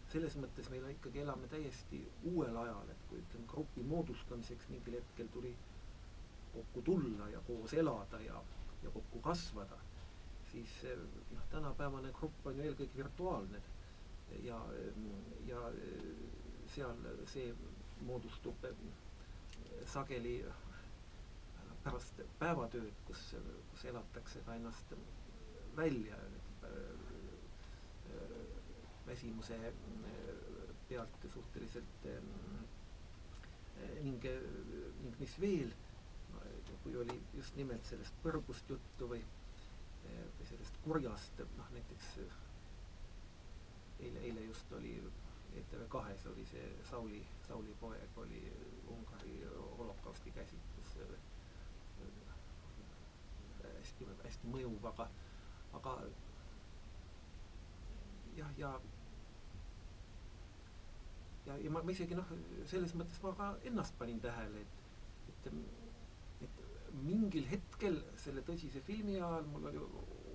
selles 0.10 0.36
mõttes 0.42 0.70
meil 0.74 0.86
ikkagi 0.90 1.22
elame 1.24 1.48
täiesti 1.52 2.00
uuel 2.32 2.56
ajal, 2.58 2.90
et 2.94 3.04
kui 3.10 3.20
ütleme, 3.22 3.46
grupi 3.52 3.84
moodustamiseks 3.86 4.70
mingil 4.74 4.98
hetkel 4.98 5.30
tuli 5.34 5.52
kokku 6.54 6.82
tulla 6.82 7.28
ja 7.30 7.42
koos 7.48 7.74
elada 7.78 8.22
ja, 8.24 8.40
ja 8.84 8.94
kokku 8.96 9.22
kasvada, 9.22 9.78
siis 10.52 10.80
noh, 11.34 11.46
tänapäevane 11.52 12.14
grupp 12.20 12.48
on 12.50 12.58
ju 12.58 12.66
eelkõige 12.66 12.98
virtuaalne. 13.04 13.62
Ja, 14.46 14.58
ja 15.50 15.62
seal 16.70 17.06
see 17.30 17.48
moodustub 18.06 18.66
sageli 19.90 20.36
pärast 21.84 22.22
päevatööd, 22.42 22.94
kus, 23.08 23.24
kus 23.72 23.86
elatakse 23.90 24.42
ka 24.46 24.58
ennast 24.60 24.94
välja 25.78 26.18
väsimuse 29.10 29.56
äh, 29.56 29.74
pealt 30.90 31.26
suhteliselt 31.34 32.06
äh, 32.06 32.22
ning, 34.04 34.26
äh, 34.26 34.42
ning 35.02 35.16
mis 35.20 35.40
veel, 35.42 35.74
kui 36.84 36.96
oli 36.98 37.16
just 37.34 37.56
nimelt 37.58 37.86
sellest 37.90 38.16
põrgust 38.24 38.70
juttu 38.70 39.08
või, 39.10 39.20
või 40.06 40.46
sellest 40.48 40.78
kurjast, 40.86 41.42
noh 41.58 41.72
näiteks 41.74 42.12
eile, 44.00 44.22
eile 44.22 44.46
just 44.46 44.72
oli 44.78 44.94
ETV 45.60 45.88
kahes 45.92 46.28
oli 46.30 46.46
see 46.52 46.68
Sauli, 46.92 47.24
Sauli 47.48 47.74
poeg 47.82 48.22
oli 48.24 48.44
Ungari 48.94 49.42
holokausti 49.80 50.32
käsitlus 50.38 50.94
hästi, 53.80 54.08
hästi 54.24 54.54
mõjuv, 54.54 54.86
aga, 54.94 55.10
aga 55.80 55.98
jah, 58.38 58.54
ja, 58.62 58.72
ja 58.72 58.99
ja, 61.50 61.58
ja 61.66 61.74
ma, 61.74 61.82
ma 61.84 61.94
isegi 61.94 62.18
noh, 62.18 62.30
selles 62.70 62.94
mõttes 62.98 63.22
ma 63.26 63.34
ka 63.38 63.50
ennast 63.70 63.98
panin 64.00 64.22
tähele, 64.24 64.64
et, 64.66 65.34
et, 65.34 65.52
et 66.48 66.64
mingil 67.02 67.48
hetkel 67.50 68.00
selle 68.24 68.44
tõsise 68.48 68.82
filmi 68.86 69.18
ajal 69.20 69.48
mul 69.50 69.70
oli 69.72 69.84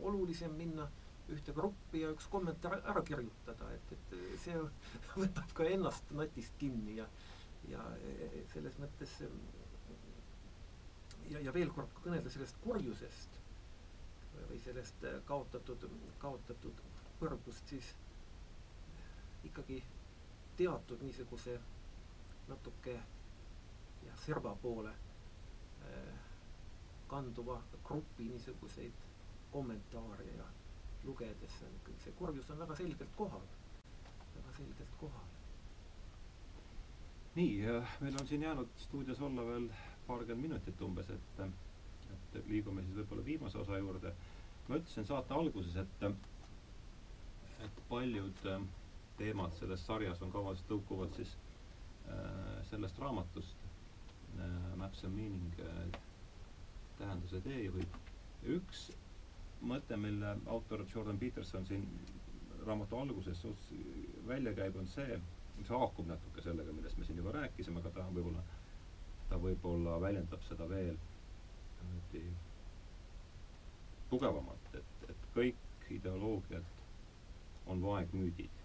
olulisem 0.04 0.54
minna 0.58 0.88
ühte 1.32 1.54
gruppi 1.56 2.02
ja 2.02 2.10
üks 2.12 2.26
kommentaar 2.32 2.82
ära 2.82 3.02
kirjutada, 3.06 3.70
et, 3.72 3.94
et 3.96 4.16
see 4.42 4.58
võtab 5.22 5.54
ka 5.56 5.68
ennast 5.70 6.10
natist 6.18 6.58
kinni 6.60 6.98
ja, 6.98 7.06
ja 7.70 7.84
selles 8.52 8.76
mõttes 8.82 9.14
ja, 11.30 11.40
ja 11.40 11.54
veel 11.56 11.72
kord 11.72 11.94
kõnelda 12.02 12.32
sellest 12.32 12.60
kurjusest 12.64 13.40
või 14.50 14.58
sellest 14.60 15.06
kaotatud, 15.28 15.86
kaotatud 16.20 16.80
põrgust, 17.20 17.70
siis 17.70 17.94
ikkagi 19.46 19.78
teatud 20.56 21.02
niisuguse 21.02 21.58
natuke 22.48 22.94
jah, 24.04 24.16
serva 24.26 24.54
poole 24.62 24.90
äh, 24.90 26.14
kanduva 27.08 27.60
grupi 27.84 28.24
niisuguseid 28.28 28.92
kommentaare 29.52 30.24
ja 30.36 30.46
lugedes 31.04 31.56
on 31.66 31.74
kõik 31.86 32.00
see 32.04 32.14
kurjus 32.18 32.48
on 32.50 32.58
väga 32.64 32.76
selgelt 32.80 33.12
kohal, 33.18 33.42
väga 34.36 34.54
selgelt 34.56 34.94
kohal. 35.00 35.26
nii, 37.34 37.56
meil 38.00 38.16
on 38.20 38.26
siin 38.30 38.42
jäänud 38.46 38.68
stuudios 38.78 39.20
olla 39.20 39.44
veel 39.46 39.68
paarkümmend 40.06 40.42
minutit 40.48 40.80
umbes, 40.86 41.10
et, 41.10 41.40
et 42.14 42.46
liigume 42.50 42.82
siis 42.84 42.96
võib-olla 43.00 43.24
viimase 43.26 43.58
osa 43.58 43.78
juurde. 43.78 44.14
ma 44.68 44.76
ütlesin 44.80 45.06
saate 45.06 45.34
alguses, 45.34 45.76
et, 45.76 46.06
et 47.66 47.80
paljud 47.88 48.46
äh, 48.54 48.62
teemad 49.18 49.52
selles 49.58 49.84
sarjas 49.86 50.22
on 50.22 50.32
kavas, 50.32 50.62
tõukuvad 50.68 51.14
siis 51.16 51.34
äh, 52.08 52.64
sellest 52.70 52.98
raamatust 52.98 53.62
äh, 54.38 54.48
Maps 54.80 55.04
and 55.04 55.14
Meaning 55.16 55.60
äh, 55.60 56.00
tähenduse 56.98 57.40
teejuhid. 57.44 58.00
üks 58.56 58.88
mõte, 59.64 59.96
mille 59.96 60.34
autor 60.52 60.82
Jordan 60.94 61.18
Peterson 61.18 61.64
siin 61.66 61.86
raamatu 62.66 62.98
alguses 62.98 63.40
välja 64.28 64.52
käib, 64.56 64.76
on 64.76 64.86
see, 64.92 65.16
mis 65.58 65.70
haakub 65.72 66.06
natuke 66.10 66.42
sellega, 66.44 66.72
millest 66.72 66.98
me 66.98 67.06
siin 67.08 67.18
juba 67.22 67.32
rääkisime, 67.38 67.80
aga 67.80 67.90
ta 67.96 68.04
võib-olla, 68.12 68.42
ta 69.30 69.38
võib-olla 69.40 69.96
väljendab 70.02 70.44
seda 70.48 70.68
veel 70.68 70.98
niimoodi 71.84 72.24
tugevamalt, 74.10 74.68
et, 74.80 75.08
et 75.08 75.24
kõik 75.36 75.88
ideoloogiad 75.96 76.68
on 77.72 77.80
vaegmüüdid 77.82 78.63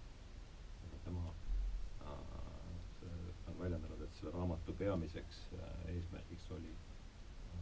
tema 1.06 1.34
äh, 2.02 2.10
on 3.48 3.60
väljendanud, 3.60 4.02
et 4.06 4.16
selle 4.20 4.32
raamatu 4.36 4.74
peamiseks 4.80 5.42
äh, 5.58 5.70
eesmärgiks 5.96 6.52
oli 6.58 6.72
äh, 6.72 7.60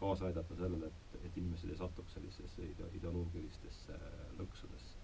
kaasa 0.00 0.26
aidata 0.30 0.56
sellele, 0.56 0.86
et, 0.92 1.18
et 1.24 1.36
inimesed 1.42 1.70
ei 1.70 1.78
satuks 1.82 2.14
sellisesse 2.18 2.66
ide-, 2.70 2.90
ideoloogilistesse 3.00 4.00
lõksudesse. 4.38 4.94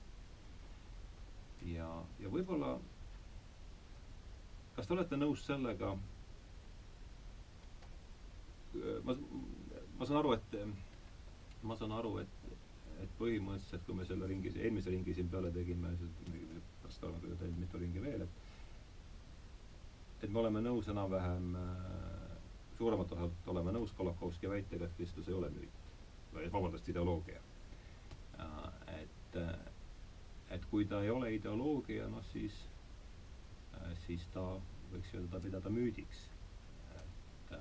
ja, 1.75 1.89
ja 2.19 2.31
võib-olla 2.33 2.77
kas 4.77 4.87
te 4.89 4.95
olete 4.97 5.17
nõus 5.21 5.43
sellega, 5.47 5.93
ma, 9.05 9.15
ma 9.99 10.09
saan 10.09 10.19
aru, 10.23 10.33
et 10.39 10.57
ma 11.63 11.77
saan 11.79 11.93
aru, 11.95 12.17
et 12.23 12.42
et 13.03 13.13
põhimõtteliselt, 13.19 13.85
kui 13.87 13.99
me 13.99 14.07
selle 14.09 14.29
ringi, 14.31 14.53
eelmise 14.59 14.91
ringi 14.95 15.15
siin 15.17 15.29
peale 15.33 15.51
tegime, 15.55 15.93
pärast 16.83 17.05
oleme 17.05 17.23
küll 17.25 17.39
teinud 17.41 17.63
mitu 17.65 17.83
ringi 17.83 18.03
veel, 18.03 18.27
et 18.27 18.33
et 20.23 20.31
me 20.31 20.39
oleme 20.39 20.61
nõus 20.63 20.89
enam-vähem 20.89 21.57
äh, 21.59 22.37
suuremalt 22.79 23.13
osalt 23.17 23.49
oleme 23.51 23.73
nõus 23.75 23.93
Kolakowski 23.99 24.51
väitega, 24.51 24.87
et 24.87 24.95
Kristus 24.99 25.29
ei 25.29 25.35
ole 25.35 25.51
müüt 25.51 25.81
vabandust, 26.53 26.89
ideoloogia 26.89 27.41
äh,. 28.39 29.01
et 29.01 29.41
äh,, 29.41 29.57
et 30.53 30.65
kui 30.71 30.85
ta 30.85 31.03
ei 31.03 31.11
ole 31.11 31.35
ideoloogia, 31.35 32.07
noh 32.13 32.25
siis 32.33 32.55
siis 34.07 34.25
ta 34.35 34.43
võiks 34.93 35.15
öelda 35.17 35.41
pidada 35.41 35.71
müüdiks. 35.73 36.27
et 37.01 37.55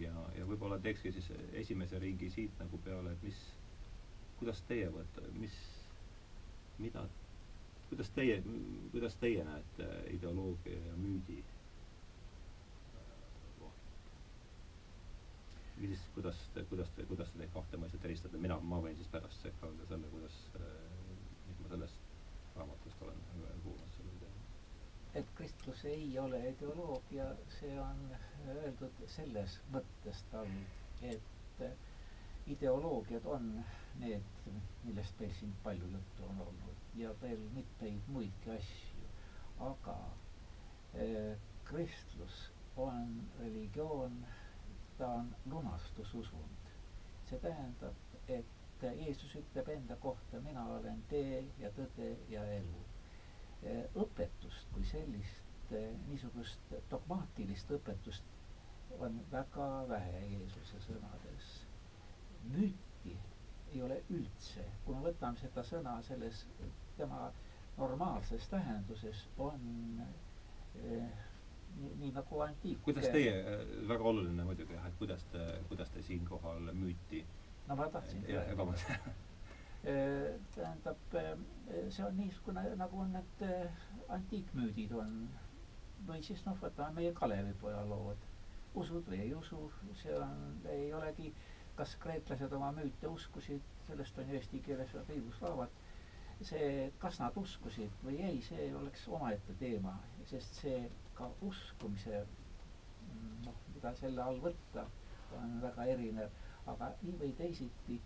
ja, 0.00 0.12
ja 0.36 0.46
võib-olla 0.46 0.78
teekski 0.82 1.12
siis 1.12 1.30
esimese 1.62 1.98
ringi 1.98 2.30
siit 2.30 2.58
nagu 2.62 2.78
peale, 2.84 3.12
et 3.12 3.22
mis 3.26 3.40
kuidas 4.40 4.62
teie 4.68 4.88
võtate, 4.92 5.30
mis, 5.38 5.56
mida, 6.80 7.04
kuidas 7.90 8.10
teie, 8.16 8.40
kuidas 8.92 9.16
teie 9.20 9.44
näete 9.44 9.88
ideoloogia 10.16 10.80
ja 10.88 10.98
müüdi 10.98 11.42
või 15.80 15.88
siis 15.88 16.02
kuidas 16.14 16.38
te, 16.54 16.62
kuidas 16.68 16.90
te, 16.96 17.04
kuidas 17.08 17.30
te 17.32 17.40
neid 17.40 17.52
kahte 17.54 17.78
mõistet 17.80 18.04
eristate, 18.04 18.38
mina, 18.40 18.58
ma 18.60 18.80
võin 18.84 18.96
siis 18.98 19.08
pärast 19.12 19.44
sekka 19.44 19.68
öelda 19.68 19.86
selle, 19.88 20.10
kuidas, 20.12 20.36
mis 21.46 21.60
ma 21.62 21.70
sellest 21.72 22.56
raamatust 22.56 23.04
olen 23.06 23.22
kuulnud 23.64 23.94
sellel 23.96 24.18
teemal. 24.20 24.42
et 25.20 25.32
kristlus 25.38 25.84
ei 25.88 26.18
ole 26.20 26.42
ideoloogia, 26.50 27.30
see 27.58 27.78
on 27.80 28.02
öeldud 28.56 29.04
selles 29.14 29.56
mõttes 29.72 30.20
tal, 30.34 30.52
et 31.12 31.64
ideoloogiad 32.46 33.24
on 33.24 33.64
need, 34.00 34.22
millest 34.84 35.20
meil 35.20 35.32
siin 35.38 35.52
palju 35.62 35.86
juttu 35.92 36.24
on 36.28 36.40
olnud 36.46 36.76
ja 36.98 37.14
veel 37.22 37.42
mitmeid 37.54 38.08
muidki 38.08 38.50
asju, 38.50 39.08
aga 39.70 39.96
eh, 40.94 41.36
kristlus 41.64 42.40
on 42.76 43.20
religioon 43.40 44.24
ta 45.00 45.06
on 45.08 45.36
lunastususund. 45.50 46.56
see 47.28 47.38
tähendab, 47.38 47.94
et 48.28 48.46
Jeesus 48.82 49.34
ütleb 49.38 49.68
enda 49.72 49.96
kohta, 49.96 50.40
mina 50.44 50.64
olen 50.74 50.98
tee 51.08 51.38
ja 51.62 51.70
tõde 51.76 52.08
ja 52.28 52.42
elu. 52.56 52.82
õpetust 54.02 54.68
kui 54.74 54.84
sellist, 54.90 55.72
niisugust 56.08 56.74
dogmaatilist 56.90 57.70
õpetust 57.76 58.98
on 58.98 59.16
väga 59.32 59.68
vähe 59.88 60.22
Jeesuse 60.34 60.80
sõnades. 60.88 61.50
Müüti 62.44 63.16
ei 63.72 63.82
ole 63.82 64.00
üldse, 64.10 64.64
kui 64.84 64.96
me 64.96 65.04
võtame 65.04 65.38
seda 65.38 65.62
sõna 65.66 65.96
selles 66.02 66.44
tema 66.96 67.30
normaalses 67.78 68.48
tähenduses, 68.50 69.22
on 69.38 69.60
eh, 70.00 71.10
nii, 71.76 71.92
nii 72.02 72.12
nagu 72.16 72.40
antiik. 72.44 72.82
kuidas 72.84 73.06
teie, 73.14 73.34
väga 73.88 74.08
oluline 74.12 74.44
muidugi 74.44 74.74
jah, 74.74 74.88
et 74.90 74.98
kuidas 74.98 75.24
te, 75.32 75.46
kuidas 75.68 75.92
te 75.94 76.02
siinkohal 76.02 76.72
müüti 76.74 77.22
no 77.68 77.76
ma 77.78 77.86
tahtsin 77.94 78.24
jah, 78.28 78.50
vabandust 78.58 78.90
tähendab, 80.54 81.14
see 81.88 82.04
on 82.04 82.18
niisugune, 82.18 82.64
nagu 82.76 83.04
need 83.08 83.44
antiikmüüdid 84.16 84.92
on. 84.92 85.14
või 86.08 86.22
siis 86.24 86.40
noh, 86.46 86.56
võtame 86.60 86.96
meie 86.96 87.12
Kalevipoja 87.12 87.80
lood. 87.88 88.28
usud 88.74 89.08
või 89.08 89.20
ei 89.24 89.32
usu, 89.34 89.70
see 90.02 90.14
on, 90.16 90.60
ei 90.72 90.92
olegi, 90.94 91.32
kas 91.78 91.94
kreeklased 92.02 92.52
oma 92.58 92.72
müüte 92.76 93.08
uskusid, 93.08 93.62
sellest 93.86 94.18
on 94.18 94.28
ju 94.30 94.38
eesti 94.40 94.60
keeles 94.66 94.92
väga 94.94 95.16
ilus 95.20 95.40
raamat 95.44 95.78
see, 96.44 96.90
kas 97.02 97.18
nad 97.20 97.36
uskusid 97.36 97.96
või 98.04 98.16
ei, 98.24 98.38
see 98.46 98.68
oleks 98.76 99.02
omaette 99.12 99.54
teema, 99.60 99.92
sest 100.30 100.60
see 100.62 100.78
ka 101.18 101.28
uskumise 101.44 102.22
noh, 103.44 103.58
mida 103.74 103.92
selle 104.00 104.22
all 104.24 104.38
võtta, 104.44 104.86
on 105.40 105.58
väga 105.62 105.84
erinev, 105.94 106.32
aga 106.72 106.88
nii 107.02 107.18
või 107.20 107.34
teisiti 107.38 108.00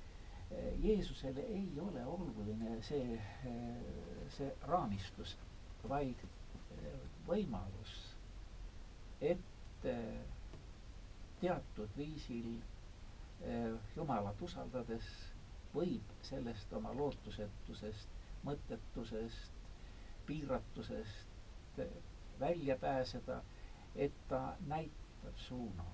Jeesusele 0.85 1.43
ei 1.57 1.71
ole 1.83 2.03
oluline 2.07 2.75
see, 2.85 3.17
see 4.37 4.51
raamistus, 4.69 5.33
vaid 5.91 6.21
võimalus, 7.27 7.95
et 9.25 9.89
teatud 11.41 11.97
viisil 11.97 12.53
Jumalat 13.97 14.43
usaldades 14.43 15.07
võib 15.75 16.13
sellest 16.31 16.73
oma 16.79 16.93
lootusetusest 16.97 18.15
mõttetusest, 18.45 19.53
piiratusest 20.29 21.79
välja 22.41 22.77
pääseda, 22.83 23.41
et 23.97 24.13
ta 24.29 24.41
näitab 24.67 25.37
suuna. 25.49 25.85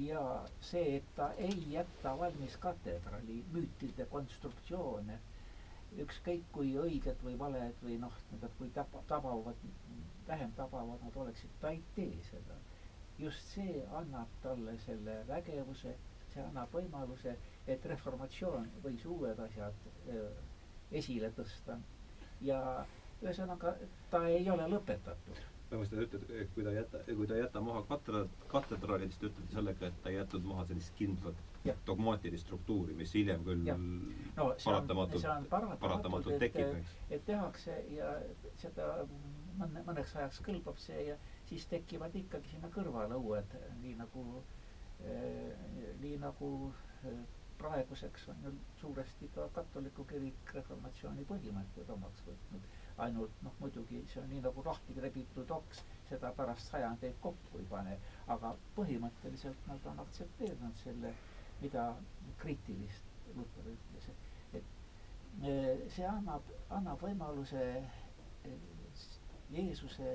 ja 0.00 0.20
see, 0.66 0.96
et 0.96 1.08
ta 1.16 1.26
ei 1.46 1.56
jäta 1.72 2.12
valmis 2.18 2.54
katedrali 2.56 3.34
müütide 3.52 4.06
konstruktsioone, 4.14 5.18
ükskõik 6.04 6.46
kui 6.54 6.70
õiged 6.84 7.20
või 7.26 7.34
valed 7.42 7.82
või 7.84 7.98
noh, 8.04 8.14
tähendab, 8.30 8.54
kui 8.60 8.70
taba, 8.78 9.02
tabavad, 9.10 9.66
vähem 10.30 10.54
tabavad 10.60 11.04
nad 11.04 11.18
oleksid, 11.24 11.52
ta 11.60 11.74
ei 11.76 11.82
tee 11.98 12.22
seda. 12.30 12.56
just 13.18 13.44
see 13.54 13.82
annab 14.00 14.28
talle 14.42 14.78
selle 14.86 15.18
vägevuse, 15.28 15.92
see 16.34 16.42
annab 16.44 16.72
võimaluse, 16.74 17.36
et 17.70 17.84
reformatsioon 17.92 18.68
võis 18.84 19.04
uued 19.06 19.38
asjad 19.46 19.86
öö, 20.08 20.26
esile 21.00 21.30
tõsta. 21.36 21.78
ja 22.42 22.58
ühesõnaga, 23.22 23.72
ta 24.10 24.20
ei 24.28 24.48
ole 24.50 24.64
lõpetatud. 24.72 25.40
põhimõtteliselt 25.72 26.14
ütled, 26.18 26.30
et 26.42 26.50
kui 26.54 26.64
ta 26.66 26.72
jäta, 26.74 26.98
kui 27.16 27.26
ta 27.28 27.36
ei 27.36 27.40
jäta 27.44 27.60
maha 27.64 27.80
katedra-, 27.88 28.26
katedraali, 28.52 29.06
siis 29.08 29.20
te 29.22 29.28
ütlete 29.30 29.54
sellega, 29.54 29.86
et 29.92 30.00
ta 30.04 30.10
ei 30.10 30.16
jätnud 30.18 30.48
maha 30.50 30.64
sellist 30.68 30.92
kindlat 30.98 31.38
ja. 31.64 31.74
dogmaatilist 31.86 32.44
struktuuri, 32.44 32.96
mis 32.98 33.14
hiljem 33.16 33.44
küll 33.46 33.62
no, 33.70 34.48
paratamatult, 34.64 35.24
paratamatult, 35.24 35.80
paratamatult 35.86 36.38
tekib, 36.44 36.74
eks. 36.82 36.96
et 37.16 37.24
tehakse 37.30 37.78
ja 37.96 38.10
seda 38.64 38.90
mõne, 39.62 39.84
mõneks 39.88 40.12
ajaks 40.18 40.42
kõlbab 40.48 40.82
see 40.82 41.06
ja 41.12 41.16
siis 41.48 41.64
tekivad 41.72 42.20
ikkagi 42.20 42.52
sinna 42.52 42.68
kõrvale 42.76 43.16
uued, 43.22 43.56
nii 43.80 43.96
nagu 44.02 44.26
äh,, 44.42 44.61
nii 46.02 46.16
nagu 46.22 46.48
äh, 47.04 47.16
praeguseks 47.62 48.28
on 48.28 48.36
ju 48.44 48.52
suuresti 48.80 49.28
ka 49.34 49.44
katoliku 49.54 50.04
kirik 50.10 50.50
reformatsiooni 50.54 51.24
põhimõtted 51.30 51.90
omaks 51.96 52.24
võtnud. 52.28 52.64
ainult 53.04 53.38
noh, 53.44 53.54
muidugi 53.60 54.00
see 54.12 54.20
on 54.22 54.26
nii 54.30 54.40
nagu 54.44 54.62
lahti 54.66 54.94
rebitud 55.04 55.50
oks, 55.56 55.78
seda 56.08 56.30
pärast 56.38 56.68
sajandeid 56.72 57.14
kokku 57.24 57.60
ei 57.62 57.68
pane, 57.70 57.94
aga 58.34 58.50
põhimõtteliselt 58.78 59.68
nad 59.70 59.86
on 59.92 60.02
aktsepteerinud 60.04 60.76
selle, 60.82 61.14
mida 61.62 61.86
kriitilist 62.42 63.08
Luter 63.36 63.70
ütles, 63.72 64.08
et, 64.12 64.60
et 64.60 65.46
e, 65.48 65.54
see 65.96 66.04
annab, 66.10 66.50
annab 66.78 67.00
võimaluse 67.06 67.62
Jeesuse 69.54 70.10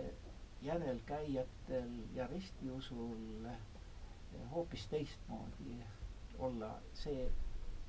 järelkäijatel 0.67 1.97
ja 2.19 2.27
ristiusul 2.27 3.47
hoopis 4.51 4.87
teistmoodi 4.87 5.77
olla 6.39 6.69
see, 6.93 7.25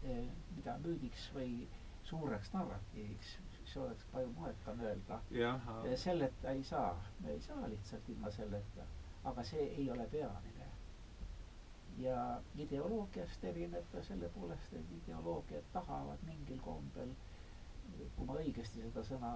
eh, 0.02 0.24
mida 0.56 0.74
müüdiks 0.84 1.28
või 1.34 1.66
suureks 2.08 2.52
narratiiviks, 2.54 3.32
see 3.68 3.80
oleks 3.82 4.04
palju 4.12 4.30
moekam 4.36 4.80
öelda. 4.80 5.18
Selleta 6.02 6.50
ei 6.56 6.62
saa, 6.64 6.94
me 7.20 7.30
ei 7.34 7.40
saa 7.46 7.68
lihtsalt 7.68 8.08
ilma 8.14 8.30
selleta, 8.30 8.86
aga 9.32 9.44
see 9.44 9.66
ei 9.80 9.90
ole 9.96 10.06
peamine. 10.14 10.54
ja 11.98 12.18
ideoloogiast 12.62 13.44
erineb 13.44 13.86
ta 13.92 14.00
selle 14.06 14.28
poolest, 14.34 14.72
et 14.80 14.90
ideoloogiad 14.96 15.64
tahavad 15.72 16.20
mingil 16.28 16.60
kombel, 16.62 17.08
kui 18.16 18.26
ma 18.28 18.36
õigesti 18.42 18.84
seda 18.84 19.02
sõna 19.08 19.32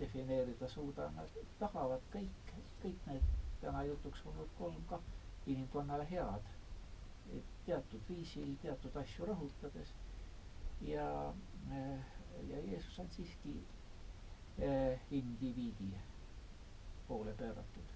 defineerida 0.00 0.68
suudan, 0.72 1.14
nad 1.20 1.36
tahavad 1.60 2.02
kõik, 2.16 2.50
kõik 2.82 3.06
need 3.12 3.28
täna 3.60 3.84
jutuks 3.86 4.24
olnud 4.26 4.50
kolm 4.58 4.82
ka 4.90 4.98
inimkonnale 5.46 6.06
head 6.10 6.54
teatud 7.66 8.02
viisil 8.08 8.50
teatud 8.62 8.96
asju 9.00 9.26
rõhutades 9.30 9.92
ja, 10.84 11.06
äh, 11.72 12.04
ja 12.50 12.58
Jeesus 12.68 12.98
on 13.00 13.08
siiski 13.14 13.54
äh, 14.62 15.00
indiviidi 15.10 15.90
poole 17.08 17.32
pööratud. 17.40 17.92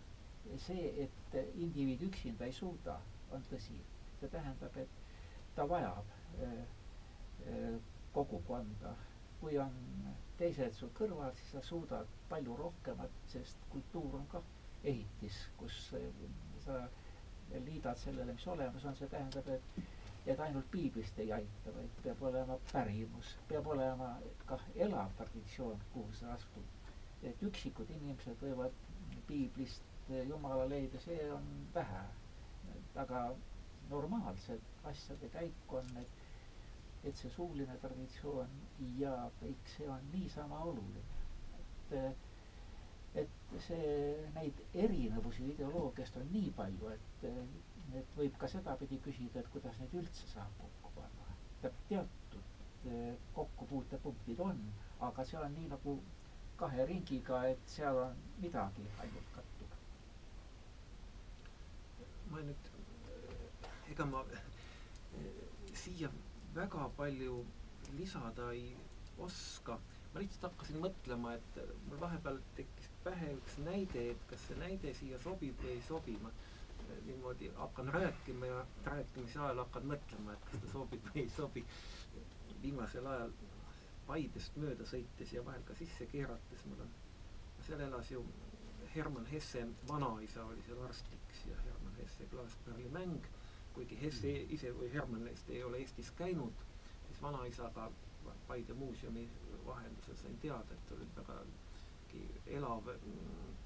see, 0.65 0.85
et 1.05 1.35
indiviid 1.61 2.01
üksinda 2.07 2.47
ei 2.47 2.53
suuda, 2.57 2.95
on 3.37 3.43
tõsi. 3.51 3.77
see 4.21 4.29
tähendab, 4.33 4.77
et 4.81 4.95
ta 5.55 5.67
vajab 5.69 6.09
äh, 6.41 7.75
kogukonda. 8.17 8.95
kui 9.41 9.59
on 9.63 9.75
teised 10.39 10.73
sul 10.75 10.89
kõrval, 10.99 11.35
siis 11.39 11.51
sa 11.53 11.61
suudad 11.63 12.09
palju 12.29 12.57
rohkemat, 12.57 13.11
sest 13.31 13.61
kultuur 13.71 14.17
on 14.19 14.25
kah 14.33 14.43
ehitis, 14.85 15.37
kus 15.61 15.77
sa 16.65 16.81
liidad 17.65 17.97
sellele, 17.99 18.33
mis 18.33 18.47
olemas 18.49 18.85
on, 18.85 18.97
see 18.97 19.09
tähendab, 19.09 19.49
et, 19.49 19.85
et 20.27 20.41
ainult 20.45 20.67
piiblist 20.71 21.19
ei 21.25 21.33
aita, 21.33 21.73
vaid 21.77 21.95
peab 22.05 22.23
olema 22.31 22.57
pärimus, 22.73 23.35
peab 23.49 23.67
olema 23.75 24.11
kah 24.47 24.65
elav 24.87 25.13
traditsioon, 25.21 25.81
kuhu 25.93 26.13
sa 26.21 26.33
astud. 26.35 26.75
et 27.29 27.41
üksikud 27.43 27.89
inimesed 27.91 28.37
võivad 28.43 28.75
piiblist 29.27 29.83
Jumala 30.29 30.65
leida, 30.71 31.01
see 31.05 31.19
on 31.35 31.49
vähe. 31.75 32.03
aga 33.03 33.23
normaalsed 33.91 34.61
asjade 34.91 35.29
käik 35.35 35.73
on, 35.81 35.91
et, 36.01 36.23
et 37.05 37.17
see 37.17 37.31
suuline 37.35 37.77
traditsioon 37.83 38.55
ja 39.01 39.13
kõik 39.43 39.69
see 39.77 39.89
on 39.97 40.09
niisama 40.13 40.63
oluline. 40.71 41.05
et 41.91 42.28
et 43.15 43.29
see, 43.67 44.29
neid 44.35 44.61
erinevusi 44.75 45.47
ideoloogiast 45.55 46.17
on 46.21 46.29
nii 46.33 46.51
palju, 46.59 46.91
et, 46.95 47.25
et 48.01 48.13
võib 48.19 48.37
ka 48.43 48.49
sedapidi 48.53 48.99
küsida, 49.07 49.41
et 49.41 49.51
kuidas 49.55 49.79
neid 49.81 49.95
üldse 50.03 50.29
saab 50.35 50.53
kokku 50.61 50.93
panna. 50.99 51.31
teatud 51.89 52.39
eh, 52.93 53.15
kokkupuutepunktid 53.35 54.41
on, 54.45 54.61
aga 55.09 55.25
see 55.25 55.39
on 55.41 55.55
nii 55.59 55.71
nagu 55.73 55.97
kahe 56.59 56.87
ringiga, 56.91 57.43
et 57.55 57.61
seal 57.77 57.99
on 58.05 58.17
midagi 58.43 58.85
ainult 59.05 59.33
kattub. 59.35 59.77
ma 62.31 62.43
nüüd, 62.45 62.71
ega 63.95 64.05
ma 64.13 64.25
siia 65.83 66.11
väga 66.55 66.89
palju 66.97 67.39
lisada 67.99 68.51
ei 68.53 68.67
oska. 69.27 69.79
ma 70.13 70.21
lihtsalt 70.23 70.45
hakkasin 70.51 70.81
mõtlema, 70.83 71.35
et 71.39 71.59
mul 71.89 71.99
vahepeal 72.03 72.39
tekkis 72.59 72.91
pähe 73.05 73.33
üks 73.37 73.59
näide, 73.65 74.05
et 74.13 74.25
kas 74.31 74.47
see 74.49 74.59
näide 74.61 74.95
siia 74.95 75.19
sobib 75.23 75.61
või 75.65 75.77
ei 75.77 75.83
sobi. 75.89 76.17
ma 76.23 76.33
niimoodi 77.07 77.51
hakkan 77.57 77.89
rääkima 77.95 78.47
ja 78.47 78.67
rääkimise 78.85 79.39
ajal 79.39 79.59
hakkan 79.65 79.87
mõtlema, 79.91 80.33
et 80.33 80.45
kas 80.51 80.63
ta 80.63 80.71
sobib 80.73 81.05
või 81.11 81.23
ei 81.23 81.31
sobi. 81.37 81.65
viimasel 82.63 83.07
ajal 83.07 83.33
Paidest 84.09 84.55
mööda 84.57 84.87
sõites 84.89 85.33
ja 85.35 85.43
vahel 85.45 85.63
ka 85.69 85.75
sisse 85.77 86.07
keerates 86.09 86.63
mul 86.65 86.79
on, 86.81 86.93
seal 87.67 87.81
elas 87.85 88.11
ju 88.11 88.23
Hermann 88.95 89.27
Hesse 89.27 89.67
vanaisa 89.89 90.45
oli 90.45 90.63
seal 90.67 90.81
arstiks 90.87 91.43
ja 91.47 91.57
Hermann 91.65 91.97
Hesse 92.01 92.25
klaaspärli 92.31 92.89
mäng, 92.95 93.27
kuigi 93.75 93.99
Hesse 94.01 94.33
ise 94.57 94.73
või 94.79 94.89
Hermann 94.95 95.29
neist 95.29 95.51
ei 95.51 95.63
ole 95.65 95.83
Eestis 95.85 96.11
käinud, 96.23 96.65
siis 97.07 97.23
vanaisaga 97.23 97.91
Paide 98.49 98.75
muuseumi 98.75 99.29
vahendusel 99.67 100.17
sain 100.17 100.39
teada, 100.41 100.75
et 100.75 100.93
oli 100.97 101.07
väga 101.17 101.37
elav 102.47 102.89
mm, 102.95 103.57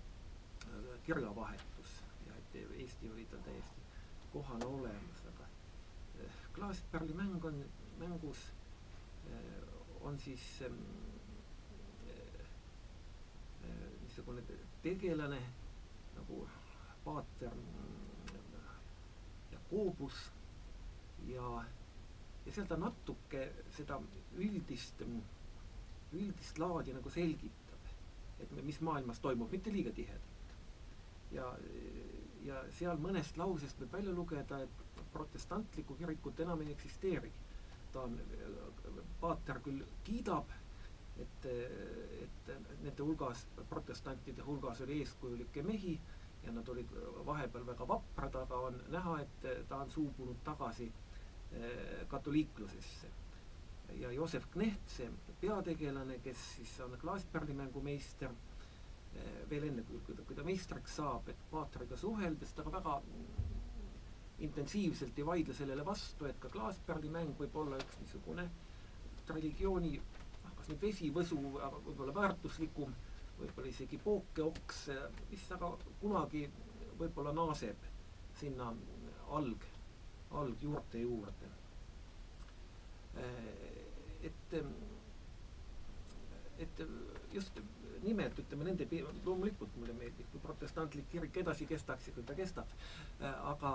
kirjavahetus 1.07 1.95
ja 2.27 2.37
et 2.39 2.55
Eesti 2.81 3.11
oli 3.11 3.25
tal 3.31 3.41
täiesti 3.47 3.83
kohane 4.33 4.67
olemas, 4.67 5.25
aga 5.29 5.47
eh, 6.21 6.37
klaaspärli 6.53 7.15
mäng 7.15 7.45
on, 7.45 7.65
mängus 7.99 8.53
eh, 9.27 9.63
on 10.01 10.19
siis 10.21 10.63
ähm, 10.63 10.79
äh, 13.65 13.69
niisugune 14.03 14.43
tegelane 14.83 15.41
nagu 16.17 16.49
paater 17.05 17.53
Jakobus 19.53 20.31
ja, 21.27 21.65
ja 22.47 22.53
seal 22.53 22.67
ta 22.67 22.77
natuke 22.77 23.47
seda 23.77 24.01
üldist, 24.39 25.03
üldist 26.13 26.59
laadi 26.59 26.95
nagu 26.97 27.11
selgitab, 27.11 27.62
et 28.43 28.53
mis 28.63 28.81
maailmas 28.81 29.21
toimub, 29.21 29.51
mitte 29.53 29.73
liiga 29.73 29.93
tihedalt. 29.97 30.57
ja, 31.33 31.47
ja 32.45 32.65
seal 32.79 32.99
mõnest 33.01 33.39
lausest 33.41 33.81
võib 33.81 33.93
välja 33.99 34.13
lugeda, 34.13 34.59
et 34.67 35.07
protestantlikku 35.13 35.95
kirikut 36.01 36.41
enam 36.41 36.61
ei 36.61 36.73
eksisteerigi 36.75 37.53
ta 37.93 38.01
on, 38.07 38.19
paater 39.21 39.61
küll 39.65 39.85
kiidab, 40.07 40.51
et, 41.21 41.47
et 41.47 42.53
nende 42.83 43.05
hulgas, 43.05 43.45
protestantide 43.71 44.45
hulgas 44.47 44.81
oli 44.87 45.01
eeskujulikke 45.03 45.65
mehi 45.67 45.95
ja 46.43 46.53
nad 46.57 46.69
olid 46.73 46.95
vahepeal 47.27 47.67
väga 47.69 47.87
vaprad, 47.89 48.39
aga 48.45 48.61
on 48.69 48.79
näha, 48.91 49.19
et 49.23 49.69
ta 49.69 49.83
on 49.85 49.91
suubunud 49.91 50.41
tagasi 50.45 50.89
eh, 50.89 52.07
katoliiklusesse. 52.11 53.11
Ja 54.01 54.13
Joosep 54.13 54.49
Kneht, 54.53 54.89
see 54.89 55.11
peategelane, 55.41 56.19
kes 56.25 56.43
siis 56.57 56.73
on 56.85 56.97
klaaspärlimängu 57.01 57.83
meister, 57.83 58.33
eh, 59.15 59.43
veel 59.51 59.69
enne, 59.69 59.85
kui, 59.89 60.01
kui 60.07 60.17
ta, 60.17 60.27
kui 60.29 60.37
ta 60.37 60.45
meistriks 60.47 60.97
saab, 61.01 61.29
et 61.29 61.47
paatriga 61.51 61.97
suheldes 61.97 62.55
ta 62.57 62.65
väga 62.65 63.01
intensiivselt 64.43 65.19
ei 65.19 65.27
vaidle 65.27 65.55
sellele 65.55 65.85
vastu, 65.87 66.27
et 66.27 66.39
ka 66.43 66.51
klaaspärlimäng 66.51 67.37
võib 67.39 67.57
olla 67.63 67.79
üks 67.79 67.99
niisugune 68.01 68.49
religiooni, 69.29 69.97
noh, 70.45 70.55
kas 70.59 70.71
nüüd 70.73 70.83
vesivõsu, 70.83 71.39
aga 71.63 71.79
võib-olla 71.87 72.15
väärtuslikum, 72.17 72.95
võib-olla 73.39 73.71
isegi 73.71 73.99
pookeoks, 74.03 74.83
mis 75.31 75.47
aga 75.55 75.71
kunagi 76.01 76.47
võib-olla 76.99 77.33
naaseb 77.37 77.87
sinna 78.41 78.73
alg, 79.39 79.67
algjuurte 80.43 81.03
juurde. 81.05 81.51
Et, 84.29 84.57
et 86.65 86.83
just 87.33 87.63
nimelt 88.03 88.39
ütleme 88.43 88.67
nende, 88.67 88.87
loomulikult 89.25 89.75
mulle 89.79 89.95
meeldib, 89.99 90.29
kui 90.33 90.43
protestantlik 90.43 91.09
kirik 91.13 91.37
edasi 91.43 91.67
kestaks 91.71 92.09
ja 92.09 92.15
küll 92.17 92.29
ta 92.29 92.37
kestab, 92.39 92.71
aga 93.23 93.75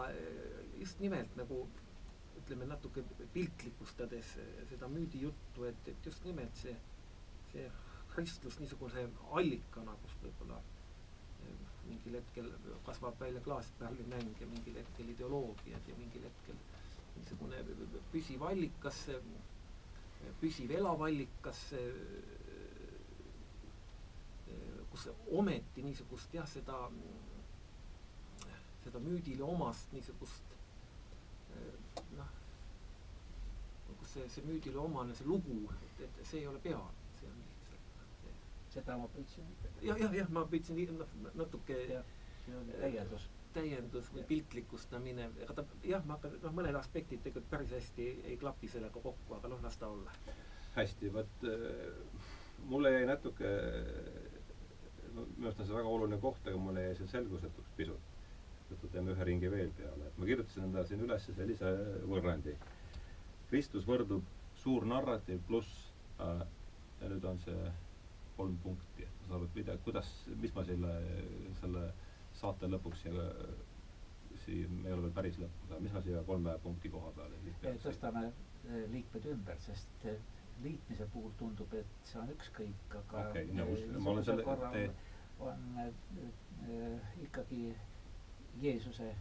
just 0.81 0.99
nimelt 1.03 1.35
nagu 1.39 1.61
ütleme 2.41 2.67
natuke 2.69 3.03
piltlikustades 3.33 4.35
seda 4.69 4.89
müüdijuttu, 4.91 5.67
et, 5.69 5.91
et 5.93 6.09
just 6.09 6.25
nimelt 6.27 6.59
see, 6.59 6.75
see 7.53 7.69
kristlus 8.13 8.59
niisuguse 8.61 9.07
allikana, 9.39 9.95
kust 10.03 10.25
võib-olla 10.25 10.59
mingil 11.87 12.17
hetkel 12.19 12.49
kasvab 12.85 13.19
välja 13.19 13.41
klaaspärlimäng 13.45 14.41
ja 14.41 14.47
mingil 14.51 14.79
hetkel 14.81 15.11
ideoloogiad 15.13 15.91
ja 15.91 15.95
mingil 15.99 16.25
hetkel 16.27 16.57
niisugune 17.17 17.61
püsiv 18.11 18.43
allikas, 18.49 19.05
püsiv 20.41 20.71
elav 20.79 21.01
allikas 21.07 21.63
kus 24.91 25.07
ometi 25.31 25.83
niisugust 25.83 26.33
jah, 26.33 26.47
seda, 26.49 26.77
seda 28.83 29.01
müüdile 29.03 29.43
omast 29.45 29.91
niisugust 29.93 30.55
noh, 32.17 32.31
kus 33.99 34.13
see, 34.15 34.27
see 34.33 34.45
müüdile 34.47 34.79
omane, 34.81 35.15
see 35.17 35.27
lugu, 35.27 35.57
et, 35.87 36.03
et 36.07 36.21
see 36.25 36.41
ei 36.41 36.47
ole 36.49 36.61
peal, 36.63 36.85
see 37.19 37.29
on 37.29 37.39
lihtsalt 37.41 38.21
see. 38.23 38.35
seda 38.77 38.97
ma 39.01 39.09
püüdsin. 39.15 39.49
jah, 39.85 40.01
jah, 40.03 40.15
jah, 40.21 40.31
ma 40.33 40.45
püüdsin 40.51 40.97
noh, 41.01 41.17
natuke 41.35 41.79
ja, 41.91 42.03
see 42.45 42.57
on 42.57 42.71
täiendus 42.81 43.29
täiendus 43.57 44.09
või 44.13 44.23
piltlikustamine, 44.29 45.29
ega 45.43 45.57
ta 45.57 45.65
jah, 45.87 46.05
ma 46.05 46.17
hakkan, 46.17 46.37
noh, 46.43 46.55
mõned 46.57 46.77
aspektid 46.79 47.23
tegelikult 47.25 47.51
päris 47.51 47.73
hästi 47.75 48.07
ei, 48.23 48.37
klapi 48.41 48.69
sellega 48.71 49.01
kokku, 49.03 49.37
aga 49.37 49.51
noh, 49.53 49.61
las 49.65 49.77
ta 49.81 49.89
olla. 49.89 50.13
hästi, 50.77 51.13
vot 51.13 51.45
äh, 51.49 52.25
mulle 52.69 52.93
jäi 52.93 53.05
natuke 53.09 53.53
minu 55.17 55.47
arust 55.47 55.59
on 55.61 55.67
see 55.67 55.75
väga 55.75 55.89
oluline 55.89 56.19
koht, 56.21 56.45
aga 56.45 56.59
mulle 56.61 56.83
jäi 56.87 56.95
see 56.99 57.11
selgusetuks 57.13 57.73
pisut. 57.79 58.13
seetõttu 58.67 58.89
teeme 58.91 59.13
ühe 59.13 59.25
ringi 59.29 59.49
veel 59.51 59.69
peale, 59.77 60.09
et 60.09 60.17
ma 60.19 60.27
kirjutasin 60.27 60.65
enda 60.67 60.83
siin 60.85 61.03
üles 61.05 61.27
sellise 61.31 61.69
võrrandi. 62.11 62.55
Kristus 63.47 63.85
võrdub 63.87 64.25
suur 64.59 64.85
narratiiv 64.89 65.39
pluss 65.47 65.85
äh, 66.19 66.41
ja 67.01 67.11
nüüd 67.13 67.27
on 67.29 67.39
see 67.45 67.71
kolm 68.35 68.57
punkti, 68.63 69.05
et 69.07 69.21
ma 69.21 69.29
saan 69.29 69.37
aru, 69.39 69.47
et 69.47 69.55
mida, 69.61 69.77
kuidas, 69.85 70.09
mis 70.41 70.53
ma 70.53 70.65
selle, 70.67 70.93
selle 71.61 71.85
saate 72.37 72.69
lõpuks 72.69 73.01
siia 73.05 73.27
siin, 74.45 74.73
me 74.81 74.89
ei 74.89 74.93
ole 74.95 75.07
veel 75.07 75.15
päris 75.17 75.37
lõpus, 75.41 75.69
aga 75.71 75.79
mis 75.85 75.93
ma 75.95 76.01
siia 76.05 76.23
kolme 76.27 76.53
punkti 76.63 76.91
koha 76.93 77.11
peale 77.17 77.77
tõstame 77.85 78.25
äh, 78.29 78.83
liikmed 78.93 79.25
ümber, 79.33 79.59
sest 79.65 80.05
äh, 80.11 80.19
liitmise 80.63 81.05
puhul 81.13 81.31
tundub, 81.39 81.73
et 81.77 82.09
see 82.09 82.19
on 82.21 82.31
ükskõik, 82.33 82.95
aga 83.01 83.23
okay, 83.29 83.49
nõus, 83.57 83.83
ma 84.01 84.13
olen 84.13 84.25
selle 84.27 84.57
te... 84.73 84.83
on 85.47 85.65
äh, 85.83 87.09
ikkagi 87.27 87.63
Jeesuse 88.61 89.11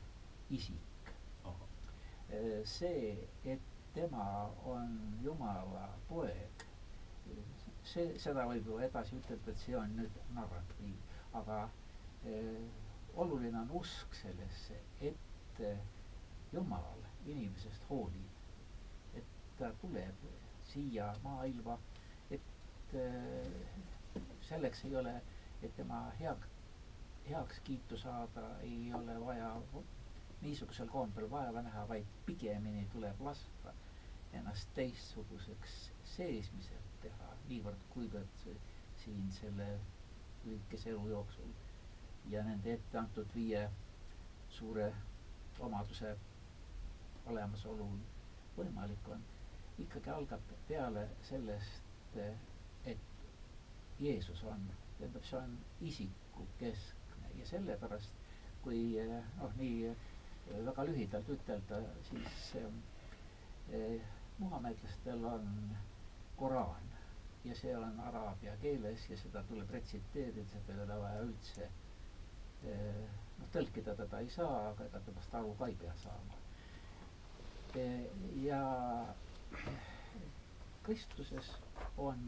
isik. 0.57 1.11
Äh, 1.47 2.63
see, 2.65 3.13
et 3.45 3.61
tema 3.95 4.29
on 4.67 4.97
Jumala 5.25 5.89
poeg, 6.09 6.65
see, 7.87 8.09
seda 8.21 8.47
võib 8.49 8.67
ju 8.73 8.81
edasi 8.89 9.19
ütelda, 9.21 9.53
et 9.53 9.63
see 9.65 9.77
on 9.79 9.93
nüüd 10.01 10.17
narratiiv, 10.39 10.97
aga 11.43 11.61
äh, 11.67 12.86
oluline 13.17 13.59
on 13.59 13.71
usk 13.81 14.15
sellesse, 14.15 14.75
et 15.01 15.61
äh, 15.61 15.79
Jumal 16.53 17.05
inimesest 17.27 17.87
hoolib, 17.91 18.29
et 19.19 19.25
ta 19.59 19.71
tuleb 19.81 20.27
siia 20.73 21.09
maailma, 21.25 21.79
et 22.31 22.95
äh, 22.95 24.21
selleks 24.49 24.85
ei 24.85 24.97
ole, 25.01 25.15
et 25.63 25.75
tema 25.77 26.01
hea, 26.21 26.37
heakskiitu 27.31 27.99
saada, 27.99 28.45
ei 28.63 28.93
ole 28.95 29.17
vaja 29.25 29.51
niisugusel 30.43 30.89
kombel 30.93 31.31
vaeva 31.31 31.63
näha, 31.67 31.87
vaid 31.89 32.07
pigemini 32.27 32.87
tuleb 32.93 33.21
lasta 33.31 33.73
ennast 34.37 34.69
teistsuguseks 34.77 35.77
seesmiselt 36.17 36.93
teha, 37.03 37.31
niivõrd 37.49 37.87
kuivõrd 37.95 38.45
siin 39.05 39.31
selle 39.41 39.69
lühikese 40.45 40.91
elu 40.93 41.09
jooksul 41.15 41.55
ja 42.31 42.43
nende 42.47 42.73
ette 42.75 42.99
antud 42.99 43.29
viie 43.35 43.63
suure 44.59 44.87
omaduse 45.67 46.13
olemasolul 47.31 47.97
võimalik 48.57 49.09
on 49.17 49.23
ikkagi 49.85 50.11
algab 50.11 50.53
peale 50.69 51.03
sellest, 51.29 52.17
et 52.87 52.99
Jeesus 54.01 54.43
on, 54.53 54.63
tähendab, 54.99 55.25
see 55.29 55.39
on 55.41 55.57
isikukeskne 55.91 57.33
ja 57.39 57.47
sellepärast, 57.51 58.13
kui 58.65 58.81
noh, 59.41 59.53
nii 59.61 59.91
väga 60.69 60.85
lühidalt 60.89 61.29
ütelda, 61.37 61.81
siis 62.11 62.43
eh, 62.61 64.01
muhamedlastel 64.39 65.25
on 65.35 65.49
Koraan 66.37 66.93
ja 67.45 67.55
see 67.57 67.73
on 67.79 68.01
araabia 68.09 68.57
keeles 68.63 69.05
ja 69.11 69.17
seda 69.21 69.43
tuleb 69.49 69.71
retsiteerida, 69.77 70.45
seda 70.53 70.75
ei 70.77 70.85
ole 70.87 70.99
vaja 71.03 71.23
üldse 71.29 71.69
eh, 72.67 73.05
noh, 73.39 73.49
tõlkida 73.55 73.95
teda 73.99 74.21
ei 74.25 74.31
saa, 74.33 74.57
aga 74.71 74.87
ega 74.89 75.01
temast 75.07 75.35
aru 75.39 75.55
ka 75.59 75.69
ei 75.71 75.77
pea 75.81 75.95
saama. 76.03 76.39
Eh, 77.77 78.07
ja 78.45 78.61
Kristuses 80.87 81.49
on 81.99 82.21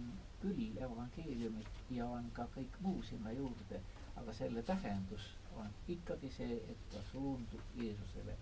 küll 0.43 0.78
evangeeliumid 0.82 1.69
ja 1.94 2.06
on 2.19 2.27
ka 2.36 2.48
kõik 2.56 2.78
muu 2.85 3.02
sinna 3.06 3.32
juurde, 3.36 3.81
aga 4.19 4.35
selle 4.35 4.62
tähendus 4.66 5.28
on 5.59 5.70
ikkagi 5.94 6.31
see, 6.35 6.59
et 6.74 6.89
ta 6.93 7.02
suundub 7.12 7.74
Jeesusele. 7.78 8.36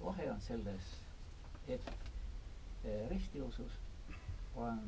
vahe 0.00 0.30
on 0.30 0.40
selles, 0.40 0.88
et 1.68 1.92
eh, 2.84 3.08
ristiusus 3.10 3.78
on 4.56 4.82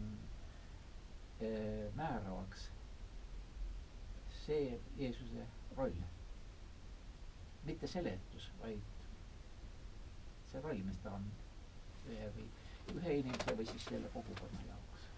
määravaks 1.96 2.64
see 4.48 4.80
Jeesuse 4.98 5.44
roll. 5.76 5.92
Mitte 7.68 7.86
seletus, 7.90 8.48
vaid 8.62 8.80
see 10.52 10.62
roll, 10.64 10.80
mis 10.88 10.98
ta 11.04 11.12
on. 11.18 11.26
Ühe 12.08 12.28
või 12.36 12.46
ühe 12.96 13.16
inimese 13.20 13.54
või 13.58 13.66
siis 13.68 13.84
selle 13.90 14.08
kogukonna 14.14 14.62
jaoks. 14.68 15.08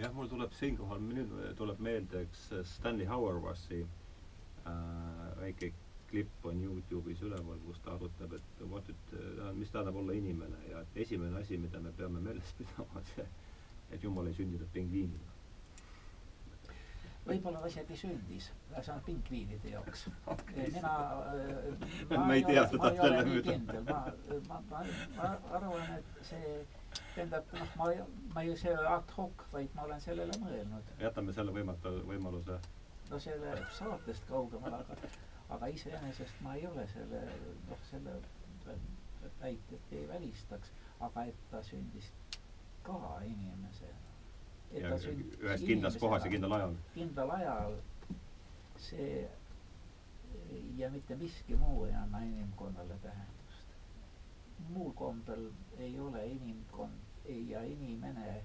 jah, 0.00 0.14
mul 0.16 0.30
tuleb 0.32 0.54
siinkohal, 0.56 1.02
nüüd 1.12 1.34
tuleb 1.58 1.82
meelde 1.88 2.22
üks 2.26 2.46
Stanley 2.70 3.08
Hauerwassi 3.10 3.82
äh, 3.82 5.26
väike 5.42 5.72
klipp 6.12 6.44
on 6.48 6.58
Youtube'is 6.60 7.20
üleval, 7.24 7.60
kus 7.66 7.78
ta 7.84 7.94
arutab, 7.96 8.34
et 8.36 8.64
what 8.68 8.88
it, 8.92 9.14
mis 9.56 9.70
tähendab 9.72 9.96
olla 9.96 10.12
inimene. 10.16 10.58
Ja 10.70 10.82
et 10.84 10.98
esimene 11.06 11.38
asi, 11.40 11.56
mida 11.60 11.80
me 11.80 11.92
peame 11.96 12.20
meeles 12.20 12.52
pidama, 12.58 13.00
on 13.00 13.06
see, 13.14 13.24
et 13.96 14.04
jumal 14.04 14.28
ei 14.28 14.36
sündinud 14.36 14.68
pingviinina 14.76 15.31
võib-olla 17.26 17.62
ta 17.62 17.70
isegi 17.70 17.96
sündis, 17.98 18.48
see 18.72 18.92
on 18.92 19.02
pingviinide 19.06 19.72
jaoks. 19.72 20.04
Mina 20.56 20.92
äh, 21.30 22.14
ma 22.18 22.34
ei 22.34 22.44
tea 22.46 22.64
seda 22.70 22.92
selle 22.98 23.42
kindel, 23.46 23.82
ma, 23.88 24.00
ma, 24.48 24.60
ma, 24.70 24.84
ma 25.16 25.32
arvan, 25.58 25.98
et 25.98 26.22
see 26.26 26.54
tähendab, 27.14 27.50
noh, 27.56 27.74
ma, 27.78 27.90
ma 28.34 28.44
ei, 28.44 28.54
see 28.58 28.74
ad 28.94 29.14
hoc, 29.16 29.46
vaid 29.54 29.74
ma 29.76 29.86
olen 29.86 30.02
sellele 30.02 30.38
mõelnud. 30.42 30.94
jätame 31.02 31.34
selle 31.36 31.54
võimata, 31.54 31.94
võimaluse. 32.10 32.58
no 33.10 33.20
see 33.22 33.38
läheb 33.44 33.66
saatest 33.78 34.26
kaugemale, 34.30 34.82
aga, 34.82 35.12
aga 35.56 35.72
iseenesest 35.76 36.42
ma 36.44 36.56
ei 36.58 36.66
ole 36.66 36.86
selle, 36.94 37.26
noh, 37.68 37.86
selle 37.90 38.18
väitet 39.42 39.92
ei 39.94 40.08
välistaks, 40.08 40.72
aga 41.00 41.28
et 41.30 41.50
ta 41.50 41.62
sündis 41.66 42.10
ka 42.82 42.98
inimesena 43.26 44.11
ja 44.80 44.90
ühes 44.96 45.64
kindlas 45.66 45.96
kohas 46.00 46.24
ja 46.24 46.30
kindlal 46.30 46.52
ajal. 46.58 46.74
kindlal 46.94 47.30
ajal 47.36 47.74
see 48.78 49.28
ja 50.76 50.90
mitte 50.90 51.16
miski 51.16 51.56
muu 51.56 51.84
ei 51.84 51.94
anna 51.94 52.18
inimkonnale 52.28 52.96
tähendust. 53.02 53.66
muul 54.68 54.92
kombel 54.92 55.50
ei 55.78 56.00
ole 56.00 56.26
inimkond 56.26 56.98
ei, 57.24 57.48
ja 57.50 57.62
inimene 57.64 58.42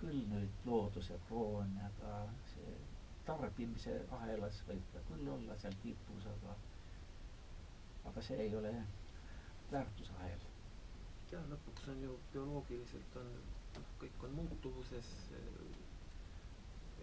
küll 0.00 0.20
nüüd 0.32 0.64
looduse 0.68 1.18
kroon 1.28 1.70
ja 1.82 1.90
ta 2.00 2.16
see 2.54 2.74
tarbimise 3.26 3.94
ahelas 4.18 4.58
võib 4.68 4.88
ta 4.94 5.00
küll 5.10 5.28
olla 5.36 5.56
seal 5.62 5.76
tipus, 5.82 6.26
aga 6.34 6.56
aga 8.10 8.22
see 8.22 8.40
ei 8.46 8.56
ole 8.56 8.72
väärtusahel. 9.72 10.42
jah, 11.32 11.46
lõpuks 11.52 11.88
on 11.94 12.02
ju 12.04 12.18
bioloogiliselt 12.32 13.16
on 13.22 13.30
noh, 13.36 13.63
kõik 14.02 14.24
on 14.28 14.34
muutuvuses, 14.40 15.10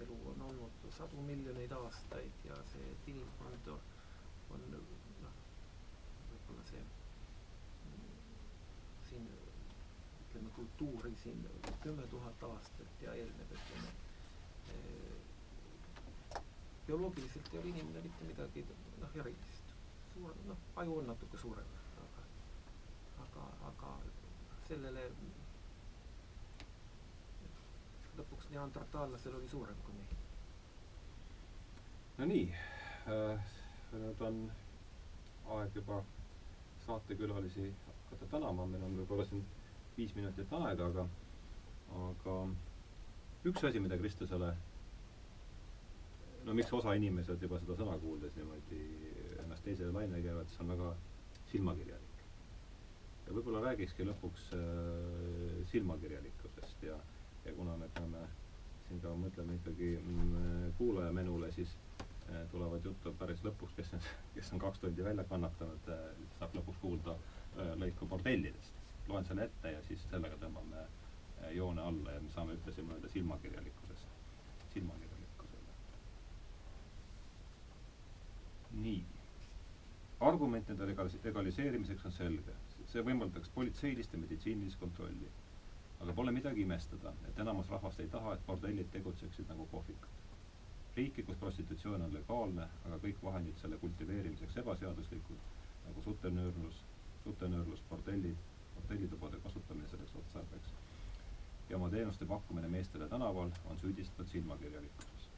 elu 0.03 0.18
on 0.34 0.41
olnud 0.49 0.85
sadu 0.98 1.22
miljoneid 1.27 1.72
aastaid 1.77 2.45
ja 2.49 2.57
see, 2.73 2.85
et 2.95 3.10
inimkond 3.14 3.72
on 3.76 4.65
noh, 4.73 5.35
võib-olla 6.31 6.65
see 6.72 6.84
siin 9.10 9.27
ütleme, 9.31 10.53
kultuuri 10.60 11.14
siin 11.23 11.43
kümme 11.84 12.07
tuhat 12.15 12.48
aastat 12.52 13.06
ja 13.07 13.14
eelnev, 13.23 13.56
ütleme 13.60 13.93
bioloogiliselt 16.88 17.53
ei 17.53 17.60
ole 17.60 17.69
inimene 17.69 18.02
mitte 18.03 18.26
midagi 18.27 18.65
noh, 19.02 19.14
erilist. 19.23 19.69
suur, 20.14 20.34
noh, 20.48 20.57
aju 20.81 20.98
on 21.02 21.06
natuke 21.07 21.38
suurem, 21.39 21.69
aga, 22.06 22.23
aga, 23.26 23.45
aga 23.69 23.91
sellele 24.68 25.06
lõpuks 28.19 28.49
neandertaallasel 28.53 29.35
oli 29.39 29.49
suurem 29.51 29.77
kui 29.85 29.95
meil. 29.97 30.17
no 32.17 32.27
nii 32.31 32.45
äh,, 32.53 33.53
nüüd 33.93 34.21
on 34.27 34.41
aeg 35.57 35.75
juba 35.79 36.01
saatekülalisi 36.85 37.69
hakata 37.88 38.27
tänama, 38.35 38.65
meil 38.65 38.83
on 38.88 38.97
võib-olla 39.01 39.25
siin 39.29 39.45
viis 39.97 40.13
minutit 40.15 40.53
aega, 40.59 40.88
aga 40.91 41.07
aga 42.01 42.35
üks 43.49 43.63
asi, 43.67 43.79
mida 43.83 43.97
Kristusele 43.99 44.53
no 46.45 46.53
miks 46.57 46.71
osa 46.73 46.93
inimesed 46.97 47.41
juba 47.43 47.59
seda 47.61 47.75
sõna 47.79 47.97
kuuldes 48.01 48.33
niimoodi 48.38 48.79
ennast 49.43 49.65
teisele 49.65 49.91
laine 49.95 50.21
käivad, 50.23 50.49
see 50.53 50.63
on 50.63 50.71
väga 50.73 50.91
silmakirjalik. 51.51 52.23
ja 53.27 53.35
võib-olla 53.35 53.61
räägikski 53.67 54.07
lõpuks 54.07 54.47
äh, 54.57 55.59
silmakirjalikkusest 55.73 56.88
ja 56.88 56.97
ja 57.45 57.53
kuna 57.53 57.77
me 57.77 57.88
peame 57.93 58.22
siin 58.88 59.01
ka 59.03 59.11
mõtlema 59.18 59.53
ikkagi 59.55 59.89
mm, 60.01 60.73
kuulaja 60.77 61.11
menule, 61.15 61.49
siis 61.55 61.72
eh, 61.97 62.41
tulevad 62.51 62.85
juttu 62.85 63.13
päris 63.19 63.41
lõpuks, 63.45 63.76
kes 63.77 63.93
kes 64.35 64.51
on 64.55 64.61
kaks 64.63 64.81
tundi 64.84 65.05
välja 65.05 65.23
kannatanud, 65.30 65.88
eh, 65.95 66.26
saab 66.39 66.57
lõpuks 66.59 66.81
kuulda 66.84 67.15
eh, 67.15 67.72
lõiku 67.84 68.07
bordellidest. 68.13 68.77
loen 69.07 69.26
selle 69.26 69.43
ette 69.49 69.72
ja 69.73 69.80
siis 69.88 70.03
sellega 70.11 70.38
tõmbame 70.39 70.84
joone 71.55 71.81
alla 71.81 72.11
ja 72.13 72.19
me 72.22 72.30
saame 72.31 72.53
ühtlasi 72.53 72.84
mõelda 72.85 73.09
silmakirjalikkusest, 73.09 74.11
silmakirjalikkusele. 74.73 75.73
nii. 78.84 79.01
argument 80.30 80.69
nende 80.69 80.85
legalis-, 80.91 81.18
legaliseerimiseks 81.23 82.05
on 82.05 82.11
selge. 82.19 82.53
see 82.91 83.01
võimaldaks 83.07 83.49
politseilist 83.55 84.13
ja 84.13 84.19
meditsiinilist 84.19 84.80
kontrolli 84.80 85.30
aga 86.02 86.14
pole 86.14 86.32
midagi 86.32 86.61
imestada, 86.65 87.14
et 87.30 87.40
enamus 87.40 87.69
rahvast 87.69 87.99
ei 88.02 88.07
taha, 88.10 88.34
et 88.34 88.45
bordellid 88.45 88.88
tegutseksid 88.94 89.49
nagu 89.53 89.68
kohvikud. 89.72 90.19
riiki, 90.95 91.23
kus 91.23 91.38
prostitutsioon 91.40 92.02
on 92.02 92.14
legaalne, 92.14 92.65
aga 92.86 92.98
kõik 93.03 93.22
vahendid 93.23 93.60
selle 93.61 93.78
kultiveerimiseks 93.84 94.57
ebaseaduslikud, 94.64 95.45
nagu 95.86 96.02
sutenöörlus, 96.07 96.82
sutenöörlus, 97.23 97.84
bordellid, 97.90 98.41
hotellitubade 98.76 99.40
kasutamine 99.45 99.88
selleks 99.88 100.15
otstarbeks 100.23 100.73
ja 101.69 101.78
oma 101.78 101.90
teenuste 101.90 102.26
pakkumine 102.26 102.68
meestele 102.68 103.07
tänaval 103.07 103.52
on 103.65 103.80
süüdistatud 103.82 104.28
silmakirjalikkuses. 104.32 105.30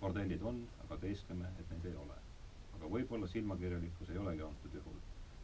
bordellid 0.00 0.42
on, 0.42 0.68
aga 0.84 0.96
teeskleme, 0.96 1.48
et 1.58 1.70
neid 1.70 1.84
ei 1.84 1.96
ole. 2.04 2.18
aga 2.74 2.90
võib-olla 2.96 3.28
silmakirjalikkus 3.28 4.10
ei 4.10 4.18
olegi 4.18 4.42
antud 4.42 4.74
juhul, 4.74 5.00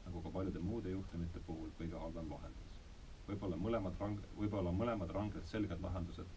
nagu 0.06 0.22
ka 0.22 0.30
paljude 0.30 0.58
muude 0.58 0.90
juhtumite 0.90 1.40
puhul, 1.46 1.70
kõige 1.78 2.02
halvem 2.04 2.30
lahendus 2.30 2.65
võib-olla 3.28 3.56
mõlemad 3.60 3.96
rang-, 4.00 4.26
võib-olla 4.38 4.72
mõlemad 4.72 5.14
rangelt 5.14 5.48
selged 5.50 5.80
lahendused, 5.82 6.28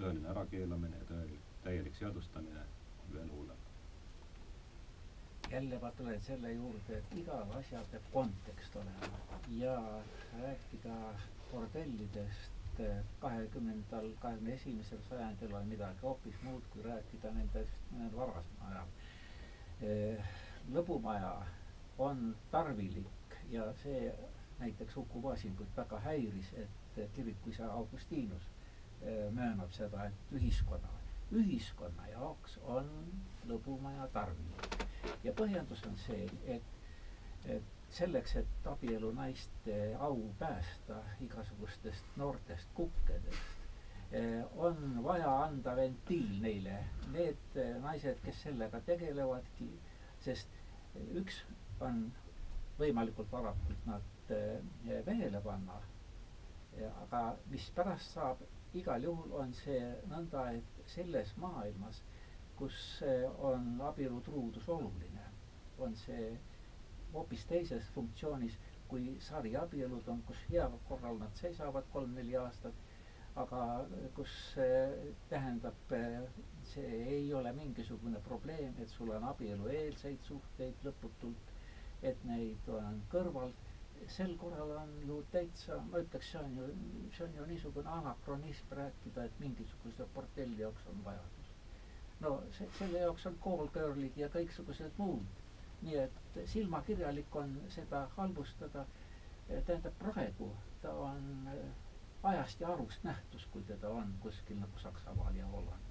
tõeline 0.00 0.28
ärakeelamine 0.32 0.98
ja 1.00 1.08
tõeline, 1.12 1.44
täielik 1.64 1.96
seadustamine 1.98 2.66
veel 3.12 3.30
hullem. 3.36 3.62
jälle 5.50 5.78
ma 5.82 5.90
tulen 5.96 6.20
selle 6.20 6.52
juurde, 6.52 6.96
et 6.98 7.12
igal 7.18 7.52
asjal 7.58 7.84
peab 7.90 8.06
kontekst 8.12 8.76
olema 8.76 9.40
ja 9.58 9.76
rääkida 10.40 10.96
bordellidest 11.52 12.80
kahekümnendal, 13.20 14.08
kahekümne 14.20 14.54
esimesel 14.54 14.98
sajandil 15.08 15.54
on 15.54 15.68
midagi 15.68 16.02
hoopis 16.02 16.34
muud, 16.42 16.64
kui 16.72 16.82
rääkida 16.82 17.30
nendest 17.32 17.72
ajal. 18.70 18.90
Eh, 19.82 20.24
lõbumaja 20.72 21.30
on 21.98 22.34
tarvilik 22.50 23.36
ja 23.50 23.70
see 23.82 24.10
näiteks 24.58 24.96
Uku 24.96 25.20
Masingut 25.20 25.76
väga 25.76 25.98
häiris, 26.00 26.52
et 26.54 27.10
kirikuisa 27.14 27.66
Augustinus 27.72 28.42
eh, 29.02 29.32
möönab 29.32 29.72
seda, 29.72 30.04
et 30.08 30.32
ühiskonna, 30.38 30.88
ühiskonna 31.32 32.06
jaoks 32.12 32.58
on 32.64 32.88
lõbumaja 33.50 34.06
tarvilik. 34.12 34.86
ja 35.24 35.32
põhjendus 35.40 35.84
on 35.86 35.96
see, 36.06 36.24
et, 36.56 36.72
et 37.56 37.74
selleks, 37.98 38.36
et 38.36 38.66
abielu 38.72 39.12
naiste 39.14 39.76
au 40.08 40.16
päästa 40.38 40.96
igasugustest 41.20 42.16
noortest 42.16 42.72
kukkedest, 42.74 43.68
eh, 44.12 44.42
on 44.56 45.02
vaja 45.04 45.30
anda 45.44 45.76
ventiil 45.76 46.32
neile, 46.42 46.78
need 47.12 47.60
naised, 47.84 48.22
kes 48.24 48.42
sellega 48.48 48.80
tegelevadki, 48.88 49.68
sest 50.24 50.48
üks 51.20 51.42
on 51.80 52.06
võimalikult 52.78 53.30
varakult 53.32 53.86
nad 53.86 54.32
vehele 55.06 55.40
panna. 55.44 55.80
aga 57.02 57.20
mis 57.50 57.70
pärast 57.76 58.10
saab, 58.12 58.40
igal 58.76 59.02
juhul 59.02 59.32
on 59.42 59.52
see 59.54 59.80
nõnda, 60.10 60.42
et 60.58 60.82
selles 60.94 61.30
maailmas, 61.40 62.02
kus 62.58 62.76
on 63.38 63.80
abielu 63.90 64.20
truudus 64.26 64.68
oluline, 64.68 65.24
on 65.78 65.94
see 65.96 66.28
hoopis 67.14 67.46
teises 67.48 67.88
funktsioonis 67.94 68.58
kui 68.90 69.06
sariabielud 69.28 70.08
on, 70.12 70.20
kus 70.28 70.40
hea 70.50 70.66
korral 70.88 71.16
nad 71.22 71.32
seisavad 71.40 71.86
kolm-neli 71.94 72.36
aastat, 72.40 72.76
aga 73.42 73.62
kus 74.18 74.34
tähendab, 75.32 75.94
see 76.72 77.00
ei 77.16 77.32
ole 77.40 77.52
mingisugune 77.56 78.20
probleem, 78.28 78.74
et 78.84 78.88
sul 78.94 79.10
on 79.16 79.26
abielueelseid 79.32 80.22
suhteid 80.30 80.86
lõputult, 80.86 81.52
et 82.02 82.24
neid 82.24 82.68
on 82.68 83.00
kõrval 83.12 83.52
sel 84.14 84.34
korral 84.38 84.70
on 84.78 84.90
ju 85.06 85.16
täitsa, 85.32 85.76
ma 85.90 86.00
ütleks, 86.02 86.28
see 86.32 86.40
on 86.42 86.56
ju, 86.58 86.66
see 87.16 87.24
on 87.26 87.34
ju 87.38 87.46
niisugune 87.50 87.88
anakronism 87.90 88.74
rääkida, 88.78 89.24
et 89.24 89.38
mingisuguse 89.40 90.06
bordelli 90.14 90.60
jaoks 90.62 90.86
on 90.92 91.00
vajadus. 91.04 91.48
no 92.20 92.32
see, 92.58 92.68
selle 92.78 92.98
jaoks 93.04 93.26
on 93.30 93.38
call-girl'id 93.46 94.16
ja 94.22 94.28
kõiksugused 94.36 95.00
muud. 95.02 95.42
nii 95.82 95.96
et 96.04 96.38
silmakirjalik 96.52 97.36
on 97.36 97.56
seda 97.78 98.04
halvustada. 98.16 98.86
tähendab, 99.48 99.92
praegu 99.98 100.50
ta 100.82 100.92
on 101.08 101.50
ajast 102.22 102.60
ja 102.60 102.72
arust 102.72 103.04
nähtus, 103.04 103.46
kui 103.52 103.62
teda 103.62 103.88
on 103.90 104.14
kuskil 104.20 104.56
nagu 104.60 104.78
Saksamaal 104.78 105.34
ja 105.34 105.46
Hollandis 105.46 105.85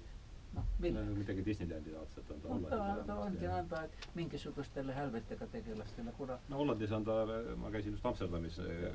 noh, 0.56 0.66
mille 0.82 1.04
no, 1.04 1.14
midagi 1.16 1.44
Disneylandi 1.46 1.92
laadset 1.94 2.30
on 2.32 2.40
ta 2.40 2.48
no, 2.48 2.54
Hollandis 2.54 2.72
ta, 2.72 3.04
ta 3.10 3.18
ongi 3.26 3.50
nõnda, 3.50 3.82
et 3.88 4.08
mingisugustele 4.18 4.96
hälvetega 4.96 5.48
tegelastele, 5.52 6.14
kuna 6.18 6.38
no 6.48 6.60
Hollandis 6.62 6.94
on 6.96 7.06
ta, 7.06 7.18
ma 7.60 7.72
käisin 7.74 7.96
just 7.96 8.08
Amsterdamis 8.08 8.58
äh, 8.64 8.86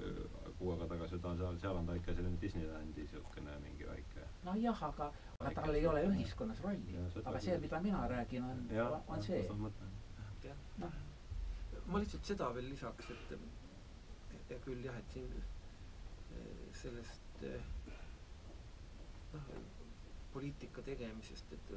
kuu 0.60 0.74
aega 0.74 0.90
tagasi, 0.96 1.22
ta 1.22 1.34
on 1.34 1.42
seal, 1.42 1.62
seal 1.64 1.82
on 1.82 1.90
ta 1.90 1.98
ikka 2.00 2.18
selline 2.18 2.42
Disneylandi 2.42 3.06
niisugune 3.06 3.58
mingi 3.66 3.88
väike 3.88 4.28
nojah, 4.44 4.84
aga, 4.90 5.12
aga 5.40 5.54
tal 5.62 5.76
ei 5.76 5.88
ole 5.88 6.04
ühiskonnas 6.10 6.62
rolli. 6.66 6.98
aga 7.24 7.40
see, 7.40 7.58
mida 7.62 7.82
mina 7.82 8.08
räägin, 8.08 8.44
on, 8.44 8.68
on 9.08 9.24
see. 9.24 9.46
noh, 10.82 11.00
ma 11.88 12.00
lihtsalt 12.02 12.26
seda 12.26 12.50
veel 12.56 12.70
lisaks, 12.72 13.12
et 13.12 14.56
küll 14.66 14.86
jah, 14.86 14.98
et 14.98 15.14
siin 15.14 15.36
eh, 15.38 16.64
sellest 16.82 17.46
eh, 17.48 17.62
noh, 19.34 19.54
poliitika 20.34 20.82
tegemisest, 20.88 21.52
et 21.58 21.72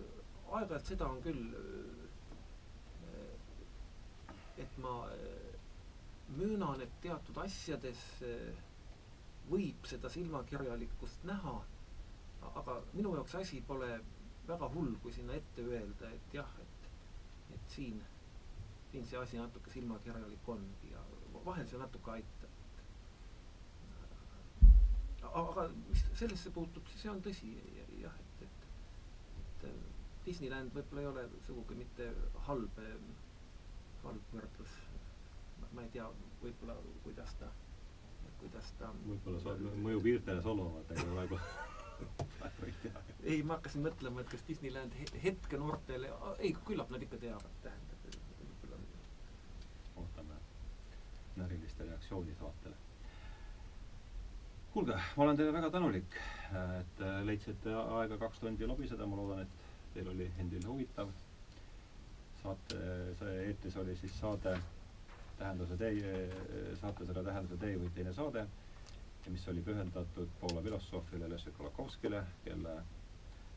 aeg-ajalt 0.54 0.90
seda 0.92 1.08
on 1.10 1.20
küll, 1.24 1.44
et 4.64 4.78
ma 4.84 4.94
möönan, 6.38 6.80
et 6.84 6.92
teatud 7.02 7.38
asjades 7.44 8.02
võib 9.50 9.88
seda 9.90 10.08
silmakirjalikkust 10.14 11.24
näha, 11.28 11.54
aga 12.60 12.76
minu 12.94 13.14
jaoks 13.18 13.34
asi 13.40 13.60
pole 13.70 13.90
väga 14.48 14.68
hull, 14.74 14.94
kui 15.02 15.12
sinna 15.16 15.36
ette 15.40 15.64
öelda, 15.66 16.10
et 16.18 16.34
jah, 16.38 16.50
et, 16.64 16.88
et 17.56 17.74
siin, 17.76 18.00
siin 18.92 19.06
see 19.10 19.20
asi 19.20 19.40
natuke 19.40 19.72
silmakirjalik 19.74 20.48
ongi 20.54 20.92
ja 20.92 21.02
vahel 21.46 21.68
see 21.68 21.80
natuke 21.80 22.10
aitab. 22.18 22.50
aga 25.34 25.62
mis 25.88 26.02
sellesse 26.20 26.50
puutub, 26.54 26.84
siis 26.92 27.00
see 27.02 27.10
on 27.10 27.20
tõsi 27.24 27.48
et 29.68 30.26
Disneyland 30.26 30.72
võib-olla 30.76 31.02
ei 31.02 31.08
ole 31.10 31.24
sugugi 31.46 31.76
mitte 31.78 32.08
halb, 32.46 32.80
halb 34.04 34.32
võrdlus. 34.32 34.78
ma 35.74 35.82
ei 35.82 35.90
tea, 35.90 36.06
võib-olla 36.42 36.76
kuidas 37.02 37.34
ta, 37.40 37.48
kuidas 38.40 38.70
ta 38.78 38.90
võib-olla 39.04 39.40
saab, 39.42 39.64
mõjub 39.86 40.08
hiirtele 40.10 40.44
solvavalt, 40.44 40.92
aga 40.94 41.06
praegu 41.10 41.40
praegu 42.38 42.66
ei 42.70 42.76
tea. 42.84 43.02
ei, 43.24 43.42
ma 43.42 43.58
hakkasin 43.58 43.84
mõtlema, 43.88 44.22
et 44.22 44.32
kas 44.32 44.46
Disneyland 44.48 44.96
hetke 45.26 45.60
noortele, 45.60 46.12
ei, 46.38 46.54
küllap 46.68 46.94
nad 46.94 47.04
ikka 47.04 47.20
teavad, 47.26 47.60
tähendab, 47.66 47.90
ootame 50.04 50.40
näriliste 51.36 51.90
reaktsiooni 51.90 52.38
saatele 52.40 52.83
kuulge, 54.74 54.94
ma 55.16 55.22
olen 55.22 55.36
teile 55.38 55.52
väga 55.54 55.68
tänulik, 55.70 56.16
et 56.80 57.02
leidsite 57.28 57.70
aega 58.00 58.16
kaks 58.18 58.40
tundi 58.42 58.66
lobiseda, 58.66 59.06
ma 59.06 59.14
loodan, 59.20 59.44
et 59.44 59.92
teil 59.94 60.08
oli 60.10 60.26
endil 60.42 60.64
huvitav. 60.66 61.12
saate, 62.42 62.78
see 63.20 63.36
eetris 63.46 63.76
oli 63.80 63.94
siis 63.96 64.16
saade 64.20 64.56
Tähenduse 65.38 65.76
tee, 65.80 66.18
saatesõna 66.80 67.22
Tähenduse 67.28 67.56
tee 67.62 67.78
või 67.80 67.92
teine 67.94 68.12
saade, 68.18 68.42
mis 69.30 69.46
oli 69.48 69.62
pühendatud 69.64 70.34
Poola 70.40 70.62
filosoofile 70.66 71.30
Leszek 71.32 71.56
Kolakowskile, 71.58 72.20
kelle 72.44 72.74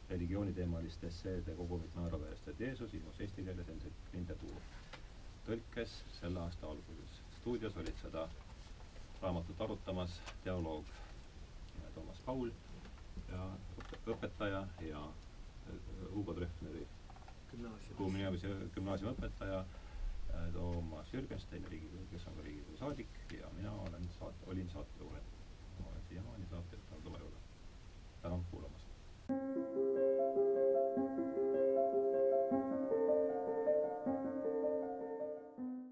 religiooniteemaliste 0.09 1.07
esseede 1.11 1.55
kogumik 1.57 1.97
naeruvääristati 1.97 2.63
Jeesus 2.63 2.93
ilmus 2.93 3.19
eesti 3.25 3.43
keeles 3.49 3.67
endiselt 3.73 4.13
Lindetuur 4.13 4.61
tõlkes 5.49 5.97
selle 6.19 6.39
aasta 6.45 6.69
alguses. 6.69 7.19
stuudios 7.41 7.75
olid 7.81 7.99
seda 8.05 8.23
raamatut 9.21 9.61
arutamas 9.61 10.21
teoloog 10.43 10.85
Toomas 11.97 12.21
Paul 12.25 12.51
ja 13.31 13.47
õpetaja 14.13 14.61
ja 14.85 15.01
äh, 15.09 15.73
Hugo 16.13 16.33
Treffneri 16.37 16.85
gümnaasiumi, 17.51 18.69
gümnaasiumi 18.75 19.13
õpetaja 19.15 19.59
äh, 19.63 20.47
Toomas 20.53 21.13
Jürgenstein, 21.13 21.65
Riigikogu, 21.71 22.05
kes 22.13 22.27
on 22.29 22.37
ka 22.37 22.45
Riigikogu 22.45 22.77
saadik 22.83 23.19
ja 23.39 23.49
mina 23.57 23.73
olen 23.89 24.09
saate, 24.19 24.45
olin 24.53 24.69
saatejuht. 24.69 25.33
ma 25.79 25.89
olen 25.91 26.07
siiamaani 26.09 26.45
saatejuht 26.53 26.91
Hardo 26.91 27.13
Vajuga. 27.17 27.37
tänan 28.21 28.45
kuulamast. 28.51 29.96